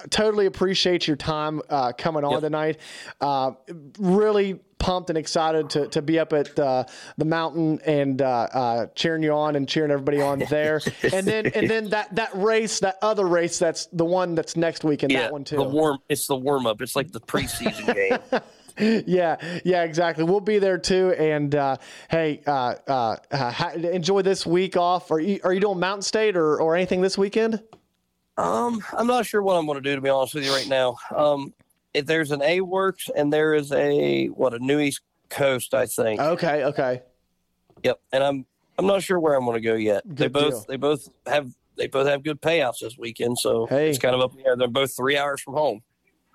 totally 0.10 0.46
appreciate 0.46 1.06
your 1.08 1.18
time 1.18 1.62
uh, 1.70 1.92
coming 1.98 2.24
on 2.24 2.32
Yep. 2.34 2.42
tonight. 2.44 2.80
Uh, 3.20 3.52
really 4.00 4.62
pumped 4.84 5.10
and 5.10 5.18
excited 5.18 5.70
to, 5.70 5.88
to 5.88 6.02
be 6.02 6.20
up 6.20 6.34
at 6.34 6.60
uh, 6.60 6.84
the 7.18 7.24
mountain 7.24 7.80
and 7.86 8.22
uh, 8.22 8.48
uh, 8.54 8.86
cheering 8.96 9.24
you 9.24 9.32
on 9.32 9.56
and 9.56 9.68
cheering 9.68 9.92
everybody 9.92 10.22
on 10.22 10.40
there. 10.50 10.82
and 11.14 11.26
then 11.26 11.48
and 11.48 11.70
then 11.70 11.90
that 11.90 12.14
that 12.16 12.32
race, 12.36 12.82
that 12.82 12.98
other 13.02 13.26
race, 13.26 13.58
that's 13.58 13.86
the 13.88 14.06
one 14.06 14.36
that's 14.36 14.58
next 14.58 14.84
week, 14.84 15.04
and 15.04 15.12
yeah, 15.12 15.22
that 15.22 15.32
one 15.32 15.46
too. 15.46 15.56
the 15.56 15.64
warm. 15.64 16.00
It's 16.10 16.28
the 16.28 16.36
warm 16.36 16.68
up. 16.68 16.82
It's 16.82 16.96
like 16.96 17.12
the 17.12 17.22
preseason 17.22 17.96
game. 18.78 19.04
yeah, 19.08 19.38
yeah, 19.64 19.84
exactly. 19.84 20.26
We'll 20.26 20.42
be 20.42 20.60
there 20.60 20.78
too. 20.78 21.14
And 21.14 21.56
uh, 21.56 21.78
hey, 22.10 22.42
uh, 22.46 22.76
uh, 22.88 23.16
uh, 23.32 23.52
ha- 23.52 23.72
enjoy 23.72 24.22
this 24.22 24.46
week 24.46 24.76
off. 24.76 25.12
Are 25.12 25.20
you 25.20 25.40
are 25.46 25.54
you 25.54 25.62
doing 25.62 25.80
Mountain 25.80 26.02
State 26.02 26.36
or, 26.36 26.60
or 26.60 26.76
anything 26.76 27.00
this 27.00 27.18
weekend? 27.18 27.64
Um, 28.36 28.84
I'm 28.92 29.08
not 29.08 29.26
sure 29.26 29.42
what 29.42 29.56
I'm 29.56 29.66
going 29.66 29.82
to 29.82 29.90
do 29.90 29.96
to 29.96 30.02
be 30.02 30.10
honest 30.10 30.34
with 30.34 30.44
you 30.44 30.52
right 30.52 30.68
now. 30.68 30.98
Um, 31.16 31.54
if 31.94 32.06
there's 32.06 32.32
an 32.32 32.42
A 32.42 32.62
Works 32.62 33.10
and 33.16 33.32
there 33.32 33.54
is 33.54 33.72
a 33.72 34.28
what 34.28 34.54
a 34.54 34.60
New 34.60 34.80
East 34.80 35.02
Coast, 35.30 35.74
I 35.74 35.86
think. 35.86 36.20
Okay, 36.20 36.64
okay. 36.66 37.02
Yep, 37.84 38.00
and 38.12 38.24
I'm 38.24 38.46
I'm 38.78 38.86
not 38.88 39.04
sure 39.04 39.20
where 39.20 39.36
I'm 39.36 39.46
going 39.46 39.62
to 39.62 39.68
go 39.68 39.76
yet. 39.76 40.04
they 40.06 40.28
both 40.28 40.54
deal. 40.54 40.66
they 40.68 40.78
both 40.78 41.10
have 41.28 41.52
they 41.76 41.88
both 41.88 42.08
have 42.08 42.24
good 42.24 42.42
payouts 42.42 42.80
this 42.82 42.98
weekend, 42.98 43.38
so 43.40 43.66
Hey. 43.66 43.90
it's 43.90 44.00
kind 44.00 44.16
of 44.16 44.22
up 44.22 44.32
in 44.34 44.38
the 44.40 44.46
air. 44.46 44.56
They're 44.56 44.68
both 44.68 44.96
three 44.96 45.18
hours 45.18 45.42
from 45.42 45.54
home. 45.56 45.82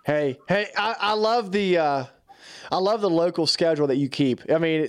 Hey, 0.04 0.38
hey, 0.48 0.66
I, 0.76 0.94
I 0.98 1.12
love 1.14 1.52
the 1.52 1.78
uh, 1.78 2.04
I 2.72 2.76
love 2.78 3.00
the 3.00 3.10
local 3.10 3.46
schedule 3.46 3.86
that 3.88 3.96
you 3.96 4.08
keep. 4.08 4.40
I 4.50 4.58
mean, 4.58 4.88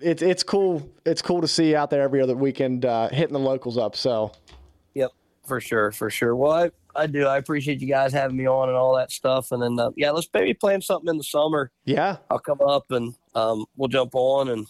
it's 0.00 0.22
it's 0.22 0.42
cool. 0.42 0.88
It's 1.06 1.22
cool 1.22 1.40
to 1.40 1.48
see 1.48 1.70
you 1.70 1.76
out 1.76 1.90
there 1.90 2.02
every 2.02 2.20
other 2.20 2.36
weekend 2.36 2.84
uh, 2.84 3.08
hitting 3.08 3.32
the 3.32 3.38
locals 3.38 3.78
up. 3.78 3.96
So 3.96 4.32
Yep, 4.94 5.10
for 5.46 5.60
sure, 5.60 5.92
for 5.92 6.10
sure. 6.10 6.34
Well, 6.36 6.52
I 6.52 6.70
I 6.94 7.06
do. 7.06 7.26
I 7.26 7.38
appreciate 7.38 7.80
you 7.80 7.86
guys 7.86 8.12
having 8.12 8.36
me 8.36 8.46
on 8.46 8.68
and 8.68 8.76
all 8.76 8.96
that 8.96 9.10
stuff. 9.10 9.52
And 9.52 9.62
then 9.62 9.78
uh, 9.78 9.90
yeah, 9.96 10.10
let's 10.10 10.28
maybe 10.32 10.54
plan 10.54 10.82
something 10.82 11.08
in 11.08 11.18
the 11.18 11.24
summer. 11.24 11.70
yeah, 11.84 12.16
I'll 12.30 12.38
come 12.38 12.60
up 12.60 12.90
and 12.90 13.14
um, 13.34 13.64
we'll 13.76 13.88
jump 13.88 14.14
on 14.14 14.48
and 14.48 14.66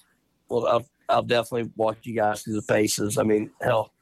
we'll 0.49 0.67
I'll, 0.67 0.87
I'll 1.09 1.23
definitely 1.23 1.71
walk 1.77 1.99
you 2.03 2.15
guys 2.15 2.43
through 2.43 2.55
the 2.55 2.63
paces. 2.63 3.19
I 3.19 3.23
mean, 3.23 3.51
hell, 3.61 3.93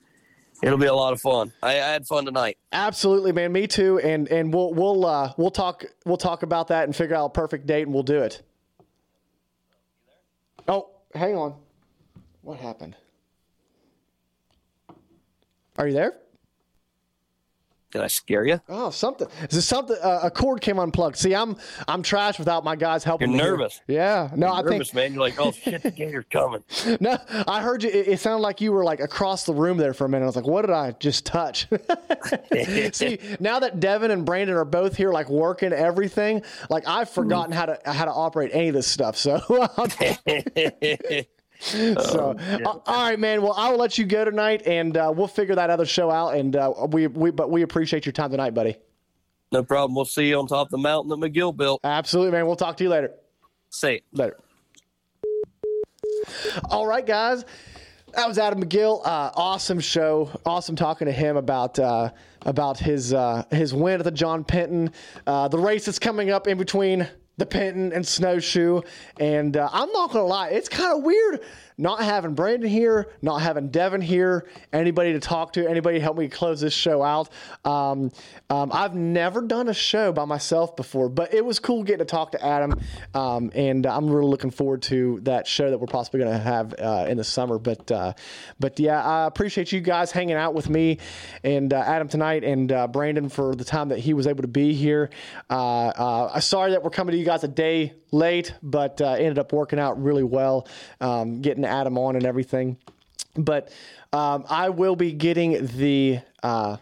it'll 0.62 0.78
be 0.78 0.86
a 0.86 0.94
lot 0.94 1.12
of 1.12 1.20
fun. 1.20 1.52
I, 1.62 1.72
I 1.72 1.92
had 1.92 2.06
fun 2.06 2.24
tonight. 2.24 2.58
Absolutely, 2.72 3.32
man. 3.32 3.52
Me 3.52 3.66
too. 3.66 3.98
And 4.00 4.28
and 4.28 4.52
we'll 4.52 4.74
we'll 4.74 5.06
uh, 5.06 5.32
we'll 5.36 5.50
talk 5.50 5.84
we'll 6.04 6.16
talk 6.16 6.42
about 6.42 6.68
that 6.68 6.84
and 6.84 6.94
figure 6.94 7.16
out 7.16 7.26
a 7.26 7.30
perfect 7.30 7.66
date 7.66 7.82
and 7.82 7.94
we'll 7.94 8.02
do 8.02 8.20
it. 8.22 8.42
Oh, 10.66 10.90
hang 11.14 11.36
on. 11.36 11.54
What 12.42 12.58
happened? 12.58 12.94
Are 15.78 15.86
you 15.86 15.94
there? 15.94 16.14
Did 17.90 18.02
I 18.02 18.06
scare 18.06 18.44
you? 18.44 18.60
Oh, 18.68 18.90
something. 18.90 19.26
Is 19.42 19.56
this 19.56 19.66
something? 19.66 19.96
Uh, 20.02 20.20
a 20.24 20.30
cord 20.30 20.60
came 20.60 20.78
unplugged. 20.78 21.16
See, 21.16 21.34
I'm 21.34 21.56
I'm 21.86 22.02
trash 22.02 22.38
without 22.38 22.62
my 22.62 22.76
guys 22.76 23.02
helping. 23.02 23.30
You're 23.32 23.40
here. 23.40 23.50
nervous. 23.52 23.80
Yeah. 23.86 24.30
No, 24.36 24.48
You're 24.48 24.56
I 24.56 24.62
nervous, 24.62 24.90
think. 24.90 24.94
man. 24.94 25.12
You're 25.14 25.20
like, 25.22 25.40
oh 25.40 25.52
shit, 25.52 25.82
the 25.82 25.90
gator's 25.90 26.26
coming. 26.30 26.62
No, 27.00 27.16
I 27.46 27.62
heard 27.62 27.82
you. 27.82 27.88
It, 27.90 28.08
it 28.08 28.20
sounded 28.20 28.42
like 28.42 28.60
you 28.60 28.72
were 28.72 28.84
like 28.84 29.00
across 29.00 29.44
the 29.44 29.54
room 29.54 29.78
there 29.78 29.94
for 29.94 30.04
a 30.04 30.08
minute. 30.08 30.24
I 30.24 30.26
was 30.26 30.36
like, 30.36 30.46
what 30.46 30.62
did 30.62 30.72
I 30.72 30.92
just 30.92 31.24
touch? 31.24 31.66
See, 32.92 33.18
now 33.40 33.60
that 33.60 33.80
Devin 33.80 34.10
and 34.10 34.24
Brandon 34.26 34.56
are 34.56 34.64
both 34.64 34.96
here, 34.96 35.10
like 35.12 35.28
working 35.30 35.72
everything, 35.72 36.42
like 36.68 36.86
I've 36.86 37.08
forgotten 37.08 37.52
how 37.52 37.66
to 37.66 37.78
how 37.86 38.04
to 38.04 38.12
operate 38.12 38.50
any 38.52 38.68
of 38.68 38.74
this 38.74 38.86
stuff. 38.86 39.16
So. 39.16 39.40
So, 41.60 42.36
uh, 42.38 42.78
all 42.86 43.10
right, 43.10 43.18
man. 43.18 43.42
Well, 43.42 43.54
I 43.56 43.70
will 43.70 43.78
let 43.78 43.98
you 43.98 44.04
go 44.04 44.24
tonight, 44.24 44.62
and 44.64 44.96
uh, 44.96 45.12
we'll 45.14 45.26
figure 45.26 45.56
that 45.56 45.70
other 45.70 45.86
show 45.86 46.08
out. 46.10 46.36
And 46.36 46.54
uh, 46.54 46.72
we, 46.88 47.08
we, 47.08 47.32
but 47.32 47.50
we 47.50 47.62
appreciate 47.62 48.06
your 48.06 48.12
time 48.12 48.30
tonight, 48.30 48.54
buddy. 48.54 48.76
No 49.50 49.64
problem. 49.64 49.94
We'll 49.96 50.04
see 50.04 50.28
you 50.28 50.38
on 50.38 50.46
top 50.46 50.68
of 50.68 50.70
the 50.70 50.78
mountain 50.78 51.08
that 51.08 51.16
McGill 51.16 51.56
built. 51.56 51.80
Absolutely, 51.82 52.32
man. 52.32 52.46
We'll 52.46 52.56
talk 52.56 52.76
to 52.76 52.84
you 52.84 52.90
later. 52.90 53.12
See 53.70 53.94
you. 53.94 54.00
later. 54.12 54.38
All 56.70 56.86
right, 56.86 57.04
guys. 57.04 57.44
That 58.14 58.26
was 58.26 58.38
Adam 58.38 58.62
McGill. 58.62 59.00
Uh, 59.04 59.30
awesome 59.34 59.80
show. 59.80 60.30
Awesome 60.46 60.76
talking 60.76 61.06
to 61.06 61.12
him 61.12 61.36
about 61.36 61.78
uh, 61.78 62.10
about 62.42 62.78
his 62.78 63.12
uh, 63.12 63.44
his 63.50 63.74
win 63.74 64.00
at 64.00 64.04
the 64.04 64.10
John 64.10 64.44
Penton, 64.44 64.92
uh, 65.26 65.48
the 65.48 65.58
race 65.58 65.84
that's 65.84 65.98
coming 65.98 66.30
up 66.30 66.46
in 66.46 66.56
between 66.56 67.06
the 67.38 67.46
Penton 67.46 67.92
and 67.92 68.06
Snowshoe. 68.06 68.82
And 69.18 69.56
uh, 69.56 69.68
I'm 69.72 69.90
not 69.92 70.12
gonna 70.12 70.26
lie, 70.26 70.48
it's 70.50 70.68
kind 70.68 70.98
of 70.98 71.04
weird 71.04 71.40
not 71.78 72.02
having 72.02 72.34
Brandon 72.34 72.68
here, 72.68 73.08
not 73.22 73.40
having 73.40 73.68
Devin 73.68 74.00
here, 74.00 74.48
anybody 74.72 75.12
to 75.12 75.20
talk 75.20 75.52
to, 75.52 75.66
anybody 75.66 75.98
to 75.98 76.02
help 76.02 76.18
me 76.18 76.28
close 76.28 76.60
this 76.60 76.74
show 76.74 77.02
out. 77.02 77.28
Um, 77.64 78.10
um, 78.50 78.70
I've 78.72 78.96
never 78.96 79.40
done 79.40 79.68
a 79.68 79.74
show 79.74 80.10
by 80.12 80.24
myself 80.24 80.74
before, 80.74 81.08
but 81.08 81.32
it 81.32 81.44
was 81.44 81.60
cool 81.60 81.84
getting 81.84 82.00
to 82.00 82.04
talk 82.04 82.32
to 82.32 82.44
Adam, 82.44 82.74
um, 83.14 83.52
and 83.54 83.86
I'm 83.86 84.10
really 84.10 84.28
looking 84.28 84.50
forward 84.50 84.82
to 84.82 85.20
that 85.22 85.46
show 85.46 85.70
that 85.70 85.78
we're 85.78 85.86
possibly 85.86 86.18
going 86.18 86.32
to 86.32 86.38
have 86.38 86.74
uh, 86.80 87.06
in 87.08 87.16
the 87.16 87.24
summer. 87.24 87.58
But 87.58 87.90
uh, 87.92 88.14
but 88.58 88.80
yeah, 88.80 89.00
I 89.00 89.26
appreciate 89.26 89.70
you 89.70 89.80
guys 89.80 90.10
hanging 90.10 90.36
out 90.36 90.54
with 90.54 90.68
me 90.68 90.98
and 91.44 91.72
uh, 91.72 91.78
Adam 91.78 92.08
tonight, 92.08 92.42
and 92.42 92.72
uh, 92.72 92.88
Brandon 92.88 93.28
for 93.28 93.54
the 93.54 93.64
time 93.64 93.90
that 93.90 94.00
he 94.00 94.14
was 94.14 94.26
able 94.26 94.42
to 94.42 94.48
be 94.48 94.74
here. 94.74 95.10
Uh, 95.48 96.40
sorry 96.40 96.72
that 96.72 96.82
we're 96.82 96.90
coming 96.90 97.12
to 97.12 97.18
you 97.18 97.24
guys 97.28 97.44
a 97.44 97.48
day 97.48 97.92
late, 98.10 98.54
but 98.62 99.02
uh, 99.02 99.10
ended 99.12 99.38
up 99.38 99.52
working 99.52 99.78
out 99.78 100.02
really 100.02 100.24
well, 100.24 100.66
um, 101.02 101.42
getting 101.42 101.62
Adam 101.62 101.98
on 101.98 102.16
and 102.16 102.24
everything. 102.24 102.78
But 103.36 103.70
um, 104.14 104.46
I 104.48 104.70
will 104.70 104.96
be 104.96 105.12
getting 105.12 105.66
the. 105.66 106.20
Uh, 106.42 106.78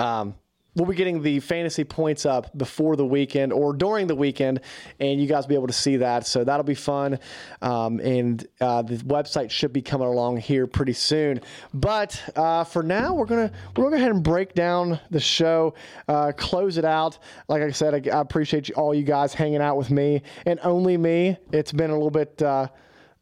um, 0.00 0.34
we'll 0.74 0.86
be 0.86 0.94
getting 0.94 1.22
the 1.22 1.40
fantasy 1.40 1.84
points 1.84 2.24
up 2.26 2.56
before 2.56 2.96
the 2.96 3.04
weekend 3.04 3.52
or 3.52 3.72
during 3.72 4.06
the 4.06 4.14
weekend, 4.14 4.60
and 4.98 5.20
you 5.20 5.26
guys 5.26 5.44
will 5.44 5.48
be 5.48 5.54
able 5.54 5.66
to 5.66 5.72
see 5.72 5.96
that. 5.96 6.26
So 6.26 6.44
that'll 6.44 6.64
be 6.64 6.74
fun. 6.74 7.18
Um, 7.62 8.00
and 8.00 8.46
uh, 8.60 8.82
the 8.82 8.96
website 8.96 9.50
should 9.50 9.72
be 9.72 9.82
coming 9.82 10.06
along 10.06 10.38
here 10.38 10.66
pretty 10.66 10.92
soon. 10.92 11.40
But 11.74 12.20
uh, 12.36 12.64
for 12.64 12.82
now, 12.82 13.14
we're 13.14 13.26
gonna 13.26 13.52
we're 13.76 13.84
gonna 13.84 13.96
go 13.96 14.00
ahead 14.00 14.12
and 14.12 14.22
break 14.22 14.54
down 14.54 15.00
the 15.10 15.20
show, 15.20 15.74
uh, 16.08 16.32
close 16.36 16.76
it 16.76 16.84
out. 16.84 17.18
Like 17.48 17.62
I 17.62 17.70
said, 17.70 18.08
I, 18.08 18.16
I 18.16 18.20
appreciate 18.20 18.68
you, 18.68 18.74
all 18.76 18.94
you 18.94 19.04
guys 19.04 19.34
hanging 19.34 19.60
out 19.60 19.76
with 19.76 19.90
me 19.90 20.22
and 20.46 20.60
only 20.62 20.96
me. 20.96 21.36
It's 21.52 21.72
been 21.72 21.90
a 21.90 21.94
little 21.94 22.10
bit. 22.10 22.40
Uh, 22.40 22.68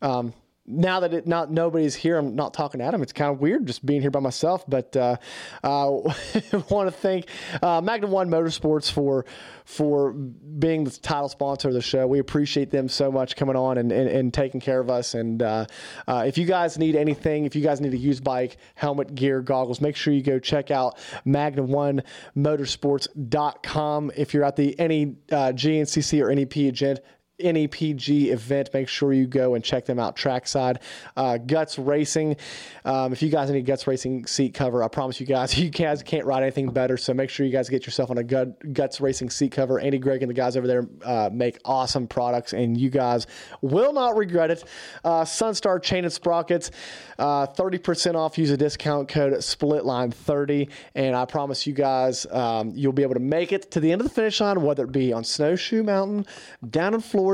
um, 0.01 0.33
now 0.69 1.01
that 1.01 1.15
it 1.15 1.27
not 1.27 1.51
nobody's 1.51 1.95
here, 1.95 2.19
I'm 2.19 2.37
not 2.37 2.53
talking 2.53 2.81
to 2.81 2.85
Adam. 2.85 3.03
It's 3.03 3.13
kind 3.13 3.33
of 3.33 3.41
weird 3.41 3.67
just 3.67 3.85
being 3.85 4.03
here 4.03 4.11
by 4.11 4.21
myself. 4.21 4.65
But 4.69 4.95
uh, 4.97 5.17
uh, 5.65 5.91
want 6.71 6.89
to 6.89 6.91
thank 6.91 7.27
uh, 7.63 7.81
One 7.81 8.29
Motorsports 8.31 8.93
for 8.93 9.25
for 9.65 10.13
being 10.13 10.85
the 10.85 10.91
title 10.91 11.29
sponsor 11.29 11.69
of 11.69 11.75
the 11.75 11.81
show. 11.81 12.07
We 12.07 12.19
appreciate 12.19 12.71
them 12.71 12.89
so 12.89 13.11
much 13.11 13.37
coming 13.37 13.57
on 13.57 13.79
and, 13.79 13.93
and, 13.93 14.09
and 14.09 14.33
taking 14.33 14.61
care 14.61 14.81
of 14.81 14.89
us. 14.91 15.15
And 15.15 15.43
uh, 15.43 15.67
uh, 16.07 16.25
if 16.27 16.39
you 16.39 16.47
guys 16.47 16.79
need 16.79 16.97
anything, 16.97 17.45
if 17.45 17.55
you 17.55 17.63
guys 17.63 17.81
need 17.81 17.93
a 17.93 17.99
used 17.99 18.25
bike, 18.25 18.57
helmet, 18.75 19.15
gear, 19.15 19.41
goggles, 19.41 19.81
make 19.81 19.97
sure 19.97 20.13
you 20.13 20.23
go 20.23 20.39
check 20.39 20.71
out 20.71 20.99
Magnum 21.25 21.69
One 21.69 22.03
Motorsports.com. 22.37 24.13
If 24.17 24.35
you're 24.35 24.45
at 24.45 24.57
the 24.57 24.79
any 24.79 25.17
uh, 25.31 25.53
GNCC 25.53 26.23
or 26.23 26.35
NEP 26.35 26.57
event, 26.57 27.01
NEPG 27.39 28.33
event. 28.33 28.71
Make 28.73 28.89
sure 28.89 29.13
you 29.13 29.27
go 29.27 29.55
and 29.55 29.65
check 29.65 29.85
them 29.85 29.99
out 29.99 30.17
trackside. 30.17 30.81
Uh, 31.17 31.39
Guts 31.39 31.79
Racing. 31.79 32.37
Um, 32.85 33.13
if 33.13 33.23
you 33.23 33.29
guys 33.29 33.51
need 33.51 33.65
Guts 33.67 33.87
Racing 33.87 34.27
seat 34.27 34.55
cover, 34.55 34.83
I 34.83 34.89
promise 34.89 35.21
you 35.21 35.27
guys, 35.27 35.57
you 35.59 35.71
guys 35.71 36.03
can't 36.03 36.25
ride 36.25 36.43
anything 36.43 36.71
better. 36.71 36.97
So 36.97 37.15
make 37.15 37.31
sure 37.31 37.47
you 37.47 37.53
guys 37.53 37.69
get 37.69 37.87
yourself 37.87 38.11
on 38.11 38.19
a 38.19 38.25
Gut, 38.25 38.73
Guts 38.73 39.01
Racing 39.01 39.31
seat 39.31 39.53
cover. 39.53 39.79
Andy 39.79 39.99
Gregg 39.99 40.23
and 40.23 40.31
the 40.31 40.35
guys 40.35 40.57
over 40.57 40.67
there 40.67 40.89
uh, 41.05 41.31
make 41.33 41.59
awesome 41.65 42.07
products, 42.07 42.53
and 42.53 42.77
you 42.77 42.91
guys 42.91 43.27
will 43.61 43.93
not 43.93 44.17
regret 44.17 44.51
it. 44.51 44.65
Uh, 45.05 45.23
Sunstar 45.23 45.83
Chain 45.83 46.05
and 46.05 46.13
Sprockets, 46.13 46.71
uh, 47.19 47.47
30% 47.47 48.15
off. 48.15 48.39
Use 48.39 48.51
a 48.51 48.57
discount 48.57 49.09
code 49.09 49.33
SPLITLINE30, 49.33 50.71
and 50.95 51.15
I 51.15 51.25
promise 51.25 51.67
you 51.67 51.73
guys, 51.73 52.27
um, 52.31 52.73
you'll 52.75 52.93
be 52.93 53.03
able 53.03 53.15
to 53.15 53.21
make 53.21 53.53
it 53.53 53.71
to 53.73 53.81
the 53.81 53.93
end 53.93 54.01
of 54.01 54.09
the 54.09 54.15
finish 54.15 54.41
line, 54.41 54.63
whether 54.63 54.85
it 54.85 54.93
be 54.93 55.13
on 55.13 55.25
Snowshoe 55.25 55.83
Mountain, 55.83 56.27
down 56.69 56.95
in 56.95 57.01
Florida, 57.01 57.28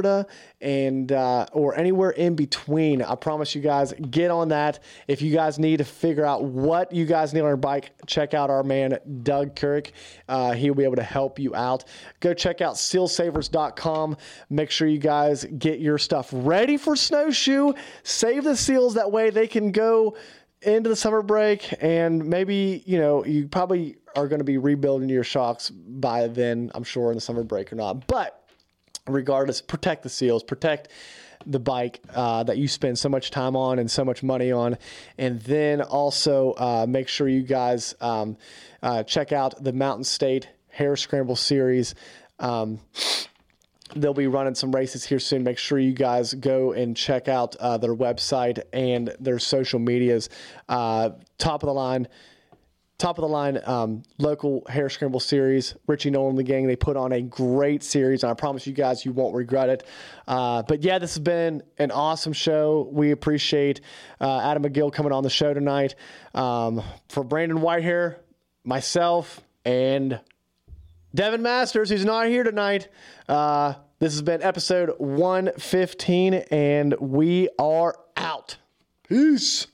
and 0.61 1.12
uh, 1.12 1.47
or 1.53 1.77
anywhere 1.77 2.11
in 2.11 2.35
between. 2.35 3.03
I 3.03 3.15
promise 3.15 3.55
you 3.55 3.61
guys, 3.61 3.93
get 4.11 4.31
on 4.31 4.49
that. 4.49 4.81
If 5.09 5.23
you 5.23 5.33
guys 5.33 5.59
need 5.59 5.79
to 5.79 5.85
figure 5.85 6.25
out 6.25 6.45
what 6.45 6.93
you 6.93 7.07
guys 7.07 7.33
need 7.33 7.41
on 7.41 7.49
your 7.49 7.57
bike, 7.57 7.93
check 8.07 8.35
out 8.35 8.51
our 8.51 8.62
man 8.62 8.99
Doug 9.23 9.57
Kirk. 9.57 9.91
Uh, 10.29 10.53
he'll 10.53 10.75
be 10.75 10.85
able 10.85 10.97
to 10.97 11.03
help 11.03 11.39
you 11.39 11.55
out. 11.55 11.85
Go 12.21 12.35
check 12.35 12.61
out 12.61 12.75
sealsavers.com. 12.75 14.16
Make 14.51 14.71
sure 14.71 14.89
you 14.89 14.99
guys 14.99 15.45
get 15.45 15.81
your 15.81 15.99
stuff 15.99 16.31
ready 16.33 16.77
for 16.77 16.97
snowshoe. 16.97 17.73
Save 18.03 18.45
the 18.45 18.57
seals 18.57 18.95
that 18.95 19.11
way 19.12 19.31
they 19.31 19.47
can 19.47 19.73
go 19.73 20.16
into 20.65 20.89
the 20.89 20.97
summer 20.97 21.23
break 21.23 21.75
and 21.81 22.25
maybe 22.25 22.83
you 22.87 22.99
know 22.99 23.25
you 23.25 23.47
probably 23.47 23.97
are 24.16 24.29
going 24.29 24.39
to 24.39 24.45
be 24.45 24.57
rebuilding 24.57 25.09
your 25.09 25.25
shocks 25.25 25.71
by 25.71 26.27
then 26.27 26.71
i'm 26.75 26.85
sure 26.85 27.11
in 27.11 27.16
the 27.16 27.21
summer 27.21 27.43
break 27.45 27.73
or 27.73 27.77
not 27.77 28.07
but 28.07 28.44
regardless, 29.06 29.60
protect 29.60 30.02
the 30.02 30.09
seals, 30.09 30.43
protect 30.43 30.89
the 31.47 31.60
bike 31.60 32.01
uh, 32.14 32.43
that 32.44 32.56
you 32.56 32.66
spend 32.66 32.98
so 32.98 33.09
much 33.09 33.31
time 33.31 33.55
on 33.55 33.78
and 33.78 33.90
so 33.90 34.05
much 34.05 34.22
money 34.22 34.51
on. 34.51 34.78
And 35.18 35.40
then 35.43 35.82
also 35.82 36.52
uh, 36.52 36.86
make 36.89 37.09
sure 37.09 37.28
you 37.28 37.43
guys 37.43 37.94
um, 38.01 38.36
uh, 38.82 39.02
check 39.02 39.32
out 39.32 39.62
the 39.62 39.72
Mountain 39.72 40.05
State 40.05 40.48
Hare 40.68 40.97
Scramble 40.97 41.36
Series. 41.36 41.94
Um, 42.39 42.81
they'll 43.94 44.14
be 44.14 44.26
running 44.26 44.55
some 44.55 44.74
races 44.74 45.05
here 45.05 45.20
soon. 45.20 45.44
Make 45.44 45.59
sure 45.59 45.78
you 45.78 45.93
guys 45.93 46.32
go 46.35 46.72
and 46.72 46.97
check 46.97 47.28
out 47.28 47.56
uh, 47.56 47.76
their 47.76 47.94
website 47.94 48.62
and 48.72 49.14
their 49.20 49.39
social 49.39 49.78
medias. 49.78 50.31
Uh, 50.68 51.10
top 51.39 51.62
of 51.62 51.66
the 51.66 51.74
line 51.74 52.09
top 52.99 53.19
of 53.19 53.23
the 53.23 53.29
line 53.29 53.59
um, 53.65 54.03
local 54.19 54.65
hare 54.69 54.89
scramble 54.89 55.21
series. 55.21 55.75
Richie 55.87 56.11
Nolan 56.11 56.31
and 56.31 56.39
the 56.39 56.43
gang, 56.43 56.66
they 56.66 56.77
put 56.77 56.97
on 56.97 57.12
a 57.12 57.21
great 57.21 57.83
series, 57.83 58.23
and 58.23 58.31
I 58.31 58.35
promise 58.35 58.66
you 58.66 58.73
guys 58.73 59.05
you 59.05 59.12
won't 59.12 59.35
regret 59.35 59.69
it. 59.69 59.87
Uh, 60.29 60.62
but 60.62 60.83
yeah, 60.83 60.99
this 60.99 61.15
has 61.15 61.23
been 61.23 61.62
an 61.79 61.91
awesome 61.91 62.33
show. 62.33 62.89
We 62.93 63.11
appreciate 63.11 63.81
uh, 64.21 64.41
Adam 64.41 64.62
McGill 64.62 64.93
coming 64.93 65.12
on 65.12 65.23
the 65.23 65.31
show 65.31 65.53
tonight. 65.55 65.95
Um, 66.35 66.83
for 67.09 67.25
Brandon 67.25 67.59
Whitehair, 67.59 68.16
myself, 68.65 69.41
and 69.65 70.21
Devin 71.15 71.43
Masters, 71.43 71.91
who's 71.91 72.05
not 72.05 72.27
here 72.27 72.43
tonight. 72.43 72.89
Uh, 73.29 73.75
this 73.99 74.12
has 74.12 74.23
been 74.23 74.43
episode 74.43 74.95
115, 74.99 76.35
and 76.35 76.95
we 77.01 77.49
are 77.59 77.95
out. 78.16 78.57
Peace. 79.09 79.66